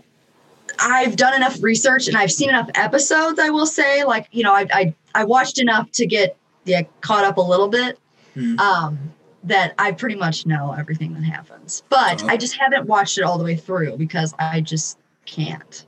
I've 0.78 1.16
done 1.16 1.34
enough 1.34 1.62
research 1.62 2.08
and 2.08 2.16
I've 2.16 2.32
seen 2.32 2.48
enough 2.48 2.70
episodes. 2.74 3.38
I 3.38 3.50
will 3.50 3.66
say, 3.66 4.04
like 4.04 4.28
you 4.32 4.42
know, 4.42 4.54
I 4.54 4.66
I, 4.72 4.94
I 5.14 5.24
watched 5.24 5.60
enough 5.60 5.90
to 5.92 6.06
get 6.06 6.36
yeah 6.64 6.82
caught 7.00 7.24
up 7.24 7.36
a 7.36 7.42
little 7.42 7.68
bit. 7.68 7.98
Hmm. 8.34 8.58
Um, 8.58 8.98
that 9.44 9.74
I 9.78 9.92
pretty 9.92 10.16
much 10.16 10.46
know 10.46 10.72
everything 10.72 11.12
that 11.14 11.22
happens, 11.22 11.82
but 11.90 12.24
Oh. 12.24 12.28
I 12.28 12.36
just 12.38 12.56
haven't 12.56 12.86
watched 12.86 13.18
it 13.18 13.24
all 13.24 13.36
the 13.36 13.44
way 13.44 13.56
through 13.56 13.98
because 13.98 14.34
I 14.38 14.62
just 14.62 14.98
can't. 15.26 15.84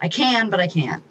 I 0.00 0.08
can, 0.08 0.48
but 0.48 0.58
I 0.58 0.68
can't. 0.68 1.02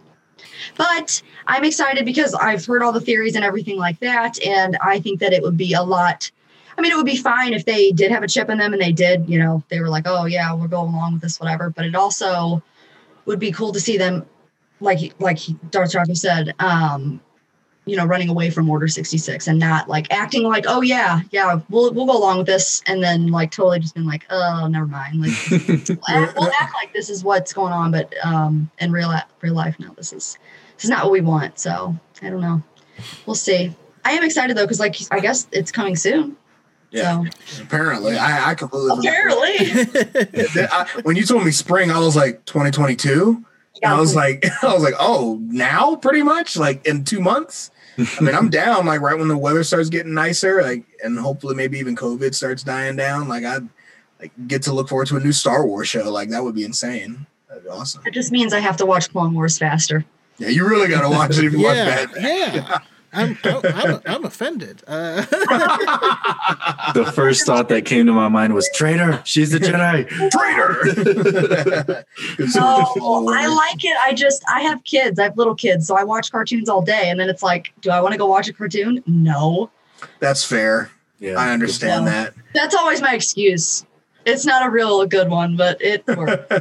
But 0.76 1.22
I'm 1.46 1.64
excited 1.64 2.06
because 2.06 2.34
I've 2.34 2.66
heard 2.66 2.82
all 2.82 2.92
the 2.92 3.02
theories 3.02 3.36
and 3.36 3.46
everything 3.46 3.78
like 3.78 4.00
that. 4.00 4.44
And 4.44 4.78
I 4.82 5.00
think 5.00 5.20
that 5.20 5.34
it 5.34 5.44
would 5.44 5.58
be 5.58 5.74
a 5.74 5.84
lot. 5.84 6.32
I 6.78 6.82
mean, 6.82 6.92
it 6.92 6.96
would 6.96 7.06
be 7.06 7.18
fine 7.18 7.54
if 7.54 7.66
they 7.66 7.92
did 7.92 8.12
have 8.12 8.24
a 8.24 8.28
chip 8.28 8.50
in 8.50 8.58
them 8.58 8.74
and 8.74 8.82
they 8.82 8.92
did, 8.92 9.30
you 9.30 9.40
know, 9.40 9.64
they 9.70 9.80
were 9.80 9.90
like, 9.90 10.04
oh, 10.06 10.26
yeah, 10.26 10.54
we're 10.54 10.68
going 10.68 10.94
along 10.94 11.14
with 11.14 11.22
this, 11.22 11.40
whatever. 11.40 11.70
But 11.70 11.86
it 11.86 11.96
also 11.96 12.62
would 13.28 13.40
be 13.40 13.52
cool 13.52 13.72
to 13.74 13.80
see 13.80 13.98
them, 13.98 14.26
like, 14.80 15.14
like 15.20 15.40
Darth 15.70 15.92
Draco 15.92 16.14
said, 16.14 16.56
um, 16.60 17.22
you 17.86 17.96
know, 17.96 18.06
running 18.06 18.30
away 18.30 18.50
from 18.50 18.70
Order 18.70 18.88
66 18.88 19.48
and 19.48 19.60
not 19.60 19.88
like 19.88 20.12
acting 20.12 20.44
like, 20.44 20.66
oh, 20.68 20.82
yeah, 20.82 21.22
yeah, 21.32 21.62
we'll, 21.70 21.94
we'll 21.94 22.06
go 22.06 22.18
along 22.18 22.38
with 22.38 22.48
this. 22.48 22.82
And 22.86 23.02
then 23.02 23.28
like 23.28 23.52
totally 23.52 23.80
just 23.80 23.96
being 23.96 24.08
like, 24.08 24.26
oh, 24.30 24.68
never 24.70 24.88
mind. 24.88 25.22
Like, 25.22 25.32
we'll 25.52 26.00
act, 26.10 26.38
we'll 26.38 26.52
act 26.60 26.74
like 26.74 26.94
this 26.94 27.10
is 27.10 27.24
what's 27.24 27.54
going 27.54 27.72
on, 27.72 27.92
but 27.92 28.14
um, 28.26 28.70
in 28.80 28.92
real 28.92 29.14
real 29.42 29.54
life, 29.54 29.80
no, 29.80 29.94
this 29.94 30.12
is 30.12 30.38
this 30.76 30.86
is 30.86 30.90
not 30.90 31.04
what 31.04 31.14
we 31.14 31.22
want. 31.22 31.60
So 31.60 31.96
I 32.22 32.30
don't 32.30 32.42
know. 32.42 32.62
We'll 33.26 33.36
see. 33.36 33.74
I 34.04 34.12
am 34.12 34.24
excited 34.24 34.58
though, 34.58 34.66
because 34.66 34.80
like 34.80 34.96
I 35.12 35.20
guess 35.20 35.48
it's 35.52 35.72
coming 35.72 35.96
soon. 35.96 36.36
Yeah. 36.98 37.24
So 37.46 37.64
Apparently, 37.64 38.18
I 38.18 38.52
I 38.52 38.56
completely. 38.56 39.08
apparently, 39.08 39.56
I, 40.72 40.88
when 41.04 41.16
you 41.16 41.24
told 41.26 41.46
me 41.46 41.52
spring, 41.52 41.92
I 41.92 42.00
was 42.00 42.16
like 42.16 42.46
2022. 42.46 43.44
And 43.84 43.94
I 43.94 44.00
was 44.00 44.16
like, 44.16 44.46
I 44.64 44.74
was 44.74 44.84
like, 44.84 44.96
oh, 45.00 45.40
now 45.44 45.96
pretty 45.96 46.24
much 46.24 46.58
like 46.58 46.86
in 46.88 47.04
two 47.04 47.22
months. 47.22 47.72
I 47.98 48.22
mean, 48.22 48.36
I'm 48.36 48.50
down 48.50 48.86
like 48.86 49.02
right 49.02 49.18
when 49.18 49.28
the 49.28 49.38
weather 49.38 49.64
starts 49.64 49.90
getting 49.90 50.14
nicer, 50.14 50.62
like, 50.62 50.86
and 51.04 51.18
hopefully 51.18 51.56
maybe 51.56 51.80
even 51.80 51.96
COVID 51.96 52.36
starts 52.36 52.64
dying 52.64 52.96
down. 52.96 53.28
Like, 53.28 53.44
I 53.44 53.60
like 54.20 54.32
get 54.48 54.62
to 54.64 54.74
look 54.74 54.90
forward 54.90 55.08
to 55.08 55.18
a 55.18 55.20
new 55.20 55.32
Star 55.32 55.66
Wars 55.66 55.88
show. 55.88 56.12
Like, 56.12 56.30
that 56.30 56.44
would 56.44 56.54
be 56.56 56.64
insane. 56.64 57.26
That'd 57.50 57.64
be 57.64 57.70
awesome. 57.70 58.04
it 58.06 58.14
just 58.14 58.32
means 58.32 58.54
I 58.54 58.60
have 58.60 58.78
to 58.78 58.86
watch 58.86 59.12
Clone 59.12 59.34
Wars 59.34 59.58
faster. 59.58 60.06
Yeah, 60.38 60.50
you 60.50 60.68
really 60.68 60.88
got 60.88 61.02
to 61.02 61.10
watch 61.10 61.38
it 61.38 61.46
if 61.46 61.54
you 61.54 61.60
yeah, 61.60 61.98
want 62.06 62.14
Bad 62.14 62.24
yeah. 62.24 62.78
I'm, 63.18 63.38
I'm, 63.44 63.62
I'm, 63.66 64.02
I'm 64.06 64.26
offended. 64.26 64.84
Uh, 64.88 65.22
the 66.94 67.12
first 67.14 67.46
thought 67.46 67.68
that 67.70 67.86
came 67.86 68.06
to 68.06 68.14
my 68.14 68.28
mind 68.28 68.54
was 68.54 68.70
traitor. 68.76 69.22
She's 69.26 69.54
a 69.56 69.60
Jedi. 69.60 70.08
Traitor. 70.32 72.06
No, 72.56 73.28
I 73.30 73.48
like 73.48 73.84
it. 73.84 73.98
I 74.02 74.14
just 74.14 74.44
I 74.50 74.62
have 74.62 74.84
kids. 74.84 75.20
I 75.20 75.24
have 75.24 75.38
little 75.38 75.56
kids, 75.56 75.88
so 75.88 75.98
I 75.98 76.04
watch 76.04 76.32
cartoons 76.32 76.70
all 76.70 76.82
day, 76.82 77.10
and 77.10 77.20
then 77.20 77.30
it's 77.30 77.44
like, 77.44 77.74
do 77.82 77.90
I 77.90 78.00
want 78.02 78.14
to 78.14 78.18
go 78.18 78.28
watch 78.28 78.48
a 78.48 78.54
cartoon? 78.54 79.04
No. 79.08 79.70
That's 80.20 80.44
fair. 80.44 80.92
Yeah. 81.20 81.34
I 81.40 81.50
understand 81.52 82.06
No. 82.06 82.12
that. 82.12 82.34
That's 82.54 82.76
always 82.76 83.02
my 83.02 83.14
excuse. 83.16 83.86
It's 84.26 84.46
not 84.46 84.66
a 84.66 84.70
real 84.70 85.06
good 85.08 85.30
one, 85.30 85.56
but 85.58 85.82
it 85.82 86.06
works. 86.06 86.54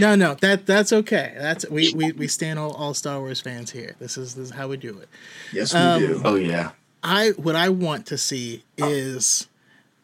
No, 0.00 0.14
no, 0.14 0.34
that 0.34 0.66
that's 0.66 0.92
okay. 0.92 1.34
That's 1.36 1.68
we 1.68 1.92
we, 1.94 2.12
we 2.12 2.28
stand 2.28 2.58
all, 2.58 2.72
all 2.72 2.94
Star 2.94 3.20
Wars 3.20 3.40
fans 3.40 3.70
here. 3.70 3.94
This 3.98 4.16
is 4.16 4.34
this 4.34 4.46
is 4.48 4.54
how 4.54 4.68
we 4.68 4.76
do 4.76 4.98
it. 4.98 5.08
Yes, 5.52 5.72
we 5.74 5.80
Um, 5.80 6.00
do. 6.00 6.22
Oh 6.24 6.34
yeah. 6.36 6.70
I 7.02 7.30
what 7.30 7.54
I 7.56 7.68
want 7.68 8.06
to 8.06 8.18
see 8.18 8.64
is 8.76 9.46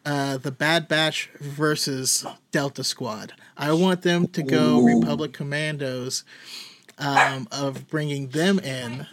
uh, 0.05 0.37
the 0.37 0.51
Bad 0.51 0.87
Batch 0.87 1.29
versus 1.39 2.25
Delta 2.51 2.83
Squad. 2.83 3.33
I 3.57 3.73
want 3.73 4.01
them 4.01 4.27
to 4.27 4.43
go 4.43 4.79
Ooh. 4.79 4.99
Republic 4.99 5.33
Commandos, 5.33 6.23
um, 6.97 7.47
of 7.51 7.87
bringing 7.89 8.29
them 8.29 8.59
in, 8.59 9.07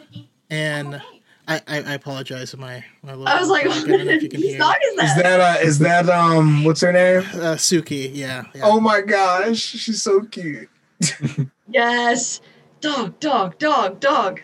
and 0.50 1.02
I, 1.48 1.60
I, 1.66 1.82
I 1.82 1.94
apologize 1.94 2.50
for 2.52 2.56
my 2.58 2.84
my 3.02 3.12
little. 3.14 3.28
I 3.28 3.38
was 3.40 3.48
like, 3.48 3.64
I 3.64 3.68
what 3.68 3.86
don't 3.86 4.06
know 4.06 4.12
if 4.12 4.22
you 4.22 4.28
can 4.30 4.40
hear. 4.40 4.60
song 4.60 4.74
is 4.84 4.92
Is 4.92 4.98
that? 4.98 5.22
that 5.22 5.40
uh 5.40 5.66
is 5.66 5.78
that 5.80 6.08
um 6.08 6.64
what's 6.64 6.80
her 6.82 6.92
name? 6.92 7.18
Uh, 7.34 7.56
Suki, 7.56 8.10
yeah, 8.12 8.44
yeah. 8.54 8.62
Oh 8.64 8.80
my 8.80 9.00
gosh, 9.00 9.58
she's 9.58 10.02
so 10.02 10.22
cute. 10.24 10.68
Yes. 11.68 12.40
Dog, 12.82 13.18
dog, 13.18 13.58
dog, 13.58 13.98
dog. 13.98 14.42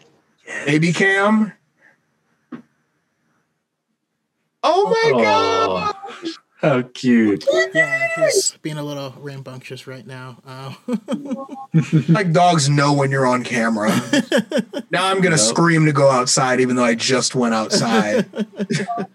Baby 0.65 0.93
Cam. 0.95 1.53
Oh 4.63 4.89
my 4.89 5.23
god. 5.23 5.95
Oh, 6.61 6.83
how 6.83 6.89
cute. 6.93 7.45
yeah, 7.75 8.09
he's 8.17 8.57
being 8.63 8.79
a 8.79 8.83
little 8.83 9.15
rambunctious 9.19 9.87
right 9.87 10.07
now. 10.07 10.39
Uh, 10.47 10.75
Like 12.09 12.33
dogs 12.33 12.69
know 12.69 12.93
when 12.95 13.11
you're 13.11 13.27
on 13.27 13.45
camera. 13.45 13.91
now 14.91 15.07
I'm 15.07 15.21
gonna 15.21 15.37
Yep. 15.37 15.45
scream 15.47 15.87
to 15.87 15.93
go 15.93 16.09
outside 16.11 16.61
even 16.61 16.75
though 16.77 16.85
I 16.85 16.95
just 16.95 17.35
went 17.35 17.55
outside. 17.55 18.27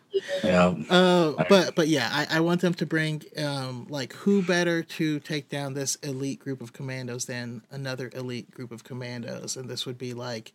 Yeah. 0.44 0.76
Uh, 0.90 1.34
but 1.49 1.76
but 1.76 1.88
yeah, 1.90 2.07
I, 2.11 2.38
I 2.38 2.40
want 2.40 2.61
them 2.61 2.74
to 2.76 2.86
bring 2.86 3.24
um 3.38 3.88
like 3.90 4.14
who 4.14 4.41
better 4.41 4.82
to 4.84 5.20
take 5.20 5.49
down 5.49 5.74
this 5.74 5.95
elite 5.95 6.40
group 6.40 6.61
of 6.61 6.72
commandos 6.72 7.26
than 7.26 7.61
another 7.72 8.10
elite 8.14 8.49
group 8.52 8.72
of 8.72 8.84
commandos, 8.84 9.57
and 9.57 9.70
this 9.70 9.86
would 9.86 9.98
be 9.98 10.14
like 10.14 10.53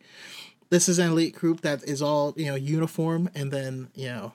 this 0.69 0.89
is 0.89 0.97
an 0.97 1.09
elite 1.11 1.35
group 1.35 1.61
that 1.61 1.83
is 1.83 2.01
all 2.01 2.33
you 2.35 2.45
know 2.47 2.55
uniform, 2.55 3.29
and 3.35 3.51
then 3.51 3.89
you 3.93 4.07
know 4.07 4.31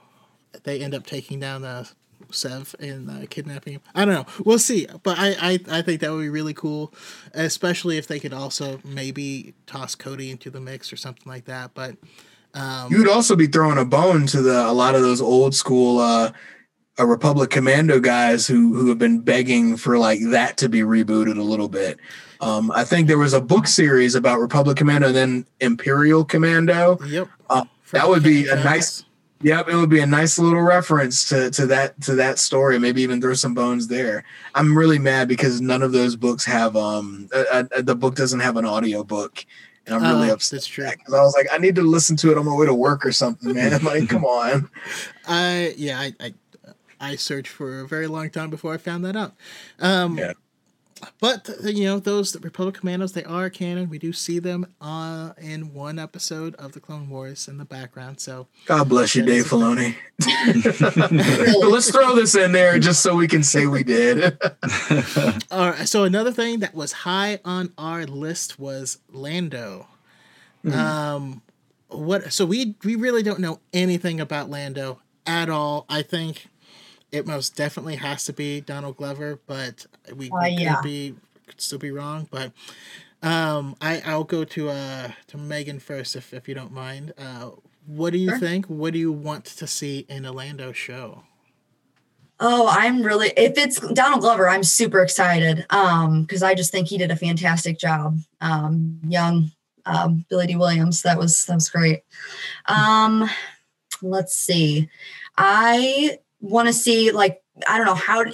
they 0.63 0.81
end 0.81 0.95
up 0.95 1.05
taking 1.07 1.41
down 1.41 1.63
the 1.63 1.89
Sev 2.31 2.75
and 2.79 3.11
uh, 3.11 3.27
kidnapping 3.29 3.75
him. 3.75 3.81
I 3.95 4.05
don't 4.05 4.15
know. 4.15 4.27
We'll 4.45 4.59
see. 4.59 4.87
But 5.03 5.19
I, 5.19 5.37
I 5.41 5.79
I 5.79 5.83
think 5.83 6.01
that 6.01 6.13
would 6.13 6.23
be 6.23 6.29
really 6.29 6.55
cool, 6.55 6.93
especially 7.33 7.99
if 7.99 8.07
they 8.07 8.21
could 8.21 8.33
also 8.33 8.81
maybe 8.85 9.55
toss 9.67 9.95
Cody 9.95 10.31
into 10.31 10.51
the 10.51 10.61
mix 10.61 10.93
or 10.93 10.97
something 10.97 11.31
like 11.31 11.45
that. 11.47 11.73
But 11.75 11.97
um, 12.55 12.93
You'd 12.93 13.09
also 13.09 13.37
be 13.37 13.47
throwing 13.47 13.79
a 13.79 13.85
bone 13.85 14.27
to 14.29 14.43
the 14.43 14.67
a 14.67 14.73
lot 14.73 14.95
of 14.95 15.03
those 15.03 15.21
old 15.21 15.55
school 15.55 15.99
uh 15.99 16.33
uh, 16.99 17.07
Republic 17.07 17.51
Commando 17.51 17.99
guys 17.99 18.47
who 18.47 18.75
who 18.75 18.89
have 18.89 18.99
been 18.99 19.21
begging 19.21 19.77
for 19.77 19.99
like 19.99 20.21
that 20.31 20.57
to 20.59 20.69
be 20.69 20.81
rebooted 20.81 21.39
a 21.39 21.43
little 21.43 21.69
bit. 21.69 21.99
Um, 22.41 22.71
I 22.71 22.85
think 22.85 23.09
there 23.09 23.19
was 23.19 23.33
a 23.33 23.41
book 23.41 23.67
series 23.67 24.15
about 24.15 24.39
Republic 24.39 24.77
Commando 24.77 25.09
and 25.09 25.17
then 25.17 25.47
Imperial 25.61 26.25
Commando. 26.25 26.99
Yep. 27.07 27.29
Uh, 27.49 27.65
that 27.93 28.09
would 28.09 28.23
be 28.23 28.49
a 28.49 28.57
nice-. 28.57 29.05
Yep, 29.43 29.69
it 29.69 29.77
would 29.77 29.91
be 29.91 30.01
a 30.01 30.07
nice 30.07 30.39
little 30.39 30.63
reference 30.63 31.29
to 31.29 31.51
to 31.51 31.67
that 31.67 32.01
to 32.03 32.15
that 32.15 32.39
story. 32.39 32.79
Maybe 32.79 33.03
even 33.03 33.21
throw 33.21 33.35
some 33.35 33.53
bones 33.55 33.89
there. 33.89 34.25
I'm 34.55 34.77
really 34.77 34.99
mad 34.99 35.29
because 35.29 35.61
none 35.61 35.83
of 35.83 35.93
those 35.93 36.17
books 36.17 36.45
have 36.47 36.77
um 36.77 37.29
uh, 37.35 37.65
uh, 37.75 37.83
the 37.83 37.95
book 37.95 38.15
doesn't 38.15 38.41
have 38.41 38.57
an 38.57 38.65
audio 38.65 39.05
book, 39.05 39.45
and 39.87 39.95
I'm 39.95 40.03
really 40.17 40.31
Oh, 40.31 40.35
upset 40.35 40.59
That's 40.59 40.67
true. 40.67 40.89
because 40.91 41.13
I 41.13 41.21
was 41.23 41.35
like, 41.37 41.49
I 41.53 41.59
need 41.59 41.75
to 41.75 41.83
listen 41.83 42.17
to 42.19 42.31
it 42.31 42.39
on 42.39 42.47
my 42.47 42.55
way 42.55 42.65
to 42.67 42.75
work 42.75 43.05
or 43.05 43.13
something, 43.13 43.53
man. 43.55 43.83
like, 43.85 44.09
come 44.09 44.25
on. 44.25 44.71
I 45.27 45.75
yeah, 45.77 46.01
I, 46.01 46.15
I 46.21 46.35
I 47.01 47.17
searched 47.17 47.49
for 47.51 47.81
a 47.81 47.89
very 47.89 48.07
long 48.07 48.31
time 48.31 48.49
before 48.49 48.73
I 48.73 48.79
found 48.79 49.05
that 49.05 49.17
out. 49.17 49.35
Um, 49.81 50.17
Yeah. 50.17 50.33
But 51.21 51.51
you 51.63 51.85
know 51.85 51.99
those 51.99 52.41
Republic 52.41 52.77
Commandos, 52.77 53.13
they 53.13 53.25
are 53.25 53.51
canon. 53.51 53.89
We 53.89 53.99
do 53.99 54.13
see 54.13 54.39
them 54.39 54.67
uh, 54.81 55.33
in 55.39 55.75
one 55.75 55.99
episode 55.99 56.55
of 56.57 56.73
the 56.73 56.81
Clone 56.81 57.09
Wars 57.09 57.49
in 57.49 57.59
the 57.59 57.65
background. 57.65 58.21
So 58.21 58.47
God 58.67 58.89
bless 58.89 59.15
you, 59.15 59.25
Dave 59.25 59.45
Filoni. 59.45 59.97
Let's 61.71 61.91
throw 61.91 62.15
this 62.15 62.35
in 62.35 62.53
there 62.53 62.79
just 62.79 63.03
so 63.03 63.17
we 63.17 63.29
can 63.29 63.43
say 63.43 63.67
we 63.67 63.83
did. 63.83 64.39
All 65.51 65.71
right. 65.71 65.89
So 65.89 66.05
another 66.05 66.33
thing 66.33 66.61
that 66.61 66.75
was 66.75 66.93
high 66.93 67.41
on 67.45 67.73
our 67.77 68.05
list 68.05 68.59
was 68.59 68.99
Lando. 69.11 69.89
Um, 70.73 71.43
what? 71.89 72.33
So 72.33 72.47
we 72.47 72.75
we 72.85 72.97
really 72.97 73.23
don't 73.23 73.41
know 73.41 73.61
anything 73.73 74.21
about 74.21 74.51
Lando 74.51 75.01
at 75.27 75.49
all. 75.49 75.87
I 75.89 76.03
think 76.03 76.47
it 77.15 77.27
most 77.27 77.57
definitely 77.57 77.97
has 77.97 78.25
to 78.25 78.33
be 78.33 78.61
Donald 78.61 78.97
Glover, 78.97 79.39
but 79.47 79.87
we, 80.15 80.31
Uh, 80.31 80.39
we 80.43 80.49
yeah. 80.51 80.75
could 80.77 80.85
be 80.85 81.15
could 81.47 81.61
still 81.61 81.79
be 81.79 81.91
wrong. 81.91 82.27
But 82.31 82.53
um, 83.23 83.77
I 83.81 84.03
I'll 84.05 84.25
go 84.25 84.45
to 84.45 84.69
uh 84.71 85.13
to 85.29 85.37
Megan 85.39 85.79
first 85.81 86.17
if 86.17 86.33
if 86.35 86.49
you 86.49 86.55
don't 86.55 86.73
mind. 86.73 87.13
Uh, 87.19 87.51
what 87.87 88.13
do 88.13 88.19
you 88.19 88.31
Sure. 88.31 88.39
think? 88.39 88.67
What 88.67 88.93
do 88.93 88.99
you 88.99 89.13
want 89.13 89.45
to 89.45 89.67
see 89.67 90.07
in 90.09 90.25
a 90.25 90.33
Lando 90.33 90.73
show? 90.73 91.25
Oh, 92.41 92.67
I'm 92.69 93.03
really 93.03 93.29
if 93.37 93.57
it's 93.57 93.79
Donald 93.93 94.21
Glover, 94.23 94.49
I'm 94.49 94.65
super 94.65 95.01
excited. 95.03 95.67
Um, 95.71 96.23
because 96.23 96.43
I 96.43 96.55
just 96.55 96.73
think 96.73 96.89
he 96.89 96.99
did 96.99 97.11
a 97.11 97.17
fantastic 97.17 97.79
job. 97.79 98.19
Um, 98.41 99.01
young 99.07 99.51
um 99.87 100.25
Billy 100.29 100.47
Dee 100.47 100.57
Williams. 100.57 101.03
That 101.03 101.19
was 101.19 101.45
that 101.47 101.55
was 101.55 101.71
great. 101.71 102.01
Um, 102.67 103.29
let's 104.03 104.35
see. 104.35 104.89
I 105.37 106.19
want 106.45 106.69
to 106.69 106.73
see 106.75 107.11
like 107.11 107.43
I 107.69 107.77
don't 107.79 107.87
know 107.87 107.95
how 107.95 108.25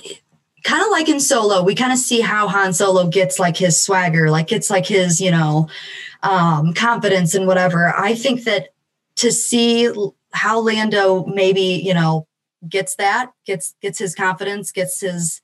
kind 0.62 0.82
of 0.82 0.90
like 0.90 1.08
in 1.08 1.20
Solo, 1.20 1.62
we 1.62 1.74
kind 1.74 1.92
of 1.92 1.98
see 1.98 2.20
how 2.20 2.48
Han 2.48 2.72
Solo 2.72 3.06
gets 3.08 3.38
like 3.38 3.56
his 3.56 3.80
swagger, 3.80 4.30
like 4.30 4.52
it's 4.52 4.68
like 4.70 4.86
his, 4.86 5.20
you 5.20 5.30
know, 5.30 5.68
um, 6.22 6.74
confidence 6.74 7.34
and 7.34 7.46
whatever. 7.46 7.94
I 7.96 8.14
think 8.14 8.44
that 8.44 8.68
to 9.16 9.32
see 9.32 9.90
how 10.32 10.60
Lando 10.60 11.24
maybe, 11.26 11.62
you 11.62 11.94
know, 11.94 12.26
gets 12.68 12.94
that, 12.96 13.32
gets 13.46 13.74
gets 13.80 13.98
his 13.98 14.14
confidence, 14.14 14.70
gets 14.72 15.00
his, 15.00 15.40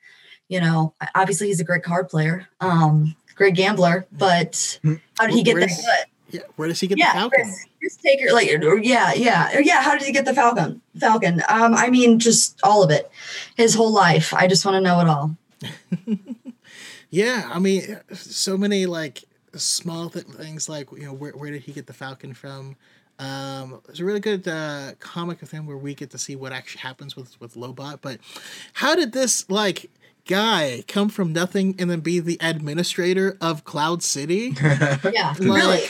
you 0.48 0.60
know, 0.60 0.94
obviously 1.14 1.46
he's 1.48 1.60
a 1.60 1.64
great 1.64 1.82
card 1.82 2.08
player, 2.08 2.46
um, 2.60 3.16
great 3.34 3.54
gambler, 3.54 4.06
but 4.12 4.78
Hmm. 4.82 4.94
how 5.18 5.26
did 5.26 5.34
he 5.34 5.42
get 5.42 5.54
that 5.54 5.60
Where's- 5.60 5.76
good? 5.76 6.04
Yeah, 6.30 6.40
where 6.56 6.68
does 6.68 6.80
he 6.80 6.86
get 6.86 6.98
yeah, 6.98 7.12
the 7.12 7.18
Falcon? 7.18 7.44
Chris, 7.44 7.66
Chris 7.78 7.96
Taker, 7.96 8.32
like, 8.32 8.50
or 8.62 8.78
yeah, 8.78 9.12
yeah, 9.14 9.56
or 9.56 9.60
yeah. 9.60 9.82
How 9.82 9.96
did 9.96 10.06
he 10.06 10.12
get 10.12 10.24
the 10.24 10.34
Falcon? 10.34 10.80
Falcon. 10.98 11.42
Um, 11.48 11.74
I 11.74 11.88
mean, 11.88 12.18
just 12.18 12.58
all 12.62 12.82
of 12.82 12.90
it, 12.90 13.10
his 13.56 13.74
whole 13.74 13.92
life. 13.92 14.34
I 14.34 14.46
just 14.46 14.64
want 14.64 14.74
to 14.76 14.80
know 14.80 15.00
it 15.00 15.08
all. 15.08 15.36
Yeah, 17.10 17.48
I 17.52 17.58
mean, 17.58 17.98
so 18.12 18.58
many 18.58 18.86
like 18.86 19.24
small 19.54 20.10
th- 20.10 20.26
things 20.26 20.68
like 20.68 20.90
you 20.92 21.04
know 21.04 21.12
where 21.12 21.32
where 21.32 21.50
did 21.50 21.62
he 21.62 21.72
get 21.72 21.86
the 21.86 21.92
Falcon 21.92 22.34
from? 22.34 22.76
Um, 23.18 23.80
there's 23.86 24.00
a 24.00 24.04
really 24.04 24.20
good 24.20 24.46
uh, 24.46 24.92
comic 24.98 25.40
of 25.40 25.50
him 25.50 25.66
where 25.66 25.78
we 25.78 25.94
get 25.94 26.10
to 26.10 26.18
see 26.18 26.36
what 26.36 26.52
actually 26.52 26.80
happens 26.80 27.16
with 27.16 27.40
with 27.40 27.54
Lobot. 27.54 28.00
But 28.02 28.18
how 28.74 28.94
did 28.94 29.12
this 29.12 29.48
like 29.48 29.90
guy 30.26 30.84
come 30.88 31.08
from 31.08 31.32
nothing 31.32 31.74
and 31.78 31.88
then 31.88 32.00
be 32.00 32.20
the 32.20 32.36
administrator 32.40 33.38
of 33.40 33.64
Cloud 33.64 34.02
City? 34.02 34.54
Yeah, 34.62 35.34
Like, 35.38 35.40
really. 35.40 35.82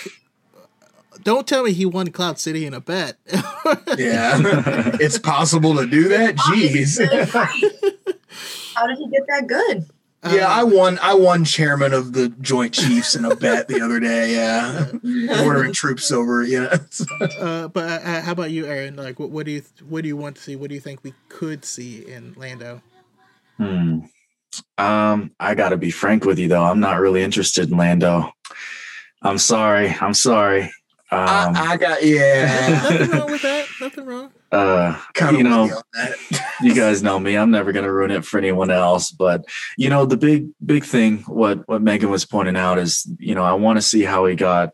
Don't 1.27 1.45
tell 1.45 1.65
me 1.65 1.73
he 1.73 1.85
won 1.85 2.13
Cloud 2.13 2.39
City 2.39 2.67
in 2.67 2.73
a 2.73 2.81
bet. 2.81 3.17
Yeah, 3.27 4.39
it's 5.01 5.19
possible 5.19 5.75
to 5.75 5.85
do 5.85 6.07
that. 6.11 6.37
Jeez. 6.37 7.05
How 8.77 8.87
did 8.87 8.97
he 8.97 9.09
get 9.09 9.23
that 9.27 9.49
good? 9.49 9.87
Yeah, 10.25 10.47
I 10.47 10.63
won. 10.63 11.01
I 11.03 11.15
won 11.15 11.45
chairman 11.45 11.93
of 11.93 12.13
the 12.13 12.29
Joint 12.29 12.75
Chiefs 12.75 13.17
in 13.17 13.25
a 13.25 13.35
bet 13.35 13.67
the 13.67 13.81
other 13.81 13.99
day. 13.99 14.37
Yeah, 14.37 15.43
ordering 15.45 15.73
troops 15.73 16.13
over. 16.13 16.45
Yeah, 16.45 16.77
Uh, 17.41 17.67
but 17.67 18.05
uh, 18.05 18.21
how 18.23 18.31
about 18.31 18.53
you, 18.53 18.67
Aaron? 18.67 18.95
Like, 18.95 19.19
what, 19.19 19.31
what 19.31 19.47
do 19.47 19.51
you 19.51 19.63
what 19.89 20.03
do 20.03 20.09
you 20.09 20.17
want 20.17 20.37
to 20.37 20.43
see? 20.43 20.55
What 20.55 20.69
do 20.69 20.77
you 20.77 20.81
think 20.81 21.03
we 21.03 21.13
could 21.29 21.65
see 21.65 22.07
in 22.07 22.35
Lando? 22.37 22.83
Hmm. 23.57 23.99
Um, 24.79 25.33
I 25.41 25.57
gotta 25.57 25.77
be 25.77 25.91
frank 25.91 26.25
with 26.25 26.39
you 26.39 26.47
though. 26.47 26.63
I'm 26.63 26.79
not 26.79 27.01
really 27.01 27.25
interested 27.25 27.69
in 27.69 27.77
Lando. 27.77 28.31
I'm 29.23 29.39
sorry. 29.39 29.93
I'm 30.01 30.15
sorry. 30.15 30.71
Um, 31.13 31.55
I, 31.57 31.73
I 31.73 31.77
got 31.77 32.05
yeah. 32.05 32.81
Nothing 32.83 33.11
wrong 33.11 33.31
with 33.31 33.43
that. 33.43 33.67
Nothing 33.81 34.07
wrong. 34.07 34.33
uh, 34.51 35.01
Kind 35.15 35.37
you 35.39 35.45
know, 35.45 35.83
you 36.63 36.75
guys 36.75 37.03
know 37.03 37.21
me. 37.21 37.37
I'm 37.37 37.53
never 37.53 37.71
gonna 37.71 37.93
ruin 37.93 38.11
it 38.11 38.25
for 38.25 38.39
anyone 38.39 38.71
else. 38.71 39.13
But 39.13 39.45
you 39.77 39.89
know, 39.89 40.05
the 40.05 40.17
big 40.17 40.49
big 40.65 40.85
thing, 40.85 41.19
what 41.29 41.67
what 41.69 41.81
Megan 41.81 42.11
was 42.11 42.25
pointing 42.27 42.57
out 42.57 42.79
is, 42.79 43.09
you 43.21 43.37
know, 43.37 43.45
I 43.45 43.53
want 43.53 43.77
to 43.77 43.83
see 43.83 44.03
how 44.03 44.27
he 44.27 44.35
got 44.35 44.71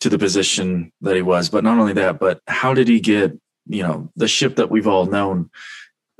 to 0.00 0.08
the 0.08 0.18
position 0.18 0.92
that 1.02 1.14
he 1.14 1.22
was. 1.22 1.48
But 1.48 1.62
not 1.62 1.78
only 1.78 1.92
that, 1.94 2.18
but 2.18 2.40
how 2.48 2.74
did 2.74 2.88
he 2.88 2.98
get, 2.98 3.32
you 3.66 3.82
know, 3.84 4.10
the 4.16 4.28
ship 4.28 4.56
that 4.56 4.70
we've 4.70 4.88
all 4.88 5.06
known 5.06 5.50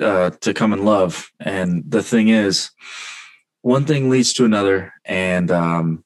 uh, 0.00 0.30
to 0.42 0.54
come 0.54 0.72
and 0.72 0.84
love? 0.84 1.28
And 1.40 1.82
the 1.88 2.04
thing 2.04 2.28
is, 2.28 2.70
one 3.62 3.84
thing 3.84 4.10
leads 4.10 4.32
to 4.34 4.44
another, 4.44 4.92
and 5.04 5.50
um, 5.50 6.04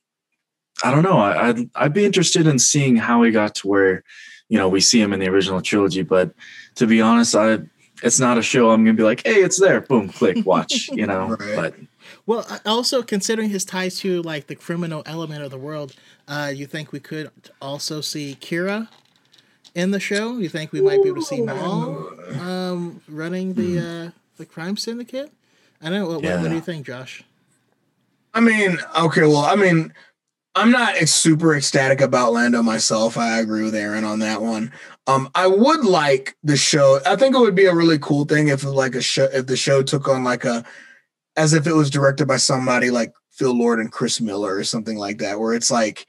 I 0.83 0.91
don't 0.91 1.03
know. 1.03 1.19
I, 1.19 1.49
I'd 1.49 1.71
I'd 1.75 1.93
be 1.93 2.05
interested 2.05 2.47
in 2.47 2.59
seeing 2.59 2.97
how 2.97 3.23
he 3.23 3.31
got 3.31 3.55
to 3.57 3.69
where, 3.69 4.03
you 4.49 4.59
know, 4.59 4.69
we 4.69 4.81
see 4.81 5.01
him 5.01 5.13
in 5.13 5.21
the 5.21 5.29
original 5.29 5.61
trilogy. 5.61 6.03
But 6.03 6.33
to 6.77 6.87
be 6.87 7.01
honest, 7.01 7.35
I 7.35 7.59
it's 8.03 8.21
not 8.21 8.39
a 8.39 8.43
show 8.43 8.71
I'm 8.71 8.85
gonna 8.85 8.97
be 8.97 9.03
like, 9.03 9.27
hey, 9.27 9.43
it's 9.43 9.61
there, 9.61 9.81
boom, 9.81 10.09
click, 10.09 10.45
watch, 10.47 10.89
you 10.93 11.07
know. 11.07 11.37
Right. 11.37 11.57
But 11.57 11.75
Well, 12.27 12.47
uh, 12.49 12.59
also 12.67 13.03
considering 13.03 13.51
his 13.51 13.65
ties 13.65 13.99
to 14.01 14.23
like 14.23 14.47
the 14.47 14.55
criminal 14.55 15.03
element 15.07 15.43
of 15.43 15.51
the 15.51 15.59
world, 15.59 15.95
uh, 16.29 16.53
you 16.55 16.67
think 16.67 16.93
we 16.93 17.01
could 17.01 17.31
also 17.61 18.01
see 18.01 18.37
Qi'ra 18.41 18.89
in 19.75 19.91
the 19.91 20.01
show? 20.01 20.39
You 20.39 20.49
think 20.49 20.73
we 20.73 20.81
might 20.81 21.03
be 21.03 21.09
able 21.09 21.21
to 21.21 21.27
see 21.27 21.43
Maul 21.43 22.11
um, 22.41 23.03
running 23.09 23.55
the 23.55 23.79
uh, 23.79 24.11
the 24.37 24.47
crime 24.47 24.77
syndicate? 24.77 25.31
I 25.83 25.91
don't 25.91 26.01
know. 26.01 26.09
What, 26.09 26.23
what, 26.23 26.41
what 26.41 26.49
do 26.49 26.55
you 26.55 26.61
think, 26.61 26.87
Josh? 26.87 27.25
I 28.33 28.41
mean, 28.41 28.79
okay, 28.97 29.23
well, 29.23 29.39
I 29.39 29.57
mean, 29.57 29.93
I'm 30.55 30.71
not 30.71 30.97
super 31.09 31.55
ecstatic 31.55 32.01
about 32.01 32.33
Lando 32.33 32.63
myself. 32.63 33.17
I 33.17 33.39
agree 33.39 33.63
with 33.63 33.75
Aaron 33.75 34.05
on 34.05 34.19
that 34.19 34.43
one. 34.43 34.73
Um, 35.07 35.31
I 35.35 35.47
would 35.47 35.85
like 35.85 36.37
the 36.43 36.57
show. 36.57 37.01
I 37.07 37.17
think 37.17 37.35
it 37.35 37.41
would 37.41 37.55
be 37.55 37.67
a 37.67 37.75
really 37.75 37.99
cool 37.99 38.25
thing 38.25 38.49
if 38.49 38.65
like 38.65 38.95
a 38.95 39.03
show 39.03 39.29
if 39.33 39.47
the 39.47 39.57
show 39.57 39.83
took 39.83 40.09
on 40.09 40.25
like 40.25 40.45
a 40.45 40.65
as 41.37 41.53
if 41.53 41.67
it 41.67 41.73
was 41.73 41.89
directed 41.89 42.27
by 42.27 42.37
somebody 42.37 42.91
like 42.91 43.13
Phil 43.31 43.57
Lord 43.57 43.79
and 43.79 43.93
Chris 43.93 44.21
Miller 44.21 44.57
or 44.57 44.65
something 44.65 44.99
like 44.99 45.19
that, 45.19 45.39
where 45.39 45.55
it's 45.55 45.71
like 45.71 46.07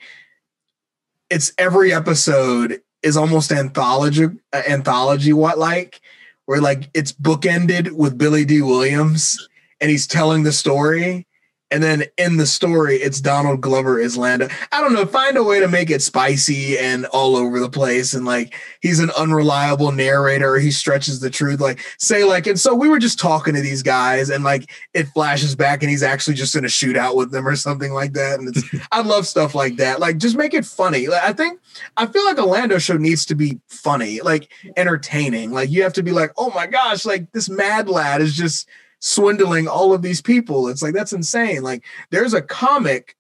it's 1.30 1.54
every 1.58 1.94
episode 1.94 2.82
is 3.04 3.18
almost 3.18 3.52
anthology 3.52 4.26
uh, 4.54 4.62
anthology 4.68 5.34
what 5.34 5.60
like 5.60 6.02
where 6.46 6.62
like 6.62 6.90
it's 6.94 7.12
bookended 7.12 7.92
with 7.92 8.18
Billy 8.18 8.44
Dee 8.44 8.62
Williams 8.62 9.48
and 9.80 9.90
he's 9.90 10.08
telling 10.08 10.44
the 10.44 10.52
story 10.52 11.28
and 11.72 11.82
then 11.82 12.04
in 12.18 12.38
the 12.38 12.46
story 12.46 12.98
it's 12.98 13.22
donald 13.22 13.62
glover 13.62 14.00
as 14.00 14.18
lando. 14.18 14.48
I 14.72 14.82
don't 14.82 14.94
know 14.94 15.06
find 15.06 15.38
a 15.38 15.44
way 15.44 15.60
to 15.60 15.68
make 15.68 15.90
it 15.90 16.02
spicy 16.02 16.78
and 16.78 17.06
all 17.08 17.36
over 17.36 17.60
the 17.60 17.70
place. 17.70 18.14
And 18.14 18.26
like 18.26 18.54
he's 18.82 19.00
an 19.00 19.12
unreliable 19.18 19.92
narrator. 19.92 20.58
He 20.58 20.72
stretches 20.72 21.20
the 21.20 21.30
truth. 21.30 21.60
Like 21.60 21.80
say 21.98 22.24
like 22.24 22.48
and 22.48 22.60
so 22.60 22.74
we 22.74 22.90
were 22.90 23.00
just 23.00 23.20
talking 23.20 23.54
to 23.54 23.62
these 23.62 23.84
guys 23.84 24.30
and 24.30 24.44
like 24.44 24.72
it 24.94 25.08
flashes 25.10 25.56
back 25.56 25.84
and 25.84 25.90
he's 25.90 26.04
actually 26.04 26.36
just 26.36 26.56
in 26.56 26.66
a 26.66 26.70
shootout 26.70 27.16
with 27.16 27.32
them 27.32 27.48
or 27.48 27.56
something 27.56 27.94
like 27.94 28.14
that. 28.14 28.40
And 28.40 28.50
it's 28.50 28.64
i 28.92 29.02
love 29.02 29.28
stuff 29.28 29.56
like 29.56 29.78
that. 29.78 30.00
Like 30.00 30.18
just 30.18 30.38
make 30.38 30.54
it 30.54 30.66
funny. 30.66 31.08
Like, 31.08 31.24
i 31.24 31.34
think 31.34 31.60
i 31.98 32.06
feel 32.06 32.26
like 32.26 32.38
a 32.38 32.46
lando 32.46 32.78
show 32.78 32.98
needs 32.98 33.26
to 33.26 33.36
be 33.36 33.60
funny 33.68 34.22
like 34.22 34.52
entertaining. 34.78 35.52
Like 35.52 35.70
you 35.70 35.84
have 35.84 35.94
to 35.94 36.04
be 36.04 36.12
like 36.12 36.32
oh 36.38 36.52
my 36.52 36.68
gosh 36.68 37.06
like 37.06 37.32
this 37.32 37.50
mad 37.50 37.90
lad 37.90 38.22
is 38.22 38.36
just 38.36 38.68
swindling 39.02 39.68
all 39.68 39.94
of 39.94 40.02
these 40.02 40.22
people. 40.22 40.70
It's 40.70 40.82
like 40.82 40.94
that's 40.94 41.12
insane. 41.12 41.62
Like 41.62 41.84
there's 42.12 42.34
a 42.34 42.42
comic 42.42 43.16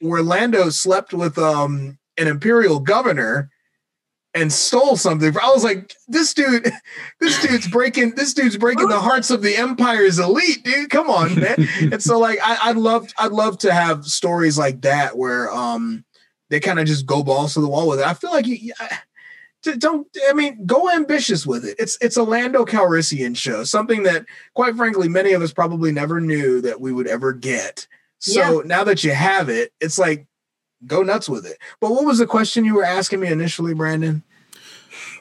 where 0.00 0.22
Lando 0.22 0.68
slept 0.68 1.14
with 1.14 1.38
um 1.38 1.98
an 2.18 2.26
imperial 2.26 2.80
governor 2.80 3.48
and 4.34 4.52
stole 4.52 4.96
something. 4.96 5.34
I 5.36 5.50
was 5.50 5.62
like, 5.62 5.94
this 6.08 6.32
dude, 6.34 6.70
this 7.20 7.40
dude's 7.42 7.68
breaking, 7.68 8.14
this 8.16 8.34
dude's 8.34 8.56
breaking 8.56 8.88
the 8.88 9.00
hearts 9.00 9.30
of 9.30 9.42
the 9.42 9.56
empire's 9.56 10.18
elite, 10.18 10.64
dude. 10.64 10.90
Come 10.90 11.08
on, 11.10 11.38
man. 11.38 11.68
and 11.80 12.02
so 12.02 12.18
like 12.18 12.38
I, 12.42 12.70
I'd 12.70 12.76
love 12.76 13.10
I'd 13.18 13.32
love 13.32 13.58
to 13.58 13.72
have 13.72 14.04
stories 14.04 14.58
like 14.58 14.82
that 14.82 15.16
where 15.16 15.50
um 15.50 16.04
they 16.50 16.60
kind 16.60 16.78
of 16.78 16.86
just 16.86 17.06
go 17.06 17.22
balls 17.22 17.54
to 17.54 17.60
the 17.60 17.68
wall 17.68 17.88
with 17.88 18.00
it. 18.00 18.06
I 18.06 18.12
feel 18.14 18.30
like 18.30 18.46
you, 18.46 18.72
I- 18.78 18.98
don't 19.62 20.06
I 20.28 20.32
mean 20.32 20.64
go 20.66 20.90
ambitious 20.90 21.46
with 21.46 21.64
it. 21.64 21.76
It's 21.78 21.96
it's 22.00 22.16
a 22.16 22.22
Lando 22.22 22.64
Calrissian 22.64 23.36
show, 23.36 23.64
something 23.64 24.02
that 24.04 24.26
quite 24.54 24.76
frankly 24.76 25.08
many 25.08 25.32
of 25.32 25.42
us 25.42 25.52
probably 25.52 25.92
never 25.92 26.20
knew 26.20 26.60
that 26.60 26.80
we 26.80 26.92
would 26.92 27.06
ever 27.06 27.32
get. 27.32 27.86
So 28.18 28.62
now 28.64 28.84
that 28.84 29.02
you 29.02 29.10
have 29.10 29.48
it, 29.48 29.72
it's 29.80 29.98
like 29.98 30.26
go 30.86 31.02
nuts 31.02 31.28
with 31.28 31.44
it. 31.44 31.58
But 31.80 31.90
what 31.90 32.04
was 32.04 32.18
the 32.18 32.26
question 32.26 32.64
you 32.64 32.74
were 32.74 32.84
asking 32.84 33.18
me 33.18 33.28
initially, 33.28 33.74
Brandon? 33.74 34.22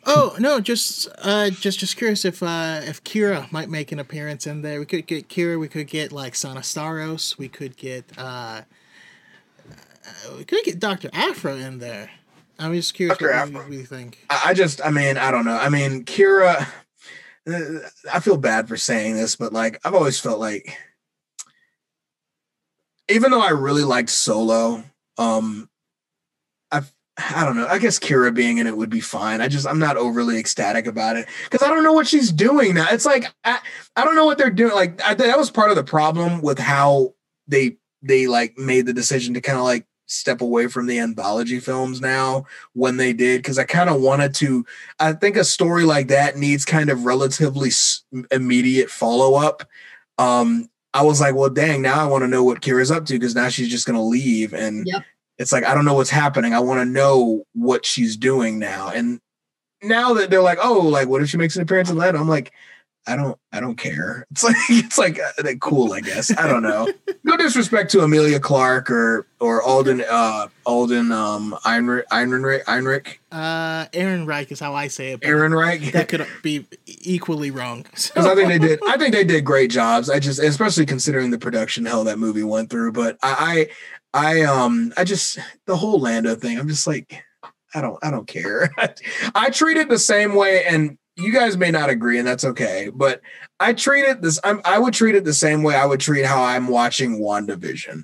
Oh 0.05 0.35
no, 0.39 0.59
just 0.59 1.07
uh, 1.19 1.49
just 1.49 1.79
just 1.79 1.97
curious 1.97 2.25
if 2.25 2.41
uh, 2.41 2.81
if 2.83 3.03
Qi'ra 3.03 3.51
might 3.51 3.69
make 3.69 3.91
an 3.91 3.99
appearance 3.99 4.47
in 4.47 4.61
there. 4.61 4.79
We 4.79 4.85
could 4.85 5.05
get 5.05 5.29
Qi'ra. 5.29 5.59
We 5.59 5.67
could 5.67 5.87
get 5.87 6.11
like 6.11 6.33
Sonostaros. 6.33 7.37
We 7.37 7.47
could 7.47 7.77
get 7.77 8.05
uh, 8.17 8.61
uh, 10.05 10.35
we 10.37 10.43
could 10.43 10.63
get 10.63 10.79
Doctor 10.79 11.09
Aphra 11.13 11.55
in 11.55 11.79
there. 11.79 12.09
I'm 12.61 12.73
just 12.75 12.93
curious 12.93 13.17
Dr. 13.17 13.33
what 13.51 13.65
what 13.65 13.71
you 13.71 13.85
think. 13.85 14.19
I, 14.29 14.53
just, 14.53 14.85
I 14.85 14.91
mean, 14.91 15.17
I 15.17 15.31
don't 15.31 15.45
know. 15.45 15.57
I 15.57 15.69
mean, 15.69 16.05
Qi'ra, 16.05 16.67
I 18.13 18.19
feel 18.19 18.37
bad 18.37 18.67
for 18.67 18.77
saying 18.77 19.15
this, 19.15 19.35
but 19.35 19.51
like, 19.51 19.79
I've 19.83 19.95
always 19.95 20.19
felt 20.19 20.39
like, 20.39 20.77
even 23.09 23.31
though 23.31 23.41
I 23.41 23.49
really 23.49 23.83
liked 23.83 24.11
Solo, 24.11 24.83
um, 25.17 25.69
I, 26.71 26.83
I 27.17 27.45
don't 27.45 27.57
know. 27.57 27.67
I 27.67 27.79
guess 27.79 27.99
Kira 27.99 28.33
being 28.33 28.59
in 28.59 28.67
it 28.67 28.77
would 28.77 28.91
be 28.91 29.01
fine. 29.01 29.41
I 29.41 29.47
just, 29.47 29.67
I'm 29.67 29.79
not 29.79 29.97
overly 29.97 30.37
ecstatic 30.37 30.85
about 30.85 31.17
it 31.17 31.27
because 31.43 31.65
I 31.65 31.69
don't 31.69 31.83
know 31.83 31.93
what 31.93 32.07
she's 32.07 32.31
doing 32.31 32.75
now. 32.75 32.87
It's 32.91 33.05
like 33.05 33.25
I, 33.43 33.59
I 33.95 34.05
don't 34.05 34.15
know 34.15 34.25
what 34.25 34.37
they're 34.37 34.49
doing. 34.49 34.73
Like 34.73 35.01
I, 35.03 35.13
that 35.15 35.37
was 35.37 35.51
part 35.51 35.71
of 35.71 35.75
the 35.75 35.83
problem 35.83 36.41
with 36.41 36.57
how 36.59 37.13
they 37.47 37.77
they 38.01 38.27
like 38.27 38.57
made 38.57 38.85
the 38.85 38.93
decision 38.93 39.33
to 39.33 39.41
kind 39.41 39.57
of 39.57 39.65
like 39.65 39.85
step 40.11 40.41
away 40.41 40.67
from 40.67 40.85
the 40.87 40.99
anthology 40.99 41.59
films 41.59 42.01
now 42.01 42.45
when 42.73 42.97
they 42.97 43.13
did 43.13 43.39
because 43.39 43.57
I 43.57 43.63
kind 43.63 43.89
of 43.89 44.01
wanted 44.01 44.35
to. 44.35 44.65
I 44.99 45.13
think 45.13 45.37
a 45.37 45.43
story 45.43 45.83
like 45.85 46.09
that 46.09 46.37
needs 46.37 46.65
kind 46.65 46.89
of 46.89 47.05
relatively 47.05 47.69
s- 47.69 48.03
immediate 48.31 48.89
follow 48.89 49.35
up. 49.35 49.63
Um, 50.17 50.69
I 50.93 51.03
was 51.03 51.21
like, 51.21 51.35
well, 51.35 51.49
dang, 51.49 51.81
now 51.81 52.03
I 52.03 52.07
want 52.07 52.23
to 52.23 52.27
know 52.27 52.43
what 52.43 52.61
Qi'ra's 52.61 52.91
up 52.91 53.05
to 53.05 53.13
because 53.13 53.33
now 53.35 53.47
she's 53.49 53.69
just 53.69 53.87
gonna 53.87 54.03
leave, 54.03 54.53
and 54.53 54.85
Yep. 54.85 55.03
it's 55.37 55.51
like 55.53 55.63
I 55.63 55.73
don't 55.73 55.85
know 55.85 55.93
what's 55.93 56.09
happening. 56.09 56.53
I 56.53 56.59
want 56.59 56.81
to 56.81 56.85
know 56.85 57.43
what 57.53 57.85
she's 57.85 58.17
doing 58.17 58.59
now, 58.59 58.89
and 58.89 59.19
now 59.81 60.13
that 60.13 60.29
they're 60.29 60.41
like, 60.41 60.59
oh, 60.61 60.79
like 60.81 61.07
what 61.07 61.21
if 61.21 61.29
she 61.29 61.37
makes 61.37 61.55
an 61.55 61.61
appearance 61.61 61.89
in 61.89 61.97
that? 61.99 62.15
I'm 62.15 62.27
like, 62.27 62.51
I 63.07 63.15
don't 63.15 63.37
I 63.51 63.59
don't 63.59 63.77
care. 63.77 64.25
It's 64.31 64.43
like 64.43 64.55
it's 64.69 64.97
like 64.97 65.19
uh, 65.19 65.53
cool, 65.59 65.93
I 65.93 66.01
guess. 66.01 66.35
I 66.37 66.47
don't 66.47 66.63
know. 66.63 66.87
no 67.23 67.35
disrespect 67.37 67.91
to 67.91 68.01
Emilia 68.01 68.39
Clarke 68.39 68.89
or 68.91 69.27
or 69.39 69.61
Alden 69.61 70.03
uh 70.09 70.47
Alden 70.65 71.11
um 71.11 71.57
Einrich 71.65 72.05
Einrich 72.11 72.63
Einrich. 72.65 73.17
Uh 73.31 73.87
Aaron 73.93 74.25
Reich 74.25 74.51
is 74.51 74.59
how 74.59 74.75
I 74.75 74.87
say 74.87 75.13
it. 75.13 75.19
Aaron 75.23 75.53
Reich. 75.53 75.91
That 75.91 76.07
could 76.07 76.25
be 76.43 76.65
equally 76.85 77.51
wrong. 77.51 77.85
Because 77.91 78.11
so. 78.13 78.31
I 78.31 78.35
think 78.35 78.49
they 78.49 78.59
did 78.59 78.79
I 78.87 78.97
think 78.97 79.13
they 79.13 79.23
did 79.23 79.43
great 79.43 79.71
jobs. 79.71 80.09
I 80.09 80.19
just 80.19 80.39
especially 80.39 80.85
considering 80.85 81.31
the 81.31 81.39
production 81.39 81.85
hell 81.85 82.03
that 82.03 82.19
movie 82.19 82.43
went 82.43 82.69
through. 82.69 82.91
But 82.91 83.17
I 83.23 83.67
I, 84.13 84.39
I 84.39 84.41
um 84.43 84.93
I 84.95 85.03
just 85.03 85.39
the 85.65 85.75
whole 85.75 85.99
Lando 85.99 86.35
thing, 86.35 86.59
I'm 86.59 86.67
just 86.67 86.85
like 86.85 87.23
I 87.73 87.81
don't 87.81 87.97
I 88.03 88.11
don't 88.11 88.27
care. 88.27 88.71
I 89.35 89.49
treat 89.49 89.77
it 89.77 89.89
the 89.89 89.99
same 89.99 90.35
way 90.35 90.65
and 90.65 90.97
you 91.15 91.31
guys 91.33 91.57
may 91.57 91.71
not 91.71 91.89
agree, 91.89 92.17
and 92.17 92.27
that's 92.27 92.45
okay. 92.45 92.89
But 92.93 93.21
I 93.59 93.73
treat 93.73 94.03
it 94.03 94.21
this. 94.21 94.39
I'm, 94.43 94.61
I 94.65 94.79
would 94.79 94.93
treat 94.93 95.15
it 95.15 95.25
the 95.25 95.33
same 95.33 95.63
way 95.63 95.75
I 95.75 95.85
would 95.85 95.99
treat 95.99 96.25
how 96.25 96.43
I'm 96.43 96.67
watching 96.67 97.21
WandaVision. 97.21 98.03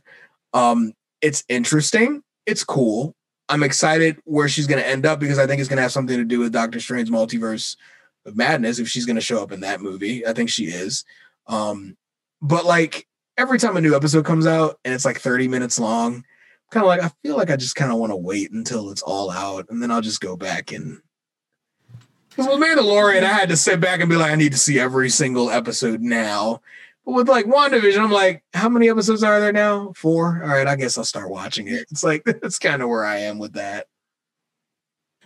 Um, 0.53 0.93
it's 1.21 1.43
interesting. 1.49 2.21
It's 2.45 2.63
cool. 2.63 3.15
I'm 3.49 3.63
excited 3.63 4.19
where 4.25 4.49
she's 4.49 4.67
going 4.67 4.81
to 4.81 4.87
end 4.87 5.05
up 5.05 5.19
because 5.19 5.39
I 5.39 5.47
think 5.47 5.59
it's 5.59 5.69
going 5.69 5.77
to 5.77 5.83
have 5.83 5.91
something 5.91 6.17
to 6.17 6.25
do 6.25 6.39
with 6.39 6.51
Doctor 6.51 6.79
Strange 6.79 7.09
Multiverse 7.09 7.77
of 8.25 8.35
Madness 8.35 8.79
if 8.79 8.89
she's 8.89 9.05
going 9.05 9.15
to 9.15 9.21
show 9.21 9.41
up 9.41 9.51
in 9.51 9.61
that 9.61 9.81
movie. 9.81 10.25
I 10.27 10.33
think 10.33 10.49
she 10.49 10.65
is. 10.65 11.05
Um, 11.47 11.95
but 12.41 12.65
like 12.65 13.07
every 13.37 13.57
time 13.57 13.77
a 13.77 13.81
new 13.81 13.95
episode 13.95 14.25
comes 14.25 14.45
out 14.45 14.79
and 14.83 14.93
it's 14.93 15.05
like 15.05 15.19
30 15.19 15.47
minutes 15.47 15.79
long, 15.79 16.25
kind 16.71 16.83
of 16.83 16.87
like 16.87 17.01
I 17.01 17.11
feel 17.23 17.37
like 17.37 17.49
I 17.49 17.55
just 17.55 17.75
kind 17.75 17.91
of 17.91 17.97
want 17.97 18.11
to 18.11 18.17
wait 18.17 18.51
until 18.51 18.89
it's 18.91 19.01
all 19.01 19.31
out 19.31 19.67
and 19.69 19.81
then 19.81 19.91
I'll 19.91 20.01
just 20.01 20.21
go 20.21 20.35
back 20.35 20.73
and 20.73 20.99
because 22.37 22.55
with 22.55 22.67
Mandalorian, 22.67 23.23
I 23.23 23.33
had 23.33 23.49
to 23.49 23.57
sit 23.57 23.79
back 23.79 23.99
and 23.99 24.07
be 24.07 24.15
like, 24.15 24.31
I 24.31 24.35
need 24.35 24.51
to 24.51 24.59
see 24.59 24.79
every 24.79 25.09
single 25.09 25.49
episode 25.49 26.01
now. 26.01 26.61
But 27.03 27.13
with 27.13 27.27
like 27.27 27.47
WandaVision, 27.47 27.97
I'm 27.97 28.11
like, 28.11 28.43
how 28.53 28.69
many 28.69 28.89
episodes 28.89 29.23
are 29.23 29.39
there 29.39 29.51
now? 29.51 29.91
Four. 29.95 30.43
All 30.43 30.49
right, 30.49 30.67
I 30.67 30.75
guess 30.75 30.99
I'll 30.99 31.03
start 31.03 31.31
watching 31.31 31.67
it. 31.67 31.87
It's 31.89 32.03
like 32.03 32.23
that's 32.25 32.59
kind 32.59 32.83
of 32.83 32.89
where 32.89 33.03
I 33.03 33.19
am 33.19 33.39
with 33.39 33.53
that. 33.53 33.87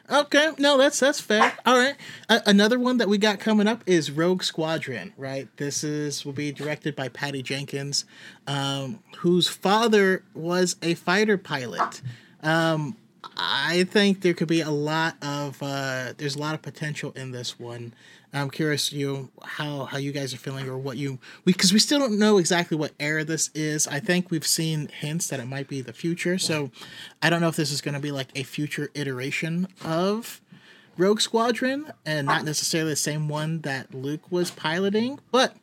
Okay, 0.09 0.51
no, 0.57 0.77
that's 0.77 1.01
that's 1.01 1.19
fair. 1.19 1.53
All 1.65 1.77
right, 1.77 1.95
another 2.29 2.79
one 2.79 2.97
that 2.97 3.09
we 3.09 3.17
got 3.17 3.39
coming 3.39 3.67
up 3.67 3.83
is 3.85 4.09
Rogue 4.09 4.43
Squadron. 4.43 5.13
Right, 5.17 5.49
this 5.57 5.83
is 5.83 6.25
will 6.25 6.33
be 6.33 6.53
directed 6.53 6.95
by 6.95 7.09
Patty 7.09 7.41
Jenkins, 7.41 8.05
um, 8.47 9.03
whose 9.17 9.49
father 9.49 10.23
was 10.33 10.77
a 10.81 10.93
fighter 10.93 11.37
pilot. 11.37 12.01
Um, 12.41 12.95
I 13.37 13.85
think 13.85 14.21
there 14.21 14.33
could 14.33 14.47
be 14.47 14.61
a 14.61 14.69
lot 14.69 15.15
of 15.21 15.61
uh, 15.61 16.13
there's 16.17 16.35
a 16.35 16.39
lot 16.39 16.53
of 16.53 16.61
potential 16.61 17.11
in 17.15 17.31
this 17.31 17.59
one. 17.59 17.93
I'm 18.33 18.49
curious 18.49 18.93
you 18.93 19.29
how 19.43 19.85
how 19.85 19.97
you 19.97 20.11
guys 20.11 20.33
are 20.33 20.37
feeling 20.37 20.67
or 20.67 20.77
what 20.77 20.97
you 20.97 21.19
because 21.43 21.71
we, 21.71 21.75
we 21.75 21.79
still 21.79 21.99
don't 21.99 22.17
know 22.17 22.37
exactly 22.37 22.77
what 22.77 22.91
era 22.99 23.23
this 23.23 23.49
is. 23.53 23.87
I 23.87 23.99
think 23.99 24.31
we've 24.31 24.47
seen 24.47 24.87
hints 24.87 25.27
that 25.27 25.39
it 25.39 25.47
might 25.47 25.67
be 25.67 25.81
the 25.81 25.93
future. 25.93 26.37
So 26.37 26.71
I 27.21 27.29
don't 27.29 27.41
know 27.41 27.49
if 27.49 27.55
this 27.55 27.71
is 27.71 27.81
going 27.81 27.95
to 27.95 27.99
be 27.99 28.11
like 28.11 28.29
a 28.35 28.43
future 28.43 28.89
iteration 28.93 29.67
of 29.83 30.41
Rogue 30.97 31.21
Squadron 31.21 31.91
and 32.05 32.27
not 32.27 32.45
necessarily 32.45 32.91
the 32.91 32.97
same 32.97 33.27
one 33.27 33.61
that 33.61 33.93
Luke 33.93 34.31
was 34.31 34.51
piloting, 34.51 35.19
but 35.31 35.55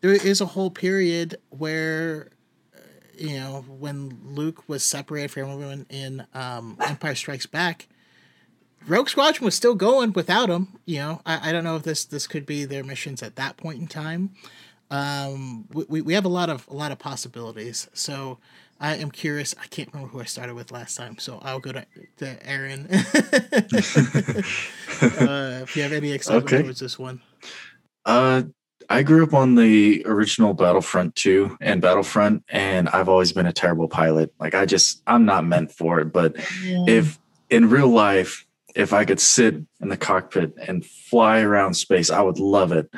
there 0.00 0.12
is 0.12 0.40
a 0.40 0.46
whole 0.46 0.70
period 0.70 1.36
where 1.50 2.28
you 3.18 3.38
know, 3.38 3.64
when 3.68 4.18
Luke 4.24 4.68
was 4.68 4.84
separated 4.84 5.30
from 5.30 5.50
everyone 5.50 5.86
in 5.90 6.26
um, 6.34 6.76
Empire 6.86 7.14
Strikes 7.14 7.46
Back, 7.46 7.88
Rogue 8.86 9.08
Squadron 9.08 9.44
was 9.44 9.54
still 9.54 9.74
going 9.74 10.12
without 10.12 10.50
him. 10.50 10.78
You 10.84 10.98
know, 10.98 11.22
I, 11.24 11.50
I 11.50 11.52
don't 11.52 11.64
know 11.64 11.76
if 11.76 11.82
this 11.82 12.04
this 12.04 12.26
could 12.26 12.46
be 12.46 12.64
their 12.64 12.84
missions 12.84 13.22
at 13.22 13.36
that 13.36 13.56
point 13.56 13.80
in 13.80 13.86
time. 13.86 14.30
Um, 14.90 15.66
we, 15.72 16.02
we 16.02 16.14
have 16.14 16.24
a 16.24 16.28
lot 16.28 16.50
of 16.50 16.68
a 16.68 16.74
lot 16.74 16.92
of 16.92 16.98
possibilities. 16.98 17.88
So 17.94 18.38
I 18.80 18.96
am 18.96 19.10
curious. 19.10 19.54
I 19.60 19.66
can't 19.66 19.92
remember 19.92 20.12
who 20.12 20.20
I 20.20 20.24
started 20.24 20.54
with 20.54 20.70
last 20.70 20.96
time, 20.96 21.18
so 21.18 21.38
I'll 21.42 21.60
go 21.60 21.72
to, 21.72 21.86
to 22.18 22.46
Aaron. 22.46 22.86
uh, 22.90 22.96
if 25.62 25.76
you 25.76 25.82
have 25.82 25.92
any 25.92 26.12
excitement 26.12 26.46
okay. 26.46 26.62
towards 26.62 26.80
this 26.80 26.98
one. 26.98 27.22
Uh, 28.04 28.42
I 28.88 29.02
grew 29.02 29.24
up 29.24 29.34
on 29.34 29.54
the 29.54 30.02
original 30.06 30.54
Battlefront 30.54 31.14
2 31.16 31.58
and 31.60 31.80
Battlefront, 31.80 32.44
and 32.48 32.88
I've 32.88 33.08
always 33.08 33.32
been 33.32 33.46
a 33.46 33.52
terrible 33.52 33.88
pilot. 33.88 34.32
Like, 34.38 34.54
I 34.54 34.66
just, 34.66 35.02
I'm 35.06 35.24
not 35.24 35.44
meant 35.44 35.72
for 35.72 36.00
it. 36.00 36.12
But 36.12 36.36
yeah. 36.62 36.84
if 36.86 37.18
in 37.50 37.70
real 37.70 37.88
life, 37.88 38.46
if 38.74 38.92
I 38.92 39.04
could 39.04 39.20
sit 39.20 39.54
in 39.80 39.88
the 39.88 39.96
cockpit 39.96 40.54
and 40.66 40.84
fly 40.84 41.40
around 41.40 41.74
space, 41.74 42.10
I 42.10 42.20
would 42.20 42.38
love 42.38 42.72
it. 42.72 42.90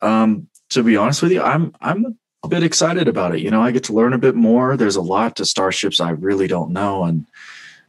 Um, 0.00 0.48
to 0.70 0.82
be 0.82 0.96
honest 0.96 1.22
with 1.22 1.32
you, 1.32 1.42
I'm, 1.42 1.74
I'm 1.80 2.18
a 2.42 2.48
bit 2.48 2.62
excited 2.62 3.08
about 3.08 3.34
it. 3.34 3.40
You 3.40 3.50
know, 3.50 3.62
I 3.62 3.70
get 3.70 3.84
to 3.84 3.92
learn 3.92 4.12
a 4.12 4.18
bit 4.18 4.34
more. 4.34 4.76
There's 4.76 4.96
a 4.96 5.02
lot 5.02 5.36
to 5.36 5.44
starships 5.44 6.00
I 6.00 6.10
really 6.10 6.46
don't 6.46 6.72
know. 6.72 7.04
And 7.04 7.26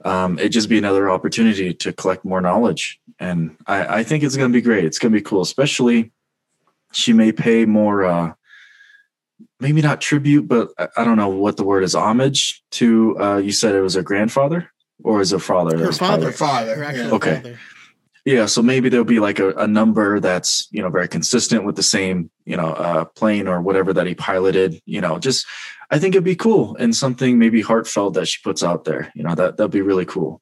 um, 0.06 0.40
it'd 0.40 0.52
just 0.52 0.70
be 0.70 0.78
another 0.78 1.10
opportunity 1.10 1.74
to 1.74 1.94
collect 1.94 2.24
more 2.24 2.42
knowledge. 2.42 3.00
And 3.20 3.58
I, 3.68 4.00
I 4.00 4.04
think 4.04 4.24
it's 4.24 4.38
going 4.38 4.52
to 4.52 4.58
be 4.58 4.62
great. 4.62 4.86
It's 4.86 5.00
going 5.00 5.12
to 5.12 5.18
be 5.18 5.24
cool, 5.24 5.42
especially 5.42 6.12
she 6.96 7.14
may 7.14 7.32
pay 7.32 7.66
more 7.66 8.04
uh 8.04 8.34
maybe 9.60 9.82
not 9.82 10.02
tribute 10.02 10.48
but 10.48 10.70
i 10.98 11.04
don't 11.04 11.18
know 11.18 11.30
what 11.30 11.58
the 11.58 11.64
word 11.64 11.84
is 11.84 11.96
homage 11.96 12.64
to 12.72 13.18
uh 13.20 13.38
you 13.38 13.52
said 13.52 13.76
it 13.76 13.82
was 13.82 13.96
her 13.96 14.02
grandfather 14.02 14.70
or 15.04 15.22
is 15.22 15.34
a 15.34 15.40
father 15.40 15.78
her 15.78 15.92
father 15.92 16.32
father, 16.32 16.76
father. 16.76 16.98
Yeah. 16.98 17.12
okay 17.12 17.36
father. 17.36 17.60
yeah 18.26 18.46
so 18.46 18.62
maybe 18.62 18.90
there'll 18.90 19.06
be 19.06 19.20
like 19.20 19.40
a, 19.40 19.52
a, 19.56 19.68
number 19.68 20.20
that's 20.20 20.68
you 20.72 20.82
know 20.82 20.90
very 20.90 21.08
consistent 21.08 21.66
with 21.66 21.76
the 21.76 21.84
same 21.84 22.30
you 22.46 22.58
know 22.58 22.74
uh 22.74 23.06
plane 23.06 23.48
or 23.48 23.62
whatever 23.62 23.94
that 23.94 24.08
he 24.08 24.16
piloted 24.16 24.80
you 24.86 25.02
know 25.02 25.18
just 25.18 25.46
i 25.90 25.98
think 25.98 26.14
it'd 26.14 26.24
be 26.24 26.36
cool 26.36 26.76
and 26.78 26.96
something 26.96 27.40
maybe 27.40 27.62
heartfelt 27.62 28.14
that 28.14 28.28
she 28.28 28.40
puts 28.44 28.64
out 28.64 28.84
there 28.84 29.12
you 29.16 29.24
know 29.24 29.36
that 29.36 29.58
that'd 29.58 29.72
be 29.72 29.82
really 29.82 30.06
cool 30.06 30.42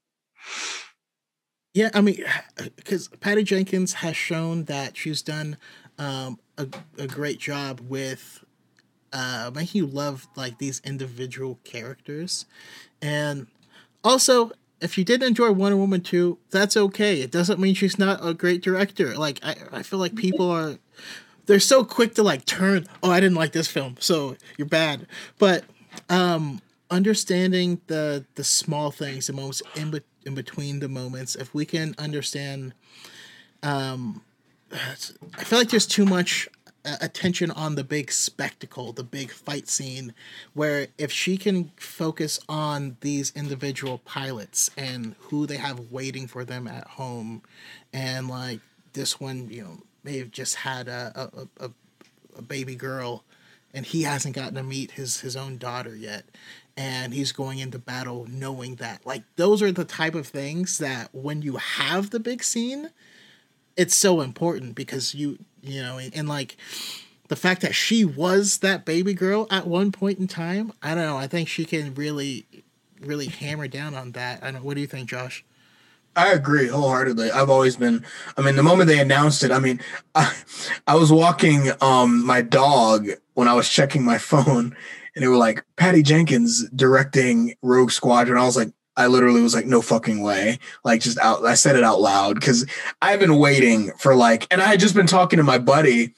yeah 1.73 1.89
i 1.93 2.01
mean 2.01 2.23
because 2.75 3.07
patty 3.19 3.43
jenkins 3.43 3.93
has 3.93 4.15
shown 4.15 4.65
that 4.65 4.97
she's 4.97 5.21
done 5.21 5.57
um, 6.01 6.39
a, 6.57 6.67
a 6.97 7.05
great 7.05 7.37
job 7.37 7.79
with 7.81 8.43
uh, 9.13 9.51
making 9.53 9.79
you 9.79 9.85
love 9.85 10.27
like 10.35 10.57
these 10.57 10.81
individual 10.83 11.59
characters. 11.63 12.47
And 13.01 13.45
also, 14.03 14.51
if 14.81 14.97
you 14.97 15.03
didn't 15.03 15.27
enjoy 15.27 15.51
Wonder 15.51 15.77
Woman 15.77 16.01
2, 16.01 16.39
that's 16.49 16.75
okay. 16.75 17.21
It 17.21 17.29
doesn't 17.29 17.59
mean 17.59 17.75
she's 17.75 17.99
not 17.99 18.19
a 18.25 18.33
great 18.33 18.63
director. 18.63 19.15
Like 19.15 19.39
I, 19.43 19.55
I 19.71 19.83
feel 19.83 19.99
like 19.99 20.15
people 20.15 20.49
are 20.49 20.79
they're 21.45 21.59
so 21.59 21.83
quick 21.83 22.15
to 22.15 22.23
like 22.23 22.45
turn, 22.45 22.87
oh, 23.03 23.11
I 23.11 23.19
didn't 23.19 23.35
like 23.35 23.51
this 23.51 23.67
film, 23.67 23.95
so 23.99 24.37
you're 24.57 24.67
bad. 24.67 25.05
But 25.37 25.65
um 26.09 26.61
understanding 26.89 27.79
the 27.87 28.25
the 28.35 28.43
small 28.43 28.89
things, 28.89 29.27
the 29.27 29.33
moments 29.33 29.61
in, 29.75 29.91
be- 29.91 30.01
in 30.25 30.33
between 30.33 30.79
the 30.79 30.89
moments, 30.89 31.35
if 31.35 31.53
we 31.53 31.63
can 31.63 31.93
understand 31.99 32.73
um 33.61 34.23
I 34.73 35.43
feel 35.43 35.59
like 35.59 35.69
there's 35.69 35.85
too 35.87 36.05
much 36.05 36.47
uh, 36.85 36.97
attention 37.01 37.51
on 37.51 37.75
the 37.75 37.83
big 37.83 38.11
spectacle, 38.11 38.93
the 38.93 39.03
big 39.03 39.31
fight 39.31 39.67
scene, 39.67 40.13
where 40.53 40.87
if 40.97 41.11
she 41.11 41.37
can 41.37 41.71
focus 41.75 42.39
on 42.47 42.97
these 43.01 43.31
individual 43.35 43.99
pilots 43.99 44.69
and 44.77 45.15
who 45.19 45.45
they 45.45 45.57
have 45.57 45.91
waiting 45.91 46.27
for 46.27 46.43
them 46.45 46.67
at 46.67 46.87
home, 46.87 47.41
and 47.93 48.29
like 48.29 48.59
this 48.93 49.19
one, 49.19 49.49
you 49.49 49.63
know, 49.63 49.77
may 50.03 50.17
have 50.17 50.31
just 50.31 50.55
had 50.55 50.87
a 50.87 51.29
a, 51.59 51.65
a, 51.65 51.71
a 52.37 52.41
baby 52.41 52.75
girl, 52.75 53.23
and 53.73 53.85
he 53.85 54.03
hasn't 54.03 54.35
gotten 54.35 54.55
to 54.55 54.63
meet 54.63 54.91
his 54.91 55.19
his 55.21 55.35
own 55.35 55.57
daughter 55.57 55.95
yet, 55.95 56.25
and 56.77 57.13
he's 57.13 57.31
going 57.31 57.59
into 57.59 57.77
battle 57.77 58.25
knowing 58.29 58.75
that. 58.75 59.05
Like 59.05 59.23
those 59.35 59.61
are 59.61 59.71
the 59.71 59.85
type 59.85 60.15
of 60.15 60.27
things 60.27 60.77
that 60.79 61.09
when 61.13 61.41
you 61.41 61.57
have 61.57 62.09
the 62.09 62.19
big 62.19 62.43
scene 62.43 62.89
it's 63.81 63.97
so 63.97 64.21
important 64.21 64.75
because 64.75 65.15
you 65.15 65.39
you 65.63 65.81
know 65.81 65.97
and, 65.97 66.15
and, 66.15 66.29
like 66.29 66.55
the 67.29 67.35
fact 67.35 67.61
that 67.61 67.73
she 67.73 68.05
was 68.05 68.59
that 68.59 68.85
baby 68.85 69.13
girl 69.13 69.47
at 69.49 69.65
one 69.65 69.91
point 69.91 70.19
in 70.19 70.27
time 70.27 70.71
i 70.83 70.89
don't 70.93 71.05
know 71.05 71.17
i 71.17 71.25
think 71.25 71.47
she 71.47 71.65
can 71.65 71.93
really 71.95 72.45
really 73.01 73.25
hammer 73.25 73.67
down 73.67 73.95
on 73.95 74.11
that 74.11 74.43
i 74.43 74.51
don't 74.51 74.63
what 74.63 74.75
do 74.75 74.81
you 74.81 74.87
think 74.87 75.09
josh 75.09 75.43
I 76.13 76.33
agree 76.33 76.67
wholeheartedly. 76.67 77.31
I've 77.31 77.49
always 77.49 77.77
been. 77.77 78.03
I 78.37 78.41
mean, 78.41 78.57
the 78.57 78.63
moment 78.63 78.89
they 78.89 78.99
announced 78.99 79.45
it, 79.45 79.51
I 79.51 79.59
mean, 79.59 79.79
I, 80.13 80.35
I 80.85 80.95
was 80.95 81.09
walking 81.09 81.69
um 81.79 82.25
my 82.25 82.41
dog 82.41 83.07
when 83.33 83.47
I 83.47 83.53
was 83.53 83.69
checking 83.69 84.03
my 84.03 84.17
phone, 84.31 84.75
and 85.15 85.23
they 85.23 85.29
were 85.29 85.37
like 85.37 85.63
Patty 85.77 86.03
Jenkins 86.03 86.69
directing 86.71 87.55
Rogue 87.61 87.91
Squadron. 87.91 88.37
I 88.37 88.43
was 88.43 88.57
like, 88.57 88.73
I 88.97 89.07
literally 89.07 89.41
was 89.41 89.53
like, 89.53 89.65
no 89.65 89.81
fucking 89.81 90.21
way. 90.21 90.59
Like, 90.83 91.01
just 91.01 91.17
out, 91.19 91.45
I 91.45 91.53
said 91.53 91.75
it 91.75 91.83
out 91.83 92.01
loud 92.01 92.35
because 92.35 92.65
I've 93.01 93.19
been 93.19 93.37
waiting 93.37 93.91
for 93.97 94.15
like, 94.15 94.47
and 94.51 94.61
I 94.61 94.67
had 94.67 94.79
just 94.79 94.95
been 94.95 95.07
talking 95.07 95.37
to 95.37 95.43
my 95.43 95.57
buddy 95.57 96.13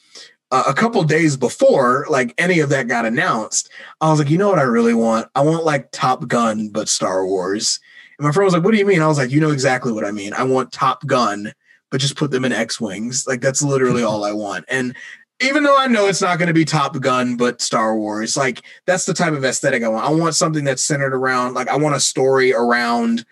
uh, 0.51 0.63
a 0.67 0.73
couple 0.73 1.03
days 1.03 1.35
before 1.35 2.05
like 2.09 2.33
any 2.37 2.59
of 2.59 2.69
that 2.69 2.87
got 2.87 3.05
announced. 3.05 3.69
I 4.01 4.09
was 4.09 4.19
like, 4.19 4.29
you 4.29 4.37
know 4.37 4.49
what 4.49 4.59
I 4.59 4.63
really 4.63 4.93
want? 4.93 5.27
I 5.35 5.41
want 5.41 5.65
like 5.65 5.91
Top 5.91 6.27
Gun, 6.27 6.69
but 6.69 6.89
Star 6.89 7.25
Wars. 7.25 7.79
And 8.19 8.25
my 8.25 8.31
friend 8.31 8.45
was 8.45 8.53
like, 8.53 8.63
what 8.63 8.71
do 8.71 8.77
you 8.77 8.85
mean? 8.85 9.01
I 9.01 9.07
was 9.07 9.17
like, 9.17 9.31
you 9.31 9.39
know 9.39 9.51
exactly 9.51 9.91
what 9.91 10.05
I 10.05 10.11
mean. 10.11 10.33
I 10.33 10.43
want 10.43 10.71
Top 10.71 11.05
Gun, 11.07 11.53
but 11.89 12.01
just 12.01 12.15
put 12.15 12.31
them 12.31 12.45
in 12.45 12.51
X 12.51 12.79
Wings. 12.79 13.25
Like, 13.27 13.41
that's 13.41 13.63
literally 13.63 14.03
all 14.03 14.23
I 14.23 14.31
want. 14.31 14.65
And 14.67 14.95
even 15.43 15.63
though 15.63 15.77
I 15.77 15.87
know 15.87 16.07
it's 16.07 16.21
not 16.21 16.37
going 16.37 16.47
to 16.47 16.53
be 16.53 16.65
Top 16.65 16.99
Gun, 16.99 17.35
but 17.35 17.61
Star 17.61 17.95
Wars, 17.97 18.35
like 18.37 18.61
that's 18.85 19.05
the 19.05 19.13
type 19.13 19.33
of 19.33 19.43
aesthetic 19.43 19.83
I 19.83 19.87
want. 19.87 20.05
I 20.05 20.11
want 20.11 20.35
something 20.35 20.63
that's 20.63 20.83
centered 20.83 21.13
around, 21.13 21.53
like, 21.53 21.67
I 21.67 21.77
want 21.77 21.95
a 21.95 21.99
story 21.99 22.53
around 22.53 23.25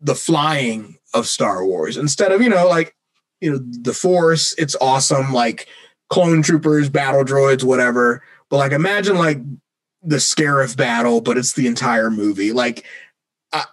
the 0.00 0.14
flying 0.14 0.98
of 1.14 1.26
Star 1.26 1.64
Wars 1.64 1.96
instead 1.96 2.32
of, 2.32 2.40
you 2.40 2.48
know, 2.48 2.66
like, 2.68 2.94
you 3.40 3.52
know, 3.52 3.60
the 3.82 3.92
Force, 3.92 4.54
it's 4.58 4.76
awesome, 4.80 5.32
like 5.32 5.68
clone 6.08 6.42
troopers, 6.42 6.88
battle 6.88 7.24
droids, 7.24 7.62
whatever. 7.62 8.22
But 8.48 8.58
like, 8.58 8.72
imagine 8.72 9.16
like 9.16 9.38
the 10.02 10.16
Scarif 10.16 10.76
battle, 10.76 11.20
but 11.20 11.36
it's 11.36 11.52
the 11.52 11.66
entire 11.66 12.10
movie. 12.10 12.52
Like, 12.52 12.84
uh, 13.52 13.64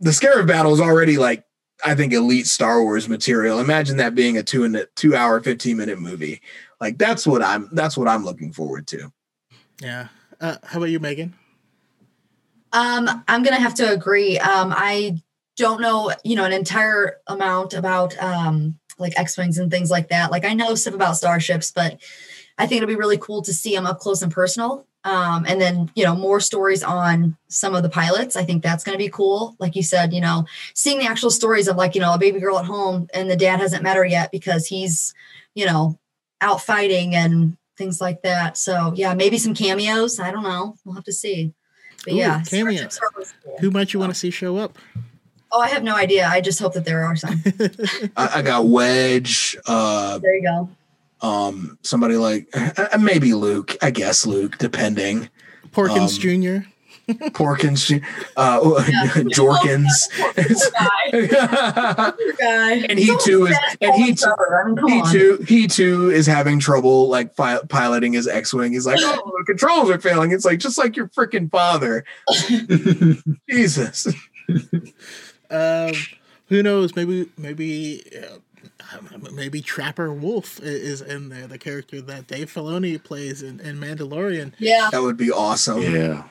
the 0.00 0.10
Scarif 0.10 0.46
battle 0.46 0.72
is 0.72 0.80
already 0.80 1.16
like, 1.16 1.44
I 1.84 1.94
think 1.94 2.12
elite 2.12 2.46
Star 2.46 2.82
Wars 2.82 3.08
material. 3.08 3.58
Imagine 3.58 3.96
that 3.98 4.14
being 4.14 4.38
a 4.38 4.42
two 4.42 4.64
and 4.64 4.76
a 4.76 4.86
two 4.96 5.14
hour, 5.14 5.40
15 5.40 5.76
minute 5.76 5.98
movie. 5.98 6.40
Like 6.84 6.98
that's 6.98 7.26
what 7.26 7.42
I'm 7.42 7.70
that's 7.72 7.96
what 7.96 8.08
I'm 8.08 8.26
looking 8.26 8.52
forward 8.52 8.86
to. 8.88 9.10
Yeah. 9.80 10.08
Uh, 10.38 10.56
how 10.62 10.78
about 10.78 10.90
you, 10.90 11.00
Megan? 11.00 11.34
Um, 12.74 13.24
I'm 13.26 13.42
gonna 13.42 13.58
have 13.58 13.72
to 13.76 13.90
agree. 13.90 14.38
Um, 14.38 14.74
I 14.76 15.22
don't 15.56 15.80
know, 15.80 16.12
you 16.24 16.36
know, 16.36 16.44
an 16.44 16.52
entire 16.52 17.20
amount 17.26 17.72
about 17.72 18.18
um 18.22 18.78
like 18.98 19.18
X-wings 19.18 19.56
and 19.56 19.70
things 19.70 19.90
like 19.90 20.10
that. 20.10 20.30
Like 20.30 20.44
I 20.44 20.52
know 20.52 20.74
stuff 20.74 20.92
about 20.92 21.16
starships, 21.16 21.72
but 21.72 22.02
I 22.58 22.66
think 22.66 22.82
it'll 22.82 22.94
be 22.94 23.00
really 23.00 23.16
cool 23.16 23.40
to 23.40 23.54
see 23.54 23.74
them 23.74 23.86
up 23.86 23.98
close 23.98 24.20
and 24.20 24.30
personal. 24.30 24.86
Um, 25.04 25.46
and 25.48 25.58
then 25.58 25.90
you 25.94 26.04
know 26.04 26.14
more 26.14 26.38
stories 26.38 26.82
on 26.82 27.38
some 27.48 27.74
of 27.74 27.82
the 27.82 27.88
pilots. 27.88 28.36
I 28.36 28.44
think 28.44 28.62
that's 28.62 28.84
going 28.84 28.98
to 28.98 29.02
be 29.02 29.08
cool. 29.08 29.56
Like 29.58 29.74
you 29.74 29.82
said, 29.82 30.12
you 30.12 30.20
know, 30.20 30.44
seeing 30.74 30.98
the 30.98 31.06
actual 31.06 31.30
stories 31.30 31.66
of 31.66 31.76
like 31.76 31.94
you 31.94 32.02
know 32.02 32.12
a 32.12 32.18
baby 32.18 32.40
girl 32.40 32.58
at 32.58 32.66
home 32.66 33.08
and 33.14 33.30
the 33.30 33.36
dad 33.36 33.60
hasn't 33.60 33.82
met 33.82 33.96
her 33.96 34.04
yet 34.04 34.30
because 34.30 34.66
he's 34.66 35.14
you 35.54 35.64
know 35.64 35.98
out 36.44 36.60
fighting 36.60 37.14
and 37.14 37.56
things 37.76 38.00
like 38.00 38.22
that. 38.22 38.56
So 38.56 38.92
yeah, 38.94 39.14
maybe 39.14 39.38
some 39.38 39.54
cameos. 39.54 40.20
I 40.20 40.30
don't 40.30 40.44
know. 40.44 40.76
We'll 40.84 40.94
have 40.94 41.04
to 41.04 41.12
see. 41.12 41.52
But 42.04 42.12
Ooh, 42.12 42.16
yeah, 42.16 42.42
cameos. 42.42 43.00
Cool. 43.14 43.58
Who 43.60 43.70
might 43.70 43.92
you 43.92 44.00
want 44.00 44.12
to 44.12 44.18
see 44.18 44.30
show 44.30 44.56
up? 44.58 44.78
Oh, 45.50 45.60
I 45.60 45.68
have 45.68 45.82
no 45.82 45.96
idea. 45.96 46.26
I 46.26 46.40
just 46.40 46.60
hope 46.60 46.74
that 46.74 46.84
there 46.84 47.04
are 47.04 47.16
some. 47.16 47.42
I, 48.16 48.38
I, 48.38 48.42
got 48.42 48.66
Wedge. 48.66 49.56
Uh, 49.66 50.18
there 50.18 50.34
you 50.34 50.42
go. 50.42 50.68
Um, 51.26 51.78
somebody 51.82 52.16
like 52.16 52.48
uh, 52.54 52.98
maybe 53.00 53.32
Luke. 53.34 53.76
I 53.80 53.90
guess 53.90 54.26
Luke, 54.26 54.58
depending. 54.58 55.30
Porkins 55.70 56.16
um, 56.16 56.62
Jr. 56.62 56.68
Porkins, 57.08 57.92
uh, 58.36 58.84
yeah. 58.88 59.08
Jorkins, 59.34 59.88
and 62.88 62.98
he 62.98 63.16
too 63.18 63.46
is, 63.46 63.56
and 63.80 63.94
he 63.94 64.14
too, 64.14 64.34
he 64.86 65.02
too, 65.10 65.44
he 65.46 65.66
too 65.66 66.10
is 66.10 66.26
having 66.26 66.58
trouble 66.58 67.08
like 67.08 67.34
fi- 67.34 67.60
piloting 67.68 68.14
his 68.14 68.26
X-wing. 68.26 68.72
He's 68.72 68.86
like, 68.86 68.98
oh, 69.00 69.32
the 69.38 69.44
controls 69.44 69.90
are 69.90 70.00
failing. 70.00 70.32
It's 70.32 70.44
like 70.44 70.58
just 70.58 70.78
like 70.78 70.96
your 70.96 71.08
freaking 71.08 71.50
father. 71.50 72.04
Jesus. 73.50 74.06
Um, 75.50 75.92
who 76.48 76.62
knows? 76.62 76.96
Maybe, 76.96 77.28
maybe. 77.36 78.02
Uh, 78.16 78.38
maybe 79.32 79.60
Trapper 79.60 80.12
Wolf 80.12 80.60
is 80.60 81.00
in 81.00 81.28
there, 81.28 81.46
the 81.46 81.58
character 81.58 82.00
that 82.02 82.26
Dave 82.26 82.52
Filoni 82.52 83.02
plays 83.02 83.42
in, 83.42 83.60
in 83.60 83.78
Mandalorian. 83.78 84.52
Yeah, 84.58 84.88
that 84.92 85.02
would 85.02 85.16
be 85.16 85.30
awesome. 85.30 85.82
Yeah, 85.82 86.24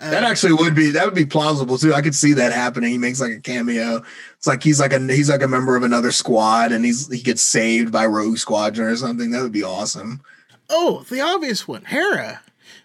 that 0.00 0.24
actually 0.24 0.54
would 0.54 0.74
be 0.74 0.90
that 0.90 1.04
would 1.04 1.14
be 1.14 1.24
plausible 1.24 1.78
too. 1.78 1.94
I 1.94 2.02
could 2.02 2.14
see 2.14 2.32
that 2.34 2.52
happening. 2.52 2.90
He 2.90 2.98
makes 2.98 3.20
like 3.20 3.32
a 3.32 3.40
cameo. 3.40 4.02
It's 4.36 4.46
like 4.46 4.62
he's 4.62 4.80
like 4.80 4.92
a 4.92 5.00
he's 5.00 5.30
like 5.30 5.42
a 5.42 5.48
member 5.48 5.76
of 5.76 5.82
another 5.82 6.10
squad, 6.10 6.72
and 6.72 6.84
he's 6.84 7.10
he 7.10 7.20
gets 7.20 7.42
saved 7.42 7.92
by 7.92 8.06
Rogue 8.06 8.38
Squadron 8.38 8.88
or 8.88 8.96
something. 8.96 9.30
That 9.30 9.42
would 9.42 9.52
be 9.52 9.62
awesome. 9.62 10.20
Oh, 10.68 11.04
the 11.08 11.20
obvious 11.20 11.68
one, 11.68 11.84
Hera. 11.84 12.40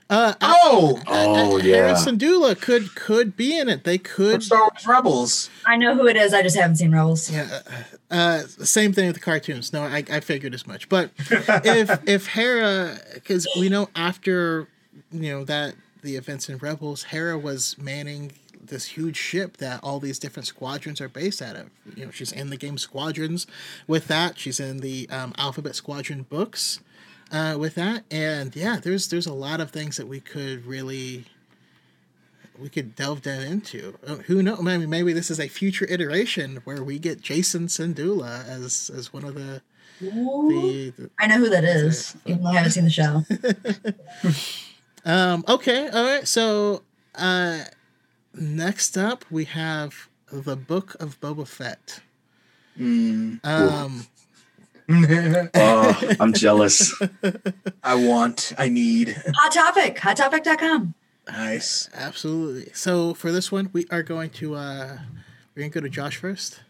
Uh, 0.09 0.33
oh, 0.41 0.99
oh 1.05 1.57
yeah. 1.57 1.75
Hera 1.75 1.93
Syndulla 1.93 2.59
could 2.59 2.95
could 2.95 3.37
be 3.37 3.57
in 3.57 3.69
it. 3.69 3.83
They 3.83 3.99
could. 3.99 4.41
Star 4.41 4.61
Wars 4.61 4.87
Rebels. 4.87 5.49
I 5.65 5.77
know 5.77 5.95
who 5.95 6.07
it 6.07 6.15
is. 6.15 6.33
I 6.33 6.41
just 6.41 6.57
haven't 6.57 6.77
seen 6.77 6.91
Rebels. 6.91 7.29
Yeah. 7.29 7.61
Uh, 8.09 8.13
uh 8.13 8.39
same 8.47 8.91
thing 8.91 9.07
with 9.07 9.15
the 9.15 9.21
cartoons. 9.21 9.71
No, 9.71 9.83
I, 9.83 10.03
I 10.11 10.19
figured 10.19 10.55
as 10.55 10.65
much. 10.65 10.89
But 10.89 11.11
if 11.29 12.07
if 12.07 12.27
Hera, 12.27 12.97
because 13.13 13.47
we 13.55 13.69
know 13.69 13.89
after 13.95 14.67
you 15.11 15.31
know 15.31 15.43
that 15.45 15.75
the 16.01 16.15
events 16.15 16.49
in 16.49 16.57
Rebels, 16.57 17.03
Hera 17.03 17.37
was 17.37 17.77
manning 17.77 18.31
this 18.61 18.85
huge 18.85 19.17
ship 19.17 19.57
that 19.57 19.79
all 19.83 19.99
these 19.99 20.19
different 20.19 20.47
squadrons 20.47 21.01
are 21.01 21.09
based 21.09 21.41
out 21.41 21.55
of. 21.55 21.69
You 21.95 22.05
know, 22.05 22.11
she's 22.11 22.31
in 22.31 22.49
the 22.49 22.57
game 22.57 22.77
Squadrons 22.77 23.47
with 23.87 24.07
that. 24.07 24.37
She's 24.37 24.59
in 24.59 24.79
the 24.79 25.09
um, 25.09 25.33
Alphabet 25.37 25.75
Squadron 25.75 26.23
books 26.23 26.79
uh, 27.31 27.57
with 27.59 27.75
that, 27.75 28.03
and 28.09 28.55
yeah, 28.55 28.79
there's 28.81 29.09
there's 29.09 29.27
a 29.27 29.33
lot 29.33 29.59
of 29.59 29.71
things 29.71 29.97
that 29.97 30.07
we 30.07 30.19
could 30.19 30.65
really 30.65 31.25
we 32.57 32.69
could 32.69 32.95
delve 32.95 33.21
down 33.21 33.41
into. 33.41 33.97
Uh, 34.05 34.15
who 34.15 34.41
knows? 34.41 34.61
Maybe 34.61 34.85
maybe 34.85 35.13
this 35.13 35.31
is 35.31 35.39
a 35.39 35.47
future 35.47 35.85
iteration 35.89 36.57
where 36.63 36.83
we 36.83 36.99
get 36.99 37.21
Jacen 37.21 37.67
Syndulla 37.67 38.47
as 38.47 38.91
as 38.95 39.13
one 39.13 39.23
of 39.23 39.35
the. 39.35 39.61
The, 40.01 40.93
the, 40.97 41.09
I 41.19 41.27
know 41.27 41.39
who 41.39 41.49
that 41.49 41.65
is, 41.65 42.15
even 42.25 42.41
though 42.41 42.51
I 42.51 42.55
haven't 42.55 42.71
seen 42.71 42.85
the 42.85 42.89
show. 42.89 43.25
Um, 45.05 45.43
okay, 45.47 45.89
all 45.89 46.03
right. 46.03 46.27
So 46.27 46.83
uh, 47.15 47.63
next 48.33 48.97
up, 48.97 49.25
we 49.29 49.45
have 49.45 50.09
the 50.31 50.55
Book 50.55 50.95
of 50.99 51.19
Boba 51.19 51.47
Fett. 51.47 52.01
Mm. 52.77 53.43
Um, 53.45 54.07
oh, 55.53 56.15
I'm 56.19 56.33
jealous. 56.33 56.93
I 57.83 57.95
want, 57.95 58.53
I 58.57 58.69
need. 58.69 59.15
Hot 59.35 59.51
topic, 59.51 59.97
hottopic.com. 59.97 60.95
Nice. 61.27 61.89
Absolutely. 61.93 62.71
So 62.73 63.13
for 63.13 63.31
this 63.31 63.51
one, 63.51 63.69
we 63.71 63.85
are 63.91 64.01
going 64.01 64.31
to 64.31 64.55
uh 64.55 64.97
we're 65.55 65.61
gonna 65.61 65.69
go 65.69 65.81
to 65.81 65.89
Josh 65.89 66.17
first. 66.17 66.61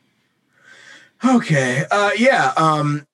Okay. 1.24 1.86
Uh 1.90 2.12
yeah. 2.18 2.54
Um 2.58 3.08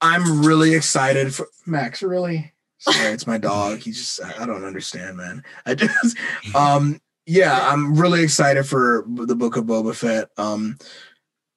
I'm 0.00 0.44
really 0.44 0.74
excited 0.74 1.34
for 1.34 1.48
Max, 1.64 2.02
really? 2.02 2.52
Sorry, 2.78 3.12
it's 3.12 3.26
my 3.26 3.38
dog. 3.38 3.78
He 3.78 3.92
just 3.92 4.20
I 4.38 4.46
don't 4.46 4.64
understand, 4.64 5.16
man. 5.16 5.42
I 5.64 5.74
just 5.74 6.16
um 6.54 7.00
yeah, 7.26 7.68
I'm 7.70 7.98
really 7.98 8.22
excited 8.22 8.64
for 8.64 9.04
the 9.08 9.34
book 9.34 9.56
of 9.56 9.64
Boba 9.64 9.94
Fett. 9.94 10.30
Um 10.36 10.78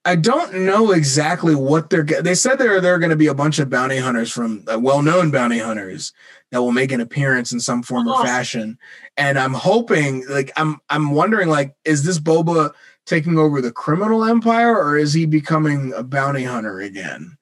I 0.06 0.16
don't 0.16 0.66
know 0.66 0.92
exactly 0.92 1.56
what 1.56 1.90
they're 1.90 2.04
they 2.04 2.34
said 2.34 2.56
there 2.56 2.80
there 2.80 2.94
are 2.94 3.00
going 3.00 3.10
to 3.10 3.18
be 3.18 3.28
a 3.28 3.34
bunch 3.34 3.60
of 3.60 3.70
bounty 3.70 3.98
hunters 3.98 4.32
from 4.32 4.64
uh, 4.72 4.80
well-known 4.80 5.30
bounty 5.30 5.60
hunters 5.60 6.14
that 6.52 6.62
will 6.62 6.72
make 6.72 6.92
an 6.92 7.02
appearance 7.02 7.52
in 7.52 7.60
some 7.60 7.84
form 7.84 8.08
or 8.08 8.24
fashion. 8.24 8.80
And 9.18 9.38
I'm 9.38 9.54
hoping 9.54 10.26
like 10.28 10.52
I'm 10.56 10.80
I'm 10.90 11.12
wondering 11.12 11.50
like 11.50 11.76
is 11.84 12.06
this 12.06 12.18
Boba 12.18 12.72
taking 13.06 13.38
over 13.38 13.62
the 13.62 13.72
criminal 13.72 14.24
empire 14.24 14.76
or 14.76 14.98
is 14.98 15.14
he 15.14 15.26
becoming 15.26 15.94
a 15.94 16.04
bounty 16.04 16.44
hunter 16.44 16.80
again? 16.80 17.38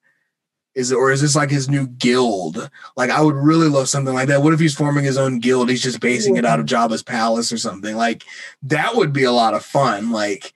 Is 0.78 0.92
it, 0.92 0.94
or 0.94 1.10
is 1.10 1.20
this 1.20 1.34
like 1.34 1.50
his 1.50 1.68
new 1.68 1.88
guild? 1.88 2.70
Like, 2.96 3.10
I 3.10 3.20
would 3.20 3.34
really 3.34 3.66
love 3.66 3.88
something 3.88 4.14
like 4.14 4.28
that. 4.28 4.42
What 4.42 4.54
if 4.54 4.60
he's 4.60 4.76
forming 4.76 5.04
his 5.04 5.18
own 5.18 5.40
guild? 5.40 5.68
He's 5.68 5.82
just 5.82 5.98
basing 5.98 6.36
it 6.36 6.44
out 6.44 6.60
of 6.60 6.66
Jabba's 6.66 7.02
palace 7.02 7.50
or 7.50 7.58
something. 7.58 7.96
Like, 7.96 8.22
that 8.62 8.94
would 8.94 9.12
be 9.12 9.24
a 9.24 9.32
lot 9.32 9.54
of 9.54 9.64
fun. 9.64 10.12
Like, 10.12 10.54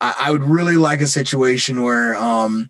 I, 0.00 0.14
I 0.22 0.30
would 0.32 0.42
really 0.42 0.76
like 0.76 1.00
a 1.00 1.06
situation 1.06 1.82
where, 1.82 2.16
um, 2.16 2.68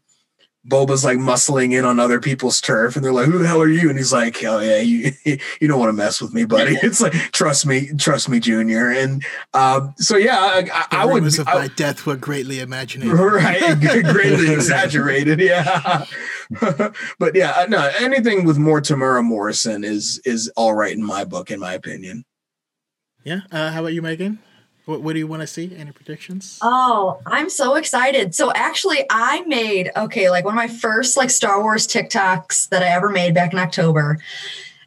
Boba's 0.69 1.05
like 1.05 1.17
muscling 1.17 1.73
in 1.73 1.87
on 1.87 1.99
other 1.99 2.21
people's 2.21 2.61
turf, 2.61 2.95
and 2.95 3.03
they're 3.03 3.13
like, 3.13 3.27
"Who 3.27 3.39
the 3.39 3.47
hell 3.47 3.63
are 3.63 3.69
you?" 3.69 3.89
And 3.89 3.97
he's 3.97 4.13
like, 4.13 4.45
"Oh 4.45 4.61
yeah, 4.61 4.81
you 4.81 5.13
you 5.25 5.69
don't 5.69 5.79
want 5.79 5.89
to 5.89 5.95
mess 5.95 6.21
with 6.21 6.35
me, 6.35 6.45
buddy." 6.45 6.77
It's 6.83 7.01
like, 7.01 7.13
"Trust 7.33 7.65
me, 7.65 7.91
trust 7.97 8.29
me, 8.29 8.41
Junior." 8.41 8.91
And 8.91 9.25
um, 9.55 9.95
so 9.97 10.17
yeah, 10.19 10.39
I, 10.39 10.69
I, 10.73 11.03
I 11.03 11.07
would. 11.07 11.25
Of 11.25 11.49
I, 11.49 11.55
my 11.55 11.69
death 11.69 12.05
were 12.05 12.17
greatly 12.17 12.61
imaginated, 12.61 13.15
right? 13.19 13.81
greatly 13.81 14.53
exaggerated, 14.53 15.41
yeah. 15.41 16.05
but 17.19 17.35
yeah, 17.35 17.53
uh, 17.57 17.67
no, 17.67 17.91
anything 17.99 18.45
with 18.45 18.59
more 18.59 18.83
Temuera 18.83 19.25
Morrison 19.25 19.83
is 19.83 20.21
is 20.27 20.53
all 20.57 20.75
right 20.75 20.93
in 20.93 21.03
my 21.03 21.25
book, 21.25 21.51
in 21.51 21.59
my 21.59 21.73
opinion. 21.73 22.25
Yeah. 23.25 23.41
Uh, 23.51 23.71
how 23.71 23.81
about 23.81 23.93
you, 23.93 24.03
Megan? 24.03 24.41
What, 24.87 25.03
what 25.03 25.13
do 25.13 25.19
you 25.19 25.27
want 25.27 25.43
to 25.43 25.47
see? 25.47 25.75
Any 25.77 25.93
predictions? 25.93 26.59
Oh, 26.63 27.21
I'm 27.27 27.51
so 27.51 27.77
excited. 27.77 28.35
So 28.35 28.53
actually 28.55 29.05
I 29.11 29.43
made 29.43 29.91
okay, 29.97 30.31
like 30.31 30.45
one 30.45 30.55
of 30.55 30.57
my 30.57 30.69
first 30.69 31.17
like 31.17 31.31
Star 31.31 31.63
Wars 31.63 31.87
TikToks 31.87 32.69
that 32.71 32.83
I 32.83 32.89
ever 32.89 33.09
made 33.11 33.35
back 33.35 33.53
in 33.53 33.59
October. 33.59 34.19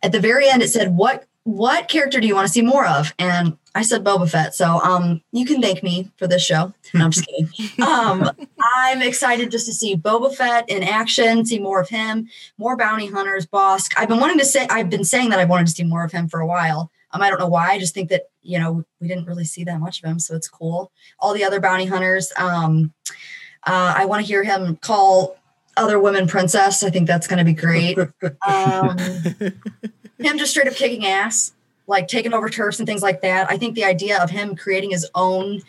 At 0.01 0.11
the 0.11 0.19
very 0.19 0.49
end 0.49 0.61
it 0.61 0.69
said 0.69 0.95
what 0.95 1.25
what 1.45 1.89
character 1.89 2.21
do 2.21 2.27
you 2.27 2.35
want 2.35 2.47
to 2.47 2.53
see 2.53 2.61
more 2.61 2.85
of? 2.87 3.13
And 3.19 3.57
I 3.75 3.81
said 3.81 4.03
Boba 4.03 4.29
Fett. 4.29 4.55
So 4.55 4.79
um 4.81 5.21
you 5.31 5.45
can 5.45 5.61
thank 5.61 5.83
me 5.83 6.09
for 6.17 6.27
this 6.27 6.43
show. 6.43 6.73
No, 6.93 7.05
I'm 7.05 7.11
just 7.11 7.27
kidding. 7.27 7.49
Um 7.83 8.29
I'm 8.75 9.01
excited 9.01 9.51
just 9.51 9.65
to 9.67 9.73
see 9.73 9.95
Boba 9.95 10.33
Fett 10.33 10.69
in 10.69 10.83
action, 10.83 11.45
see 11.45 11.59
more 11.59 11.79
of 11.81 11.89
him, 11.89 12.29
more 12.57 12.75
bounty 12.75 13.07
hunters, 13.07 13.45
Bossk. 13.45 13.93
I've 13.97 14.09
been 14.09 14.19
wanting 14.19 14.39
to 14.39 14.45
say 14.45 14.67
I've 14.69 14.89
been 14.89 15.05
saying 15.05 15.29
that 15.29 15.39
I've 15.39 15.49
wanted 15.49 15.67
to 15.67 15.73
see 15.73 15.83
more 15.83 16.03
of 16.03 16.11
him 16.11 16.27
for 16.27 16.39
a 16.39 16.47
while. 16.47 16.91
Um, 17.13 17.21
I 17.21 17.29
don't 17.29 17.39
know 17.39 17.47
why. 17.47 17.69
I 17.69 17.79
just 17.79 17.93
think 17.93 18.09
that 18.09 18.23
you 18.41 18.59
know 18.59 18.83
we 18.99 19.07
didn't 19.07 19.25
really 19.25 19.45
see 19.45 19.63
that 19.63 19.79
much 19.79 20.03
of 20.03 20.09
him, 20.09 20.19
so 20.19 20.35
it's 20.35 20.47
cool. 20.47 20.91
All 21.19 21.33
the 21.33 21.43
other 21.43 21.59
bounty 21.59 21.85
hunters. 21.85 22.33
Um, 22.37 22.93
uh, 23.65 23.93
I 23.95 24.05
want 24.05 24.21
to 24.21 24.27
hear 24.27 24.43
him 24.43 24.75
call 24.77 25.37
other 25.77 25.99
women 25.99 26.27
princess. 26.27 26.83
I 26.83 26.89
think 26.89 27.07
that's 27.07 27.27
going 27.27 27.39
to 27.39 27.45
be 27.45 27.53
great. 27.53 27.97
Um, 28.45 28.97
him 30.19 30.37
just 30.37 30.51
straight 30.51 30.67
up 30.67 30.75
kicking 30.75 31.05
ass, 31.05 31.53
like 31.87 32.07
taking 32.07 32.33
over 32.33 32.49
turfs 32.49 32.79
and 32.79 32.87
things 32.87 33.01
like 33.01 33.21
that. 33.21 33.49
I 33.49 33.57
think 33.57 33.75
the 33.75 33.85
idea 33.85 34.21
of 34.21 34.29
him 34.29 34.55
creating 34.55 34.91
his 34.91 35.09
own 35.15 35.61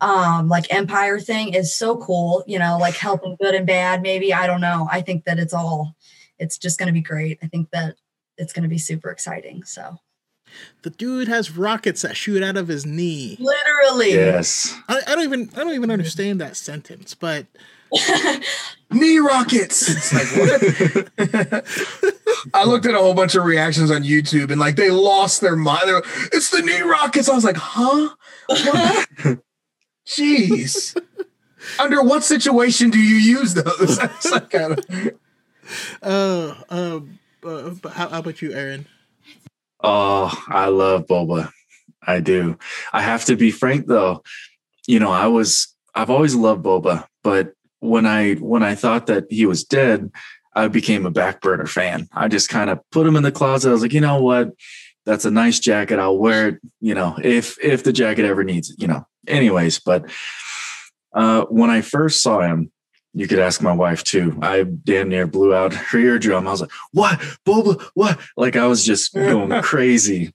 um 0.00 0.48
like 0.48 0.72
empire 0.74 1.20
thing 1.20 1.54
is 1.54 1.72
so 1.72 1.96
cool 1.96 2.42
you 2.46 2.58
know 2.58 2.76
like 2.78 2.94
helping 2.94 3.36
good 3.40 3.54
and 3.54 3.66
bad 3.66 4.02
maybe 4.02 4.34
i 4.34 4.46
don't 4.46 4.60
know 4.60 4.88
i 4.90 5.00
think 5.00 5.24
that 5.24 5.38
it's 5.38 5.54
all 5.54 5.94
it's 6.38 6.58
just 6.58 6.78
going 6.78 6.88
to 6.88 6.92
be 6.92 7.00
great 7.00 7.38
i 7.42 7.46
think 7.46 7.70
that 7.70 7.94
it's 8.36 8.52
going 8.52 8.64
to 8.64 8.68
be 8.68 8.76
super 8.76 9.10
exciting 9.10 9.62
so 9.62 9.96
the 10.82 10.90
dude 10.90 11.28
has 11.28 11.56
rockets 11.56 12.02
that 12.02 12.16
shoot 12.16 12.42
out 12.42 12.56
of 12.56 12.68
his 12.68 12.84
knee 12.86 13.36
literally 13.40 14.10
Yes. 14.12 14.74
I, 14.88 15.00
I 15.06 15.14
don't 15.14 15.24
even 15.24 15.50
i 15.56 15.64
don't 15.64 15.74
even 15.74 15.90
understand 15.90 16.40
that 16.40 16.56
sentence 16.56 17.14
but 17.14 17.46
knee 18.90 19.18
rockets. 19.18 19.88
It's 19.88 20.12
like 20.12 20.26
what? 20.36 21.64
I 22.54 22.64
looked 22.64 22.86
at 22.86 22.94
a 22.94 22.98
whole 22.98 23.14
bunch 23.14 23.36
of 23.36 23.44
reactions 23.44 23.88
on 23.92 24.02
YouTube 24.02 24.50
and 24.50 24.60
like 24.60 24.74
they 24.74 24.90
lost 24.90 25.40
their 25.40 25.54
mind. 25.54 25.82
They 25.86 25.92
were, 25.92 26.02
it's 26.32 26.50
the 26.50 26.62
knee 26.62 26.80
rockets. 26.80 27.28
I 27.28 27.34
was 27.36 27.44
like, 27.44 27.56
huh? 27.56 28.08
What? 28.48 29.08
Jeez. 30.08 31.00
Under 31.78 32.02
what 32.02 32.24
situation 32.24 32.90
do 32.90 32.98
you 32.98 33.16
use 33.38 33.54
those? 33.54 33.98
It's 34.02 34.30
like, 34.32 34.52
I 34.54 34.58
don't- 34.68 35.20
uh 36.02 36.54
um 36.68 37.18
uh, 37.44 37.70
but 37.80 37.92
how, 37.92 38.08
how 38.08 38.18
about 38.18 38.42
you 38.42 38.52
aaron 38.52 38.86
Oh, 39.86 40.32
I 40.48 40.68
love 40.68 41.06
boba. 41.06 41.50
I 42.02 42.20
do. 42.20 42.58
I 42.92 43.02
have 43.02 43.26
to 43.26 43.36
be 43.36 43.50
frank 43.50 43.86
though. 43.86 44.22
You 44.86 44.98
know, 44.98 45.10
I 45.10 45.26
was 45.26 45.74
I've 45.94 46.08
always 46.10 46.34
loved 46.34 46.64
boba, 46.64 47.06
but 47.22 47.52
when 47.80 48.06
I 48.06 48.34
when 48.34 48.62
I 48.62 48.74
thought 48.74 49.06
that 49.06 49.24
he 49.28 49.44
was 49.44 49.62
dead, 49.62 50.10
I 50.54 50.68
became 50.68 51.04
a 51.04 51.10
back 51.10 51.42
burner 51.42 51.66
fan. 51.66 52.08
I 52.12 52.28
just 52.28 52.48
kind 52.48 52.70
of 52.70 52.80
put 52.92 53.06
him 53.06 53.14
in 53.16 53.22
the 53.24 53.32
closet. 53.32 53.68
I 53.68 53.72
was 53.72 53.82
like, 53.82 53.92
you 53.92 54.00
know 54.00 54.22
what? 54.22 54.52
That's 55.04 55.26
a 55.26 55.30
nice 55.30 55.60
jacket. 55.60 55.98
I'll 55.98 56.16
wear 56.16 56.48
it, 56.48 56.60
you 56.80 56.94
know, 56.94 57.18
if 57.22 57.62
if 57.62 57.84
the 57.84 57.92
jacket 57.92 58.24
ever 58.24 58.42
needs, 58.42 58.70
it, 58.70 58.80
you 58.80 58.88
know. 58.88 59.06
Anyways, 59.28 59.80
but 59.80 60.10
uh 61.14 61.44
when 61.50 61.68
I 61.68 61.82
first 61.82 62.22
saw 62.22 62.40
him, 62.40 62.72
you 63.14 63.28
could 63.28 63.38
ask 63.38 63.62
my 63.62 63.72
wife 63.72 64.02
too. 64.02 64.36
I 64.42 64.64
damn 64.64 65.08
near 65.08 65.26
blew 65.26 65.54
out 65.54 65.72
her 65.72 65.98
eardrum. 65.98 66.48
I 66.48 66.50
was 66.50 66.60
like, 66.62 66.72
"What, 66.90 67.18
Boba? 67.46 67.80
What?" 67.94 68.18
Like 68.36 68.56
I 68.56 68.66
was 68.66 68.84
just 68.84 69.14
going 69.14 69.62
crazy. 69.62 70.34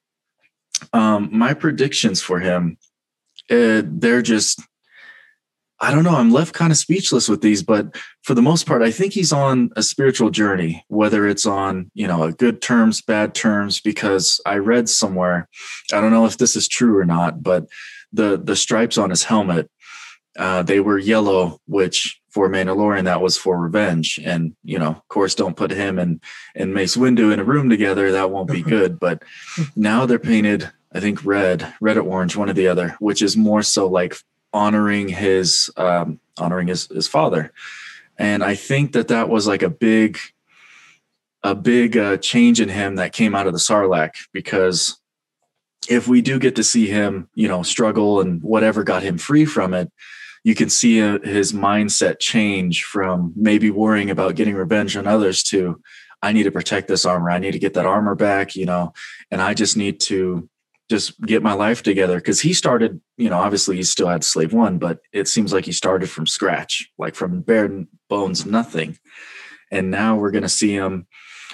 Um, 0.94 1.30
my 1.32 1.54
predictions 1.54 2.22
for 2.22 2.40
him, 2.40 2.78
uh, 3.52 3.82
they're 3.86 4.22
just, 4.22 4.62
I 5.82 5.94
don't 5.94 6.06
know. 6.06 6.16
I'm 6.16 6.32
left 6.32 6.54
kind 6.54 6.72
of 6.72 6.78
speechless 6.78 7.28
with 7.28 7.42
these, 7.42 7.62
but 7.62 7.94
for 8.24 8.34
the 8.34 8.42
most 8.42 8.66
part, 8.66 8.82
I 8.82 8.92
think 8.92 9.12
he's 9.12 9.34
on 9.34 9.72
a 9.76 9.84
spiritual 9.84 10.30
journey. 10.30 10.86
Whether 10.88 11.28
it's 11.28 11.46
on, 11.46 11.92
you 11.94 12.08
know, 12.08 12.24
a 12.24 12.32
good 12.32 12.62
terms, 12.62 13.02
bad 13.02 13.36
terms, 13.36 13.82
because 13.82 14.40
I 14.46 14.56
read 14.56 14.88
somewhere, 14.88 15.50
I 15.92 16.00
don't 16.00 16.12
know 16.12 16.26
if 16.26 16.38
this 16.38 16.56
is 16.56 16.70
true 16.70 16.98
or 16.98 17.06
not, 17.06 17.44
but 17.44 17.68
the 18.14 18.42
the 18.42 18.56
stripes 18.56 18.98
on 18.98 19.10
his 19.10 19.26
helmet, 19.26 19.70
uh, 20.38 20.64
they 20.64 20.80
were 20.80 20.98
yellow, 20.98 21.60
which 21.66 22.22
for 22.30 22.48
Mandalorian, 22.48 23.06
that 23.06 23.22
was 23.22 23.38
for 23.38 23.60
revenge. 23.60 24.20
And, 24.24 24.56
you 24.64 24.78
know, 24.78 24.92
of 24.92 25.08
course, 25.08 25.36
don't 25.36 25.58
put 25.58 25.72
him 25.72 25.98
and, 25.98 26.22
and 26.56 26.74
Mace 26.74 26.96
Windu 26.96 27.34
in 27.34 27.40
a 27.40 27.44
room 27.44 27.70
together. 27.70 28.12
That 28.12 28.32
won't 28.32 28.52
be 28.52 28.62
good. 28.62 29.00
But 29.00 29.24
now 29.76 30.06
they're 30.06 30.20
painted, 30.20 30.70
I 30.94 31.00
think, 31.00 31.26
red, 31.26 31.74
red 31.82 31.98
or 31.98 32.04
orange, 32.04 32.36
one 32.36 32.50
or 32.50 32.54
the 32.54 32.68
other, 32.68 32.96
which 33.00 33.22
is 33.22 33.36
more 33.36 33.64
so 33.64 33.88
like 33.88 34.16
honoring 34.54 35.10
his, 35.10 35.70
um, 35.78 36.20
honoring 36.38 36.68
his, 36.68 36.88
his 36.88 37.08
father. 37.08 37.52
And 38.18 38.44
I 38.44 38.56
think 38.56 38.92
that 38.94 39.08
that 39.08 39.30
was 39.30 39.48
like 39.48 39.64
a 39.64 39.70
big, 39.70 40.20
a 41.42 41.56
big 41.56 41.98
uh, 41.98 42.18
change 42.18 42.60
in 42.60 42.70
him 42.70 42.98
that 42.98 43.14
came 43.14 43.34
out 43.34 43.48
of 43.48 43.54
the 43.54 43.60
Sarlacc 43.60 44.12
because 44.34 45.00
if 45.90 46.08
we 46.08 46.22
do 46.22 46.38
get 46.38 46.56
to 46.58 46.64
see 46.64 46.88
him, 46.88 47.30
you 47.34 47.48
know, 47.48 47.64
struggle 47.64 48.22
and 48.22 48.42
whatever 48.44 48.84
got 48.84 49.04
him 49.04 49.18
free 49.18 49.46
from 49.46 49.74
it, 49.74 49.92
you 50.50 50.56
can 50.56 50.68
see 50.68 51.00
uh, 51.00 51.20
his 51.20 51.54
mindset 51.54 52.18
change 52.20 52.84
from 52.84 53.32
maybe 53.36 53.70
worrying 53.70 54.10
about 54.10 54.34
getting 54.34 54.56
revenge 54.56 54.98
on 54.98 55.06
others 55.06 55.44
to 55.44 55.80
I 56.24 56.32
need 56.32 56.44
to 56.44 56.52
protect 56.52 56.88
this 56.88 57.06
armor. 57.06 57.30
I 57.30 57.38
need 57.38 57.52
to 57.52 57.60
get 57.60 57.76
that 57.76 57.86
armor 57.86 58.16
back, 58.16 58.56
you 58.56 58.66
know, 58.66 58.94
and 59.30 59.44
I 59.44 59.54
just 59.54 59.78
need 59.78 60.00
to 60.02 60.50
just 60.90 61.22
get 61.22 61.44
my 61.44 61.54
life 61.54 61.84
together 61.84 62.16
because 62.16 62.42
he 62.42 62.54
started, 62.54 63.00
you 63.16 63.30
know, 63.30 63.38
obviously 63.38 63.76
he 63.76 63.84
still 63.84 64.08
had 64.08 64.24
slave 64.24 64.52
one, 64.52 64.80
but 64.80 65.02
it 65.14 65.28
seems 65.28 65.54
like 65.54 65.66
he 65.66 65.72
started 65.72 66.10
from 66.10 66.26
scratch, 66.26 66.90
like 66.98 67.14
from 67.14 67.42
bare 67.42 67.86
bones, 68.10 68.44
nothing. 68.44 68.98
And 69.72 69.92
now 69.92 70.16
we're 70.16 70.32
going 70.32 70.42
to 70.42 70.50
see 70.50 70.74
him 70.74 71.06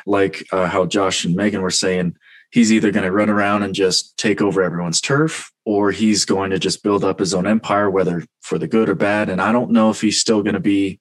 like 0.06 0.48
uh, 0.54 0.68
how 0.68 0.86
Josh 0.86 1.26
and 1.26 1.36
Megan 1.36 1.62
were 1.62 1.70
saying, 1.70 2.16
he's 2.50 2.72
either 2.72 2.92
going 2.92 3.06
to 3.06 3.12
run 3.12 3.30
around 3.30 3.64
and 3.64 3.76
just 3.76 4.18
take 4.18 4.42
over 4.42 4.64
everyone's 4.64 5.02
turf 5.02 5.52
or 5.66 5.92
he's 5.92 6.26
going 6.26 6.52
to 6.52 6.60
just 6.60 6.84
build 6.84 7.04
up 7.04 7.20
his 7.20 7.34
own 7.34 7.46
empire 7.48 7.90
whether 7.90 8.24
for 8.42 8.58
the 8.58 8.68
good 8.68 8.88
or 8.90 8.96
bad 8.96 9.30
and 9.30 9.42
i 9.42 9.52
don't 9.52 9.72
know 9.72 9.90
if 9.90 10.00
he's 10.02 10.20
still 10.22 10.42
going 10.44 10.54
to 10.54 10.60
be 10.60 11.00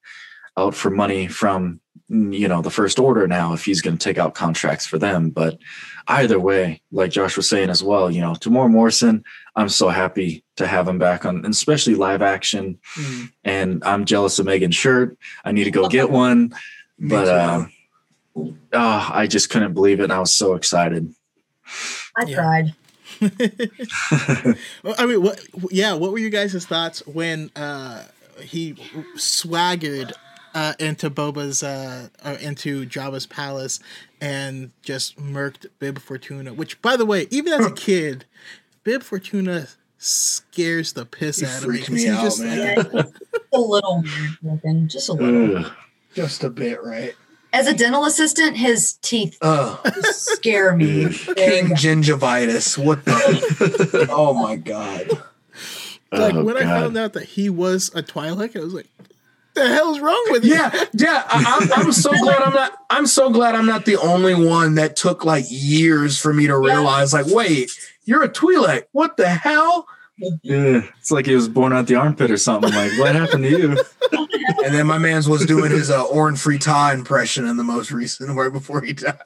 out 0.56 0.74
for 0.74 0.90
money 0.90 1.26
from 1.26 1.80
you 2.08 2.46
know 2.48 2.60
the 2.62 2.70
first 2.70 2.98
order 2.98 3.26
now 3.26 3.52
if 3.54 3.64
he's 3.64 3.80
going 3.80 3.96
to 3.96 4.02
take 4.04 4.18
out 4.18 4.34
contracts 4.34 4.86
for 4.86 4.98
them 4.98 5.30
but 5.30 5.58
either 6.08 6.38
way 6.38 6.80
like 6.92 7.10
josh 7.10 7.36
was 7.36 7.48
saying 7.48 7.70
as 7.70 7.82
well 7.82 8.10
you 8.10 8.20
know 8.20 8.32
Temuera 8.32 8.70
morrison 8.70 9.24
i'm 9.56 9.68
so 9.70 9.88
happy 9.88 10.44
to 10.56 10.66
have 10.66 10.86
him 10.86 10.98
back 10.98 11.24
on 11.24 11.36
and 11.36 11.46
especially 11.46 11.94
live 11.94 12.22
action 12.22 12.78
Mm. 12.96 13.32
and 13.44 13.84
i'm 13.84 14.04
jealous 14.04 14.38
of 14.38 14.46
megan's 14.46 14.76
shirt 14.76 15.16
i 15.44 15.50
need 15.52 15.64
to 15.64 15.70
go 15.70 15.88
get 15.88 16.10
one 16.26 16.54
but 16.98 17.24
too. 17.24 17.30
uh, 17.30 17.66
oh, 18.74 19.10
i 19.12 19.26
just 19.26 19.48
couldn't 19.50 19.72
believe 19.74 19.98
it 20.00 20.04
and 20.04 20.12
i 20.12 20.20
was 20.20 20.36
so 20.36 20.54
excited 20.54 21.12
I 22.16 22.24
Yeah. 22.26 22.36
cried. 22.36 22.74
Well, 24.82 24.94
I 24.98 25.06
mean, 25.06 25.22
what? 25.22 25.40
Yeah, 25.70 25.94
what 25.94 26.12
were 26.12 26.18
you 26.18 26.30
guys' 26.30 26.64
thoughts 26.66 27.06
when 27.06 27.50
uh, 27.56 28.04
he 28.40 28.76
swaggered 29.16 30.12
uh, 30.54 30.74
into 30.78 31.10
Boba's 31.10 31.62
uh, 31.62 32.08
uh, 32.22 32.36
into 32.40 32.86
Jabba's 32.86 33.26
palace 33.26 33.80
and 34.20 34.70
just 34.82 35.16
murked 35.18 35.66
Bib 35.78 35.98
Fortuna? 35.98 36.54
Which, 36.54 36.80
by 36.82 36.96
the 36.96 37.06
way, 37.06 37.26
even 37.30 37.52
as 37.52 37.66
a 37.66 37.72
kid, 37.72 38.24
Bib 38.84 39.02
Fortuna 39.02 39.68
scares 39.98 40.92
the 40.92 41.06
piss 41.06 41.40
He 41.40 41.46
out 41.46 41.62
of 41.62 41.68
me. 41.68 41.76
freaked 41.78 41.86
'cause 41.86 41.94
me 41.94 42.00
he's 42.02 42.10
out, 42.10 42.22
just 42.24 42.40
man. 42.40 42.86
Yeah, 42.92 43.02
a 43.52 43.58
little 43.58 44.02
weird 44.02 44.38
looking, 44.42 44.88
just 44.88 45.08
a 45.08 45.12
little. 45.12 45.58
Ugh. 45.64 45.72
just 46.14 46.44
a 46.44 46.50
bit, 46.50 46.82
right? 46.82 47.14
As 47.54 47.68
a 47.68 47.72
dental 47.72 48.04
assistant, 48.04 48.56
his 48.56 48.94
teeth 48.94 49.38
Uh, 49.40 49.76
scare 50.10 50.74
me. 50.76 51.04
King 51.36 51.68
gingivitis. 51.68 52.76
What 52.76 53.04
the? 53.04 54.08
oh 54.10 54.34
my 54.34 54.56
god. 54.56 55.08
like 56.10 56.34
Oh, 56.34 56.42
when 56.42 56.56
I 56.56 56.62
found 56.62 56.96
out 56.96 57.12
that 57.12 57.22
he 57.22 57.48
was 57.48 57.92
a 57.94 58.02
Twi'lek, 58.02 58.56
I 58.56 58.58
was 58.58 58.74
like, 58.74 58.88
"The 59.54 59.68
hell's 59.68 60.00
wrong 60.00 60.26
with 60.30 60.44
you?" 60.44 60.54
Yeah, 60.54 60.84
yeah. 60.94 61.22
I, 61.28 61.60
I'm, 61.60 61.86
I'm 61.86 61.92
so 61.92 62.10
glad 62.10 62.42
I'm 62.42 62.54
not. 62.54 62.72
I'm 62.90 63.06
so 63.06 63.30
glad 63.30 63.54
I'm 63.54 63.66
not 63.66 63.84
the 63.84 63.98
only 63.98 64.34
one 64.34 64.74
that 64.74 64.96
took 64.96 65.24
like 65.24 65.44
years 65.48 66.18
for 66.18 66.34
me 66.34 66.48
to 66.48 66.58
realize. 66.58 67.12
Like, 67.12 67.26
wait, 67.28 67.70
you're 68.04 68.24
a 68.24 68.28
Twi'lek. 68.28 68.86
What 68.90 69.16
the 69.16 69.28
hell? 69.28 69.86
Yeah, 70.16 70.82
it's 71.00 71.10
like 71.10 71.26
he 71.26 71.34
was 71.34 71.48
born 71.48 71.72
out 71.72 71.86
the 71.88 71.96
armpit 71.96 72.30
or 72.30 72.36
something. 72.36 72.72
Like, 72.72 72.92
what 72.98 73.14
happened 73.16 73.44
to 73.44 73.50
you? 73.50 73.76
And 74.64 74.72
then 74.74 74.86
my 74.86 74.98
man's 74.98 75.28
was 75.28 75.44
doing 75.44 75.70
his 75.72 75.90
uh, 75.90 76.04
Orin 76.04 76.36
Frita 76.36 76.94
impression 76.94 77.46
in 77.46 77.56
the 77.56 77.64
most 77.64 77.90
recent, 77.90 78.30
right 78.36 78.52
before 78.52 78.80
he 78.82 78.92
died. 78.92 79.16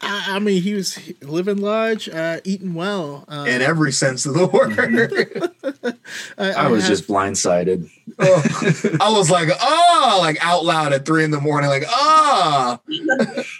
I, 0.00 0.24
I 0.30 0.38
mean, 0.38 0.62
he 0.62 0.72
was 0.72 0.98
living 1.20 1.58
large, 1.58 2.08
uh, 2.08 2.40
eating 2.44 2.72
well. 2.74 3.24
Um, 3.28 3.46
In 3.46 3.60
every 3.60 3.92
sense 3.92 4.24
of 4.24 4.34
the 4.34 4.46
word. 4.46 4.78
I 6.38 6.68
was 6.68 6.82
have- 6.84 6.90
just 6.90 7.06
blindsided. 7.06 7.90
Oh, 8.18 8.96
I 9.00 9.10
was 9.10 9.30
like, 9.30 9.48
oh, 9.60 10.18
like 10.20 10.38
out 10.44 10.64
loud 10.64 10.92
at 10.94 11.04
three 11.04 11.24
in 11.24 11.30
the 11.30 11.40
morning, 11.40 11.68
like, 11.68 11.84
ah. 11.88 12.80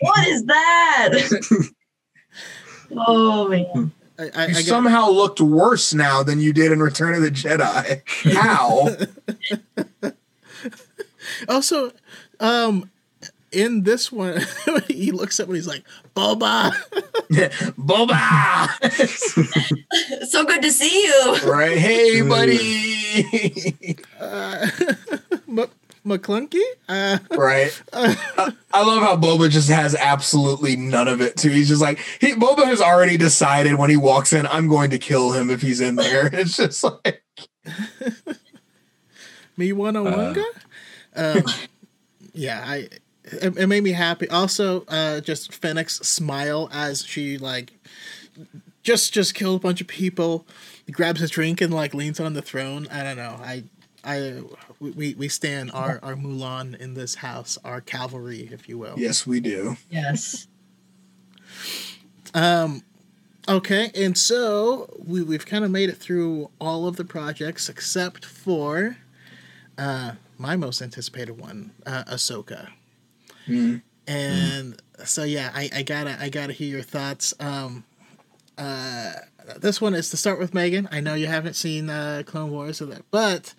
What 0.01 0.27
is 0.29 0.45
that? 0.47 1.71
oh 2.97 3.49
man. 3.49 3.93
I, 4.19 4.23
I, 4.25 4.31
I 4.37 4.47
You 4.47 4.55
got- 4.55 4.65
somehow 4.65 5.09
looked 5.11 5.41
worse 5.41 5.93
now 5.95 6.23
than 6.23 6.39
you 6.41 6.53
did 6.53 6.71
in 6.73 6.81
Return 6.81 7.15
of 7.15 7.23
the 7.23 7.31
Jedi. 7.31 8.03
How? 8.35 8.89
Also, 11.49 11.93
um, 12.41 12.91
in 13.51 13.83
this 13.83 14.11
one, 14.13 14.41
he 14.89 15.13
looks 15.13 15.39
up 15.41 15.47
and 15.49 15.57
he's 15.57 15.67
like, 15.67 15.85
"Boba." 16.15 16.73
Boba! 17.79 18.69
So 20.27 20.45
good 20.45 20.63
to 20.63 20.71
see 20.71 21.05
you. 21.05 21.37
right? 21.45 21.77
Hey, 21.79 22.21
buddy. 22.23 23.97
uh, 24.21 24.67
M- 25.32 25.32
McClunky. 26.05 26.63
Uh, 26.89 27.19
right? 27.31 27.83
I, 27.93 28.53
I 28.75 28.85
love 28.85 29.03
how 29.03 29.17
Boba 29.17 29.49
just 29.51 29.69
has 29.69 29.95
absolutely 29.95 30.77
none 30.77 31.09
of 31.09 31.21
it 31.21 31.37
too. 31.37 31.51
He's 31.51 31.69
just 31.69 31.83
like 31.83 31.99
he 32.21 32.33
Boba 32.33 32.65
has 32.65 32.81
already 32.81 33.17
decided 33.17 33.75
when 33.75 33.91
he 33.91 33.97
walks 33.97 34.33
in, 34.33 34.47
I'm 34.47 34.69
going 34.69 34.91
to 34.91 34.99
kill 34.99 35.33
him 35.33 35.51
if 35.51 35.63
he's 35.63 35.81
in 35.81 35.97
there. 35.97 36.31
It's 36.43 36.57
just 36.57 36.85
like 36.85 37.23
me 39.57 39.73
wanna 39.73 40.01
wanga. 40.01 40.45
Um, 41.15 41.45
Yeah, 42.33 42.63
I 42.67 42.89
it, 43.25 43.57
it 43.57 43.67
made 43.69 43.85
me 43.85 43.93
happy. 43.93 44.29
Also, 44.29 44.85
uh, 44.89 45.21
just 45.21 45.53
Fennec's 45.53 45.97
smile 46.07 46.69
as 46.73 47.05
she 47.05 47.39
like 47.39 47.73
just 48.83 49.13
just 49.13 49.35
killed 49.35 49.61
a 49.61 49.63
bunch 49.63 49.81
of 49.81 49.87
people, 49.87 50.47
grabs 50.91 51.21
his 51.21 51.31
drink 51.31 51.61
and 51.61 51.73
like 51.73 51.95
leans 51.95 52.19
on 52.19 52.33
the 52.33 52.43
throne. 52.43 52.89
I 52.91 53.03
don't 53.03 53.17
know. 53.17 53.39
I 53.41 53.65
I 54.05 54.43
we 54.91 55.15
we 55.15 55.29
stand 55.29 55.71
our 55.73 56.01
our 56.03 56.15
Mulan 56.15 56.79
in 56.79 56.95
this 56.95 57.17
house, 57.17 57.59
our 57.65 57.81
cavalry, 57.81 58.49
if 58.53 58.69
you 58.69 58.79
will. 58.79 58.99
Yes, 58.99 59.27
we 59.27 59.41
do. 59.41 59.77
Yes. 59.91 60.47
Um, 62.35 62.83
okay, 63.49 63.91
and 63.95 64.17
so 64.17 64.89
we 64.99 65.23
we've 65.23 65.47
kind 65.47 65.65
of 65.65 65.71
made 65.71 65.89
it 65.89 65.97
through 65.97 66.51
all 66.61 66.87
of 66.87 66.97
the 66.97 67.05
projects 67.05 67.69
except 67.69 68.25
for 68.25 68.97
uh 69.79 70.13
my 70.39 70.57
most 70.57 70.83
anticipated 70.83 71.39
one, 71.39 71.71
uh, 71.87 72.05
Ahsoka. 72.05 72.69
Mm. 73.47 73.83
And 74.07 74.83
so 75.05 75.23
yeah, 75.23 75.51
I, 75.55 75.71
I 75.73 75.83
gotta 75.83 76.17
I 76.21 76.29
gotta 76.29 76.53
hear 76.53 76.69
your 76.69 76.83
thoughts. 76.83 77.33
Um, 77.39 77.85
uh, 78.59 79.13
this 79.59 79.81
one 79.81 79.95
is 79.95 80.11
to 80.11 80.17
start 80.17 80.39
with 80.39 80.53
Megan. 80.53 80.89
I 80.91 81.01
know 81.01 81.15
you 81.15 81.27
haven't 81.27 81.55
seen 81.55 81.89
uh, 81.89 82.23
Clone 82.27 82.51
Wars 82.51 82.81
of 82.81 82.89
that, 82.89 83.03
but 83.11 83.55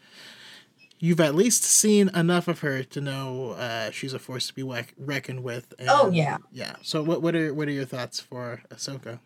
you've 1.04 1.20
at 1.20 1.36
least 1.36 1.64
seen 1.66 2.08
enough 2.16 2.48
of 2.48 2.60
her 2.60 2.82
to 2.82 3.02
know 3.02 3.52
uh, 3.60 3.92
she's 3.92 4.14
a 4.14 4.20
force 4.20 4.48
to 4.48 4.54
be 4.54 4.62
weck- 4.64 4.94
reckoned 4.98 5.44
with. 5.44 5.74
And, 5.78 5.90
Oh, 5.90 6.10
yeah. 6.10 6.38
yeah. 6.50 6.78
So 6.82 7.04
what 7.04 7.22
what 7.22 7.36
are 7.36 7.54
what 7.54 7.68
are 7.68 7.72
your 7.72 7.84
thoughts 7.84 8.22
for 8.22 8.62
Ahsoka? 8.70 9.20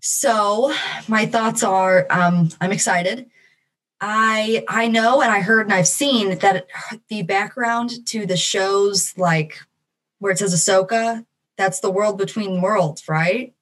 So 0.00 0.72
my 1.06 1.26
thoughts 1.26 1.62
are 1.62 2.06
um, 2.08 2.48
I'm 2.58 2.72
excited. 2.72 3.30
I 4.00 4.64
I 4.66 4.88
know 4.88 5.20
and 5.20 5.30
I 5.30 5.40
heard 5.40 5.66
and 5.66 5.74
I've 5.74 5.88
seen 5.88 6.38
that 6.38 6.66
the 7.10 7.22
background 7.22 8.06
to 8.06 8.24
the 8.24 8.36
shows 8.38 9.12
like 9.18 9.58
where 10.20 10.32
it 10.32 10.38
says 10.38 10.54
Ahsoka, 10.54 11.26
that's 11.58 11.80
the 11.80 11.90
world 11.90 12.16
between 12.16 12.62
worlds, 12.62 13.08
right? 13.10 13.52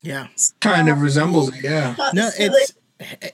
Yeah. 0.00 0.28
Kind 0.60 0.88
of 0.88 1.00
resembles 1.00 1.48
it, 1.56 1.64
yeah. 1.64 1.96
No, 2.14 2.30
it's 2.38 2.72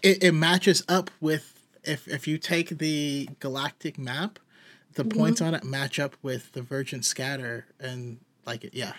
it, 0.03 0.23
it 0.25 0.33
matches 0.33 0.83
up 0.89 1.11
with 1.21 1.54
if 1.87 2.09
if 2.09 2.27
you 2.27 2.39
take 2.39 2.79
the 2.79 3.29
galactic 3.41 3.99
map, 3.99 4.39
the 4.95 5.05
Mhm. 5.05 5.17
points 5.17 5.41
on 5.41 5.55
it 5.55 5.65
match 5.65 5.99
up 5.99 6.17
with 6.23 6.53
the 6.53 6.63
Virgin 6.63 7.03
Scatter 7.03 7.67
and 7.81 8.19
like 8.47 8.65
it. 8.65 8.75
Yeah, 8.75 8.93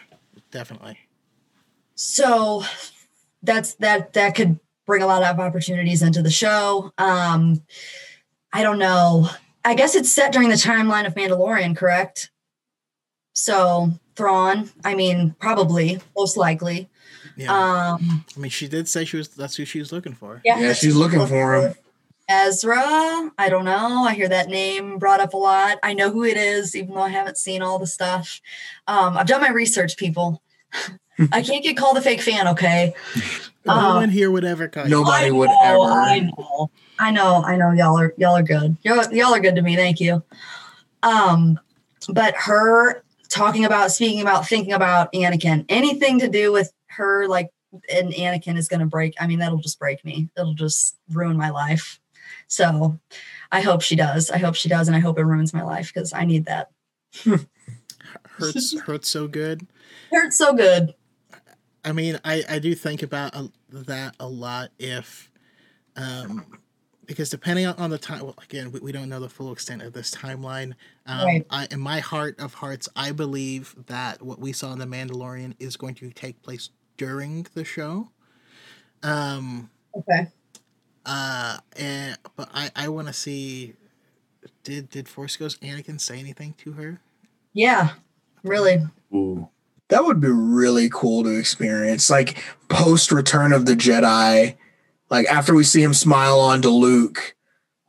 definitely. 0.51 0.99
so 1.97 2.63
that's 3.41 3.75
that 3.75 4.11
that 4.13 4.35
could 4.35 4.59
bring 4.85 5.01
a 5.01 5.05
lot 5.07 5.23
of 5.23 5.39
opportunities 5.39 6.01
into 6.01 6.21
the 6.21 6.29
show 6.29 6.91
um 6.97 7.61
i 8.51 8.61
don't 8.61 8.77
know 8.79 9.29
i 9.63 9.73
guess 9.73 9.95
it's 9.95 10.11
set 10.11 10.33
during 10.33 10.49
the 10.49 10.55
timeline 10.55 11.07
of 11.07 11.13
mandalorian 11.15 11.73
correct 11.75 12.31
so 13.33 13.91
thrawn 14.17 14.69
i 14.83 14.93
mean 14.93 15.33
probably 15.39 16.01
most 16.17 16.35
likely 16.35 16.89
Yeah. 17.37 17.53
um 17.53 18.25
I 18.35 18.39
mean, 18.41 18.51
she 18.51 18.67
did 18.67 18.89
say 18.89 19.05
she 19.05 19.15
was. 19.17 19.29
That's 19.29 19.55
who 19.55 19.63
she 19.65 19.79
was 19.79 19.91
looking 19.93 20.13
for. 20.15 20.41
yeah, 20.43 20.59
Yeah, 20.59 20.67
that's 20.67 20.79
she's 20.79 20.93
who 20.93 20.99
looking 20.99 21.25
for 21.27 21.55
him. 21.55 21.75
Ezra 22.27 23.31
i 23.37 23.47
don't 23.49 23.65
know 23.65 24.03
i 24.05 24.13
hear 24.13 24.27
that 24.27 24.47
name 24.47 24.97
brought 24.97 25.19
up 25.19 25.33
a 25.33 25.37
lot 25.37 25.77
i 25.83 25.93
know 25.93 26.09
who 26.09 26.23
it 26.23 26.37
is 26.37 26.75
even 26.75 26.93
though 26.95 27.01
i 27.01 27.09
haven't 27.09 27.37
seen 27.37 27.61
all 27.61 27.77
the 27.77 27.85
stuff 27.87 28.41
um 28.87 29.15
i've 29.17 29.27
done 29.27 29.41
my 29.41 29.49
research 29.49 29.95
people 29.97 30.41
i 31.31 31.41
can't 31.41 31.63
get 31.63 31.77
called 31.77 31.97
a 31.97 32.01
fake 32.01 32.21
fan 32.21 32.47
okay 32.47 32.93
No 33.65 33.73
Uh, 33.73 33.95
one 33.95 34.09
here 34.09 34.29
would 34.31 34.45
ever 34.45 34.67
call 34.67 34.83
you. 34.85 34.89
Nobody 34.91 35.27
I 35.27 35.31
would 35.31 35.49
know, 35.49 35.59
ever. 35.61 35.91
I 35.91 36.19
know. 36.19 36.69
I 36.99 37.11
know. 37.11 37.43
I 37.43 37.55
know. 37.57 37.71
Y'all 37.71 37.97
are 37.99 38.13
y'all 38.17 38.37
are 38.37 38.43
good. 38.43 38.77
Y'all, 38.83 39.11
y'all 39.11 39.33
are 39.33 39.39
good 39.39 39.55
to 39.55 39.61
me. 39.63 39.75
Thank 39.75 39.99
you. 39.99 40.21
Um, 41.01 41.59
but 42.09 42.35
her 42.37 43.03
talking 43.29 43.65
about, 43.65 43.91
speaking 43.91 44.21
about, 44.21 44.47
thinking 44.47 44.73
about 44.73 45.11
Anakin, 45.13 45.65
anything 45.67 46.19
to 46.19 46.27
do 46.29 46.51
with 46.51 46.71
her, 46.89 47.27
like, 47.27 47.49
and 47.91 48.13
Anakin 48.13 48.55
is 48.55 48.67
going 48.67 48.81
to 48.81 48.85
break. 48.85 49.15
I 49.19 49.25
mean, 49.27 49.39
that'll 49.39 49.57
just 49.57 49.79
break 49.79 50.05
me. 50.05 50.29
It'll 50.37 50.53
just 50.53 50.95
ruin 51.11 51.35
my 51.35 51.49
life. 51.49 51.99
So, 52.47 52.99
I 53.51 53.61
hope 53.61 53.81
she 53.81 53.95
does. 53.95 54.29
I 54.29 54.37
hope 54.37 54.55
she 54.55 54.69
does, 54.69 54.87
and 54.87 54.95
I 54.95 54.99
hope 54.99 55.17
it 55.17 55.23
ruins 55.23 55.53
my 55.53 55.63
life 55.63 55.91
because 55.93 56.13
I 56.13 56.25
need 56.25 56.45
that. 56.45 56.69
Hurts 58.37 58.77
hurts 58.85 59.09
so 59.09 59.27
good. 59.27 59.67
Hurts 60.11 60.37
so 60.37 60.53
good. 60.53 60.93
I 61.83 61.91
mean, 61.91 62.19
I 62.25 62.43
I 62.49 62.59
do 62.59 62.75
think 62.75 63.03
about 63.03 63.35
a, 63.35 63.49
that 63.71 64.15
a 64.19 64.27
lot. 64.27 64.69
If, 64.79 65.29
um, 65.95 66.45
because 67.05 67.29
depending 67.29 67.67
on, 67.67 67.75
on 67.75 67.89
the 67.91 67.97
time, 67.97 68.23
well, 68.23 68.35
again, 68.43 68.71
we, 68.71 68.79
we 68.79 68.91
don't 68.91 69.09
know 69.09 69.19
the 69.19 69.29
full 69.29 69.51
extent 69.51 69.83
of 69.83 69.93
this 69.93 70.11
timeline. 70.11 70.73
Um, 71.05 71.25
Right. 71.25 71.45
I, 71.49 71.67
in 71.69 71.79
my 71.79 71.99
heart 71.99 72.39
of 72.39 72.55
hearts, 72.55 72.89
I 72.95 73.11
believe 73.11 73.75
that 73.87 74.21
what 74.21 74.39
we 74.39 74.51
saw 74.51 74.73
in 74.73 74.79
the 74.79 74.87
Mandalorian 74.87 75.53
is 75.59 75.77
going 75.77 75.95
to 75.95 76.09
take 76.09 76.41
place 76.41 76.69
during 76.97 77.45
the 77.53 77.63
show. 77.63 78.09
Um. 79.03 79.69
Okay. 79.95 80.27
Uh. 81.05 81.57
And 81.77 82.17
but 82.35 82.49
I 82.53 82.71
I 82.75 82.87
want 82.89 83.07
to 83.07 83.13
see. 83.13 83.73
Did 84.63 84.89
did 84.89 85.07
Force 85.07 85.37
Ghost 85.37 85.61
Anakin 85.61 85.99
say 85.99 86.19
anything 86.19 86.53
to 86.59 86.73
her? 86.73 87.01
Yeah. 87.53 87.91
Really. 88.43 88.85
Ooh. 89.13 89.49
That 89.89 90.03
would 90.03 90.19
be 90.19 90.29
really 90.29 90.89
cool 90.89 91.23
to 91.23 91.37
experience. 91.37 92.09
Like 92.09 92.43
post 92.69 93.11
Return 93.11 93.53
of 93.53 93.65
the 93.65 93.75
Jedi, 93.75 94.55
like 95.09 95.27
after 95.27 95.53
we 95.53 95.63
see 95.63 95.83
him 95.83 95.93
smile 95.93 96.39
on 96.39 96.61
to 96.63 96.69
Luke, 96.69 97.35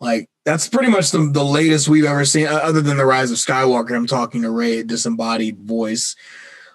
like 0.01 0.29
that's 0.45 0.69
pretty 0.69 0.91
much 0.91 1.11
the, 1.11 1.31
the 1.33 1.45
latest 1.45 1.89
we've 1.89 2.05
ever 2.05 2.25
seen, 2.25 2.47
other 2.47 2.81
than 2.81 2.99
the 2.99 3.07
Rise 3.07 3.31
of 3.31 3.39
Skywalker. 3.39 3.97
I'm 3.97 4.07
talking 4.07 4.43
to 4.43 4.51
Rey, 4.51 4.83
disembodied 4.83 5.59
voice. 5.59 6.15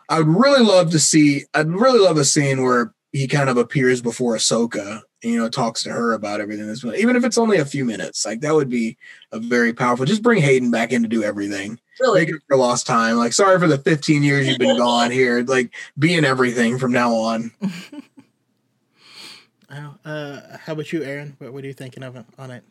I 0.09 0.19
would 0.19 0.27
really 0.27 0.63
love 0.63 0.91
to 0.91 0.99
see. 0.99 1.45
I'd 1.53 1.69
really 1.69 1.99
love 1.99 2.18
a 2.18 2.26
scene 2.26 2.63
where 2.63 2.93
he 3.11 3.27
kind 3.27 3.49
of 3.49 3.57
appears 3.57 4.01
before 4.01 4.35
Ahsoka, 4.35 5.01
and, 5.23 5.31
you 5.34 5.39
know, 5.39 5.49
talks 5.49 5.84
to 5.84 5.89
her 5.91 6.14
about 6.14 6.41
everything. 6.41 6.68
That's 6.68 6.84
even 6.84 7.15
if 7.15 7.23
it's 7.23 7.38
only 7.38 7.57
a 7.57 7.65
few 7.65 7.85
minutes. 7.85 8.26
Like 8.26 8.41
that 8.41 8.53
would 8.56 8.69
be 8.69 8.98
a 9.31 9.39
very 9.39 9.73
powerful. 9.73 10.06
Just 10.06 10.23
bring 10.23 10.41
Hayden 10.41 10.72
back 10.72 10.91
in 10.91 11.03
to 11.03 11.07
do 11.07 11.23
everything 11.23 11.80
Really. 11.99 12.22
make 12.26 12.34
up 12.35 12.41
for 12.48 12.57
lost 12.57 12.88
time. 12.88 13.18
Like, 13.18 13.34
sorry 13.34 13.60
for 13.60 13.68
the 13.68 13.77
15 13.77 14.23
years 14.23 14.48
you've 14.48 14.57
been 14.60 14.77
gone 14.85 15.11
here. 15.11 15.43
Like, 15.43 15.73
be 15.99 16.15
in 16.15 16.26
everything 16.26 16.77
from 16.77 16.91
now 16.91 17.14
on. 17.14 17.52
Oh, 19.73 19.95
uh, 20.03 20.57
how 20.57 20.73
about 20.73 20.91
you, 20.91 21.02
Aaron? 21.02 21.35
What, 21.39 21.53
what 21.53 21.64
are 21.64 21.68
you 21.68 21.73
thinking 21.73 22.03
of 22.03 22.22
on 22.38 22.52
it? 22.52 22.64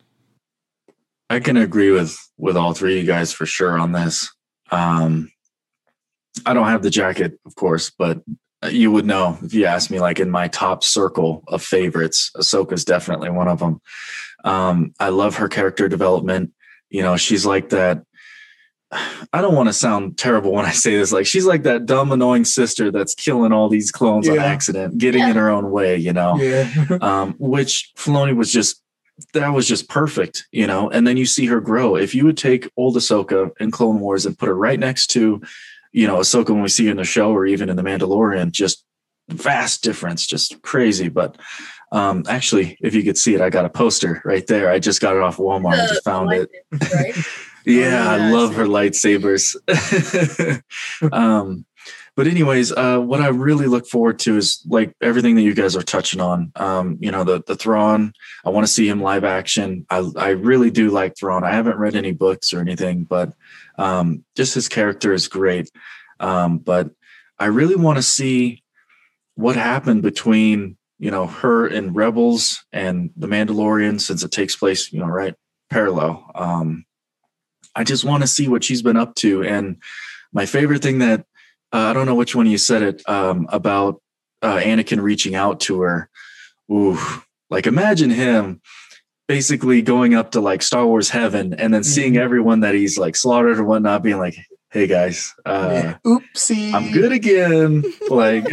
I 1.31 1.41
can 1.41 1.57
agree 1.57 1.91
with 1.91 2.15
with 2.37 2.57
all 2.59 2.75
three 2.75 2.99
of 2.99 3.05
you 3.05 3.11
guys 3.11 3.33
for 3.33 3.47
sure 3.47 3.79
on 3.79 3.93
this. 3.93 4.31
Um, 4.71 5.33
I 6.45 6.53
don't 6.53 6.67
have 6.67 6.83
the 6.83 6.91
jacket, 6.91 7.39
of 7.47 7.55
course, 7.55 7.91
but 7.91 8.21
you 8.69 8.93
would 8.93 9.07
know 9.07 9.39
if 9.43 9.55
you 9.55 9.65
asked 9.65 9.91
me. 9.91 10.01
Like 10.01 10.21
in 10.21 10.31
my 10.31 10.49
top 10.49 10.85
circle 10.85 11.45
of 11.49 11.63
favorites, 11.63 12.31
Ahsoka's 12.37 12.85
definitely 12.85 13.31
one 13.31 13.49
of 13.49 13.59
them. 13.59 13.81
Um, 14.45 14.95
I 15.01 15.09
love 15.11 15.37
her 15.37 15.49
character 15.49 15.89
development. 15.89 16.53
You 16.89 17.03
know, 17.03 17.17
she's 17.17 17.47
like 17.47 17.71
that. 17.71 18.03
I 19.33 19.41
don't 19.41 19.55
want 19.55 19.69
to 19.69 19.73
sound 19.73 20.19
terrible 20.19 20.53
when 20.53 20.67
I 20.67 20.73
say 20.73 20.97
this. 20.97 21.13
Like 21.13 21.27
she's 21.27 21.47
like 21.47 21.63
that 21.63 21.87
dumb, 21.87 22.13
annoying 22.13 22.45
sister 22.45 22.91
that's 22.91 23.15
killing 23.15 23.53
all 23.53 23.69
these 23.69 23.91
clones 23.91 24.29
on 24.29 24.39
accident, 24.39 24.99
getting 24.99 25.23
in 25.23 25.37
her 25.37 25.49
own 25.49 25.71
way. 25.71 25.97
You 25.97 26.13
know, 26.13 26.37
Yeah. 26.37 26.71
um, 27.01 27.35
which 27.39 27.93
Filoni 27.97 28.37
was 28.37 28.53
just 28.53 28.83
that 29.35 29.49
was 29.49 29.69
just 29.69 29.89
perfect, 29.89 30.47
you 30.53 30.67
know. 30.67 30.91
And 30.91 31.07
then 31.07 31.17
you 31.17 31.27
see 31.27 31.47
her 31.47 31.61
grow. 31.61 31.97
If 31.97 32.15
you 32.15 32.25
would 32.25 32.39
take 32.39 32.71
old 32.77 32.97
Ahsoka 32.97 33.51
in 33.61 33.71
Clone 33.71 34.01
Wars 34.01 34.27
and 34.27 34.39
put 34.39 34.49
her 34.49 34.55
right 34.55 34.79
next 34.79 35.09
to, 35.09 35.41
you 35.93 36.07
know, 36.07 36.17
Ahsoka 36.17 36.51
when 36.51 36.63
we 36.63 36.69
see 36.69 36.87
her 36.87 36.91
in 36.91 36.97
the 36.97 37.05
show 37.05 37.33
or 37.33 37.47
even 37.47 37.69
in 37.69 37.77
the 37.77 37.83
Mandalorian, 37.83 38.53
just 38.53 38.85
vast 39.29 39.83
difference, 39.83 40.27
just 40.27 40.61
crazy. 40.63 41.09
But 41.09 41.37
um, 41.93 42.25
actually, 42.29 42.77
if 42.81 42.95
you 42.95 43.03
could 43.03 43.19
see 43.19 43.35
it, 43.35 43.41
I 43.41 43.51
got 43.51 43.65
a 43.65 43.71
poster 43.71 44.23
right 44.25 44.47
there. 44.47 44.71
I 44.71 44.79
just 44.79 45.01
got 45.01 45.17
it 45.17 45.23
off 45.23 45.39
Walmart. 45.39 45.81
I 45.81 45.87
just 45.89 46.05
found 46.05 46.33
it. 46.33 46.51
Right? 46.73 47.15
Yeah, 47.67 48.07
Oh, 48.09 48.11
I 48.13 48.17
yeah, 48.17 48.29
I 48.29 48.31
love 48.31 48.55
her 48.55 48.65
lightsabers. 48.65 49.55
um, 51.13 51.67
but 52.17 52.27
anyways, 52.27 52.73
uh, 52.73 52.99
what 52.99 53.21
I 53.21 53.29
really 53.29 53.67
look 53.67 53.87
forward 53.87 54.19
to 54.21 54.37
is 54.37 54.65
like 54.69 54.95
everything 55.01 55.37
that 55.37 55.43
you 55.43 55.55
guys 55.55 55.77
are 55.77 55.83
touching 55.83 56.21
on. 56.21 56.53
Um, 56.57 56.99
you 57.01 57.11
know, 57.11 57.25
the 57.25 57.43
the 57.47 57.57
Thrawn. 57.57 58.13
I 58.45 58.51
want 58.51 58.67
to 58.67 58.73
see 58.73 58.89
him 58.89 59.01
live 59.01 59.25
action. 59.25 59.87
I 59.91 60.09
I 60.17 60.29
really 60.31 60.71
do 60.71 60.91
like 60.91 61.17
Thrawn. 61.17 61.45
I 61.45 61.53
haven't 61.53 61.79
read 61.79 61.97
any 61.97 62.13
books 62.13 62.53
or 62.53 62.61
anything, 62.61 63.05
but 63.05 63.33
um, 63.79 64.25
just 64.37 64.55
his 64.55 64.69
character 64.69 65.13
is 65.13 65.29
great. 65.29 65.71
Um, 66.19 66.59
but 66.59 66.91
I 67.39 67.47
really 67.47 67.77
want 67.77 67.97
to 67.97 68.03
see 68.03 68.63
what 69.35 69.57
happened 69.57 70.03
between 70.03 70.77
you 70.99 71.11
know 71.11 71.27
her 71.27 71.67
and 71.67 71.95
Rebels 71.95 72.65
and 72.73 73.11
the 73.17 73.29
Mandalorian, 73.29 74.01
since 74.01 74.23
it 74.23 74.33
takes 74.33 74.57
place 74.57 74.93
you 74.93 75.01
know 75.01 75.07
right 75.07 75.35
parallel. 75.71 76.31
Um, 76.35 76.85
I 77.75 77.85
just 77.85 78.05
want 78.05 78.23
to 78.23 78.27
see 78.27 78.49
what 78.49 78.65
she's 78.65 78.83
been 78.83 78.97
up 78.97 79.15
to. 79.17 79.45
And 79.45 79.77
my 80.33 80.47
favorite 80.47 80.83
thing 80.83 80.99
that 80.99 81.25
uh, 81.73 81.79
I 81.79 81.93
don't 81.93 82.07
know 82.07 82.15
which 82.15 82.35
one 82.35 82.47
you 82.47 82.59
said 82.59 82.83
it 82.83 83.09
um, 83.09 83.47
about 83.51 84.01
uh, 84.43 84.57
Anakin 84.59 85.01
reaching 85.03 85.35
out 85.35 85.61
to 85.61 85.81
her. 85.83 86.09
Ooh, 86.71 86.99
like 87.51 87.67
imagine 87.67 88.11
him 88.11 88.61
basically 89.29 89.83
going 89.83 90.15
up 90.15 90.33
to 90.33 90.41
like 90.41 90.63
Star 90.63 90.87
Wars 90.87 91.11
heaven 91.11 91.55
and 91.55 91.73
then 91.73 91.85
seeing 91.85 92.15
Mhm. 92.15 92.21
everyone 92.21 92.61
that 92.61 92.75
he's 92.75 92.99
like 92.99 93.17
slaughtered 93.17 93.59
or 93.59 93.65
whatnot, 93.65 94.03
being 94.03 94.19
like, 94.19 94.37
hey 94.71 94.87
guys, 94.87 95.35
uh, 95.47 95.95
Oopsie. 96.07 96.73
I'm 96.75 96.93
good 96.93 97.13
again. 97.13 97.85
like, 98.09 98.45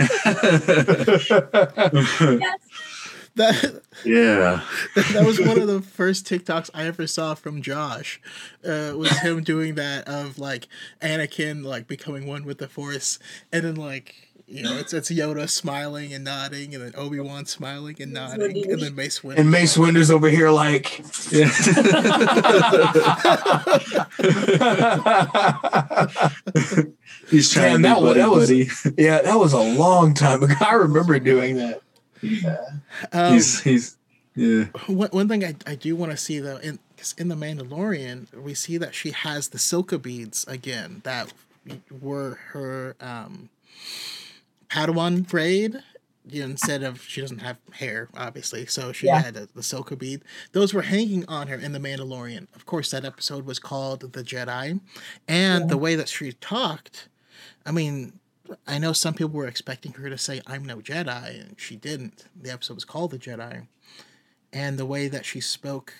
That 3.37 3.81
yeah, 4.03 4.61
that 5.13 5.25
was 5.25 5.39
one 5.39 5.59
of 5.59 5.67
the 5.67 5.81
first 5.81 6.25
TikToks 6.25 6.69
I 6.73 6.85
ever 6.85 7.05
saw 7.07 7.35
from 7.35 7.61
Josh. 7.61 8.19
Uh, 8.65 8.93
was 8.95 9.17
him 9.19 9.43
doing 9.43 9.75
that 9.75 10.07
of 10.07 10.39
like 10.39 10.67
Anakin 11.01 11.63
like 11.63 11.87
becoming 11.87 12.25
one 12.27 12.43
with 12.45 12.57
the 12.57 12.67
Force, 12.67 13.19
and 13.53 13.63
then 13.63 13.75
like 13.75 14.15
you 14.47 14.63
know 14.63 14.75
it's 14.77 14.93
it's 14.93 15.11
Yoda 15.11 15.47
smiling 15.49 16.13
and 16.13 16.23
nodding, 16.23 16.73
and 16.73 16.83
then 16.83 16.93
Obi 16.95 17.19
Wan 17.19 17.45
smiling 17.45 18.01
and 18.01 18.13
nodding, 18.13 18.71
and 18.71 18.81
then 18.81 18.95
Mace 18.95 19.19
Windu. 19.19 19.37
and 19.37 19.51
Mace 19.51 19.77
Windu's 19.77 20.09
over 20.09 20.29
here 20.29 20.49
like 20.49 20.99
yeah. 21.31 21.47
He's 27.29 27.51
trying 27.51 27.81
Damn, 27.81 27.81
to 27.81 27.83
be 27.83 27.83
that 27.83 28.01
buddy, 28.01 28.01
was- 28.01 28.17
that 28.49 28.57
was- 28.57 28.83
buddy. 28.91 29.03
Yeah, 29.03 29.21
that 29.21 29.35
was 29.35 29.53
a 29.53 29.59
long 29.59 30.13
time 30.13 30.43
ago. 30.43 30.53
I 30.61 30.73
remember 30.73 31.19
doing 31.19 31.57
that. 31.57 31.81
Um, 33.11 33.33
he's 33.33 33.61
he's 33.61 33.97
yeah. 34.35 34.65
one, 34.87 35.09
one 35.09 35.27
thing 35.27 35.43
I, 35.43 35.55
I 35.65 35.75
do 35.75 35.95
want 35.95 36.11
to 36.11 36.17
see 36.17 36.39
though 36.39 36.57
in 36.57 36.79
'cause 36.97 37.13
in 37.17 37.27
the 37.27 37.35
Mandalorian 37.35 38.33
we 38.35 38.53
see 38.53 38.77
that 38.77 38.95
she 38.95 39.11
has 39.11 39.49
the 39.49 39.57
Silka 39.57 40.01
beads 40.01 40.45
again 40.47 41.01
that 41.03 41.31
were 42.01 42.39
her 42.53 42.95
um 42.99 43.49
Padawan 44.69 45.27
braid 45.27 45.77
you 46.29 46.41
know, 46.41 46.49
instead 46.49 46.83
of 46.83 47.01
she 47.03 47.21
doesn't 47.21 47.39
have 47.39 47.57
hair 47.71 48.09
obviously 48.17 48.65
so 48.65 48.91
she 48.91 49.07
Yeah. 49.07 49.21
had 49.21 49.33
the, 49.35 49.47
the 49.55 49.61
Silka 49.61 49.97
bead 49.97 50.21
those 50.51 50.73
were 50.73 50.81
hanging 50.83 51.25
on 51.27 51.47
her 51.47 51.55
in 51.55 51.71
the 51.71 51.79
Mandalorian 51.79 52.47
of 52.55 52.65
course 52.65 52.91
that 52.91 53.05
episode 53.05 53.45
was 53.45 53.59
called 53.59 54.01
the 54.13 54.23
Jedi 54.23 54.79
and 55.27 55.69
the 55.69 55.77
way 55.77 55.95
that 55.95 56.09
she 56.09 56.33
talked 56.33 57.07
I 57.65 57.71
mean 57.71 58.19
I 58.67 58.77
know 58.77 58.93
some 58.93 59.13
people 59.13 59.33
were 59.33 59.47
expecting 59.47 59.93
her 59.93 60.09
to 60.09 60.17
say 60.17 60.41
I'm 60.47 60.63
no 60.65 60.77
Jedi 60.77 61.41
and 61.41 61.55
she 61.59 61.75
didn't. 61.75 62.25
The 62.39 62.51
episode 62.51 62.75
was 62.75 62.85
called 62.85 63.11
the 63.11 63.19
Jedi. 63.19 63.67
And 64.53 64.77
the 64.77 64.85
way 64.85 65.07
that 65.07 65.25
she 65.25 65.41
spoke 65.41 65.93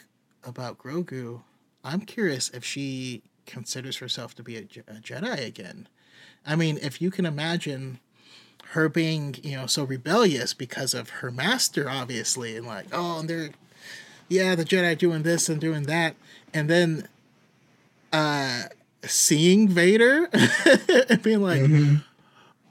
about 0.44 0.78
Grogu, 0.78 1.42
I'm 1.84 2.02
curious 2.02 2.50
if 2.50 2.64
she 2.64 3.24
considers 3.46 3.98
herself 3.98 4.36
to 4.36 4.44
be 4.44 4.58
a, 4.58 4.62
a 4.62 4.96
Jedi 5.02 5.46
again. 5.46 5.88
I 6.46 6.56
mean, 6.56 6.80
if 6.82 7.02
you 7.02 7.12
can 7.12 7.26
imagine 7.26 8.00
her 8.70 8.90
being, 8.90 9.36
you 9.44 9.56
know, 9.56 9.66
so 9.66 9.84
rebellious 9.84 10.54
because 10.54 10.94
of 10.94 11.10
her 11.10 11.32
master, 11.32 11.90
obviously, 11.90 12.56
and 12.56 12.66
like, 12.66 12.86
oh, 12.92 13.20
and 13.20 13.30
they're, 13.30 13.52
yeah, 14.28 14.56
the 14.56 14.66
Jedi 14.66 14.98
doing 14.98 15.24
this 15.24 15.50
and 15.50 15.60
doing 15.60 15.84
that, 15.84 16.16
and 16.54 16.70
then, 16.70 17.08
uh, 18.12 18.64
seeing 19.04 19.70
Vader 19.70 20.30
and 21.10 21.22
being 21.22 21.42
like, 21.42 21.62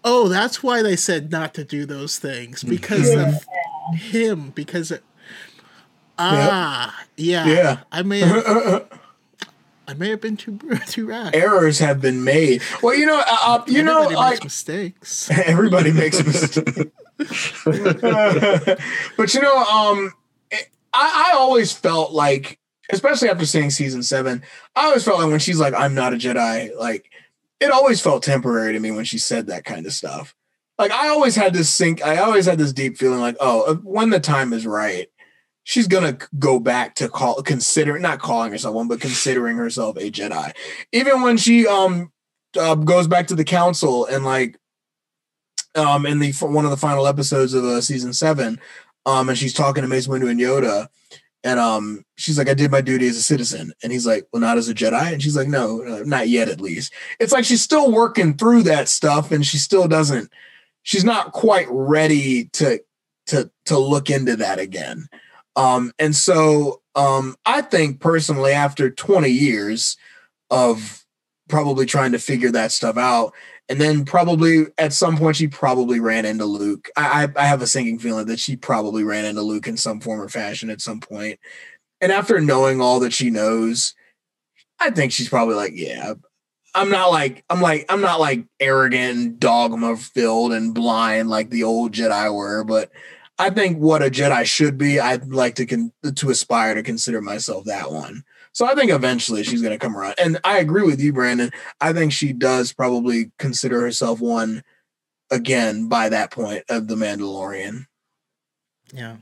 oh, 0.09 0.29
that's 0.29 0.63
why 0.63 0.83
they 0.83 0.97
said 0.97 1.31
not 1.31 1.53
to 1.55 1.65
do 1.65 1.85
those 1.85 2.19
things 2.19 2.63
because 2.63 3.13
of 3.15 3.45
him 3.99 4.51
because 4.55 4.91
it, 4.91 5.03
ah 6.19 7.05
yeah 7.17 7.47
Yeah. 7.47 7.79
I 7.93 8.03
may 8.03 8.21
have, 8.21 8.89
I 9.89 9.95
may 9.95 10.09
have 10.11 10.21
been 10.21 10.37
too 10.37 10.59
too 10.87 11.07
rash. 11.07 11.35
Errors 11.35 11.79
have 11.81 12.01
been 12.01 12.25
made. 12.25 12.63
Well, 12.83 12.95
you 12.97 13.07
know, 13.07 13.19
uh, 13.19 13.37
uh, 13.43 13.65
you 13.67 13.83
know, 13.83 14.03
Everybody 14.05 14.17
like 14.17 14.31
makes 14.35 14.45
mistakes. 14.45 15.31
everybody 15.47 15.93
makes 15.93 16.25
mistakes. 16.25 16.91
but 19.17 19.35
you 19.35 19.41
know, 19.41 19.57
um, 19.57 20.13
it- 20.51 20.69
I, 20.93 21.31
I 21.33 21.37
always 21.37 21.73
felt 21.73 22.13
like, 22.13 22.59
especially 22.91 23.29
after 23.29 23.45
seeing 23.47 23.71
season 23.71 24.03
seven, 24.03 24.43
I 24.75 24.87
always 24.87 25.05
felt 25.05 25.19
like 25.21 25.29
when 25.31 25.39
she's 25.41 25.61
like, 25.61 25.75
"I'm 25.75 25.95
not 25.95 26.15
a 26.15 26.17
Jedi," 26.17 26.75
like 26.79 27.11
it 27.61 27.71
always 27.71 28.01
felt 28.01 28.23
temporary 28.23 28.73
to 28.73 28.81
me 28.81 28.91
when 28.91 29.05
she 29.05 29.19
said 29.19 29.47
that 29.47 29.65
kind 29.65 29.87
of 29.87 29.93
stuff. 29.93 30.35
Like 30.79 30.93
I 30.93 31.09
always 31.09 31.35
had 31.35 31.55
this 31.55 31.71
sink. 31.71 32.05
I 32.05 32.19
always 32.19 32.47
had 32.47 32.59
this 32.59 32.73
deep 32.73 32.99
feeling 32.99 33.21
like, 33.21 33.37
oh, 33.41 33.77
when 33.83 34.11
the 34.11 34.21
time 34.21 34.53
is 34.53 34.67
right, 34.67 35.09
she's 35.65 35.89
gonna 35.89 36.19
go 36.39 36.61
back 36.61 36.95
to 36.97 37.09
call 37.09 37.43
consider 37.43 37.99
not 37.99 38.21
calling 38.21 38.53
herself 38.53 38.75
one, 38.75 38.89
but 38.89 39.01
considering 39.01 39.57
herself 39.57 39.97
a 39.97 40.11
Jedi. 40.11 40.53
Even 40.93 41.23
when 41.23 41.37
she 41.37 41.67
um 41.67 42.13
uh, 42.59 42.75
goes 42.75 43.09
back 43.09 43.27
to 43.29 43.35
the 43.35 43.45
council 43.45 44.07
and 44.07 44.25
like 44.25 44.59
um 45.75 46.07
in 46.07 46.19
the 46.19 46.33
one 46.33 46.65
of 46.65 46.71
the 46.71 46.77
final 46.77 47.07
episodes 47.07 47.55
of 47.55 47.65
uh, 47.65 47.81
season 47.81 48.13
seven, 48.13 48.61
um, 49.07 49.29
and 49.29 49.39
she's 49.39 49.55
talking 49.55 49.83
to 49.83 49.89
Mace 49.89 50.09
Windu 50.09 50.31
and 50.31 50.41
Yoda, 50.41 50.89
and 51.47 51.61
um, 51.61 52.05
she's 52.17 52.39
like, 52.39 52.49
"I 52.49 52.55
did 52.55 52.73
my 52.73 52.81
duty 52.81 53.07
as 53.07 53.17
a 53.17 53.23
citizen," 53.23 53.73
and 53.81 53.93
he's 53.93 54.05
like, 54.05 54.27
"Well, 54.33 54.41
not 54.41 54.59
as 54.59 54.69
a 54.69 54.75
Jedi," 54.75 55.13
and 55.13 55.23
she's 55.23 55.37
like, 55.37 55.47
"No, 55.47 55.81
uh, 55.85 56.03
not 56.05 56.29
yet, 56.29 56.49
at 56.49 56.61
least." 56.61 56.93
It's 57.21 57.33
like 57.33 57.45
she's 57.45 57.63
still 57.63 57.93
working 57.93 58.37
through 58.37 58.65
that 58.65 58.89
stuff, 58.89 59.31
and 59.31 59.47
she 59.47 59.59
still 59.59 59.87
doesn't. 59.87 60.29
She's 60.83 61.05
not 61.05 61.31
quite 61.31 61.69
ready 61.71 62.47
to 62.55 62.81
to 63.29 63.49
to 63.67 63.79
look 63.79 64.11
into 64.11 64.35
that 64.37 64.59
again. 64.59 65.07
Um, 65.55 65.93
and 66.01 66.17
so 66.17 66.83
um, 66.97 67.37
I 67.47 67.61
think 67.63 68.01
personally, 68.01 68.51
after 68.51 68.91
20 68.91 69.29
years 69.29 69.97
of 70.51 71.05
probably 71.49 71.87
trying 71.87 72.11
to 72.11 72.19
figure 72.19 72.51
that 72.51 72.73
stuff 72.73 72.97
out, 72.97 73.33
and 73.69 73.81
then 73.81 74.05
probably 74.05 74.67
at 74.79 74.93
some 74.93 75.17
point 75.17 75.37
she 75.37 75.49
probably 75.49 76.01
ran 76.01 76.25
into 76.25 76.45
Luke. 76.45 76.89
I, 76.97 77.29
I 77.37 77.47
have 77.47 77.63
a 77.63 77.67
sinking 77.67 77.99
feeling 77.99 78.27
that 78.27 78.39
she 78.39 78.57
probably 78.57 79.03
ran 79.03 79.25
into 79.25 79.43
Luke 79.43 79.67
in 79.67 79.77
some 79.77 80.01
form 80.01 80.21
or 80.21 80.29
fashion 80.29 80.71
at 80.71 80.81
some 80.81 81.01
point. 81.01 81.41
And 82.01 82.13
after 82.13 82.41
knowing 82.41 82.81
all 82.81 83.01
that 83.01 83.13
she 83.13 83.31
knows, 83.31 83.95
I 84.79 84.91
think 84.91 85.13
she's 85.13 85.29
probably 85.29 85.55
like, 85.55 85.73
yeah, 85.75 86.15
I'm 86.75 86.91
not 86.91 87.11
like 87.11 87.43
I'm 87.49 87.63
like 87.63 87.87
I'm 87.89 88.03
not 88.03 88.21
like 88.21 88.45
arrogant 88.61 89.41
dogma 89.41 89.97
filled 89.97 90.53
and 90.53 90.75
blind 90.75 91.31
like 91.31 91.49
the 91.49 91.65
old 91.65 91.93
Jedi 91.93 92.33
were, 92.33 92.65
but 92.65 92.91
I 93.39 93.51
think 93.51 93.79
what 93.79 94.03
a 94.03 94.11
Jedi 94.11 94.45
should 94.45 94.79
be, 94.79 95.01
I'd 95.01 95.29
like 95.29 95.57
to 95.57 95.67
con- 95.67 95.93
to 96.15 96.31
aspire 96.31 96.75
to 96.75 96.83
consider 96.83 97.21
myself 97.21 97.65
that 97.65 97.91
one. 97.91 98.25
So 98.57 98.65
I 98.65 98.75
think 98.75 98.91
eventually 98.91 99.45
she's 99.45 99.61
going 99.61 99.79
to 99.79 99.85
come 99.85 99.95
around. 99.95 100.15
And 100.17 100.39
I 100.43 100.61
agree 100.61 100.83
with 100.83 100.99
you, 100.99 101.13
Brandon. 101.13 101.51
I 101.79 101.93
think 101.93 102.11
she 102.11 102.33
does 102.33 102.73
probably 102.73 103.31
consider 103.39 103.83
herself 103.83 104.19
one 104.19 104.65
again 105.31 105.91
by 105.91 106.09
that 106.09 106.31
point 106.31 106.65
of 106.71 106.89
the 106.89 106.95
Mandalorian. 106.95 107.85
Yeah. 108.95 109.17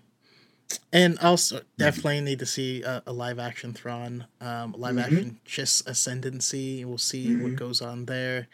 And 0.92 1.18
also, 1.18 1.62
definitely 1.78 2.20
need 2.20 2.38
to 2.38 2.46
see 2.46 2.84
a, 2.84 3.02
a 3.08 3.12
live 3.12 3.40
action 3.40 3.72
Thrawn, 3.72 4.26
um, 4.40 4.72
live 4.78 4.94
Mhm. 4.94 5.02
action 5.02 5.40
Chiss 5.44 5.84
Ascendancy. 5.84 6.84
We'll 6.84 6.96
see 6.96 7.34
what 7.34 7.54
Mhm. 7.54 7.56
goes 7.56 7.82
on 7.82 8.04
there. 8.04 8.46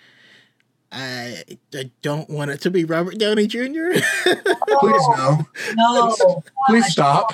I, 0.93 1.45
I 1.75 1.91
don't 2.03 2.29
want 2.29 2.51
it 2.51 2.61
to 2.62 2.71
be 2.71 2.85
Robert 2.85 3.17
Downey 3.19 3.47
Jr. 3.47 3.61
Please 4.25 5.09
no. 5.17 5.47
No. 5.75 6.43
Please 6.67 6.87
stop. 6.87 7.33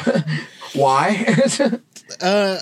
Why? 0.75 1.27
uh, 2.21 2.59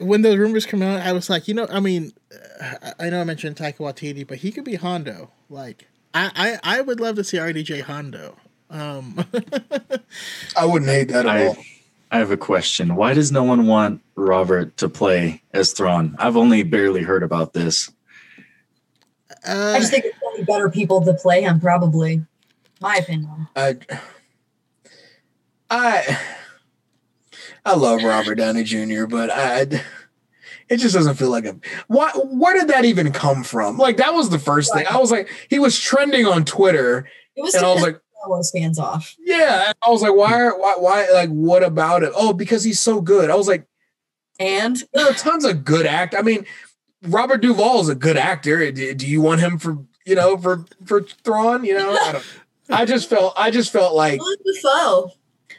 when 0.00 0.22
those 0.22 0.36
rumors 0.36 0.66
come 0.66 0.82
out, 0.82 1.00
I 1.00 1.12
was 1.12 1.30
like, 1.30 1.48
you 1.48 1.54
know, 1.54 1.66
I 1.70 1.80
mean, 1.80 2.12
uh, 2.60 2.92
I 3.00 3.06
I 3.06 3.10
know 3.10 3.20
I 3.20 3.24
mentioned 3.24 3.56
Taika 3.56 3.78
Waititi, 3.78 4.26
but 4.26 4.38
he 4.38 4.52
could 4.52 4.64
be 4.64 4.74
Hondo. 4.74 5.30
Like, 5.48 5.88
I, 6.12 6.58
I, 6.62 6.78
I 6.78 6.80
would 6.82 7.00
love 7.00 7.16
to 7.16 7.24
see 7.24 7.38
RDJ 7.38 7.82
Hondo. 7.82 8.36
Um, 8.68 9.24
I 10.56 10.64
wouldn't 10.66 10.90
hate 10.90 11.08
that 11.08 11.26
at 11.26 11.36
I- 11.36 11.46
all. 11.48 11.56
I 12.08 12.18
have 12.18 12.30
a 12.30 12.36
question. 12.36 12.94
Why 12.94 13.14
does 13.14 13.32
no 13.32 13.42
one 13.42 13.66
want 13.66 14.00
Robert 14.14 14.76
to 14.76 14.88
play 14.88 15.42
as 15.52 15.72
Thrawn? 15.72 16.14
I've 16.20 16.36
only 16.36 16.62
barely 16.62 17.02
heard 17.02 17.24
about 17.24 17.52
this. 17.52 17.90
I 19.46 19.76
uh, 19.76 19.78
just 19.78 19.90
think 19.90 20.04
there's 20.04 20.14
only 20.26 20.44
better 20.44 20.68
people 20.70 21.04
to 21.04 21.14
play 21.14 21.42
him, 21.42 21.60
probably. 21.60 22.24
My 22.80 22.96
opinion. 22.96 23.48
I, 23.56 23.76
I, 25.70 26.18
I 27.64 27.74
love 27.74 28.02
Robert 28.02 28.36
Downey 28.36 28.64
Jr., 28.64 29.06
but 29.06 29.30
I, 29.30 29.60
it 30.68 30.76
just 30.78 30.94
doesn't 30.94 31.14
feel 31.14 31.30
like 31.30 31.44
a. 31.44 31.56
Why? 31.86 32.10
Where 32.12 32.54
did 32.54 32.68
that 32.68 32.84
even 32.84 33.12
come 33.12 33.42
from? 33.44 33.78
Like 33.78 33.96
that 33.98 34.14
was 34.14 34.30
the 34.30 34.38
first 34.38 34.74
thing. 34.74 34.84
I 34.90 34.98
was 34.98 35.10
like, 35.10 35.28
he 35.48 35.58
was 35.58 35.78
trending 35.78 36.26
on 36.26 36.44
Twitter, 36.44 37.08
It 37.34 37.42
was 37.42 37.54
and 37.54 37.64
I 37.64 37.72
was 37.72 37.82
like, 37.82 38.00
Star 38.18 38.28
Wars 38.28 38.50
fans 38.50 38.78
off. 38.78 39.14
yeah. 39.18 39.68
And 39.68 39.74
I 39.86 39.90
was 39.90 40.02
like, 40.02 40.14
why? 40.14 40.32
Are, 40.34 40.58
why? 40.58 40.74
Why? 40.78 41.08
Like, 41.12 41.30
what 41.30 41.62
about 41.62 42.02
it? 42.02 42.12
Oh, 42.14 42.32
because 42.32 42.64
he's 42.64 42.80
so 42.80 43.00
good. 43.00 43.30
I 43.30 43.36
was 43.36 43.48
like, 43.48 43.66
And 44.38 44.76
there 44.92 45.06
are 45.06 45.14
tons 45.14 45.44
of 45.44 45.64
good 45.64 45.86
act. 45.86 46.14
I 46.14 46.22
mean, 46.22 46.44
Robert 47.02 47.38
Duvall 47.42 47.80
is 47.80 47.88
a 47.88 47.94
good 47.94 48.16
actor. 48.16 48.70
Do, 48.72 48.94
do 48.94 49.06
you 49.06 49.20
want 49.20 49.40
him 49.40 49.58
for 49.58 49.78
you 50.04 50.14
know 50.14 50.36
for 50.36 50.64
for 50.84 51.02
Thrawn? 51.02 51.64
You 51.64 51.78
know, 51.78 51.92
I, 51.92 52.12
don't, 52.12 52.24
I 52.70 52.84
just 52.84 53.08
felt 53.08 53.34
I 53.36 53.50
just 53.50 53.72
felt 53.72 53.94
like 53.94 54.20
Willem 54.20 55.10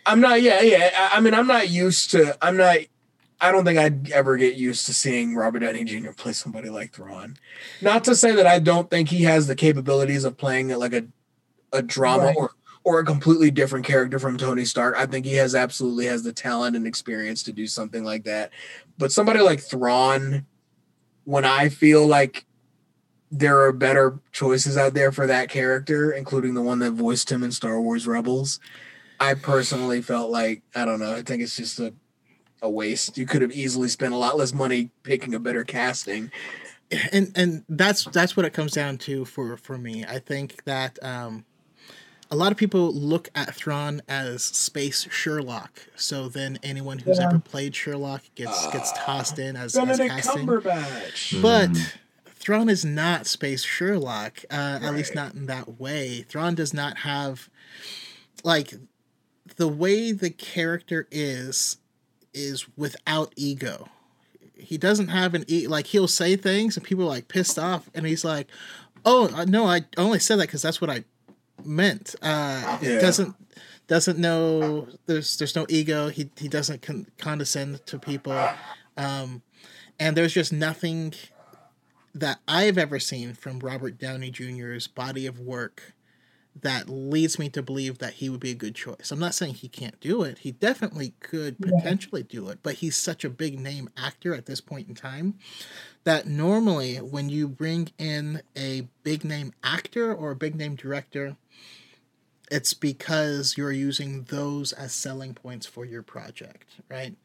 I'm 0.05 0.21
not. 0.21 0.41
Yeah, 0.41 0.61
yeah. 0.61 0.89
I, 0.95 1.17
I 1.17 1.19
mean, 1.19 1.33
I'm 1.33 1.47
not 1.47 1.69
used 1.69 2.11
to. 2.11 2.37
I'm 2.41 2.57
not. 2.57 2.77
I 3.39 3.51
don't 3.51 3.65
think 3.65 3.77
I'd 3.77 4.09
ever 4.11 4.35
get 4.37 4.55
used 4.55 4.87
to 4.87 4.93
seeing 4.93 5.35
Robert 5.35 5.59
Downey 5.59 5.83
Jr. 5.83 6.11
play 6.11 6.33
somebody 6.33 6.69
like 6.69 6.91
Thrawn. 6.91 7.37
Not 7.81 8.03
to 8.05 8.15
say 8.15 8.31
that 8.31 8.47
I 8.47 8.57
don't 8.57 8.89
think 8.89 9.09
he 9.09 9.23
has 9.23 9.45
the 9.45 9.55
capabilities 9.55 10.23
of 10.23 10.37
playing 10.37 10.69
like 10.69 10.93
a 10.93 11.05
a 11.73 11.81
drama 11.81 12.25
Right. 12.25 12.35
or 12.37 12.51
or 12.83 12.99
a 12.99 13.05
completely 13.05 13.51
different 13.51 13.85
character 13.85 14.17
from 14.17 14.37
Tony 14.37 14.63
Stark. 14.63 14.95
I 14.97 15.05
think 15.05 15.25
he 15.25 15.33
has 15.35 15.53
absolutely 15.53 16.05
has 16.05 16.23
the 16.23 16.31
talent 16.31 16.77
and 16.77 16.87
experience 16.87 17.43
to 17.43 17.51
do 17.51 17.67
something 17.67 18.05
like 18.05 18.23
that. 18.23 18.51
But 18.97 19.11
somebody 19.11 19.41
like 19.41 19.59
Thrawn, 19.59 20.45
when 21.27 21.43
I 21.43 21.67
feel 21.67 22.07
like 22.07 22.45
there 23.29 23.59
are 23.63 23.73
better 23.73 24.17
choices 24.31 24.77
out 24.77 24.93
there 24.93 25.11
for 25.11 25.27
that 25.27 25.49
character, 25.49 26.09
including 26.09 26.53
the 26.53 26.61
one 26.61 26.79
that 26.79 26.91
voiced 26.91 27.29
him 27.29 27.43
in 27.43 27.51
Star 27.51 27.81
Wars 27.81 28.07
Rebels. 28.07 28.61
I 29.19 29.33
personally 29.33 30.01
felt 30.01 30.31
like 30.31 30.61
I 30.73 30.85
don't 30.85 31.01
know. 31.01 31.13
I 31.13 31.23
think 31.23 31.43
it's 31.43 31.57
just 31.57 31.81
a 31.81 31.93
a 32.61 32.69
waste. 32.69 33.17
You 33.17 33.25
could 33.25 33.41
have 33.41 33.51
easily 33.51 33.89
spent 33.89 34.13
a 34.13 34.17
lot 34.17 34.37
less 34.37 34.53
money 34.53 34.89
picking 35.03 35.35
a 35.35 35.39
better 35.39 35.65
casting. 35.65 36.31
And 37.11 37.33
and 37.35 37.65
that's 37.67 38.05
that's 38.05 38.37
what 38.37 38.45
it 38.45 38.53
comes 38.53 38.71
down 38.71 38.97
to 38.99 39.25
for 39.25 39.57
for 39.57 39.77
me. 39.77 40.05
I 40.05 40.19
think 40.19 40.63
that 40.63 40.97
um 41.03 41.43
a 42.29 42.35
lot 42.35 42.51
of 42.51 42.57
people 42.57 42.91
look 42.93 43.29
at 43.35 43.53
Thrawn 43.53 44.01
as 44.07 44.43
space 44.43 45.07
Sherlock. 45.09 45.87
So 45.95 46.27
then 46.27 46.59
anyone 46.63 46.99
who's 46.99 47.19
yeah. 47.19 47.27
ever 47.27 47.39
played 47.39 47.75
Sherlock 47.75 48.23
gets 48.35 48.65
uh, 48.65 48.71
gets 48.71 48.91
tossed 48.93 49.39
in 49.39 49.55
as, 49.55 49.75
as 49.75 49.97
casting. 49.97 50.45
Cumberbatch. 50.45 51.41
But 51.41 51.71
mm. 51.71 51.93
Thrawn 52.25 52.69
is 52.69 52.83
not 52.85 53.27
space 53.27 53.63
Sherlock, 53.63 54.43
uh, 54.49 54.79
right. 54.81 54.83
at 54.83 54.93
least 54.93 55.15
not 55.15 55.33
in 55.33 55.45
that 55.47 55.79
way. 55.79 56.25
Thrawn 56.27 56.55
does 56.55 56.73
not 56.73 56.99
have 56.99 57.49
like 58.43 58.73
the 59.55 59.67
way 59.67 60.11
the 60.11 60.29
character 60.29 61.07
is 61.11 61.77
is 62.33 62.65
without 62.77 63.33
ego. 63.35 63.89
He 64.57 64.77
doesn't 64.77 65.09
have 65.09 65.33
an 65.33 65.45
e 65.47 65.67
like 65.67 65.87
he'll 65.87 66.07
say 66.07 66.35
things 66.35 66.75
and 66.75 66.85
people 66.85 67.05
are 67.05 67.09
like 67.09 67.27
pissed 67.27 67.57
off 67.57 67.89
and 67.93 68.05
he's 68.05 68.25
like, 68.25 68.47
"Oh, 69.05 69.29
uh, 69.33 69.45
no, 69.45 69.65
I 69.65 69.85
only 69.97 70.19
said 70.19 70.39
that 70.39 70.47
cuz 70.47 70.61
that's 70.61 70.81
what 70.81 70.89
I 70.89 71.05
meant. 71.63 72.15
Uh, 72.21 72.79
yeah. 72.81 72.99
doesn't 72.99 73.35
doesn't 73.87 74.19
know 74.19 74.87
there's 75.05 75.37
there's 75.37 75.55
no 75.55 75.65
ego. 75.69 76.09
He 76.09 76.29
he 76.37 76.47
doesn't 76.47 76.81
con- 76.81 77.07
condescend 77.17 77.85
to 77.87 77.99
people, 77.99 78.49
um, 78.97 79.41
and 79.99 80.15
there's 80.15 80.33
just 80.33 80.51
nothing 80.51 81.13
that 82.13 82.39
I've 82.47 82.77
ever 82.77 82.99
seen 82.99 83.33
from 83.33 83.59
Robert 83.59 83.97
Downey 83.97 84.31
Jr.'s 84.31 84.87
body 84.87 85.27
of 85.27 85.39
work 85.39 85.93
that 86.61 86.89
leads 86.89 87.37
me 87.37 87.49
to 87.49 87.61
believe 87.61 87.99
that 87.99 88.13
he 88.13 88.29
would 88.29 88.39
be 88.39 88.51
a 88.51 88.55
good 88.55 88.75
choice. 88.75 89.11
I'm 89.11 89.19
not 89.19 89.35
saying 89.35 89.55
he 89.55 89.67
can't 89.67 89.99
do 89.99 90.23
it. 90.23 90.39
He 90.39 90.51
definitely 90.51 91.13
could 91.19 91.59
potentially 91.59 92.23
do 92.23 92.49
it, 92.49 92.59
but 92.63 92.75
he's 92.75 92.95
such 92.95 93.23
a 93.23 93.29
big 93.29 93.59
name 93.59 93.89
actor 93.95 94.33
at 94.33 94.45
this 94.45 94.61
point 94.61 94.87
in 94.87 94.95
time 94.95 95.35
that 96.03 96.25
normally 96.25 96.95
when 96.97 97.29
you 97.29 97.47
bring 97.47 97.89
in 97.97 98.41
a 98.57 98.87
big 99.03 99.23
name 99.23 99.53
actor 99.63 100.13
or 100.13 100.31
a 100.31 100.35
big 100.35 100.55
name 100.55 100.75
director, 100.75 101.35
it's 102.49 102.73
because 102.73 103.55
you're 103.57 103.71
using 103.71 104.23
those 104.23 104.71
as 104.73 104.93
selling 104.93 105.33
points 105.33 105.65
for 105.65 105.85
your 105.85 106.01
project, 106.01 106.75
right? 106.89 107.15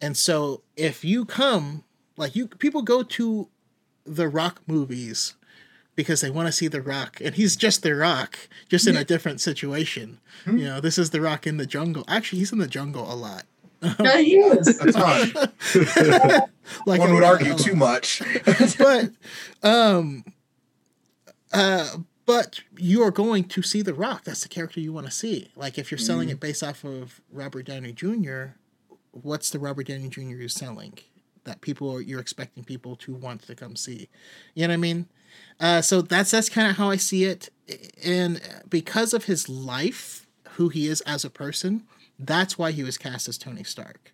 And 0.00 0.16
so 0.16 0.62
if 0.76 1.04
you 1.04 1.24
come, 1.24 1.84
like 2.16 2.36
you 2.36 2.48
people 2.48 2.82
go 2.82 3.02
to 3.02 3.48
the 4.04 4.28
rock 4.28 4.60
movies 4.66 5.34
because 5.96 6.20
they 6.20 6.30
want 6.30 6.46
to 6.46 6.52
see 6.52 6.68
the 6.68 6.82
rock 6.82 7.20
and 7.20 7.34
he's 7.34 7.56
just 7.56 7.82
the 7.82 7.94
rock 7.94 8.36
just 8.68 8.86
in 8.86 8.96
a 8.96 9.04
different 9.04 9.40
situation. 9.40 10.18
Mm-hmm. 10.44 10.58
you 10.58 10.64
know 10.64 10.80
this 10.80 10.98
is 10.98 11.10
the 11.10 11.20
rock 11.20 11.46
in 11.46 11.56
the 11.56 11.66
jungle. 11.66 12.04
Actually 12.08 12.40
he's 12.40 12.52
in 12.52 12.58
the 12.58 12.66
jungle 12.66 13.10
a 13.10 13.14
lot. 13.14 13.44
Yeah, 14.00 14.16
he 14.18 14.36
is. 14.36 14.80
like 16.86 17.00
one 17.00 17.14
would 17.14 17.24
argue 17.24 17.54
too 17.54 17.76
much. 17.76 18.22
But 18.78 19.10
um 19.62 20.24
uh 21.52 21.96
but 22.26 22.60
you 22.76 23.02
are 23.02 23.10
going 23.10 23.44
to 23.44 23.62
see 23.62 23.82
the 23.82 23.94
rock. 23.94 24.24
That's 24.24 24.42
the 24.42 24.48
character 24.48 24.80
you 24.80 24.92
want 24.92 25.06
to 25.06 25.12
see. 25.12 25.50
Like 25.56 25.78
if 25.78 25.90
you're 25.90 25.98
selling 25.98 26.28
mm. 26.28 26.32
it 26.32 26.40
based 26.40 26.62
off 26.62 26.84
of 26.84 27.20
robert 27.30 27.66
downey 27.66 27.92
jr 27.92 28.44
what's 29.10 29.50
the 29.50 29.58
robert 29.58 29.86
downey 29.86 30.08
jr 30.08 30.22
you're 30.22 30.48
selling 30.48 30.98
that 31.44 31.60
people 31.60 31.90
are 31.94 32.00
you're 32.00 32.20
expecting 32.20 32.64
people 32.64 32.96
to 32.96 33.14
want 33.14 33.42
to 33.42 33.54
come 33.54 33.76
see? 33.76 34.08
You 34.54 34.66
know 34.66 34.72
what 34.72 34.74
i 34.74 34.78
mean? 34.78 35.06
Uh, 35.60 35.82
so 35.82 36.00
that's 36.02 36.30
that's 36.30 36.48
kind 36.48 36.68
of 36.70 36.76
how 36.76 36.90
i 36.90 36.96
see 36.96 37.24
it. 37.24 37.50
And 38.04 38.40
because 38.68 39.12
of 39.12 39.24
his 39.24 39.48
life 39.48 40.26
who 40.52 40.68
he 40.68 40.86
is 40.86 41.00
as 41.02 41.24
a 41.24 41.30
person 41.30 41.84
that's 42.18 42.56
why 42.56 42.70
he 42.70 42.82
was 42.84 42.96
cast 42.96 43.28
as 43.28 43.38
tony 43.38 43.64
stark. 43.64 44.12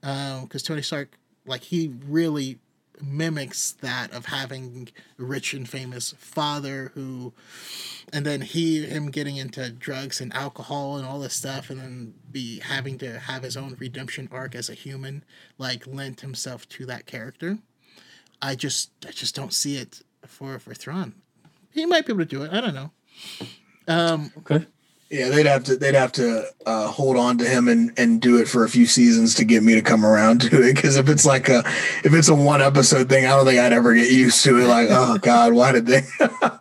Because 0.00 0.42
um, 0.42 0.48
tony 0.64 0.82
stark 0.82 1.18
like 1.46 1.62
he 1.64 1.92
really 2.06 2.58
mimics 3.02 3.72
that 3.72 4.12
of 4.12 4.26
having 4.26 4.88
a 5.18 5.22
rich 5.22 5.54
and 5.54 5.68
famous 5.68 6.14
father 6.18 6.92
who 6.94 7.32
and 8.12 8.26
then 8.26 8.40
he 8.40 8.84
him 8.84 9.10
getting 9.10 9.36
into 9.36 9.70
drugs 9.70 10.20
and 10.20 10.32
alcohol 10.34 10.96
and 10.96 11.06
all 11.06 11.20
this 11.20 11.34
stuff 11.34 11.70
and 11.70 11.80
then 11.80 12.14
be 12.30 12.60
having 12.60 12.98
to 12.98 13.18
have 13.18 13.42
his 13.42 13.56
own 13.56 13.76
redemption 13.78 14.28
arc 14.32 14.54
as 14.54 14.68
a 14.68 14.74
human 14.74 15.24
like 15.58 15.86
lent 15.86 16.20
himself 16.20 16.68
to 16.68 16.86
that 16.86 17.06
character 17.06 17.58
i 18.42 18.54
just 18.54 18.90
i 19.06 19.10
just 19.10 19.34
don't 19.34 19.52
see 19.52 19.76
it 19.76 20.02
for 20.26 20.58
for 20.58 20.74
Thrawn. 20.74 21.14
He 21.72 21.86
might 21.86 22.06
be 22.06 22.12
able 22.12 22.20
to 22.20 22.26
do 22.26 22.42
it. 22.42 22.52
I 22.52 22.60
don't 22.60 22.74
know. 22.74 22.90
Um, 23.86 24.32
okay. 24.38 24.66
Yeah, 25.10 25.28
they'd 25.28 25.46
have 25.46 25.64
to 25.64 25.76
they'd 25.76 25.96
have 25.96 26.12
to 26.12 26.44
uh, 26.64 26.86
hold 26.86 27.16
on 27.16 27.36
to 27.38 27.44
him 27.44 27.66
and 27.66 27.92
and 27.98 28.20
do 28.20 28.38
it 28.40 28.46
for 28.46 28.62
a 28.62 28.68
few 28.68 28.86
seasons 28.86 29.34
to 29.34 29.44
get 29.44 29.64
me 29.64 29.74
to 29.74 29.82
come 29.82 30.06
around 30.06 30.42
to 30.42 30.62
it. 30.62 30.76
Because 30.76 30.96
if 30.96 31.08
it's 31.08 31.26
like 31.26 31.48
a 31.48 31.64
if 32.04 32.14
it's 32.14 32.28
a 32.28 32.34
one 32.34 32.62
episode 32.62 33.08
thing, 33.08 33.26
I 33.26 33.30
don't 33.30 33.44
think 33.44 33.58
I'd 33.58 33.72
ever 33.72 33.92
get 33.92 34.08
used 34.08 34.44
to 34.44 34.60
it. 34.60 34.68
Like, 34.68 34.86
oh 34.92 35.18
God, 35.18 35.52
why 35.52 35.72
did 35.72 35.86
they? 35.86 36.02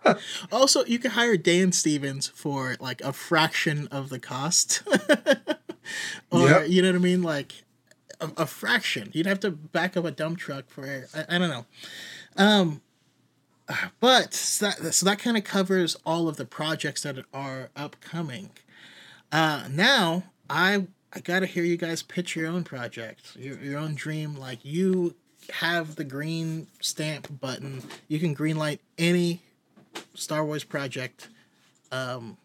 also, 0.51 0.83
you 0.85 0.97
could 0.97 1.11
hire 1.11 1.37
Dan 1.37 1.71
Stevens 1.71 2.27
for 2.27 2.75
like 2.79 3.01
a 3.01 3.13
fraction 3.13 3.87
of 3.89 4.09
the 4.09 4.19
cost, 4.19 4.81
or 6.31 6.49
yep. 6.49 6.69
you 6.69 6.81
know 6.81 6.87
what 6.87 6.95
I 6.95 6.99
mean, 6.99 7.21
like 7.21 7.53
a, 8.19 8.31
a, 8.35 8.45
fraction. 8.47 9.11
You'd 9.13 9.27
have 9.27 9.41
to 9.41 9.51
back 9.51 9.95
up 9.95 10.05
a 10.05 10.11
dump 10.11 10.39
truck 10.39 10.71
for 10.71 11.07
I, 11.13 11.35
I 11.35 11.37
don't 11.37 11.49
know. 11.49 11.65
Um, 12.35 12.81
but 13.99 14.33
so 14.33 14.67
that, 14.67 14.93
so 14.93 15.05
that 15.05 15.19
kind 15.19 15.37
of 15.37 15.43
covers 15.43 15.95
all 16.05 16.27
of 16.27 16.37
the 16.37 16.45
projects 16.45 17.03
that 17.03 17.17
are 17.33 17.69
upcoming. 17.75 18.51
Uh, 19.31 19.67
now 19.69 20.23
I 20.49 20.87
I 21.13 21.19
gotta 21.21 21.45
hear 21.45 21.63
you 21.63 21.77
guys 21.77 22.03
pitch 22.03 22.35
your 22.35 22.47
own 22.47 22.63
project, 22.63 23.35
your 23.35 23.57
your 23.59 23.79
own 23.79 23.95
dream. 23.95 24.35
Like 24.35 24.59
you 24.63 25.15
have 25.51 25.95
the 25.95 26.03
green 26.03 26.67
stamp 26.79 27.39
button, 27.39 27.81
you 28.07 28.19
can 28.19 28.35
greenlight 28.35 28.79
any 28.97 29.41
Star 30.13 30.45
Wars 30.45 30.63
project, 30.63 31.29
um, 31.91 32.37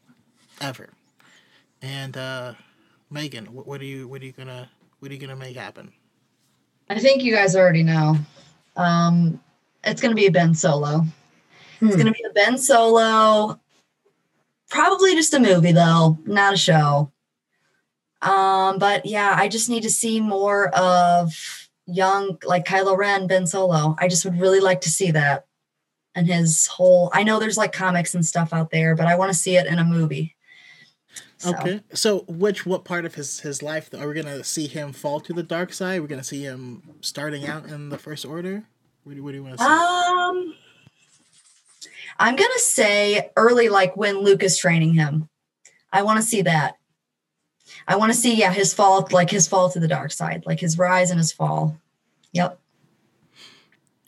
ever. 0.61 0.89
And 1.83 2.17
uh, 2.17 2.55
Megan, 3.11 3.53
what, 3.53 3.67
what 3.67 3.81
are 3.81 3.87
you 3.87 4.09
what 4.09 4.23
are 4.23 4.25
you 4.25 4.33
gonna 4.33 4.71
what 5.01 5.11
are 5.11 5.15
you 5.15 5.21
gonna 5.21 5.37
make 5.37 5.57
happen? 5.57 5.93
I 6.89 6.99
think 6.99 7.23
you 7.23 7.35
guys 7.35 7.57
already 7.57 7.83
know. 7.83 8.17
Um, 8.77 9.41
it's 9.87 10.01
going 10.01 10.11
to 10.11 10.17
be 10.21 10.27
a 10.27 10.31
Ben 10.31 10.55
Solo. 10.55 11.05
Hmm. 11.81 11.87
It's 11.87 11.97
going 11.97 12.07
to 12.07 12.13
be 12.13 12.25
a 12.29 12.33
Ben 12.33 12.59
Solo. 12.59 13.61
Probably 14.71 15.15
just 15.15 15.35
a 15.35 15.41
movie 15.41 15.73
though, 15.73 16.19
not 16.25 16.55
a 16.55 16.57
show. 16.57 17.13
Um, 18.23 18.79
but 18.79 19.05
yeah, 19.05 19.35
I 19.37 19.49
just 19.49 19.69
need 19.69 19.83
to 19.83 19.91
see 19.91 20.21
more 20.21 20.69
of 20.71 21.35
young, 21.87 22.39
like 22.45 22.65
Kylo 22.65 22.97
Ren, 22.97 23.27
Ben 23.27 23.47
Solo. 23.47 23.95
I 23.99 24.09
just 24.09 24.25
would 24.25 24.41
really 24.41 24.61
like 24.61 24.81
to 24.83 24.91
see 24.91 25.11
that 25.11 25.47
and 26.15 26.27
his 26.27 26.67
whole. 26.67 27.11
I 27.13 27.23
know 27.23 27.39
there's 27.39 27.57
like 27.57 27.73
comics 27.73 28.15
and 28.15 28.25
stuff 28.25 28.53
out 28.53 28.71
there, 28.71 28.95
but 28.95 29.07
I 29.07 29.17
want 29.17 29.33
to 29.33 29.39
see 29.39 29.57
it 29.57 29.67
in 29.67 29.79
a 29.79 29.85
movie. 29.85 30.37
So. 31.39 31.51
Okay, 31.51 31.83
so 31.93 32.21
which 32.27 32.65
what 32.65 32.85
part 32.85 33.05
of 33.05 33.15
his 33.15 33.41
his 33.41 33.63
life 33.63 33.91
are 33.93 34.09
we 34.09 34.15
gonna 34.15 34.43
see 34.43 34.67
him 34.67 34.93
fall 34.93 35.21
to 35.21 35.33
the 35.33 35.43
dark 35.43 35.73
side? 35.73 36.01
We're 36.01 36.07
gonna 36.07 36.25
see 36.25 36.43
him 36.43 36.83
starting 37.01 37.47
out 37.47 37.67
in 37.67 37.91
the 37.91 37.99
First 37.99 38.25
Order. 38.25 38.65
What 39.05 39.17
do, 39.17 39.23
what 39.23 39.31
do 39.31 39.37
you 39.37 39.45
want 39.45 39.59
to 39.59 39.65
say? 39.65 39.71
Um, 39.71 40.55
I'm 42.19 42.37
gonna 42.37 42.59
say 42.59 43.31
early, 43.37 43.69
like 43.69 43.97
when 43.97 44.19
Luke 44.19 44.43
is 44.43 44.57
training 44.57 44.95
him. 44.95 45.29
I 45.93 46.03
want 46.03 46.19
to 46.19 46.27
see 46.27 46.43
that. 46.43 46.77
I 47.87 47.97
want 47.97 48.13
to 48.13 48.19
see, 48.19 48.35
yeah, 48.35 48.53
his 48.53 48.73
fall, 48.73 49.07
like 49.13 49.31
his 49.31 49.47
fall 49.47 49.71
to 49.71 49.81
the 49.81 49.89
dark 49.89 50.11
side, 50.11 50.45
like 50.47 50.61
his 50.61 50.79
rise 50.79 51.11
and 51.11 51.19
his 51.19 51.33
fall. 51.33 51.79
Yep. 52.33 52.59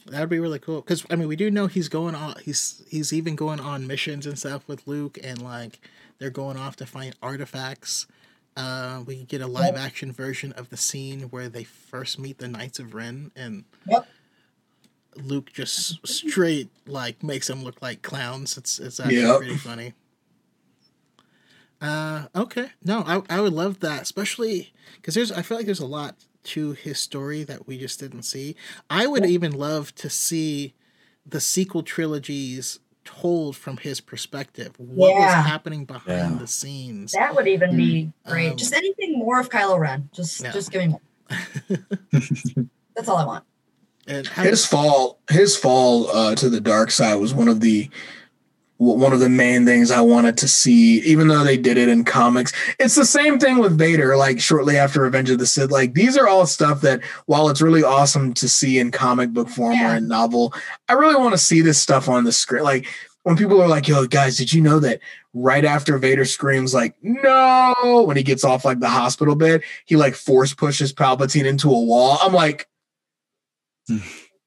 That'd 0.06 0.28
be 0.28 0.38
really 0.38 0.58
cool 0.58 0.80
because 0.80 1.04
I 1.10 1.16
mean 1.16 1.28
we 1.28 1.36
do 1.36 1.50
know 1.50 1.66
he's 1.66 1.88
going 1.88 2.14
on. 2.14 2.36
He's 2.42 2.84
he's 2.88 3.12
even 3.12 3.34
going 3.34 3.60
on 3.60 3.86
missions 3.86 4.24
and 4.24 4.38
stuff 4.38 4.66
with 4.68 4.86
Luke, 4.86 5.18
and 5.22 5.42
like 5.42 5.80
they're 6.18 6.30
going 6.30 6.56
off 6.56 6.76
to 6.76 6.86
find 6.86 7.14
artifacts. 7.22 8.06
Uh, 8.56 9.02
we 9.04 9.24
get 9.24 9.42
a 9.42 9.46
live 9.46 9.74
yep. 9.74 9.84
action 9.84 10.12
version 10.12 10.52
of 10.52 10.70
the 10.70 10.76
scene 10.76 11.22
where 11.22 11.48
they 11.48 11.64
first 11.64 12.18
meet 12.18 12.38
the 12.38 12.48
Knights 12.48 12.78
of 12.78 12.94
Ren, 12.94 13.32
and 13.34 13.64
yep. 13.86 14.06
Luke 15.22 15.52
just 15.52 16.06
straight 16.06 16.70
like 16.86 17.22
makes 17.22 17.48
them 17.48 17.62
look 17.62 17.80
like 17.82 18.02
clowns. 18.02 18.56
It's 18.56 18.78
it's 18.78 19.00
actually 19.00 19.22
yep. 19.22 19.38
pretty 19.38 19.56
funny. 19.56 19.94
Uh, 21.80 22.26
okay, 22.34 22.70
no, 22.84 23.02
I 23.06 23.22
I 23.28 23.40
would 23.40 23.52
love 23.52 23.80
that, 23.80 24.02
especially 24.02 24.72
because 24.96 25.14
there's 25.14 25.32
I 25.32 25.42
feel 25.42 25.56
like 25.56 25.66
there's 25.66 25.80
a 25.80 25.86
lot 25.86 26.16
to 26.44 26.72
his 26.72 26.98
story 26.98 27.44
that 27.44 27.66
we 27.66 27.76
just 27.78 28.00
didn't 28.00 28.22
see. 28.22 28.56
I 28.88 29.06
would 29.06 29.26
even 29.26 29.52
love 29.52 29.94
to 29.96 30.08
see 30.08 30.74
the 31.24 31.40
sequel 31.40 31.82
trilogies 31.82 32.78
told 33.04 33.56
from 33.56 33.78
his 33.78 34.00
perspective. 34.00 34.74
What 34.78 35.10
yeah. 35.10 35.38
was 35.38 35.46
happening 35.46 35.84
behind 35.84 36.32
yeah. 36.32 36.38
the 36.38 36.46
scenes? 36.46 37.12
That 37.12 37.34
would 37.34 37.48
even 37.48 37.76
be 37.76 38.04
mm. 38.04 38.30
great. 38.30 38.50
Um, 38.52 38.56
just 38.56 38.74
anything 38.74 39.18
more 39.18 39.40
of 39.40 39.50
Kylo 39.50 39.78
Ren. 39.78 40.08
Just 40.12 40.42
yeah. 40.42 40.52
just 40.52 40.70
give 40.70 40.82
me 40.82 40.88
more. 40.88 41.00
That's 42.94 43.08
all 43.08 43.16
I 43.16 43.24
want. 43.24 43.44
And 44.06 44.26
how 44.26 44.44
his 44.44 44.64
fall, 44.64 45.18
his 45.30 45.56
fall 45.56 46.08
uh, 46.10 46.34
to 46.36 46.48
the 46.48 46.60
dark 46.60 46.90
side 46.90 47.16
was 47.16 47.34
one 47.34 47.48
of 47.48 47.60
the 47.60 47.90
one 48.78 49.14
of 49.14 49.20
the 49.20 49.28
main 49.30 49.64
things 49.64 49.90
I 49.90 50.02
wanted 50.02 50.36
to 50.38 50.48
see, 50.48 51.00
even 51.00 51.28
though 51.28 51.42
they 51.42 51.56
did 51.56 51.78
it 51.78 51.88
in 51.88 52.04
comics. 52.04 52.52
It's 52.78 52.94
the 52.94 53.06
same 53.06 53.38
thing 53.38 53.56
with 53.56 53.78
Vader, 53.78 54.16
like 54.18 54.38
shortly 54.38 54.76
after 54.76 55.00
Revenge 55.00 55.30
of 55.30 55.38
the 55.38 55.46
Sith. 55.46 55.70
Like 55.70 55.94
these 55.94 56.14
are 56.16 56.28
all 56.28 56.46
stuff 56.46 56.82
that 56.82 57.02
while 57.24 57.48
it's 57.48 57.62
really 57.62 57.82
awesome 57.82 58.34
to 58.34 58.48
see 58.48 58.78
in 58.78 58.90
comic 58.90 59.30
book 59.30 59.48
form 59.48 59.72
Yeah. 59.74 59.94
or 59.94 59.96
in 59.96 60.08
novel, 60.08 60.52
I 60.90 60.92
really 60.92 61.14
want 61.16 61.32
to 61.32 61.38
see 61.38 61.62
this 61.62 61.80
stuff 61.80 62.06
on 62.08 62.24
the 62.24 62.32
screen. 62.32 62.64
Like 62.64 62.86
when 63.22 63.36
people 63.36 63.62
are 63.62 63.68
like, 63.68 63.88
yo, 63.88 64.06
guys, 64.06 64.36
did 64.36 64.52
you 64.52 64.60
know 64.60 64.78
that 64.80 65.00
right 65.32 65.64
after 65.64 65.96
Vader 65.96 66.26
screams 66.26 66.74
like 66.74 66.94
no 67.02 68.04
when 68.06 68.18
he 68.18 68.22
gets 68.22 68.44
off 68.44 68.66
like 68.66 68.80
the 68.80 68.90
hospital 68.90 69.34
bed, 69.36 69.62
he 69.86 69.96
like 69.96 70.14
force 70.14 70.52
pushes 70.52 70.92
Palpatine 70.92 71.46
into 71.46 71.70
a 71.70 71.80
wall. 71.80 72.18
I'm 72.20 72.34
like, 72.34 72.68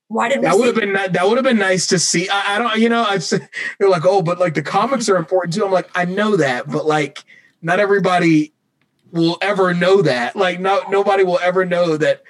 Why 0.09 0.27
did 0.27 0.41
that 0.41 0.57
would 0.57 0.65
have 0.65 0.75
been 0.75 0.93
that 0.93 1.27
would 1.27 1.37
have 1.37 1.43
been 1.43 1.59
nice 1.59 1.85
to 1.87 1.99
see. 1.99 2.27
I, 2.29 2.55
I 2.55 2.59
don't, 2.59 2.79
you 2.79 2.89
know, 2.89 3.03
I've 3.03 3.23
said 3.23 3.47
they're 3.79 3.89
like, 3.89 4.05
oh, 4.05 4.21
but 4.21 4.39
like 4.39 4.55
the 4.55 4.63
comics 4.63 5.07
are 5.07 5.17
important 5.17 5.53
too. 5.53 5.63
I'm 5.63 5.71
like, 5.71 5.89
I 5.95 6.05
know 6.05 6.35
that, 6.37 6.67
but 6.67 6.85
like, 6.85 7.23
not 7.61 7.79
everybody 7.79 8.53
will 9.11 9.37
ever 9.41 9.73
know 9.73 10.01
that. 10.01 10.35
Like, 10.35 10.59
no, 10.59 10.81
nobody 10.89 11.23
will 11.23 11.39
ever 11.39 11.63
know 11.63 11.95
that 11.97 12.23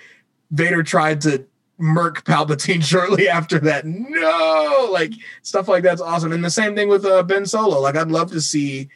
Vader 0.51 0.83
tried 0.83 1.21
to 1.21 1.45
murk 1.77 2.25
Palpatine 2.25 2.83
shortly 2.85 3.29
after 3.29 3.59
that. 3.59 3.85
No, 3.85 4.89
like 4.91 5.13
stuff 5.41 5.69
like 5.69 5.83
that's 5.83 6.01
awesome. 6.01 6.33
And 6.33 6.43
the 6.43 6.49
same 6.49 6.75
thing 6.75 6.89
with 6.89 7.05
uh, 7.05 7.23
Ben 7.23 7.45
Solo. 7.45 7.79
Like, 7.79 7.95
I'd 7.95 8.11
love 8.11 8.31
to 8.31 8.41
see 8.41 8.89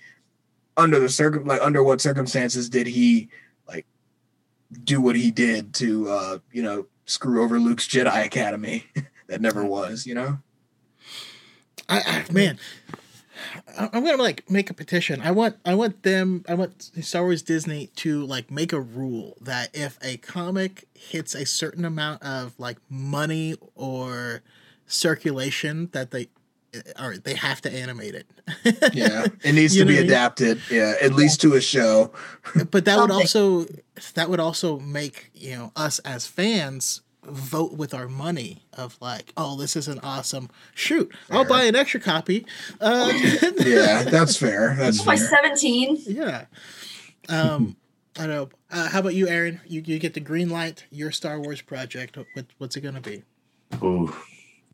under 0.75 0.99
the 0.99 1.09
circum, 1.09 1.45
like 1.45 1.61
under 1.61 1.81
what 1.83 2.01
circumstances 2.01 2.69
did 2.69 2.87
he 2.87 3.29
like 3.65 3.85
do 4.83 4.99
what 4.99 5.15
he 5.15 5.31
did 5.31 5.73
to, 5.75 6.09
uh, 6.09 6.37
you 6.51 6.63
know, 6.63 6.85
screw 7.05 7.43
over 7.43 7.59
Luke's 7.59 7.87
Jedi 7.87 8.25
Academy 8.25 8.85
that 9.27 9.41
never 9.41 9.63
was, 9.65 10.05
you 10.05 10.15
know? 10.15 10.39
I, 11.89 12.23
I 12.29 12.31
man, 12.31 12.59
I'm 13.77 14.03
gonna 14.03 14.21
like 14.21 14.49
make 14.49 14.69
a 14.69 14.73
petition. 14.73 15.21
I 15.21 15.31
want 15.31 15.57
I 15.65 15.75
want 15.75 16.03
them 16.03 16.45
I 16.47 16.53
want 16.53 16.91
Star 17.01 17.23
Wars 17.23 17.41
Disney 17.41 17.87
to 17.97 18.25
like 18.25 18.49
make 18.51 18.71
a 18.71 18.79
rule 18.79 19.37
that 19.41 19.69
if 19.73 19.97
a 20.01 20.17
comic 20.17 20.87
hits 20.93 21.35
a 21.35 21.45
certain 21.45 21.83
amount 21.83 22.23
of 22.23 22.57
like 22.57 22.77
money 22.89 23.55
or 23.75 24.41
circulation 24.87 25.89
that 25.91 26.11
they 26.11 26.27
or 26.99 27.17
they 27.17 27.35
have 27.35 27.61
to 27.61 27.71
animate 27.71 28.15
it. 28.15 28.27
Yeah. 28.93 29.27
It 29.43 29.53
needs 29.53 29.75
You 29.75 29.83
to 29.83 29.87
be 29.87 29.93
what 29.95 29.99
I 29.99 30.01
mean? 30.03 30.09
adapted. 30.11 30.61
Yeah. 30.69 30.93
At 31.01 31.13
least 31.13 31.41
to 31.41 31.53
a 31.55 31.61
show. 31.61 32.11
but 32.71 32.85
that 32.85 32.99
would 32.99 33.11
also 33.11 33.65
that 34.15 34.29
would 34.29 34.39
also 34.39 34.79
make 34.79 35.29
you 35.33 35.51
know 35.55 35.71
us 35.75 35.99
as 35.99 36.27
fans 36.27 37.01
vote 37.25 37.73
with 37.73 37.93
our 37.93 38.09
money 38.09 38.63
of 38.73 38.97
like 38.99 39.31
oh 39.37 39.55
this 39.55 39.77
is 39.77 39.87
an 39.87 39.97
awesome 40.03 40.49
shoot 40.75 41.09
i'll 41.31 41.45
buy 41.45 41.63
an 41.63 41.73
extra 41.73 41.97
copy 41.97 42.45
uh, 42.81 43.09
Yeah. 43.59 44.03
That's 44.03 44.35
fair. 44.35 44.75
That's 44.77 45.01
by 45.03 45.15
17? 45.15 45.99
yeah 46.05 46.45
um 47.29 47.77
i 48.19 48.27
know 48.27 48.49
uh, 48.71 48.89
how 48.89 48.99
about 48.99 49.13
you 49.15 49.29
aaron 49.29 49.61
you, 49.65 49.81
you 49.85 49.99
get 49.99 50.15
the 50.15 50.19
green 50.19 50.49
light 50.49 50.83
your 50.91 51.11
star 51.11 51.39
wars 51.39 51.61
project 51.61 52.17
what, 52.33 52.45
what's 52.57 52.75
it 52.75 52.81
gonna 52.81 52.99
be 52.99 53.23
Ooh, 53.81 54.13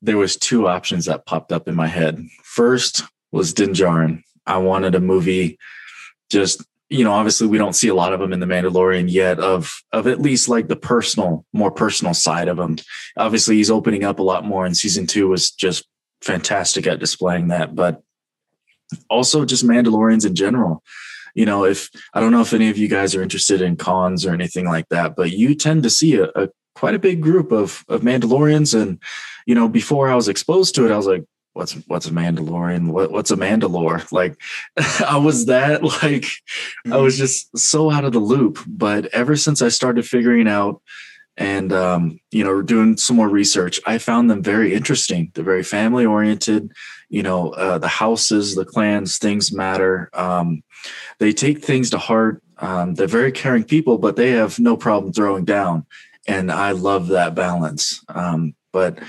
there 0.02 0.18
was 0.18 0.36
two 0.36 0.68
options 0.68 1.06
that 1.06 1.26
popped 1.26 1.52
up 1.52 1.68
in 1.68 1.76
my 1.76 1.88
head. 1.88 2.24
First 2.44 3.04
was 3.32 3.54
Din 3.54 3.72
Djarin. 3.72 4.24
I 4.46 4.58
wanted 4.58 4.96
a 4.96 5.00
movie, 5.00 5.58
just 6.30 6.64
you 6.90 7.04
know, 7.04 7.12
obviously 7.12 7.48
we 7.48 7.60
don't 7.60 7.76
see 7.76 7.88
a 7.88 7.94
lot 7.94 8.14
of 8.14 8.20
them 8.20 8.34
in 8.34 8.40
the 8.40 8.48
Mandalorian 8.48 9.12
yet. 9.12 9.40
Of 9.40 9.82
of 9.92 10.08
at 10.08 10.22
least 10.22 10.50
like 10.50 10.68
the 10.68 10.76
personal, 10.76 11.46
more 11.54 11.72
personal 11.72 12.14
side 12.14 12.48
of 12.48 12.60
him. 12.60 12.78
Obviously, 13.16 13.58
he's 13.58 13.70
opening 13.70 14.04
up 14.04 14.20
a 14.20 14.24
lot 14.24 14.44
more, 14.44 14.66
and 14.66 14.76
season 14.76 15.06
two 15.06 15.28
was 15.28 15.52
just 15.52 15.88
fantastic 16.22 16.88
at 16.88 17.00
displaying 17.00 17.50
that. 17.50 17.76
But 17.76 18.02
also 19.10 19.46
just 19.46 19.66
Mandalorians 19.66 20.26
in 20.26 20.36
general. 20.36 20.84
You 21.36 21.46
know, 21.46 21.64
if 21.64 21.90
I 22.14 22.20
don't 22.20 22.32
know 22.32 22.42
if 22.42 22.54
any 22.54 22.70
of 22.70 22.78
you 22.78 22.88
guys 22.88 23.14
are 23.14 23.22
interested 23.22 23.62
in 23.62 23.76
cons 23.78 24.26
or 24.26 24.34
anything 24.34 24.66
like 24.66 24.90
that, 24.90 25.16
but 25.16 25.32
you 25.32 25.54
tend 25.54 25.84
to 25.84 25.92
see 25.92 26.16
a, 26.16 26.30
a 26.36 26.50
quite 26.74 26.96
a 26.96 27.00
big 27.00 27.22
group 27.22 27.52
of 27.52 27.86
of 27.88 28.02
Mandalorians. 28.02 28.80
And 28.80 29.00
you 29.50 29.56
know, 29.56 29.68
before 29.68 30.12
I 30.12 30.14
was 30.14 30.28
exposed 30.28 30.76
to 30.76 30.86
it, 30.86 30.92
I 30.92 30.98
was 30.98 31.08
like, 31.08 31.26
"What's 31.54 31.74
what's 31.88 32.06
a 32.06 32.12
Mandalorian? 32.12 32.92
What 32.92 33.12
what's 33.12 33.32
a 33.32 33.36
Mandalore?" 33.36 34.12
Like, 34.12 34.40
I 35.04 35.18
was 35.18 35.48
that 35.48 35.82
like, 36.04 36.26
I 36.86 36.98
was 36.98 37.18
just 37.18 37.58
so 37.58 37.90
out 37.90 38.06
of 38.06 38.14
the 38.14 38.20
loop. 38.20 38.60
But 38.68 39.08
ever 39.08 39.36
since 39.36 39.64
I 39.64 39.70
started 39.70 40.06
figuring 40.06 40.48
out 40.48 40.84
and 41.36 41.74
um, 41.74 42.20
you 42.30 42.44
know 42.44 42.62
doing 42.62 42.96
some 42.96 43.16
more 43.16 43.28
research, 43.28 43.82
I 43.88 43.98
found 43.98 44.30
them 44.30 44.44
very 44.44 44.76
interesting. 44.76 45.32
They're 45.34 45.44
very 45.44 45.64
family 45.64 46.06
oriented. 46.06 46.72
You 47.10 47.24
know, 47.24 47.50
uh, 47.54 47.80
the 47.80 47.88
houses, 47.88 48.54
the 48.54 48.66
clans, 48.66 49.18
things 49.18 49.52
matter. 49.52 50.12
Um, 50.14 50.62
they 51.18 51.32
take 51.32 51.66
things 51.66 51.90
to 51.90 51.98
heart. 51.98 52.44
Um, 52.60 52.94
they're 52.94 53.08
very 53.08 53.32
caring 53.32 53.64
people, 53.64 53.98
but 53.98 54.16
they 54.16 54.30
have 54.34 54.60
no 54.60 54.78
problem 54.78 55.12
throwing 55.12 55.44
down 55.44 55.88
and 56.28 56.52
I 56.52 56.72
love 56.72 57.08
that 57.08 57.34
balance. 57.34 58.04
Um, 58.10 58.54
but 58.72 59.00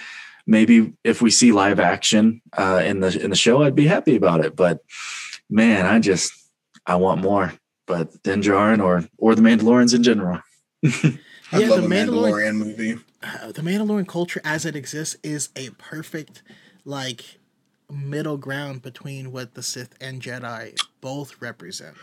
maybe 0.46 0.92
if 1.04 1.20
we 1.22 1.30
see 1.30 1.52
live 1.52 1.80
action 1.80 2.40
uh, 2.56 2.82
in 2.84 3.00
the 3.00 3.18
in 3.22 3.30
the 3.30 3.36
show, 3.36 3.62
I'd 3.62 3.74
be 3.74 3.86
happy 3.86 4.16
about 4.16 4.44
it. 4.44 4.56
But 4.56 4.78
man, 5.48 5.86
I 5.86 5.98
just 5.98 6.32
I 6.86 6.96
want 6.96 7.20
more. 7.22 7.52
But 7.86 8.22
Din 8.22 8.40
Djarin 8.42 8.82
or 8.82 9.04
or 9.18 9.34
the 9.34 9.42
Mandalorians 9.42 9.94
in 9.94 10.02
general. 10.02 10.40
I'd 10.84 11.62
Yeah, 11.62 11.68
love 11.68 11.80
the 11.82 11.86
a 11.86 11.88
Mandalorian- 11.88 12.08
Mandalorian 12.10 12.54
movie. 12.56 12.98
uh, 13.22 13.52
the 13.52 13.62
Mandalorian 13.62 14.06
culture 14.06 14.40
as 14.44 14.64
it 14.64 14.76
exists 14.76 15.16
is 15.22 15.48
a 15.56 15.70
perfect 15.70 16.42
like 16.84 17.24
middle 17.90 18.36
ground 18.36 18.82
between 18.82 19.32
what 19.32 19.54
the 19.54 19.62
Sith 19.62 19.94
and 20.00 20.22
Jedi 20.22 20.78
both 21.00 21.40
represent 21.42 21.96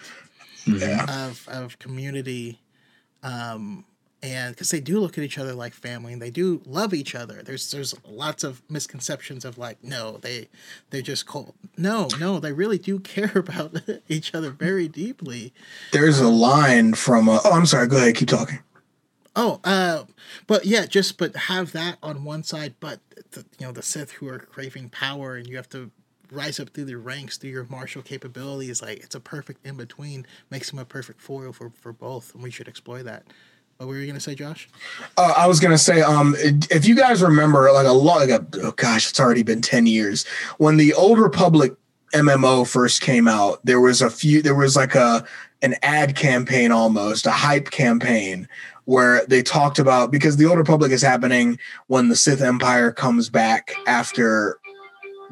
Yeah. 0.66 1.06
of 1.28 1.48
of 1.48 1.80
community 1.80 2.60
um 3.24 3.86
and 4.24 4.56
because 4.56 4.72
they 4.72 4.80
do 4.80 5.00
look 5.00 5.18
at 5.18 5.24
each 5.24 5.38
other 5.38 5.54
like 5.54 5.74
family 5.74 6.14
and 6.14 6.22
they 6.22 6.32
do 6.32 6.62
love 6.66 6.94
each 6.94 7.14
other 7.14 7.44
there's 7.44 7.70
there's 7.72 7.94
lots 8.08 8.44
of 8.44 8.62
misconceptions 8.70 9.46
of 9.46 9.58
like 9.58 9.84
no 9.84 10.18
they 10.18 10.50
they're 10.90 11.02
just 11.02 11.28
cold 11.28 11.54
no 11.78 12.08
no 12.20 12.40
they 12.40 12.52
really 12.52 12.80
do 12.80 13.00
care 13.00 13.32
about 13.36 13.76
each 14.08 14.34
other 14.34 14.50
very 14.50 14.88
deeply 14.88 15.54
There's 15.92 16.20
a 16.20 16.28
line 16.28 16.94
from. 16.94 17.30
Uh, 17.30 17.40
oh, 17.44 17.52
I'm 17.52 17.66
sorry. 17.66 17.88
Go 17.88 17.98
ahead. 17.98 18.16
Keep 18.16 18.30
talking. 18.30 18.60
Oh, 19.36 19.60
uh, 19.64 20.06
but 20.48 20.66
yeah, 20.66 20.86
just 20.86 21.18
but 21.18 21.36
have 21.36 21.72
that 21.74 21.98
on 22.02 22.24
one 22.24 22.44
side, 22.44 22.76
but 22.80 23.00
the, 23.32 23.46
you 23.60 23.66
know 23.66 23.72
the 23.72 23.84
Sith 23.84 24.12
who 24.12 24.28
are 24.28 24.40
craving 24.40 24.90
power, 24.90 25.36
and 25.36 25.48
you 25.48 25.56
have 25.56 25.70
to 25.70 25.92
rise 26.32 26.60
up 26.60 26.70
through 26.70 26.86
the 26.86 26.98
ranks 26.98 27.38
through 27.38 27.52
your 27.52 27.66
martial 27.66 28.02
capabilities. 28.02 28.82
Like 28.82 29.00
it's 29.00 29.16
a 29.16 29.20
perfect 29.20 29.66
in 29.66 29.78
between, 29.78 30.26
makes 30.50 30.72
him 30.72 30.80
a 30.80 30.86
perfect 30.86 31.22
foil 31.22 31.54
for 31.54 31.70
for 31.70 31.94
both, 31.94 32.34
and 32.34 32.44
we 32.44 32.52
should 32.52 32.68
exploit 32.68 33.04
that. 33.04 33.26
What 33.78 33.90
were 33.90 33.98
you 33.98 34.08
gonna 34.08 34.20
say, 34.20 34.34
Josh? 34.34 34.68
Uh, 35.18 35.34
I 35.38 35.46
was 35.46 35.60
gonna 35.60 35.78
say, 35.78 36.02
um, 36.02 36.36
if 36.40 36.88
you 36.88 36.96
guys 36.96 37.22
remember, 37.22 37.72
like 37.72 37.86
a 37.86 37.92
lot, 37.92 38.28
like 38.28 38.30
a, 38.30 38.46
oh 38.64 38.72
gosh, 38.72 39.10
it's 39.10 39.20
already 39.20 39.44
been 39.44 39.62
ten 39.62 39.86
years 39.86 40.26
when 40.58 40.78
the 40.78 40.94
Old 40.94 41.20
Republic 41.20 41.74
MMO 42.14 42.68
first 42.68 43.02
came 43.02 43.28
out. 43.28 43.64
There 43.64 43.80
was 43.80 44.02
a 44.02 44.10
few, 44.10 44.42
there 44.42 44.56
was 44.56 44.76
like 44.76 44.96
a 44.96 45.24
an 45.62 45.76
ad 45.84 46.16
campaign 46.16 46.72
almost, 46.72 47.28
a 47.28 47.32
hype 47.32 47.70
campaign 47.70 48.48
where 48.86 49.26
they 49.26 49.44
talked 49.44 49.80
about 49.80 50.12
because 50.12 50.38
the 50.38 50.46
Old 50.46 50.58
Republic 50.58 50.92
is 50.92 51.02
happening 51.02 51.60
when 51.88 52.10
the 52.10 52.16
Sith 52.16 52.42
Empire 52.42 52.92
comes 52.92 53.30
back 53.30 53.76
after 53.86 54.60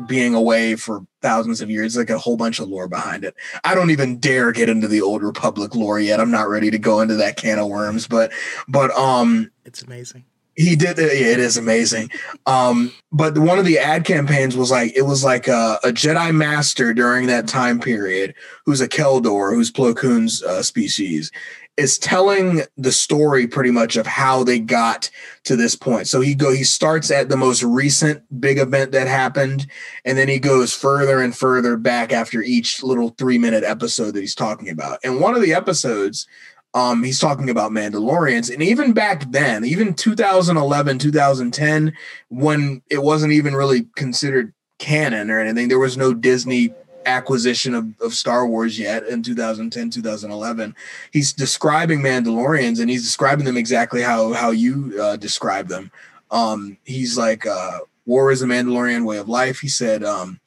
being 0.08 0.34
away 0.34 0.76
for 0.76 1.06
thousands 1.22 1.62
of 1.62 1.70
years 1.70 1.96
like 1.98 2.10
a 2.10 2.18
whole 2.18 2.38
bunch 2.38 2.60
of 2.60 2.68
lore 2.68 2.88
behind 2.88 3.24
it. 3.24 3.36
I 3.64 3.76
don't 3.76 3.92
even 3.92 4.20
dare 4.20 4.52
get 4.52 4.70
into 4.70 4.88
the 4.88 5.02
old 5.02 5.24
republic 5.24 5.74
lore 5.76 6.00
yet. 6.00 6.20
I'm 6.20 6.32
not 6.32 6.50
ready 6.50 6.70
to 6.72 6.78
go 6.78 7.02
into 7.02 7.16
that 7.16 7.38
can 7.38 7.60
of 7.60 7.68
worms 7.68 8.08
but 8.08 8.32
but 8.68 8.92
um 8.92 9.52
It's 9.64 9.82
amazing. 9.82 10.26
he 10.56 10.76
did 10.76 10.98
yeah, 10.98 11.06
it 11.06 11.40
is 11.40 11.58
amazing. 11.58 12.12
Um 12.46 12.92
but 13.12 13.38
one 13.38 13.58
of 13.60 13.66
the 13.66 13.80
ad 13.80 14.06
campaigns 14.06 14.58
was 14.58 14.72
like 14.72 14.96
it 14.96 15.04
was 15.04 15.24
like 15.24 15.48
a, 15.48 15.80
a 15.84 15.90
jedi 15.90 16.34
master 16.36 16.94
during 16.94 17.28
that 17.28 17.48
time 17.48 17.80
period 17.80 18.36
who's 18.66 18.82
a 18.82 18.88
Kel 18.88 19.20
Dor 19.22 19.54
who's 19.54 19.72
plo 19.72 19.96
koon's 19.96 20.44
uh, 20.44 20.62
species 20.62 21.32
is 21.78 21.98
telling 21.98 22.62
the 22.78 22.92
story 22.92 23.48
pretty 23.48 23.72
much 23.72 23.98
of 23.98 24.08
how 24.08 24.44
they 24.44 24.60
got 24.60 25.10
to 25.44 25.56
this 25.56 25.76
point. 25.76 26.08
So 26.08 26.22
he 26.22 26.34
go 26.34 26.54
he 26.54 26.64
starts 26.64 27.12
at 27.12 27.30
the 27.30 27.38
most 27.38 27.64
recent 27.64 28.24
big 28.40 28.58
event 28.58 28.94
that 28.94 29.08
happened 29.08 29.68
and 30.06 30.18
then 30.18 30.30
he 30.30 30.40
goes 30.40 30.74
further 30.74 31.20
and 31.20 31.36
further 31.36 31.76
back 31.76 32.14
after 32.14 32.42
each 32.42 32.82
little 32.82 33.10
three 33.10 33.38
minute 33.38 33.64
episode 33.64 34.12
that 34.12 34.22
he's 34.22 34.36
talking 34.36 34.70
about. 34.70 35.00
And 35.04 35.20
one 35.20 35.36
of 35.36 35.42
the 35.42 35.54
episodes 35.54 36.28
um, 36.74 37.04
he's 37.04 37.22
talking 37.22 37.50
about 37.50 37.72
Mandalorians, 37.72 38.54
and 38.54 38.62
even 38.62 38.92
back 38.92 39.32
then, 39.32 39.64
even 39.64 39.94
2011, 39.94 41.00
2010, 41.00 41.94
when 42.28 42.82
it 42.90 43.02
wasn't 43.02 43.32
even 43.32 43.56
really 43.56 43.88
considered 43.96 44.54
canon 44.78 45.32
or 45.32 45.40
anything, 45.40 45.70
there 45.70 45.80
was 45.80 45.96
no 45.96 46.14
Disney 46.14 46.74
acquisition 47.06 47.74
of, 47.74 48.00
of 48.02 48.14
Star 48.14 48.46
Wars 48.48 48.80
yet 48.80 49.06
in 49.08 49.24
2010, 49.24 49.90
2011. 49.90 50.76
He's 51.12 51.34
describing 51.34 52.02
Mandalorians, 52.02 52.80
and 52.80 52.90
he's 52.90 53.04
describing 53.04 53.46
them 53.46 53.58
exactly 53.58 54.02
how 54.02 54.34
how 54.34 54.52
you 54.52 55.00
uh, 55.02 55.16
describe 55.16 55.68
them. 55.68 55.92
Um, 56.32 56.78
he's 56.84 57.18
like, 57.18 57.46
uh, 57.46 57.80
war 58.06 58.32
is 58.32 58.42
a 58.42 58.46
Mandalorian 58.46 59.06
way 59.06 59.18
of 59.18 59.30
life. 59.30 59.60
He 59.60 59.68
said, 59.68 60.04
um, 60.04 60.40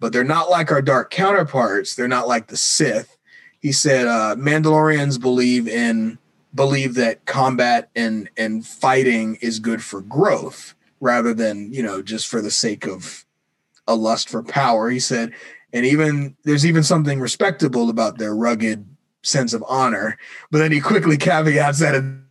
but 0.00 0.12
they're 0.12 0.24
not 0.24 0.50
like 0.50 0.70
our 0.70 0.82
dark 0.82 1.10
counterparts. 1.10 1.94
They're 1.94 2.08
not 2.08 2.28
like 2.28 2.48
the 2.48 2.56
Sith. 2.56 3.16
He 3.60 3.72
said, 3.72 4.06
uh, 4.06 4.36
Mandalorians 4.36 5.20
believe 5.20 5.68
in 5.68 6.18
believe 6.54 6.94
that 6.94 7.24
combat 7.26 7.90
and 7.94 8.30
and 8.36 8.66
fighting 8.66 9.36
is 9.42 9.58
good 9.58 9.82
for 9.82 10.00
growth 10.00 10.74
rather 11.00 11.34
than 11.34 11.72
you 11.72 11.82
know 11.82 12.02
just 12.02 12.26
for 12.26 12.40
the 12.40 12.50
sake 12.50 12.86
of 12.86 13.24
a 13.86 13.94
lust 13.94 14.28
for 14.28 14.42
power. 14.42 14.90
He 14.90 15.00
said, 15.00 15.32
and 15.76 15.84
even 15.84 16.34
there's 16.44 16.64
even 16.64 16.82
something 16.82 17.20
respectable 17.20 17.90
about 17.90 18.16
their 18.16 18.34
rugged 18.34 18.86
sense 19.22 19.52
of 19.52 19.62
honor. 19.68 20.16
But 20.50 20.58
then 20.58 20.72
he 20.72 20.80
quickly 20.80 21.18
caveats 21.18 21.80
that. 21.80 22.22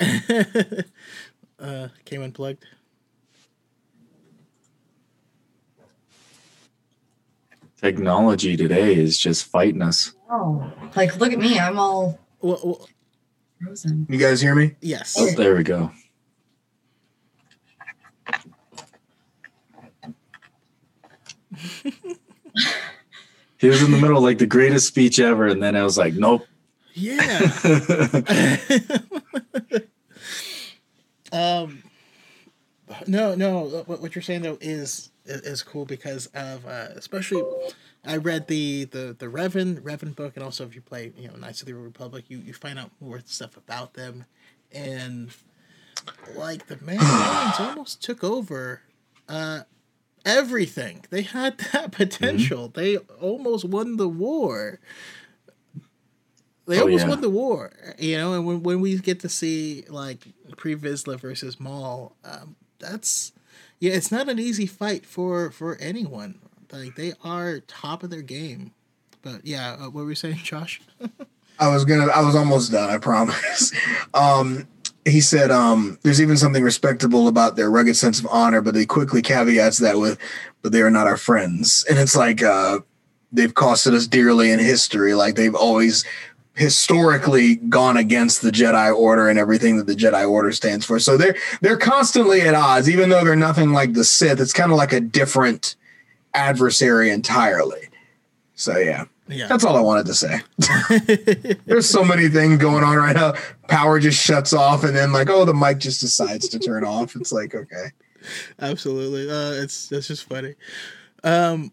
uh, 1.60 1.88
came 2.06 2.22
unplugged. 2.22 2.64
Technology 7.76 8.56
today 8.56 8.94
is 8.94 9.18
just 9.18 9.44
fighting 9.48 9.82
us. 9.82 10.14
Oh, 10.30 10.72
like 10.96 11.14
look 11.18 11.34
at 11.34 11.38
me. 11.38 11.58
I'm 11.58 11.78
all 11.78 12.18
Well, 12.40 12.58
well, 12.64 12.88
frozen. 13.62 14.06
You 14.08 14.18
guys 14.18 14.40
hear 14.40 14.54
me? 14.54 14.76
yes. 14.80 15.14
Oh, 15.18 15.30
there 15.36 15.54
we 15.54 15.62
go. 15.62 15.92
He 23.58 23.68
was 23.68 23.82
in 23.82 23.90
the 23.90 23.98
middle 23.98 24.16
of 24.18 24.22
like 24.22 24.38
the 24.38 24.46
greatest 24.46 24.86
speech 24.86 25.18
ever, 25.18 25.46
and 25.46 25.62
then 25.62 25.76
I 25.76 25.82
was 25.82 25.98
like, 25.98 26.14
nope. 26.14 26.46
Yeah. 26.94 27.52
um. 31.32 31.82
No, 33.06 33.34
no. 33.34 33.84
What, 33.86 34.00
what 34.00 34.14
you're 34.14 34.22
saying 34.22 34.42
though 34.42 34.58
is 34.60 35.10
is 35.24 35.62
cool 35.62 35.84
because 35.84 36.26
of 36.34 36.66
uh, 36.66 36.88
especially. 36.96 37.42
I 38.04 38.16
read 38.16 38.46
the 38.46 38.84
the 38.84 39.14
the 39.18 39.26
Revan 39.26 39.80
Revan 39.82 40.14
book, 40.14 40.36
and 40.36 40.44
also 40.44 40.64
if 40.64 40.74
you 40.74 40.80
play 40.80 41.12
you 41.16 41.28
know 41.28 41.34
Knights 41.34 41.60
of 41.60 41.66
the 41.66 41.74
Republic, 41.74 42.24
you 42.28 42.38
you 42.38 42.54
find 42.54 42.78
out 42.78 42.90
more 43.00 43.20
stuff 43.26 43.56
about 43.56 43.94
them, 43.94 44.24
and 44.72 45.30
like 46.34 46.66
the 46.68 46.76
Mandalorians 46.76 47.60
almost 47.68 48.02
took 48.02 48.22
over 48.24 48.82
uh 49.28 49.60
everything. 50.28 51.04
They 51.10 51.22
had 51.22 51.58
that 51.72 51.90
potential. 51.92 52.68
They 52.68 52.96
almost 52.98 53.64
won 53.64 53.96
the 53.96 54.08
war. 54.08 54.78
They 56.66 56.78
Oh, 56.78 56.82
almost 56.82 57.04
yeah. 57.04 57.08
won 57.08 57.20
the 57.22 57.30
war, 57.30 57.72
you 57.98 58.18
know. 58.18 58.34
And 58.34 58.46
when, 58.46 58.62
when 58.62 58.80
we 58.80 58.98
get 58.98 59.20
to 59.20 59.28
see 59.28 59.84
like 59.88 60.26
Pre 60.56 60.76
Vizsla 60.76 61.18
versus 61.18 61.58
Maul, 61.58 62.14
um, 62.24 62.56
that's 62.78 63.32
yeah, 63.80 63.92
it's 63.92 64.12
not 64.12 64.28
an 64.28 64.38
easy 64.38 64.66
fight 64.66 65.06
for 65.06 65.50
for 65.50 65.76
anyone. 65.76 66.40
Like 66.70 66.94
they 66.96 67.14
are 67.24 67.60
top 67.60 68.02
of 68.02 68.10
their 68.10 68.20
game. 68.22 68.72
But 69.22 69.46
yeah, 69.46 69.76
uh, 69.80 69.84
what 69.86 70.04
were 70.04 70.10
you 70.10 70.14
saying, 70.14 70.36
Josh? 70.44 70.82
I 71.58 71.68
was 71.68 71.86
gonna. 71.86 72.06
I 72.12 72.20
was 72.20 72.36
almost 72.36 72.70
done. 72.70 72.90
I 72.90 72.98
promise. 72.98 73.72
Um, 74.14 74.66
he 75.08 75.20
said, 75.20 75.50
um, 75.50 75.98
"There's 76.02 76.20
even 76.20 76.36
something 76.36 76.62
respectable 76.62 77.28
about 77.28 77.56
their 77.56 77.70
rugged 77.70 77.96
sense 77.96 78.18
of 78.18 78.26
honor," 78.30 78.60
but 78.60 78.74
he 78.74 78.86
quickly 78.86 79.22
caveats 79.22 79.78
that 79.78 79.98
with, 79.98 80.18
"But 80.62 80.72
they 80.72 80.82
are 80.82 80.90
not 80.90 81.06
our 81.06 81.16
friends." 81.16 81.84
And 81.88 81.98
it's 81.98 82.16
like 82.16 82.42
uh, 82.42 82.80
they've 83.32 83.54
costed 83.54 83.94
us 83.94 84.06
dearly 84.06 84.50
in 84.50 84.58
history. 84.58 85.14
Like 85.14 85.34
they've 85.34 85.54
always 85.54 86.04
historically 86.54 87.54
gone 87.54 87.96
against 87.96 88.42
the 88.42 88.50
Jedi 88.50 88.94
Order 88.94 89.28
and 89.28 89.38
everything 89.38 89.76
that 89.76 89.86
the 89.86 89.94
Jedi 89.94 90.28
Order 90.28 90.52
stands 90.52 90.84
for. 90.84 90.98
So 90.98 91.16
they're 91.16 91.36
they're 91.60 91.76
constantly 91.76 92.42
at 92.42 92.54
odds, 92.54 92.90
even 92.90 93.08
though 93.08 93.24
they're 93.24 93.36
nothing 93.36 93.72
like 93.72 93.94
the 93.94 94.04
Sith. 94.04 94.40
It's 94.40 94.52
kind 94.52 94.72
of 94.72 94.76
like 94.76 94.92
a 94.92 95.00
different 95.00 95.76
adversary 96.34 97.10
entirely. 97.10 97.88
So 98.54 98.76
yeah, 98.76 99.04
Yeah. 99.28 99.46
that's 99.46 99.64
all 99.64 99.76
I 99.76 99.80
wanted 99.80 100.06
to 100.06 100.14
say. 100.14 100.40
There's 101.66 101.88
so 101.88 102.04
many 102.04 102.28
things 102.28 102.58
going 102.58 102.82
on 102.82 102.96
right 102.96 103.14
now. 103.14 103.34
Power 103.68 104.00
just 104.00 104.22
shuts 104.22 104.52
off, 104.52 104.84
and 104.84 104.96
then 104.96 105.12
like, 105.12 105.28
oh, 105.28 105.44
the 105.44 105.54
mic 105.54 105.78
just 105.78 106.00
decides 106.00 106.48
to 106.48 106.58
turn 106.58 106.84
off. 106.84 107.14
It's 107.14 107.32
like, 107.32 107.54
okay, 107.54 107.92
Absolutely. 108.60 109.30
Uh, 109.30 109.62
it's 109.62 109.88
that's 109.88 110.08
just 110.08 110.24
funny. 110.24 110.54
Um, 111.24 111.72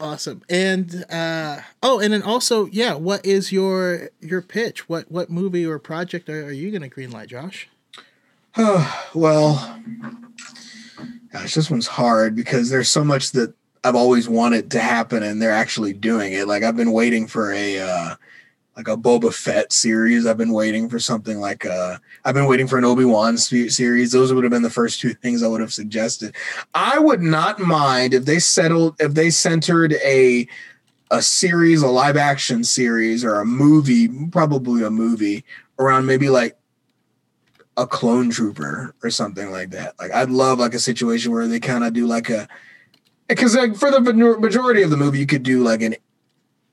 awesome. 0.00 0.42
And 0.48 1.04
uh, 1.10 1.60
oh, 1.82 2.00
and 2.00 2.12
then 2.12 2.22
also, 2.22 2.66
yeah. 2.66 2.94
What 2.94 3.24
is 3.24 3.52
your 3.52 4.10
your 4.20 4.42
pitch? 4.42 4.88
What 4.88 5.10
what 5.10 5.30
movie 5.30 5.66
or 5.66 5.78
project 5.78 6.28
are, 6.28 6.46
are 6.46 6.52
you 6.52 6.70
gonna 6.70 6.88
greenlight, 6.88 7.28
Josh? 7.28 7.68
Oh 8.56 9.06
well, 9.14 9.80
gosh, 11.32 11.54
this 11.54 11.70
one's 11.70 11.86
hard 11.86 12.34
because 12.34 12.70
there's 12.70 12.88
so 12.88 13.04
much 13.04 13.32
that 13.32 13.54
I've 13.84 13.96
always 13.96 14.28
wanted 14.28 14.70
to 14.72 14.78
happen, 14.78 15.22
and 15.22 15.40
they're 15.40 15.50
actually 15.50 15.92
doing 15.92 16.32
it. 16.32 16.46
Like 16.46 16.62
I've 16.62 16.76
been 16.76 16.92
waiting 16.92 17.26
for 17.26 17.52
a 17.52 17.80
uh, 17.80 18.14
like 18.76 18.88
a 18.88 18.96
Boba 18.96 19.32
Fett 19.32 19.72
series. 19.72 20.26
I've 20.26 20.38
been 20.38 20.52
waiting 20.52 20.88
for 20.88 20.98
something 20.98 21.40
like 21.40 21.66
uh, 21.66 21.96
I've 22.24 22.34
been 22.34 22.46
waiting 22.46 22.66
for 22.66 22.78
an 22.78 22.84
Obi 22.84 23.04
Wan 23.04 23.36
series. 23.36 24.12
Those 24.12 24.32
would 24.32 24.44
have 24.44 24.52
been 24.52 24.62
the 24.62 24.70
first 24.70 25.00
two 25.00 25.14
things 25.14 25.42
I 25.42 25.48
would 25.48 25.60
have 25.60 25.72
suggested. 25.72 26.34
I 26.74 26.98
would 26.98 27.22
not 27.22 27.58
mind 27.58 28.14
if 28.14 28.24
they 28.24 28.38
settled 28.38 28.96
if 29.00 29.14
they 29.14 29.30
centered 29.30 29.94
a 30.04 30.48
a 31.10 31.20
series, 31.20 31.82
a 31.82 31.88
live 31.88 32.16
action 32.16 32.64
series, 32.64 33.24
or 33.24 33.40
a 33.40 33.44
movie, 33.44 34.08
probably 34.30 34.82
a 34.82 34.90
movie 34.90 35.44
around 35.78 36.06
maybe 36.06 36.30
like 36.30 36.56
a 37.76 37.86
clone 37.86 38.30
trooper 38.30 38.94
or 39.02 39.10
something 39.10 39.50
like 39.50 39.70
that. 39.70 39.98
Like 39.98 40.12
I'd 40.12 40.30
love 40.30 40.58
like 40.58 40.74
a 40.74 40.78
situation 40.78 41.32
where 41.32 41.46
they 41.46 41.60
kind 41.60 41.84
of 41.84 41.92
do 41.92 42.06
like 42.06 42.30
a 42.30 42.48
because 43.34 43.56
like 43.56 43.76
for 43.76 43.90
the 43.90 44.00
majority 44.00 44.82
of 44.82 44.90
the 44.90 44.96
movie 44.96 45.18
you 45.18 45.26
could 45.26 45.42
do 45.42 45.62
like 45.62 45.82
an 45.82 45.96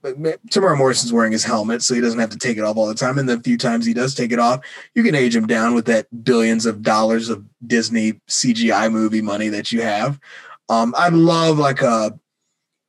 Temuera 0.03 0.77
Morrison's 0.77 1.11
wearing 1.11 1.34
his 1.34 1.44
helmet, 1.44 1.81
so 1.81 1.94
he 1.94 1.99
doesn't 1.99 2.19
have 2.19 2.30
to 2.30 2.38
take 2.38 2.57
it 2.57 2.64
off 2.64 2.77
all 2.77 2.88
the 2.88 2.95
time. 2.95 3.18
And 3.18 3.27
the 3.27 3.40
few 3.41 3.57
times 3.57 3.86
he 3.86 3.94
does 3.94 4.15
take 4.15 4.31
it 4.31 4.40
off, 4.40 4.61
you 4.95 5.03
can 5.03 5.14
age 5.14 5.36
him 5.36 5.45
down 5.45 5.73
with 5.73 5.86
that 5.88 6.07
billions 6.23 6.65
of 6.65 6.81
dollars 6.81 7.27
of 7.27 7.44
Disney 7.68 8.14
CGI 8.30 8.90
movie 8.91 9.22
money 9.22 9.49
that 9.49 9.73
you 9.73 9.81
have. 9.81 10.18
Um, 10.69 10.94
I'd 10.98 11.14
love 11.14 11.60
like 11.60 11.81
a 11.81 12.18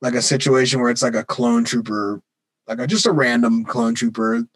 like 0.01 0.13
a 0.13 0.21
situation 0.21 0.79
where 0.79 0.89
it's 0.89 1.03
like 1.03 1.15
a 1.15 1.23
clone 1.23 1.65
trooper, 1.65 2.21
like 2.67 2.79
a, 2.79 2.87
just 2.87 3.05
a 3.05 3.11
random 3.11 3.65
clone 3.65 3.93
trooper, 3.93 4.47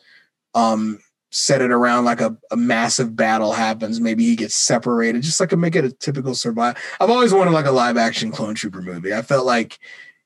um, 0.54 1.00
set 1.36 1.62
it 1.62 1.70
around 1.70 2.06
like 2.06 2.22
a, 2.22 2.36
a 2.50 2.56
massive 2.56 3.14
battle 3.14 3.52
happens. 3.52 4.00
Maybe 4.00 4.24
he 4.24 4.38
gets 4.38 4.56
separated, 4.56 5.22
just 5.22 5.42
like 5.42 5.52
a 5.52 5.58
make 5.58 5.76
it 5.76 5.84
a 5.84 5.92
typical 5.92 6.34
survival. 6.34 6.82
I've 7.02 7.10
always 7.10 7.34
wanted 7.34 7.52
like 7.52 7.66
a 7.66 7.72
live 7.72 7.98
action 7.98 8.32
clone 8.32 8.56
trooper 8.56 8.82
movie. 8.82 9.14
I 9.14 9.22
felt 9.22 9.46
like, 9.46 9.78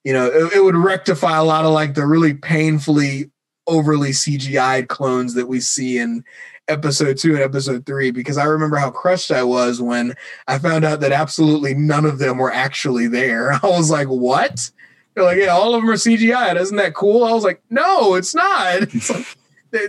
you 0.03 0.13
know, 0.13 0.27
it, 0.27 0.57
it 0.57 0.63
would 0.63 0.75
rectify 0.75 1.37
a 1.37 1.43
lot 1.43 1.65
of 1.65 1.71
like 1.71 1.95
the 1.95 2.05
really 2.05 2.35
painfully 2.35 3.31
overly 3.65 4.11
CGI'd 4.11 4.87
clones 4.87 5.33
that 5.33 5.47
we 5.47 5.59
see 5.59 5.97
in 5.97 6.23
episode 6.67 7.17
two 7.17 7.33
and 7.33 7.41
episode 7.41 7.87
three 7.87 8.11
because 8.11 8.37
I 8.37 8.43
remember 8.43 8.75
how 8.75 8.91
crushed 8.91 9.31
I 9.31 9.41
was 9.41 9.81
when 9.81 10.15
I 10.47 10.59
found 10.59 10.85
out 10.85 10.99
that 10.99 11.11
absolutely 11.11 11.73
none 11.73 12.05
of 12.05 12.19
them 12.19 12.37
were 12.37 12.53
actually 12.53 13.07
there. 13.07 13.53
I 13.63 13.67
was 13.67 13.89
like, 13.89 14.07
what? 14.07 14.69
They're 15.15 15.23
like, 15.23 15.39
yeah, 15.39 15.47
all 15.47 15.73
of 15.73 15.81
them 15.81 15.89
are 15.89 15.93
CGI. 15.93 16.55
Isn't 16.55 16.77
that 16.77 16.93
cool? 16.93 17.23
I 17.23 17.31
was 17.31 17.43
like, 17.43 17.63
no, 17.71 18.13
it's 18.13 18.35
not. 18.35 18.81
It's 18.93 19.09
like, 19.09 19.25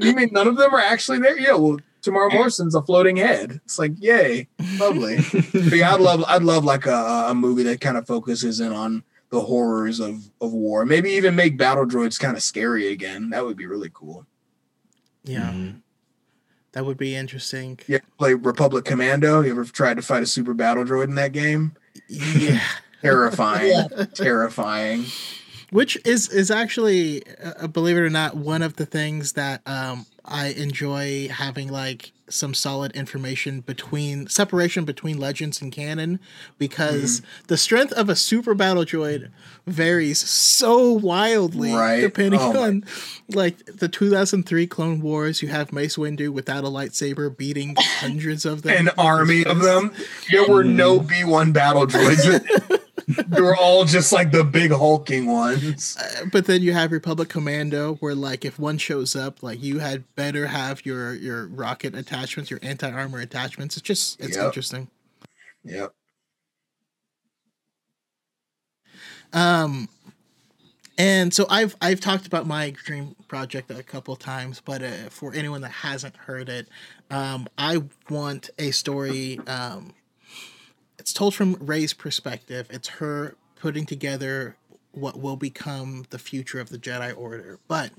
you 0.01 0.15
mean 0.15 0.29
none 0.33 0.47
of 0.49 0.57
them 0.57 0.75
are 0.75 0.81
actually 0.81 1.19
there? 1.19 1.39
Yeah, 1.39 1.55
well, 1.55 1.79
Temuera 2.03 2.33
Morrison's 2.33 2.75
a 2.75 2.83
floating 2.83 3.17
head. 3.17 3.61
It's 3.65 3.79
like, 3.79 3.93
yay, 3.99 4.49
lovely. 4.79 5.19
but 5.33 5.73
yeah, 5.77 5.95
I'd 5.95 6.01
love, 6.01 6.25
I'd 6.27 6.43
love 6.43 6.65
like 6.65 6.87
a, 6.87 7.27
a 7.29 7.35
movie 7.35 7.63
that 7.65 7.81
kind 7.81 7.97
of 7.97 8.07
focuses 8.07 8.61
in 8.61 8.73
on 8.73 9.03
the 9.31 9.41
horrors 9.43 10.01
of 10.01 10.31
of 10.41 10.53
war. 10.53 10.85
Maybe 10.87 11.11
even 11.11 11.37
make 11.37 11.57
battle 11.59 11.87
droids 11.87 12.19
kind 12.19 12.37
of 12.37 12.43
scary 12.43 12.89
again. 12.89 13.31
That 13.31 13.45
would 13.45 13.57
be 13.57 13.67
really 13.67 13.91
cool. 13.93 14.27
Yeah, 15.25 15.51
Mhm. 15.53 15.83
that 16.73 16.85
would 16.87 16.97
be 16.97 17.15
interesting. 17.15 17.79
Yeah, 17.87 17.99
play 18.19 18.35
Republic 18.35 18.85
Commando? 18.87 19.43
You 19.43 19.51
ever 19.53 19.65
tried 19.65 19.99
to 19.99 20.03
fight 20.03 20.23
a 20.23 20.27
super 20.27 20.55
battle 20.55 20.85
droid 20.85 21.05
in 21.05 21.15
that 21.17 21.33
game? 21.33 21.75
Yeah. 22.09 22.61
Terrifying, 23.03 23.89
terrifying. 24.15 25.07
Which 25.71 25.99
is 26.05 26.29
is 26.29 26.51
actually 26.51 27.23
uh, 27.43 27.67
believe 27.67 27.97
it 27.97 28.01
or 28.01 28.11
not 28.11 28.37
one 28.37 28.63
of 28.63 28.77
the 28.77 28.87
things 28.87 29.33
that 29.35 29.61
um 29.67 30.07
i 30.25 30.49
enjoy 30.49 31.29
having 31.29 31.69
like 31.71 32.13
some 32.29 32.55
solid 32.55 32.93
information 32.93 33.61
between 33.61 34.29
separation 34.29 34.85
between 34.85 35.19
legends 35.19 35.61
and 35.61 35.73
canon 35.73 36.21
because 36.59 37.23
the 37.49 37.57
strength 37.57 37.93
of 37.95 38.09
a 38.09 38.15
super 38.15 38.55
battle 38.55 38.85
droid 38.85 39.31
varies 39.67 40.19
so 40.19 40.93
wildly 40.93 41.73
Right. 41.73 42.01
depending 42.01 42.39
Oh 42.41 42.63
on 42.63 42.85
like 43.35 43.57
the 43.67 43.89
2003 43.89 44.67
clone 44.69 45.01
wars 45.01 45.43
you 45.43 45.49
have 45.49 45.73
mace 45.73 45.97
windu 45.97 46.31
without 46.31 46.63
a 46.63 46.69
lightsaber 46.69 47.37
beating 47.37 47.75
hundreds 47.79 48.45
of 48.45 48.63
them 48.63 48.77
An 48.87 48.91
army 48.97 49.45
of 49.45 49.61
them. 49.61 49.93
There 50.31 50.47
were 50.49 50.63
no 50.65 51.01
B1 51.01 51.53
battle 51.53 51.87
droids. 51.87 52.79
they 53.07 53.41
were 53.41 53.57
all 53.57 53.85
just 53.85 54.13
like 54.13 54.31
the 54.33 54.45
big 54.45 54.71
hulking 54.71 55.27
ones. 55.27 55.97
Uh, 55.99 56.25
but 56.33 56.47
then 56.47 56.63
you 56.63 56.73
have 56.73 56.93
Republic 56.93 57.29
Commando, 57.29 57.95
where 57.97 58.15
like 58.15 58.45
if 58.45 58.59
one 58.59 58.79
shows 58.79 59.15
up, 59.17 59.43
like 59.43 59.63
you 59.63 59.79
had 59.79 60.05
better 60.15 60.47
have 60.47 60.85
your 60.87 61.15
your 61.15 61.47
rocket 61.47 61.95
attachments, 61.95 62.51
your 62.51 62.61
anti 62.63 62.91
armor 62.91 63.21
attachments. 63.21 63.77
It's 63.77 63.87
just 63.87 64.21
it's 64.21 64.37
Yep. 64.37 64.47
interesting. 64.47 64.89
Yep. 65.65 65.93
Um, 69.33 69.89
and 70.99 71.33
so 71.33 71.47
I've 71.49 71.77
I've 71.81 72.01
talked 72.01 72.27
about 72.27 72.47
my 72.47 72.71
dream 72.71 73.15
project 73.29 73.71
a 73.71 73.83
couple 73.83 74.15
times, 74.17 74.61
but 74.65 74.83
uh, 74.83 75.09
for 75.09 75.33
anyone 75.33 75.61
that 75.63 75.71
hasn't 75.71 76.17
heard 76.17 76.49
it, 76.49 76.69
um, 77.11 77.49
I 77.57 77.83
want 78.09 78.51
a 78.59 78.71
story. 78.71 79.39
Um, 79.47 79.95
it's 81.01 81.13
told 81.15 81.35
from 81.35 81.55
Rey's 81.55 81.95
perspective. 81.95 82.67
It's 82.71 82.89
her 82.89 83.35
putting 83.57 83.87
together 83.87 84.57
what 84.93 85.19
will 85.19 85.37
become 85.37 86.05
the 86.11 86.19
future 86.19 86.61
of 86.61 86.69
the 86.69 86.79
Jedi 86.79 87.17
Order, 87.17 87.59
but 87.67 87.91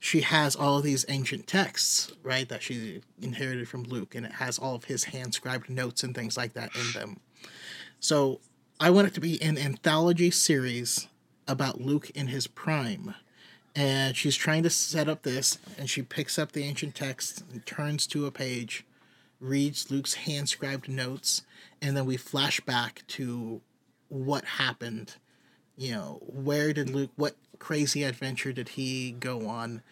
she 0.00 0.22
has 0.22 0.56
all 0.56 0.78
of 0.78 0.84
these 0.84 1.04
ancient 1.08 1.46
texts, 1.46 2.12
right, 2.22 2.48
that 2.48 2.62
she 2.62 3.02
inherited 3.22 3.68
from 3.68 3.84
Luke, 3.84 4.14
and 4.14 4.26
it 4.26 4.32
has 4.32 4.58
all 4.58 4.74
of 4.74 4.84
his 4.84 5.04
hand 5.04 5.32
scribed 5.32 5.70
notes 5.70 6.02
and 6.02 6.14
things 6.14 6.36
like 6.36 6.54
that 6.54 6.74
in 6.74 6.92
them. 6.92 7.20
So 8.00 8.40
I 8.80 8.90
want 8.90 9.06
it 9.06 9.14
to 9.14 9.20
be 9.20 9.40
an 9.40 9.56
anthology 9.56 10.30
series 10.32 11.06
about 11.46 11.80
Luke 11.80 12.10
in 12.10 12.26
his 12.28 12.46
prime. 12.48 13.14
And 13.76 14.16
she's 14.16 14.36
trying 14.36 14.62
to 14.64 14.70
set 14.70 15.08
up 15.08 15.22
this, 15.22 15.58
and 15.78 15.88
she 15.88 16.02
picks 16.02 16.38
up 16.38 16.52
the 16.52 16.64
ancient 16.64 16.94
text 16.94 17.44
and 17.52 17.64
turns 17.64 18.06
to 18.08 18.26
a 18.26 18.30
page, 18.30 18.84
reads 19.44 19.90
Luke's 19.90 20.14
hand 20.14 20.48
scribed 20.48 20.88
notes, 20.88 21.42
and 21.82 21.96
then 21.96 22.06
we 22.06 22.16
flash 22.16 22.60
back 22.60 23.02
to 23.08 23.60
what 24.08 24.44
happened. 24.44 25.16
You 25.76 25.92
know, 25.92 26.22
where 26.26 26.72
did 26.72 26.90
Luke, 26.90 27.10
what 27.16 27.36
crazy 27.58 28.02
adventure 28.04 28.52
did 28.52 28.70
he 28.70 29.12
go 29.12 29.46
on, 29.46 29.82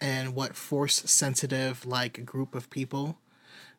and 0.00 0.34
what 0.34 0.56
force 0.56 1.02
sensitive, 1.10 1.84
like, 1.86 2.24
group 2.24 2.54
of 2.54 2.70
people 2.70 3.18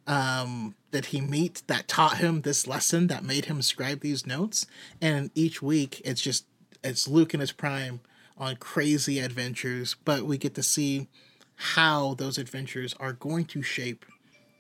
um, 0.07 0.75
did 0.91 1.07
he 1.07 1.21
meet 1.21 1.63
that 1.67 1.87
taught 1.87 2.17
him 2.17 2.41
this 2.41 2.67
lesson 2.67 3.07
that 3.07 3.23
made 3.23 3.45
him 3.45 3.61
scribe 3.61 4.01
these 4.01 4.25
notes 4.25 4.65
and 5.01 5.29
each 5.35 5.61
week 5.61 6.01
it's 6.03 6.21
just 6.21 6.45
it's 6.83 7.07
luke 7.07 7.33
in 7.33 7.39
his 7.39 7.51
prime 7.51 8.01
on 8.37 8.55
crazy 8.55 9.19
adventures 9.19 9.95
but 10.03 10.23
we 10.23 10.37
get 10.37 10.55
to 10.55 10.63
see 10.63 11.07
how 11.55 12.15
those 12.15 12.37
adventures 12.37 12.95
are 12.99 13.13
going 13.13 13.45
to 13.45 13.61
shape 13.61 14.05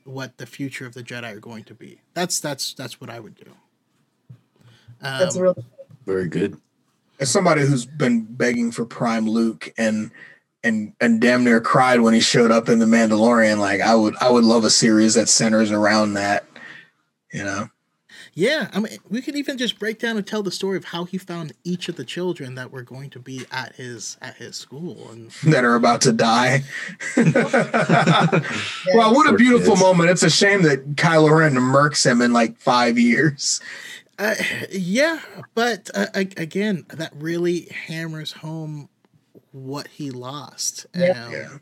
what 0.03 0.37
the 0.37 0.45
future 0.45 0.85
of 0.85 0.93
the 0.93 1.03
jedi 1.03 1.35
are 1.35 1.39
going 1.39 1.63
to 1.63 1.73
be 1.73 1.99
that's 2.13 2.39
that's 2.39 2.73
that's 2.73 2.99
what 3.01 3.09
i 3.09 3.19
would 3.19 3.35
do 3.35 3.51
That's 5.01 5.35
Um, 5.35 5.41
really 5.41 5.65
Very 6.05 6.27
good. 6.27 6.57
As 7.19 7.29
somebody 7.29 7.61
who's 7.61 7.85
been 7.85 8.23
begging 8.23 8.71
for 8.71 8.85
Prime 8.85 9.27
Luke 9.29 9.73
and 9.77 10.11
and 10.63 10.93
and 10.99 11.21
damn 11.21 11.43
near 11.43 11.61
cried 11.61 12.01
when 12.01 12.13
he 12.13 12.19
showed 12.19 12.51
up 12.51 12.69
in 12.69 12.79
the 12.79 12.85
Mandalorian, 12.85 13.57
like 13.59 13.81
I 13.81 13.95
would 13.95 14.15
I 14.21 14.29
would 14.29 14.43
love 14.43 14.63
a 14.63 14.69
series 14.69 15.13
that 15.15 15.29
centers 15.29 15.71
around 15.71 16.13
that. 16.13 16.45
You 17.31 17.43
know. 17.43 17.69
Yeah 18.33 18.69
i 18.73 18.79
mean 18.79 18.97
we 19.09 19.21
could 19.21 19.35
even 19.35 19.57
just 19.57 19.77
break 19.77 19.99
down 19.99 20.15
and 20.17 20.25
tell 20.25 20.41
the 20.41 20.51
story 20.51 20.77
of 20.77 20.85
how 20.85 21.03
he 21.03 21.17
found 21.17 21.51
each 21.63 21.89
of 21.89 21.95
the 21.97 22.05
children 22.05 22.55
that 22.55 22.71
were 22.71 22.81
going 22.81 23.09
to 23.09 23.19
be 23.19 23.45
at 23.51 23.75
his 23.75 24.17
at 24.21 24.35
his 24.37 24.55
school 24.55 25.09
and 25.11 25.31
that 25.43 25.65
are 25.65 25.75
about 25.75 25.99
to 26.01 26.11
die. 26.13 26.63
well, 28.93 29.13
what 29.13 29.29
a 29.31 29.35
beautiful 29.35 29.75
moment. 29.75 30.09
It's 30.09 30.23
a 30.23 30.29
shame 30.29 30.63
that 30.63 30.95
Kylo 30.95 31.37
Ren 31.39 31.53
murks 31.55 32.05
him 32.05 32.21
in 32.21 32.33
like 32.33 32.57
five 32.57 32.97
years. 32.97 33.59
Uh, 34.19 34.35
yeah, 34.71 35.19
but 35.55 35.89
uh, 35.93 36.07
again, 36.13 36.85
that 36.89 37.11
really 37.15 37.67
hammers 37.87 38.33
home 38.33 38.87
what 39.51 39.87
he 39.87 40.11
lost, 40.11 40.85
Yeah. 40.95 41.25
um, 41.25 41.31
Yeah. 41.33 41.57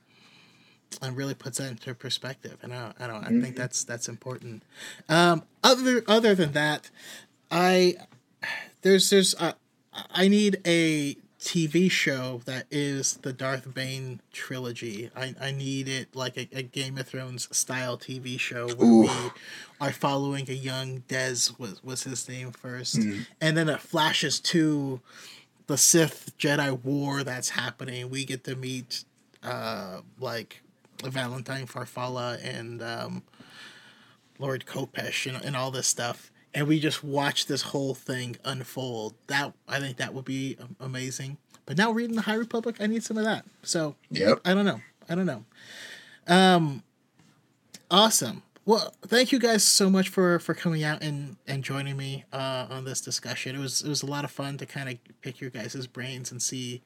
And 1.01 1.15
really 1.15 1.33
puts 1.33 1.57
that 1.59 1.71
into 1.71 1.93
perspective. 1.93 2.57
And 2.61 2.73
I, 2.73 2.93
I 2.99 3.07
don't, 3.07 3.23
I 3.23 3.27
Mm-hmm. 3.29 3.41
think 3.41 3.55
that's 3.55 3.83
that's 3.83 4.07
important. 4.09 4.63
Um, 5.07 5.43
other 5.63 6.03
other 6.07 6.35
than 6.35 6.51
that, 6.53 6.89
I 7.51 7.95
there's 8.81 9.09
there's 9.09 9.35
uh, 9.35 9.53
I 10.11 10.27
need 10.27 10.61
a 10.65 11.15
TV 11.39 11.89
show 11.89 12.41
that 12.43 12.65
is 12.69 13.13
the 13.21 13.31
Darth 13.31 13.73
Bane 13.73 14.19
trilogy. 14.33 15.09
I, 15.15 15.33
I 15.39 15.51
need 15.51 15.87
it 15.87 16.13
like 16.13 16.35
a, 16.37 16.49
a 16.51 16.61
Game 16.63 16.97
of 16.97 17.07
Thrones 17.07 17.47
style 17.55 17.97
TV 17.97 18.37
show 18.37 18.67
where 18.67 18.87
Ooh. 18.89 19.01
we 19.03 19.09
are 19.79 19.91
following 19.93 20.49
a 20.49 20.53
young 20.53 21.03
Dez 21.07 21.57
was 21.57 21.81
was 21.83 22.03
his 22.03 22.27
name 22.27 22.51
1st 22.51 22.97
Mhm. 22.97 23.25
and 23.39 23.55
then 23.55 23.69
it 23.69 23.79
flashes 23.79 24.39
to 24.41 24.99
the 25.67 25.77
Sith 25.77 26.33
Jedi 26.37 26.83
War 26.83 27.23
that's 27.23 27.49
happening. 27.49 28.09
We 28.09 28.25
get 28.25 28.43
to 28.45 28.55
meet 28.57 29.05
uh 29.41 30.01
like 30.19 30.61
Valenthyne 31.03 31.65
Farfalla 31.67 32.43
and 32.43 32.81
um, 32.81 33.23
Lord 34.37 34.65
Kopecz 34.65 35.33
and, 35.33 35.43
and 35.43 35.55
all 35.55 35.71
this 35.71 35.87
stuff. 35.87 36.31
And 36.53 36.67
we 36.67 36.79
just 36.79 37.03
watch 37.03 37.45
this 37.45 37.61
whole 37.61 37.93
thing 37.93 38.37
unfold. 38.43 39.13
That 39.27 39.53
I 39.67 39.79
think 39.79 39.97
that 39.97 40.13
would 40.13 40.25
be 40.25 40.57
amazing. 40.79 41.37
But 41.65 41.77
now 41.77 41.91
reading 41.91 42.15
the 42.15 42.23
High 42.23 42.33
Republic, 42.35 42.77
I 42.79 42.87
need 42.87 43.03
some 43.03 43.17
of 43.17 43.23
that. 43.25 43.45
So 43.61 43.95
Yep. 44.09 44.41
I 44.45 44.53
don't 44.55 44.65
know. 44.65 44.81
I 45.07 45.15
don't 45.15 45.27
know. 45.27 45.45
Um, 46.27 46.83
awesome. 47.91 48.43
Well, 48.65 48.93
thank 49.01 49.31
you 49.31 49.39
guys 49.39 49.63
so 49.63 49.89
much 49.89 50.09
for 50.09 50.37
for 50.39 50.53
coming 50.53 50.83
out 50.83 51.01
and 51.01 51.37
and 51.47 51.63
joining 51.63 51.97
me 51.97 52.25
uh, 52.31 52.67
on 52.69 52.85
this 52.85 53.01
discussion. 53.01 53.55
It 53.55 53.59
was 53.59 53.81
it 53.81 53.89
was 53.89 54.03
a 54.03 54.05
lot 54.05 54.23
of 54.23 54.31
fun 54.31 54.57
to 54.57 54.65
kind 54.65 54.89
of 54.89 55.21
pick 55.21 55.41
your 55.41 55.49
guys' 55.49 55.87
brains 55.87 56.31
and 56.31 56.41
see. 56.41 56.81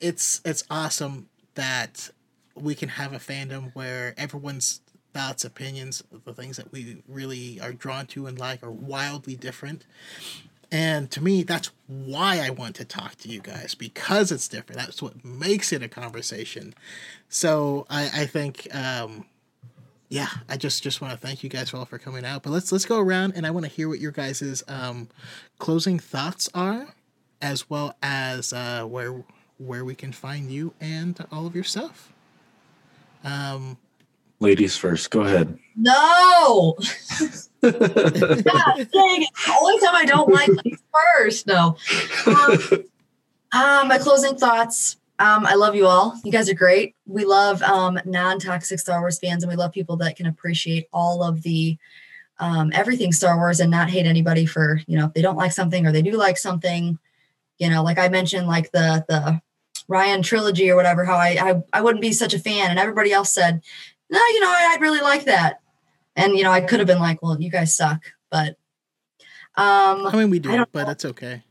It's 0.00 0.40
it's 0.44 0.62
awesome 0.70 1.28
that 1.54 2.10
we 2.54 2.74
can 2.74 2.90
have 2.90 3.12
a 3.12 3.18
fandom 3.18 3.74
where 3.74 4.14
everyone's 4.16 4.80
thoughts, 5.12 5.44
opinions, 5.44 6.02
the 6.24 6.32
things 6.34 6.56
that 6.56 6.72
we 6.72 7.02
really 7.06 7.60
are 7.60 7.72
drawn 7.72 8.06
to 8.06 8.26
and 8.26 8.38
like 8.38 8.62
are 8.62 8.70
wildly 8.70 9.36
different. 9.36 9.86
And 10.70 11.10
to 11.10 11.22
me, 11.22 11.42
that's 11.42 11.70
why 11.86 12.40
I 12.40 12.48
want 12.48 12.76
to 12.76 12.86
talk 12.86 13.16
to 13.16 13.28
you 13.28 13.40
guys 13.40 13.74
because 13.74 14.32
it's 14.32 14.48
different. 14.48 14.80
That's 14.80 15.02
what 15.02 15.22
makes 15.22 15.70
it 15.70 15.82
a 15.82 15.88
conversation. 15.88 16.74
So 17.28 17.86
I, 17.90 18.22
I 18.22 18.26
think, 18.26 18.74
um, 18.74 19.26
yeah, 20.08 20.28
I 20.48 20.56
just 20.56 20.82
just 20.82 21.02
want 21.02 21.12
to 21.12 21.18
thank 21.18 21.42
you 21.42 21.50
guys 21.50 21.74
all 21.74 21.84
for 21.84 21.98
coming 21.98 22.24
out. 22.24 22.42
But 22.42 22.50
let's 22.50 22.72
let's 22.72 22.86
go 22.86 22.98
around 22.98 23.32
and 23.36 23.46
I 23.46 23.50
want 23.50 23.66
to 23.66 23.70
hear 23.70 23.88
what 23.88 23.98
your 23.98 24.12
guys's 24.12 24.62
um, 24.66 25.08
closing 25.58 25.98
thoughts 25.98 26.48
are, 26.54 26.94
as 27.42 27.68
well 27.68 27.96
as 28.02 28.52
uh, 28.52 28.84
where 28.84 29.24
where 29.58 29.84
we 29.84 29.94
can 29.94 30.12
find 30.12 30.50
you 30.50 30.74
and 30.80 31.22
all 31.30 31.46
of 31.46 31.54
your 31.54 31.64
stuff. 31.64 32.12
Um, 33.24 33.76
Ladies 34.40 34.76
first. 34.76 35.10
Go 35.10 35.20
ahead. 35.20 35.56
no. 35.76 36.76
God 37.62 37.72
dang 37.72 39.22
it. 39.22 39.30
The 39.46 39.56
only 39.60 39.78
time 39.78 39.94
I 39.94 40.04
don't 40.04 40.32
like 40.32 40.50
first. 40.92 41.46
No. 41.46 41.76
Um, 42.26 42.58
uh, 43.52 43.84
my 43.86 43.98
closing 43.98 44.36
thoughts. 44.36 44.96
Um, 45.20 45.46
I 45.46 45.54
love 45.54 45.76
you 45.76 45.86
all. 45.86 46.18
You 46.24 46.32
guys 46.32 46.50
are 46.50 46.54
great. 46.54 46.96
We 47.06 47.24
love 47.24 47.62
um, 47.62 48.00
non-toxic 48.04 48.80
Star 48.80 49.00
Wars 49.00 49.20
fans, 49.20 49.44
and 49.44 49.50
we 49.50 49.56
love 49.56 49.70
people 49.70 49.96
that 49.98 50.16
can 50.16 50.26
appreciate 50.26 50.88
all 50.92 51.22
of 51.22 51.42
the 51.42 51.78
um, 52.40 52.72
everything 52.74 53.12
Star 53.12 53.36
Wars 53.36 53.60
and 53.60 53.70
not 53.70 53.90
hate 53.90 54.06
anybody 54.06 54.46
for 54.46 54.80
you 54.88 54.98
know 54.98 55.06
if 55.06 55.14
they 55.14 55.22
don't 55.22 55.36
like 55.36 55.52
something 55.52 55.86
or 55.86 55.92
they 55.92 56.02
do 56.02 56.16
like 56.16 56.36
something. 56.38 56.98
You 57.58 57.70
know, 57.70 57.84
like 57.84 57.98
I 57.98 58.08
mentioned, 58.08 58.48
like 58.48 58.72
the 58.72 59.04
the 59.08 59.40
Rian 59.88 60.22
trilogy 60.22 60.70
or 60.70 60.76
whatever. 60.76 61.04
How 61.04 61.16
I 61.16 61.36
I, 61.40 61.62
I 61.72 61.80
wouldn't 61.80 62.02
be 62.02 62.12
such 62.12 62.34
a 62.34 62.38
fan, 62.38 62.70
and 62.70 62.78
everybody 62.78 63.12
else 63.12 63.32
said, 63.32 63.62
no, 64.10 64.18
you 64.18 64.40
know, 64.40 64.48
I, 64.48 64.72
I'd 64.74 64.80
really 64.80 65.00
like 65.00 65.24
that. 65.24 65.60
And 66.16 66.36
you 66.36 66.44
know, 66.44 66.52
I 66.52 66.60
could 66.60 66.80
have 66.80 66.86
been 66.86 67.00
like, 67.00 67.22
well, 67.22 67.40
you 67.40 67.50
guys 67.50 67.74
suck, 67.74 68.02
but 68.30 68.56
um 69.56 70.06
I 70.06 70.16
mean, 70.16 70.30
we 70.30 70.38
do, 70.38 70.64
but 70.72 70.84
know. 70.84 70.90
it's 70.92 71.04
okay. 71.04 71.42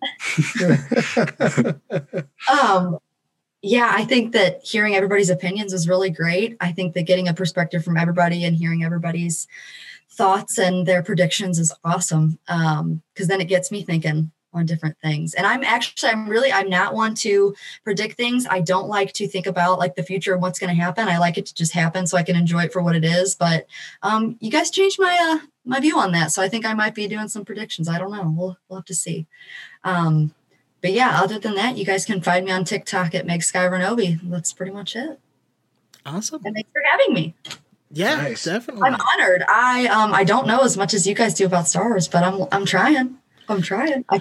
um 2.52 2.98
yeah 3.62 3.92
i 3.96 4.04
think 4.04 4.34
that 4.34 4.60
hearing 4.64 4.96
everybody's 4.96 5.30
opinions 5.30 5.72
was 5.72 5.88
really 5.88 6.10
great 6.10 6.58
i 6.60 6.72
think 6.72 6.94
that 6.94 7.04
getting 7.04 7.28
a 7.28 7.34
perspective 7.34 7.84
from 7.84 7.98
everybody 7.98 8.44
and 8.44 8.56
hearing 8.56 8.84
everybody's 8.84 9.48
thoughts 10.10 10.58
and 10.58 10.88
their 10.88 11.04
predictions 11.04 11.60
is 11.60 11.74
awesome 11.84 12.40
um 12.48 13.02
because 13.14 13.28
then 13.28 13.42
it 13.42 13.48
gets 13.48 13.72
me 13.72 13.84
thinking 13.84 14.32
on 14.54 14.66
different 14.66 14.98
things 15.02 15.34
and 15.34 15.46
i'm 15.48 15.64
actually 15.64 16.12
i'm 16.12 16.28
really 16.28 16.52
i'm 16.52 16.70
not 16.70 16.94
one 16.94 17.14
to 17.16 17.56
predict 17.84 18.18
things 18.18 18.46
i 18.50 18.60
don't 18.60 18.88
like 18.88 19.14
to 19.14 19.28
think 19.28 19.46
about 19.46 19.80
like 19.80 19.96
the 19.96 20.04
future 20.04 20.34
and 20.34 20.42
what's 20.42 20.60
going 20.60 20.74
to 20.74 20.82
happen 20.82 21.08
i 21.08 21.18
like 21.18 21.38
it 21.38 21.46
to 21.46 21.54
just 21.54 21.74
happen 21.74 22.06
so 22.06 22.18
i 22.18 22.24
can 22.24 22.36
enjoy 22.36 22.64
it 22.64 22.74
for 22.74 22.82
what 22.82 22.96
it 22.96 23.04
is 23.06 23.36
but 23.36 23.66
um 24.04 24.36
you 24.40 24.52
guys 24.52 24.70
changed 24.72 25.00
my 25.00 25.18
uh 25.42 25.46
my 25.66 25.80
view 25.80 25.98
on 25.98 26.12
that 26.12 26.32
so 26.32 26.42
i 26.42 26.50
think 26.50 26.66
i 26.66 26.74
might 26.74 26.94
be 26.96 27.08
doing 27.08 27.28
some 27.28 27.46
predictions 27.46 27.88
i 27.88 27.98
don't 27.98 28.12
know 28.12 28.34
we'll, 28.36 28.58
we'll 28.68 28.80
have 28.80 28.86
to 28.86 28.96
see 28.96 29.26
um 29.84 30.34
but 30.82 30.94
yeah, 30.94 31.22
other 31.22 31.38
than 31.38 31.54
that, 31.54 31.78
you 31.78 31.86
guys 31.86 32.06
can 32.06 32.22
find 32.22 32.44
me 32.44 32.52
on 32.52 32.64
TikTok 32.66 33.14
at 33.14 33.28
MegSkyRenObi. 33.28 34.20
That's 34.24 34.52
pretty 34.52 34.72
much 34.72 34.96
it. 34.96 35.20
Awesome. 36.08 36.42
And 36.44 36.56
thanks 36.56 36.72
for 36.74 36.82
having 36.90 37.14
me. 37.14 37.36
Yeah, 37.92 38.16
Nice. 38.16 38.46
definitely. 38.46 38.82
I'm 38.90 38.96
honored. 39.00 39.44
I 39.48 39.86
um 39.86 40.12
I 40.12 40.24
don't 40.24 40.48
know 40.48 40.62
as 40.62 40.78
much 40.78 40.96
as 40.96 41.06
you 41.06 41.14
guys 41.14 41.36
do 41.36 41.46
about 41.46 41.68
Star 41.68 41.88
Wars, 41.90 42.08
but 42.08 42.24
I'm 42.24 42.48
I'm 42.52 42.66
trying. 42.66 43.20
I'm 43.50 43.62
trying. 43.62 44.06
I, 44.10 44.20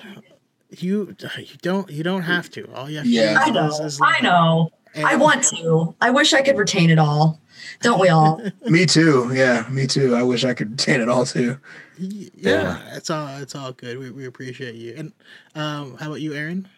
You 0.70 1.16
you 1.38 1.46
don't 1.62 1.90
you 1.90 2.02
don't 2.04 2.22
have 2.22 2.50
to. 2.52 2.70
All 2.74 2.88
you 2.90 2.98
have 2.98 3.06
to 3.06 3.10
Yeah. 3.10 3.34
do 3.34 3.40
I 3.40 3.66
is- 3.68 3.78
know. 3.80 3.86
is 3.86 4.00
I 4.02 4.20
know. 4.20 4.70
it. 4.94 5.04
I 5.04 5.16
want 5.16 5.44
to. 5.44 5.94
I 6.00 6.10
wish 6.10 6.32
I 6.32 6.42
could 6.42 6.56
retain 6.58 6.90
it 6.90 6.98
all. 6.98 7.40
Don't 7.82 8.00
we 8.00 8.08
all? 8.08 8.40
Me 8.66 8.86
too. 8.86 9.30
Yeah, 9.34 9.66
me 9.70 9.86
too. 9.86 10.14
I 10.16 10.22
wish 10.22 10.44
I 10.44 10.54
could 10.54 10.70
retain 10.72 11.00
it 11.00 11.08
all 11.08 11.26
too. 11.26 11.58
Yeah. 11.98 12.28
yeah, 12.34 12.96
it's 12.96 13.10
all 13.10 13.28
it's 13.42 13.54
all 13.54 13.72
good. 13.72 13.98
We, 13.98 14.10
we 14.10 14.24
appreciate 14.26 14.74
you. 14.76 14.94
And 14.96 15.12
um, 15.54 15.96
how 15.98 16.06
about 16.06 16.20
you, 16.22 16.32
Aaron? 16.34 16.68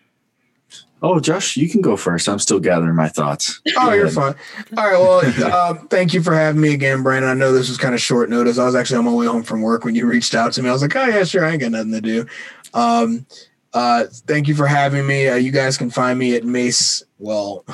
Oh, 1.04 1.18
Josh, 1.18 1.56
you 1.56 1.68
can 1.68 1.80
go 1.80 1.96
first. 1.96 2.28
I'm 2.28 2.38
still 2.38 2.60
gathering 2.60 2.94
my 2.94 3.08
thoughts. 3.08 3.60
Oh, 3.76 3.92
you're 3.92 4.08
fine. 4.08 4.34
All 4.76 4.84
right. 4.84 4.92
Well, 4.92 5.52
uh, 5.52 5.74
thank 5.90 6.14
you 6.14 6.22
for 6.22 6.32
having 6.32 6.60
me 6.60 6.72
again, 6.74 7.02
Brandon. 7.02 7.28
I 7.28 7.34
know 7.34 7.52
this 7.52 7.68
was 7.68 7.76
kind 7.76 7.92
of 7.92 8.00
short 8.00 8.30
notice. 8.30 8.56
I 8.56 8.64
was 8.64 8.76
actually 8.76 8.98
on 8.98 9.06
my 9.06 9.12
way 9.12 9.26
home 9.26 9.42
from 9.42 9.62
work 9.62 9.84
when 9.84 9.96
you 9.96 10.06
reached 10.08 10.34
out 10.36 10.52
to 10.52 10.62
me. 10.62 10.68
I 10.68 10.72
was 10.72 10.82
like, 10.82 10.94
oh, 10.94 11.04
yeah, 11.04 11.24
sure. 11.24 11.44
I 11.44 11.50
ain't 11.50 11.60
got 11.60 11.72
nothing 11.72 11.90
to 11.92 12.00
do. 12.00 12.26
Um, 12.72 13.26
uh, 13.74 14.04
thank 14.28 14.46
you 14.46 14.54
for 14.54 14.66
having 14.68 15.04
me. 15.04 15.26
Uh, 15.28 15.34
you 15.34 15.50
guys 15.50 15.76
can 15.76 15.90
find 15.90 16.18
me 16.20 16.36
at 16.36 16.44
Mace. 16.44 17.02
Well, 17.18 17.64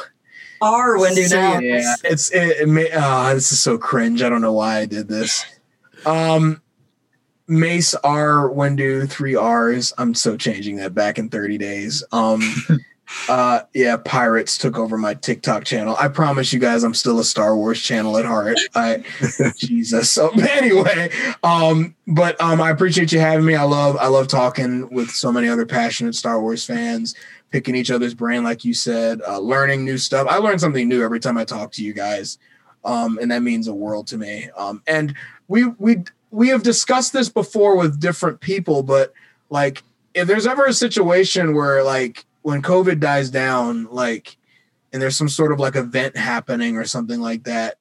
Our 0.62 0.98
window 0.98 1.20
So, 1.22 1.36
now. 1.36 1.58
yeah, 1.58 1.96
it's 2.04 2.30
it, 2.30 2.62
it 2.62 2.68
may, 2.68 2.88
oh, 2.94 3.34
this 3.34 3.52
is 3.52 3.60
so 3.60 3.76
cringe. 3.76 4.22
I 4.22 4.30
don't 4.30 4.40
know 4.40 4.54
why 4.54 4.78
I 4.78 4.86
did 4.86 5.06
this. 5.06 5.44
Um, 6.06 6.62
Mace 7.48 7.94
R 8.04 8.50
Windu 8.50 9.08
three 9.08 9.34
R's. 9.34 9.92
I'm 9.98 10.14
so 10.14 10.36
changing 10.36 10.76
that 10.76 10.94
back 10.94 11.18
in 11.18 11.28
30 11.28 11.58
days. 11.58 12.04
Um, 12.12 12.42
uh, 13.28 13.60
yeah, 13.74 13.96
pirates 13.96 14.58
took 14.58 14.78
over 14.78 14.98
my 14.98 15.14
TikTok 15.14 15.64
channel. 15.64 15.96
I 15.98 16.08
promise 16.08 16.52
you 16.52 16.60
guys, 16.60 16.84
I'm 16.84 16.94
still 16.94 17.18
a 17.18 17.24
Star 17.24 17.56
Wars 17.56 17.80
channel 17.80 18.18
at 18.18 18.24
heart. 18.24 18.58
I 18.74 19.02
Jesus. 19.56 20.10
So 20.10 20.28
anyway, 20.30 21.10
um, 21.42 21.94
but 22.06 22.40
um, 22.40 22.60
I 22.60 22.70
appreciate 22.70 23.12
you 23.12 23.20
having 23.20 23.46
me. 23.46 23.54
I 23.54 23.64
love 23.64 23.96
I 23.96 24.08
love 24.08 24.28
talking 24.28 24.88
with 24.90 25.10
so 25.10 25.32
many 25.32 25.48
other 25.48 25.66
passionate 25.66 26.14
Star 26.14 26.40
Wars 26.40 26.64
fans 26.64 27.14
picking 27.50 27.74
each 27.74 27.90
other's 27.90 28.12
brain, 28.12 28.44
like 28.44 28.62
you 28.62 28.74
said, 28.74 29.22
uh, 29.26 29.38
learning 29.38 29.84
new 29.84 29.96
stuff. 29.96 30.26
I 30.28 30.36
learn 30.36 30.58
something 30.58 30.86
new 30.86 31.02
every 31.02 31.20
time 31.20 31.38
I 31.38 31.44
talk 31.44 31.72
to 31.72 31.82
you 31.82 31.94
guys, 31.94 32.36
um, 32.84 33.18
and 33.22 33.30
that 33.30 33.42
means 33.42 33.68
a 33.68 33.74
world 33.74 34.06
to 34.08 34.18
me. 34.18 34.50
Um, 34.56 34.82
and 34.86 35.14
we 35.48 35.64
we 35.78 36.04
we 36.30 36.48
have 36.48 36.62
discussed 36.62 37.12
this 37.12 37.28
before 37.28 37.76
with 37.76 38.00
different 38.00 38.40
people, 38.40 38.82
but 38.82 39.12
like 39.50 39.82
if 40.14 40.26
there's 40.26 40.46
ever 40.46 40.66
a 40.66 40.72
situation 40.72 41.54
where 41.54 41.82
like 41.82 42.26
when 42.42 42.62
COVID 42.62 43.00
dies 43.00 43.30
down, 43.30 43.86
like 43.90 44.36
and 44.92 45.00
there's 45.02 45.16
some 45.16 45.28
sort 45.28 45.52
of 45.52 45.60
like 45.60 45.76
event 45.76 46.16
happening 46.16 46.76
or 46.76 46.84
something 46.84 47.20
like 47.20 47.44
that. 47.44 47.76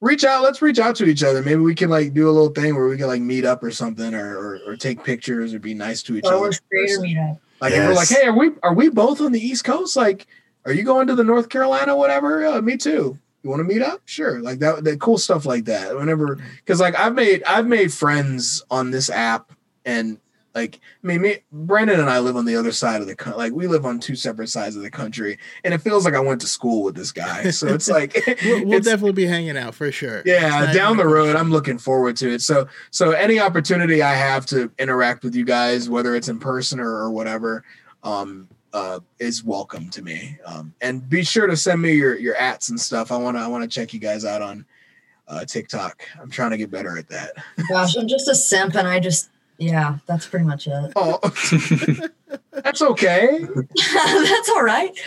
Reach 0.00 0.24
out. 0.24 0.42
Let's 0.42 0.60
reach 0.60 0.78
out 0.78 0.94
to 0.96 1.06
each 1.06 1.22
other. 1.22 1.42
Maybe 1.42 1.60
we 1.60 1.74
can 1.74 1.88
like 1.88 2.12
do 2.12 2.28
a 2.28 2.32
little 2.32 2.50
thing 2.50 2.74
where 2.76 2.86
we 2.86 2.98
can 2.98 3.06
like 3.06 3.22
meet 3.22 3.46
up 3.46 3.62
or 3.62 3.70
something, 3.70 4.14
or 4.14 4.38
or, 4.38 4.60
or 4.66 4.76
take 4.76 5.02
pictures, 5.02 5.54
or 5.54 5.58
be 5.58 5.72
nice 5.72 6.02
to 6.04 6.16
each 6.16 6.24
Star 6.24 6.34
other. 6.34 6.42
Wars 6.42 6.60
creator 6.68 6.98
meetup. 6.98 7.38
Like 7.60 7.72
if 7.72 7.78
we're 7.78 7.94
like, 7.94 8.08
hey, 8.08 8.26
are 8.26 8.36
we 8.36 8.50
are 8.62 8.74
we 8.74 8.90
both 8.90 9.22
on 9.22 9.32
the 9.32 9.40
East 9.40 9.64
Coast? 9.64 9.96
Like, 9.96 10.26
are 10.66 10.72
you 10.72 10.82
going 10.82 11.06
to 11.06 11.14
the 11.14 11.24
North 11.24 11.48
Carolina, 11.48 11.96
whatever? 11.96 12.44
Uh, 12.44 12.60
me 12.60 12.76
too. 12.76 13.18
You 13.46 13.50
want 13.50 13.60
to 13.60 13.64
meet 13.64 13.80
up? 13.82 14.00
Sure. 14.06 14.40
Like 14.40 14.58
that, 14.58 14.82
that 14.82 14.98
cool 15.00 15.18
stuff 15.18 15.46
like 15.46 15.66
that. 15.66 15.94
Whenever, 15.94 16.34
because 16.56 16.80
like 16.80 16.98
I've 16.98 17.14
made 17.14 17.44
I've 17.44 17.68
made 17.68 17.92
friends 17.92 18.64
on 18.72 18.90
this 18.90 19.08
app, 19.08 19.52
and 19.84 20.18
like 20.52 20.80
I 21.04 21.06
mean, 21.06 21.22
me, 21.22 21.36
Brandon 21.52 22.00
and 22.00 22.10
I 22.10 22.18
live 22.18 22.34
on 22.34 22.44
the 22.44 22.56
other 22.56 22.72
side 22.72 23.02
of 23.02 23.06
the 23.06 23.14
country. 23.14 23.38
Like 23.38 23.52
we 23.52 23.68
live 23.68 23.86
on 23.86 24.00
two 24.00 24.16
separate 24.16 24.48
sides 24.48 24.74
of 24.74 24.82
the 24.82 24.90
country, 24.90 25.38
and 25.62 25.72
it 25.72 25.78
feels 25.78 26.04
like 26.04 26.14
I 26.14 26.18
went 26.18 26.40
to 26.40 26.48
school 26.48 26.82
with 26.82 26.96
this 26.96 27.12
guy. 27.12 27.50
So 27.50 27.68
it's 27.68 27.88
like 27.88 28.16
We'll, 28.42 28.64
we'll 28.64 28.72
it's- 28.78 28.84
definitely 28.84 29.12
be 29.12 29.26
hanging 29.26 29.56
out 29.56 29.76
for 29.76 29.92
sure. 29.92 30.22
Yeah 30.26 30.72
down 30.72 30.96
the 30.96 31.06
road 31.06 31.36
i'm 31.36 31.52
looking 31.52 31.78
forward 31.78 32.16
to 32.16 32.32
it 32.32 32.42
so 32.42 32.66
so 32.90 33.12
any 33.12 33.38
opportunity 33.38 34.02
i 34.02 34.12
have 34.14 34.44
to 34.46 34.72
interact 34.80 35.22
with 35.22 35.36
you 35.36 35.44
guys 35.44 35.88
whether 35.88 36.16
it's 36.16 36.28
in 36.28 36.40
person 36.40 36.80
or, 36.80 36.90
or 36.90 37.10
whatever 37.12 37.62
um 38.02 38.48
uh 38.76 39.00
is 39.18 39.42
welcome 39.42 39.88
to 39.88 40.02
me. 40.02 40.38
Um 40.44 40.74
and 40.82 41.08
be 41.08 41.24
sure 41.24 41.46
to 41.46 41.56
send 41.56 41.80
me 41.80 41.94
your 41.94 42.18
your 42.18 42.36
ats 42.36 42.68
and 42.68 42.78
stuff. 42.78 43.10
I 43.10 43.16
want 43.16 43.36
to 43.36 43.40
i 43.40 43.46
want 43.46 43.64
to 43.64 43.68
check 43.68 43.94
you 43.94 44.00
guys 44.00 44.24
out 44.24 44.42
on 44.42 44.66
uh 45.28 45.44
tiktok. 45.46 46.02
I'm 46.20 46.30
trying 46.30 46.50
to 46.50 46.58
get 46.58 46.70
better 46.70 46.98
at 46.98 47.08
that. 47.08 47.32
Gosh, 47.70 47.96
I'm 47.96 48.06
just 48.06 48.28
a 48.28 48.34
simp 48.34 48.74
and 48.74 48.86
I 48.86 49.00
just, 49.00 49.30
yeah, 49.56 49.96
that's 50.06 50.26
pretty 50.26 50.44
much 50.44 50.66
it. 50.66 50.92
oh 50.94 51.18
that's 52.52 52.82
okay. 52.82 53.40
That's 53.74 54.48
all 54.50 54.62
right. 54.62 54.98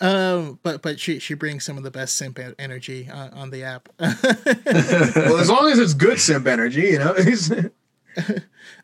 Um, 0.00 0.58
but 0.62 0.82
but 0.82 0.98
she 0.98 1.18
she 1.18 1.34
brings 1.34 1.64
some 1.64 1.76
of 1.76 1.84
the 1.84 1.90
best 1.90 2.16
simp 2.16 2.38
energy 2.58 3.08
on, 3.12 3.30
on 3.30 3.50
the 3.50 3.64
app. 3.64 3.88
well 3.98 5.38
as 5.38 5.48
long 5.50 5.70
as 5.70 5.78
it's 5.78 5.94
good 5.94 6.20
simp 6.20 6.46
energy 6.46 6.82
you 6.82 6.98
know 6.98 7.14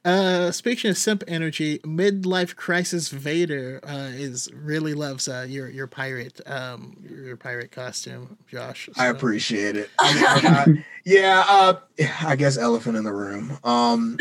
uh, 0.04 0.50
speaking 0.50 0.90
of 0.90 0.98
simp 0.98 1.24
energy, 1.26 1.78
midlife 1.80 2.56
crisis 2.56 3.08
Vader 3.08 3.80
uh, 3.86 4.10
is 4.12 4.50
really 4.52 4.94
loves 4.94 5.28
uh, 5.28 5.46
your 5.48 5.68
your 5.68 5.86
pirate 5.86 6.40
um 6.46 6.96
your 7.08 7.36
pirate 7.36 7.70
costume, 7.72 8.36
Josh. 8.46 8.88
I 8.96 9.06
appreciate 9.06 9.76
it. 9.76 9.90
I 9.98 10.14
mean, 10.14 10.46
I- 10.52 10.84
yeah, 11.04 11.44
uh, 11.48 11.74
I 12.22 12.36
guess 12.36 12.58
elephant 12.58 12.96
in 12.96 13.04
the 13.04 13.12
room. 13.12 13.58
Um, 13.64 14.18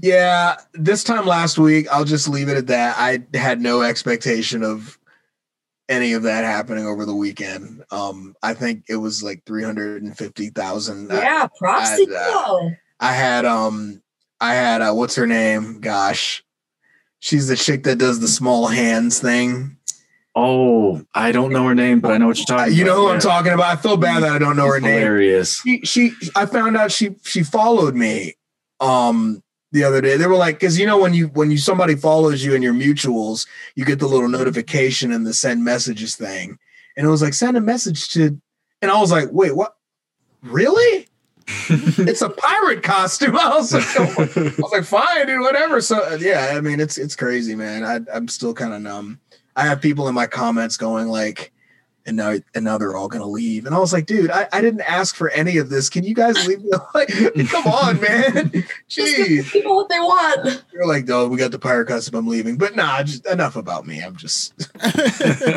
yeah, 0.00 0.56
this 0.74 1.02
time 1.04 1.26
last 1.26 1.58
week, 1.58 1.86
I'll 1.92 2.04
just 2.04 2.28
leave 2.28 2.48
it 2.48 2.56
at 2.56 2.68
that. 2.68 2.96
I 2.98 3.24
had 3.36 3.60
no 3.60 3.82
expectation 3.82 4.62
of 4.62 4.98
any 5.88 6.12
of 6.12 6.22
that 6.22 6.44
happening 6.44 6.86
over 6.86 7.04
the 7.04 7.14
weekend. 7.14 7.82
Um, 7.90 8.36
I 8.42 8.54
think 8.54 8.84
it 8.88 8.96
was 8.96 9.22
like 9.22 9.44
three 9.44 9.64
hundred 9.64 10.02
and 10.02 10.16
fifty 10.16 10.50
thousand. 10.50 11.10
Yeah, 11.10 11.48
props 11.58 11.96
to 11.96 12.06
I- 12.16 12.44
uh. 12.46 12.70
I 13.00 13.12
had 13.12 13.44
um, 13.44 14.02
I 14.40 14.54
had 14.54 14.80
uh, 14.82 14.92
what's 14.92 15.16
her 15.16 15.26
name? 15.26 15.80
Gosh, 15.80 16.44
she's 17.18 17.48
the 17.48 17.56
chick 17.56 17.82
that 17.84 17.96
does 17.98 18.20
the 18.20 18.28
small 18.28 18.66
hands 18.68 19.18
thing. 19.20 19.76
Oh, 20.36 21.04
I 21.14 21.32
don't 21.32 21.52
know 21.52 21.66
her 21.66 21.74
name, 21.74 21.98
but 22.00 22.12
I 22.12 22.18
know 22.18 22.28
what 22.28 22.36
you're 22.38 22.46
talking 22.46 22.72
you 22.74 22.84
know 22.84 22.92
about. 22.92 23.08
who 23.08 23.14
I'm 23.14 23.20
talking 23.20 23.52
about. 23.52 23.76
I 23.76 23.80
feel 23.80 23.96
bad 23.96 24.22
that 24.22 24.30
I 24.30 24.38
don't 24.38 24.56
know 24.56 24.66
her 24.66 24.76
It's 24.76 24.84
name. 24.84 24.98
Hilarious. 25.00 25.60
she 25.60 25.80
she 25.80 26.12
I 26.36 26.46
found 26.46 26.76
out 26.76 26.92
she 26.92 27.16
she 27.24 27.42
followed 27.42 27.94
me 27.96 28.34
um 28.78 29.42
the 29.72 29.82
other 29.82 30.00
day. 30.00 30.16
They 30.16 30.26
were 30.28 30.36
like 30.36 30.60
cuz 30.60 30.78
you 30.78 30.86
know 30.86 30.98
when 30.98 31.12
you 31.14 31.26
when 31.28 31.50
you 31.50 31.58
somebody 31.58 31.96
follows 31.96 32.44
you 32.44 32.54
in 32.54 32.62
your 32.62 32.74
mutuals, 32.74 33.46
you 33.74 33.84
get 33.84 33.98
the 33.98 34.06
little 34.06 34.28
notification 34.28 35.10
and 35.12 35.26
the 35.26 35.34
send 35.34 35.64
messages 35.64 36.14
thing. 36.14 36.58
And 36.96 37.04
it 37.06 37.10
was 37.10 37.22
like 37.22 37.34
send 37.34 37.56
a 37.56 37.60
message 37.60 38.08
to 38.10 38.40
and 38.80 38.90
I 38.92 39.00
was 39.00 39.10
like, 39.10 39.30
"Wait, 39.32 39.56
what? 39.56 39.74
Really? 40.42 41.08
it's 41.68 42.22
a 42.22 42.30
pirate 42.30 42.82
costume." 42.82 43.36
I 43.40 43.56
was 43.56 43.72
like, 43.72 43.84
oh 43.98 44.14
I 44.18 44.54
was 44.60 44.72
like, 44.72 44.84
"Fine, 44.84 45.26
dude, 45.26 45.40
whatever." 45.40 45.80
So 45.80 45.98
uh, 45.98 46.18
yeah, 46.20 46.52
I 46.54 46.60
mean, 46.60 46.80
it's 46.80 46.98
it's 46.98 47.16
crazy, 47.16 47.54
man. 47.54 47.84
I 47.84 48.00
I'm 48.14 48.28
still 48.28 48.54
kind 48.54 48.74
of 48.74 48.82
numb. 48.82 49.20
I 49.56 49.62
have 49.64 49.80
people 49.80 50.08
in 50.08 50.14
my 50.14 50.26
comments 50.26 50.76
going 50.76 51.08
like 51.08 51.52
and 52.08 52.16
now 52.16 52.34
and 52.54 52.64
now 52.64 52.78
they're 52.78 52.96
all 52.96 53.06
gonna 53.06 53.26
leave. 53.26 53.66
And 53.66 53.74
I 53.74 53.78
was 53.78 53.92
like, 53.92 54.06
dude, 54.06 54.30
I, 54.30 54.48
I 54.52 54.60
didn't 54.62 54.80
ask 54.80 55.14
for 55.14 55.28
any 55.30 55.58
of 55.58 55.68
this. 55.68 55.90
Can 55.90 56.04
you 56.04 56.14
guys 56.14 56.46
leave 56.46 56.62
me 56.62 56.70
alone? 56.70 57.46
Come 57.46 57.66
on, 57.66 58.00
man. 58.00 58.50
Just 58.88 59.16
give 59.16 59.26
Jeez. 59.28 59.52
people 59.52 59.76
what 59.76 59.88
they 59.90 60.00
want. 60.00 60.64
You're 60.72 60.86
like, 60.86 61.06
no, 61.06 61.28
we 61.28 61.36
got 61.36 61.52
the 61.52 61.58
pirate 61.58 61.86
custom, 61.86 62.14
I'm 62.16 62.26
leaving. 62.26 62.56
But 62.56 62.74
nah, 62.74 63.02
just 63.02 63.26
enough 63.26 63.56
about 63.56 63.86
me. 63.86 64.00
I'm 64.00 64.16
just 64.16 64.60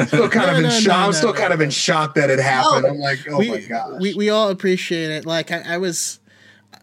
still 0.07 0.29
kind 0.29 0.51
of 0.51 0.57
in 0.57 0.63
no, 0.63 0.69
shock. 0.69 0.87
no, 0.87 0.93
I'm 0.93 1.07
no, 1.07 1.11
still 1.11 1.33
no, 1.33 1.39
kind 1.39 1.53
of 1.53 1.61
in 1.61 1.69
shock 1.69 2.15
that 2.15 2.29
it 2.29 2.39
happened. 2.39 2.83
No. 2.83 2.89
I'm 2.89 2.99
like, 2.99 3.19
oh 3.29 3.37
we, 3.37 3.49
my 3.49 3.61
gosh. 3.61 4.01
we 4.01 4.13
we 4.13 4.29
all 4.29 4.49
appreciate 4.49 5.09
it. 5.09 5.25
Like 5.25 5.51
I, 5.51 5.75
I 5.75 5.77
was, 5.77 6.19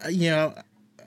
uh, 0.03 0.09
you 0.09 0.31
know, 0.31 0.55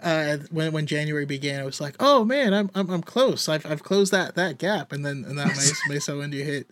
uh, 0.02 0.38
when 0.52 0.72
when 0.72 0.86
January 0.86 1.26
began, 1.26 1.60
I 1.60 1.64
was 1.64 1.80
like, 1.80 1.96
oh 1.98 2.24
man, 2.24 2.54
I'm 2.54 2.70
I'm, 2.76 2.88
I'm 2.90 3.02
close. 3.02 3.48
I've, 3.48 3.66
I've 3.66 3.82
closed 3.82 4.12
that 4.12 4.36
that 4.36 4.58
gap, 4.58 4.92
and 4.92 5.04
then 5.04 5.24
and 5.26 5.36
that 5.36 5.48
Mesa, 5.48 5.74
Maceah 5.88 6.14
Windu 6.14 6.44
hit 6.44 6.68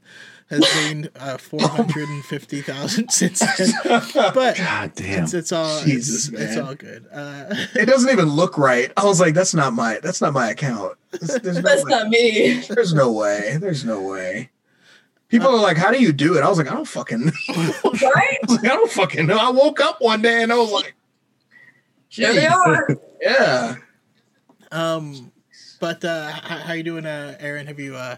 has 0.51 0.61
gained 0.75 1.11
uh, 1.17 1.39
four 1.39 1.63
hundred 1.63 2.09
and 2.09 2.25
fifty 2.25 2.61
thousand 2.61 3.09
since 3.13 3.39
then. 3.39 3.73
But 4.15 4.57
God 4.57 4.93
damn. 4.95 5.25
it's 5.25 5.33
it's 5.35 5.53
all 5.53 5.81
Jesus, 5.83 6.29
it's, 6.29 6.41
it's 6.41 6.57
all 6.59 6.75
good. 6.75 7.07
Uh, 7.13 7.55
it 7.75 7.87
doesn't 7.87 8.11
even 8.11 8.29
look 8.29 8.59
right. 8.59 8.93
I 8.97 9.05
was 9.05 9.21
like, 9.21 9.35
that's 9.35 9.55
not 9.55 9.73
my 9.73 9.99
that's 10.03 10.21
not 10.21 10.33
my 10.33 10.51
account. 10.51 10.99
There's, 11.13 11.41
there's 11.41 11.57
no 11.57 11.63
That's 11.63 11.85
way. 11.85 11.91
not 11.91 12.09
me. 12.09 12.61
There's 12.69 12.95
no 12.95 13.11
way. 13.13 13.57
There's 13.61 13.85
no 13.85 14.01
way. 14.01 14.51
People 15.29 15.49
are 15.49 15.61
like, 15.61 15.77
how 15.77 15.91
do 15.93 16.01
you 16.03 16.13
do 16.13 16.37
it? 16.37 16.43
I 16.43 16.49
was 16.49 16.59
like, 16.59 16.71
I 16.71 16.75
don't 16.75 16.87
fucking 16.89 17.25
Right? 17.49 17.69
I 17.95 18.39
like, 18.49 18.65
I 18.65 18.69
don't 18.69 18.91
fucking 18.91 19.27
know. 19.27 19.37
I 19.39 19.51
woke 19.51 19.81
up 19.81 20.01
one 20.01 20.23
day 20.23 20.43
and 20.43 20.53
I 20.53 20.57
was 20.57 20.73
like, 20.73 20.95
Here 22.09 22.33
they 22.33 22.47
are. 22.47 22.89
Yeah. 23.21 23.77
um, 24.73 25.31
but 25.79 26.05
uh, 26.05 26.31
how, 26.31 26.59
how 26.59 26.73
you 26.75 26.83
doing, 26.83 27.07
uh, 27.07 27.37
Aaron? 27.41 27.67
Have 27.69 27.79
you 27.81 27.95
uh, 27.97 28.17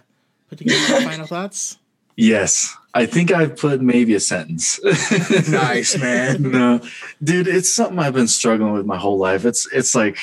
put 0.48 0.58
together 0.58 0.78
your 0.88 1.00
final 1.02 1.26
thoughts? 1.26 1.78
Yes. 2.16 2.76
I 2.94 3.06
think 3.06 3.32
I've 3.32 3.56
put 3.56 3.80
maybe 3.80 4.14
a 4.14 4.20
sentence. 4.20 4.78
Nice, 5.50 5.98
man. 5.98 6.42
no, 6.50 6.80
dude, 7.22 7.48
it's 7.48 7.72
something 7.72 7.98
I've 7.98 8.14
been 8.14 8.28
struggling 8.28 8.72
with 8.74 8.86
my 8.86 8.98
whole 8.98 9.18
life. 9.18 9.44
It's 9.44 9.66
it's 9.72 9.94
like 9.94 10.18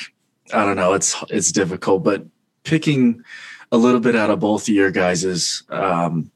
I 0.53 0.65
don't 0.65 0.75
know, 0.75 0.93
it's 0.93 1.15
it's 1.29 1.51
difficult, 1.51 2.03
but 2.03 2.25
picking 2.63 3.23
a 3.71 3.77
little 3.77 3.99
bit 3.99 4.15
out 4.15 4.29
of 4.29 4.39
both 4.39 4.63
of 4.63 4.73
your 4.73 4.91
guys's 4.91 5.63
um 5.69 6.31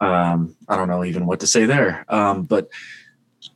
um 0.00 0.54
I 0.68 0.76
don't 0.76 0.88
know 0.88 1.04
even 1.04 1.26
what 1.26 1.40
to 1.40 1.46
say 1.46 1.64
there. 1.66 2.04
Um 2.08 2.42
but 2.42 2.68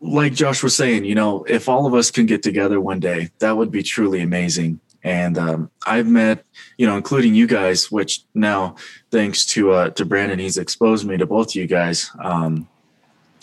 like 0.00 0.34
Josh 0.34 0.62
was 0.62 0.76
saying, 0.76 1.04
you 1.04 1.14
know, 1.14 1.44
if 1.44 1.68
all 1.68 1.86
of 1.86 1.94
us 1.94 2.10
can 2.10 2.26
get 2.26 2.42
together 2.42 2.80
one 2.80 3.00
day, 3.00 3.30
that 3.38 3.56
would 3.56 3.70
be 3.70 3.82
truly 3.82 4.20
amazing. 4.20 4.80
And 5.06 5.38
um, 5.38 5.70
I've 5.86 6.08
met, 6.08 6.44
you 6.76 6.84
know, 6.84 6.96
including 6.96 7.36
you 7.36 7.46
guys, 7.46 7.92
which 7.92 8.24
now 8.34 8.74
thanks 9.12 9.46
to 9.46 9.70
uh, 9.70 9.90
to 9.90 10.04
Brandon, 10.04 10.40
he's 10.40 10.56
exposed 10.56 11.06
me 11.06 11.16
to 11.16 11.26
both 11.26 11.54
you 11.54 11.68
guys. 11.68 12.10
Um, 12.18 12.68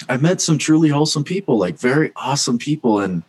I've 0.09 0.21
met 0.21 0.41
some 0.41 0.57
truly 0.57 0.89
wholesome 0.89 1.23
people, 1.23 1.57
like 1.57 1.79
very 1.79 2.11
awesome 2.17 2.57
people, 2.57 2.99
and 2.99 3.23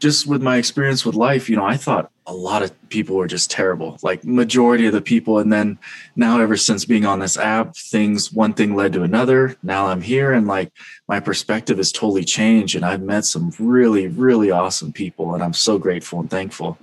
just 0.00 0.26
with 0.26 0.42
my 0.42 0.56
experience 0.56 1.04
with 1.04 1.14
life, 1.14 1.48
you 1.48 1.54
know, 1.54 1.64
I 1.64 1.76
thought 1.76 2.10
a 2.26 2.34
lot 2.34 2.64
of 2.64 2.72
people 2.88 3.14
were 3.14 3.28
just 3.28 3.48
terrible, 3.48 3.96
like 4.02 4.24
majority 4.24 4.86
of 4.86 4.92
the 4.92 5.00
people. 5.00 5.38
And 5.38 5.52
then 5.52 5.78
now, 6.16 6.40
ever 6.40 6.56
since 6.56 6.84
being 6.84 7.06
on 7.06 7.20
this 7.20 7.36
app, 7.36 7.76
things 7.76 8.32
one 8.32 8.54
thing 8.54 8.74
led 8.74 8.92
to 8.94 9.04
another. 9.04 9.56
Now 9.62 9.86
I'm 9.86 10.00
here, 10.00 10.32
and 10.32 10.48
like 10.48 10.72
my 11.06 11.20
perspective 11.20 11.76
has 11.76 11.92
totally 11.92 12.24
changed, 12.24 12.74
and 12.74 12.84
I've 12.84 13.02
met 13.02 13.24
some 13.24 13.52
really, 13.60 14.08
really 14.08 14.50
awesome 14.50 14.92
people, 14.92 15.34
and 15.34 15.44
I'm 15.44 15.54
so 15.54 15.78
grateful 15.78 16.18
and 16.18 16.28
thankful. 16.28 16.76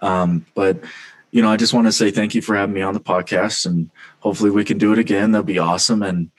Um, 0.00 0.46
but 0.54 0.78
you 1.30 1.42
know, 1.42 1.50
I 1.50 1.56
just 1.56 1.72
want 1.72 1.86
to 1.86 1.92
say 1.92 2.10
thank 2.10 2.34
you 2.34 2.42
for 2.42 2.56
having 2.56 2.74
me 2.74 2.82
on 2.82 2.94
the 2.94 3.00
podcast, 3.00 3.66
and 3.66 3.90
hopefully 4.20 4.50
we 4.50 4.64
can 4.64 4.78
do 4.78 4.92
it 4.92 4.98
again. 4.98 5.32
That'd 5.32 5.46
be 5.46 5.58
awesome. 5.58 6.02
And 6.02 6.30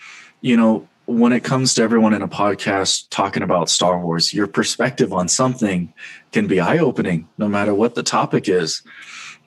you 0.41 0.57
know, 0.57 0.87
when 1.05 1.33
it 1.33 1.43
comes 1.43 1.73
to 1.75 1.81
everyone 1.81 2.13
in 2.13 2.21
a 2.21 2.27
podcast 2.27 3.07
talking 3.09 3.43
about 3.43 3.69
Star 3.69 3.99
Wars, 3.99 4.33
your 4.33 4.47
perspective 4.47 5.13
on 5.13 5.27
something 5.27 5.93
can 6.31 6.47
be 6.47 6.59
eye 6.59 6.77
opening, 6.77 7.27
no 7.37 7.47
matter 7.47 7.73
what 7.73 7.95
the 7.95 8.03
topic 8.03 8.47
is. 8.47 8.81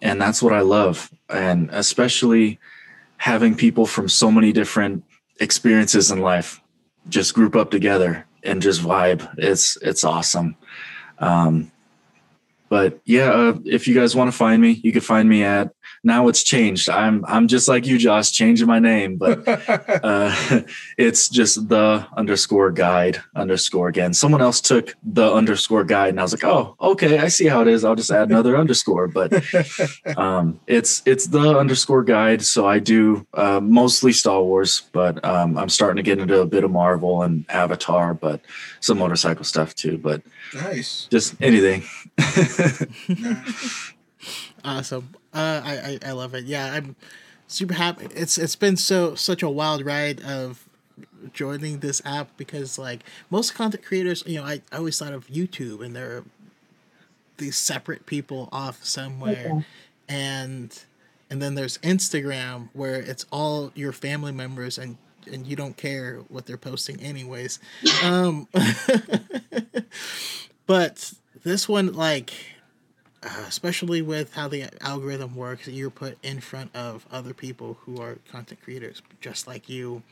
And 0.03 0.21
that's 0.21 0.43
what 0.43 0.53
I 0.53 0.61
love. 0.61 1.11
And 1.31 1.71
especially 1.73 2.59
having 3.17 3.55
people 3.55 3.87
from 3.87 4.09
so 4.09 4.31
many 4.31 4.53
different 4.53 5.05
experiences 5.41 6.11
in 6.11 6.21
life 6.21 6.61
just 7.09 7.35
group 7.35 7.57
up 7.57 7.71
together 7.71 8.27
and 8.43 8.61
just 8.61 8.83
vibe. 8.83 9.29
It's 9.39 9.77
it's 9.81 10.05
awesome. 10.05 10.57
Um, 11.19 11.71
but 12.69 13.01
yeah, 13.05 13.31
uh, 13.31 13.59
if 13.65 13.87
you 13.87 13.95
guys 13.95 14.17
want 14.17 14.31
to 14.31 14.37
find 14.37 14.61
me, 14.61 14.81
you 14.83 14.93
can 14.93 15.01
find 15.01 15.29
me 15.29 15.45
at 15.45 15.74
now 16.05 16.29
it's 16.29 16.43
changed. 16.43 16.89
I'm 16.89 17.25
I'm 17.27 17.49
just 17.49 17.67
like 17.67 17.87
you, 17.87 17.99
Josh, 17.99 18.31
changing 18.31 18.67
my 18.67 18.79
name, 18.79 19.17
but 19.17 19.43
uh, 20.05 20.63
it's 20.99 21.29
just 21.29 21.69
the 21.69 22.07
underscore 22.17 22.71
guide 22.71 23.23
underscore 23.35 23.89
again. 23.89 24.13
Someone 24.13 24.43
else 24.43 24.61
took 24.61 24.95
the 25.03 25.33
underscore 25.33 25.85
guide, 25.85 26.11
and 26.11 26.21
I 26.21 26.23
was 26.23 26.33
like, 26.33 26.45
oh, 26.45 26.77
okay, 26.81 27.19
I 27.19 27.29
see 27.29 27.47
how 27.47 27.63
it 27.63 27.69
is. 27.69 27.85
I'll 27.85 27.95
just 27.95 28.11
add 28.11 28.29
another 28.29 28.57
underscore, 28.57 29.09
but 29.09 29.33
um, 30.17 30.61
it's 30.67 31.03
it's 31.07 31.27
the 31.27 31.59
underscore 31.59 32.05
guide. 32.05 32.43
So 32.43 32.67
I 32.67 32.79
do 32.79 33.27
uh, 33.35 33.61
mostly 33.61 34.13
Star 34.13 34.43
Wars, 34.43 34.83
but 34.93 35.25
um, 35.25 35.57
I'm 35.57 35.71
starting 35.71 35.97
to 35.97 36.03
get 36.03 36.19
into 36.19 36.41
a 36.41 36.47
bit 36.47 36.65
of 36.65 36.71
Marvel 36.71 37.23
and 37.23 37.47
Avatar, 37.49 38.15
but 38.15 38.41
some 38.81 38.99
motorcycle 38.99 39.45
stuff 39.45 39.75
too. 39.75 39.97
But 39.97 40.23
nice, 40.55 41.09
just 41.11 41.35
anything. 41.41 41.85
awesome. 44.65 45.15
Uh, 45.35 45.61
I, 45.65 45.73
I 45.73 46.09
I 46.11 46.13
love 46.13 46.35
it. 46.35 46.45
Yeah, 46.45 46.73
I'm 46.73 46.97
super 47.47 47.75
happy. 47.75 48.07
It's 48.15 48.39
it's 48.39 48.57
been 48.57 48.77
so 48.77 49.15
such 49.15 49.43
a 49.43 49.49
wild 49.49 49.85
ride 49.85 50.23
of 50.23 50.69
joining 51.33 51.81
this 51.81 52.03
app 52.05 52.37
because 52.37 52.79
like 52.79 53.03
most 53.31 53.55
content 53.55 53.85
creators, 53.85 54.23
you 54.27 54.37
know, 54.39 54.45
I, 54.45 54.63
I 54.71 54.77
always 54.79 54.99
thought 54.99 55.13
of 55.13 55.27
YouTube 55.29 55.85
and 55.85 55.95
they're 55.95 56.23
these 57.37 57.57
separate 57.57 58.07
people 58.07 58.49
off 58.53 58.85
somewhere, 58.85 59.51
okay. 59.51 59.67
and 60.09 60.85
and 61.31 61.43
then 61.43 61.55
there's 61.55 61.79
Instagram 61.79 62.69
where 62.73 62.97
it's 63.01 63.27
all 63.33 63.73
your 63.75 63.93
family 63.93 64.33
members 64.33 64.79
and 64.79 64.97
and 65.27 65.47
you 65.47 65.57
don't 65.57 65.77
care 65.77 66.21
what 66.29 66.47
they're 66.47 66.57
posting 66.57 67.01
anyways. 67.01 67.59
um, 68.05 68.47
but 70.67 71.13
this 71.43 71.69
one 71.69 71.93
like 71.93 72.33
uh, 73.25 73.45
especially 73.49 74.03
with 74.03 74.35
how 74.35 74.49
the 74.49 74.67
algorithm 74.83 75.35
works, 75.35 75.67
you're 75.67 75.91
put 75.91 76.19
in 76.23 76.41
front 76.41 76.75
of 76.77 77.07
other 77.11 77.33
people 77.33 77.79
who 77.81 78.01
are 78.01 78.19
content 78.31 78.61
creators 78.63 79.03
just 79.21 79.47
like 79.47 79.69
you. 79.69 80.03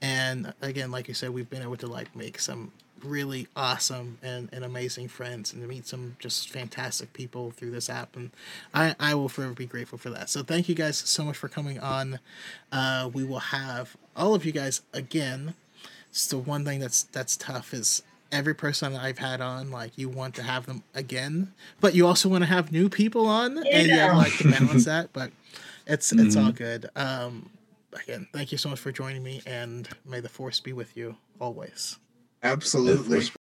And 0.00 0.54
again, 0.62 0.90
like 0.90 1.06
you 1.06 1.14
said, 1.14 1.30
we've 1.30 1.50
been 1.50 1.62
able 1.62 1.76
to 1.76 1.86
like 1.86 2.16
make 2.16 2.38
some 2.38 2.72
really 3.02 3.48
awesome 3.54 4.18
and, 4.22 4.48
and 4.52 4.64
amazing 4.64 5.08
friends 5.08 5.52
and 5.52 5.60
to 5.60 5.68
meet 5.68 5.86
some 5.86 6.16
just 6.18 6.48
fantastic 6.48 7.12
people 7.12 7.50
through 7.50 7.70
this 7.70 7.90
app. 7.90 8.16
And 8.16 8.30
I, 8.72 8.96
I 8.98 9.14
will 9.14 9.28
forever 9.28 9.52
be 9.52 9.66
grateful 9.66 9.98
for 9.98 10.10
that. 10.10 10.30
So 10.30 10.42
thank 10.42 10.68
you 10.68 10.74
guys 10.74 10.96
so 10.96 11.24
much 11.24 11.36
for 11.36 11.48
coming 11.48 11.78
on. 11.78 12.18
Uh, 12.72 13.10
we 13.12 13.24
will 13.24 13.40
have 13.40 13.96
all 14.16 14.34
of 14.34 14.46
you 14.46 14.52
guys 14.52 14.80
again. 14.92 15.54
So 16.12 16.38
one 16.38 16.64
thing 16.64 16.80
that's 16.80 17.02
that's 17.02 17.36
tough 17.36 17.74
is 17.74 18.02
every 18.34 18.54
person 18.54 18.92
that 18.92 19.02
I've 19.02 19.18
had 19.18 19.40
on, 19.40 19.70
like 19.70 19.96
you 19.96 20.08
want 20.08 20.34
to 20.36 20.42
have 20.42 20.66
them 20.66 20.82
again, 20.94 21.52
but 21.80 21.94
you 21.94 22.06
also 22.06 22.28
want 22.28 22.42
to 22.42 22.48
have 22.48 22.72
new 22.72 22.88
people 22.88 23.26
on, 23.26 23.56
yeah. 23.64 23.78
and 23.78 23.86
you 23.86 23.94
have 23.94 24.16
like 24.16 24.36
to 24.38 24.50
balance 24.50 24.84
that. 24.86 25.12
But 25.12 25.30
it's 25.86 26.12
it's 26.12 26.36
mm-hmm. 26.36 26.46
all 26.46 26.52
good. 26.52 26.90
Um, 26.96 27.50
again, 27.92 28.26
thank 28.32 28.52
you 28.52 28.58
so 28.58 28.68
much 28.68 28.80
for 28.80 28.92
joining 28.92 29.22
me, 29.22 29.42
and 29.46 29.88
may 30.04 30.20
the 30.20 30.28
force 30.28 30.60
be 30.60 30.72
with 30.72 30.96
you 30.96 31.16
always. 31.38 31.98
Absolutely. 32.42 33.24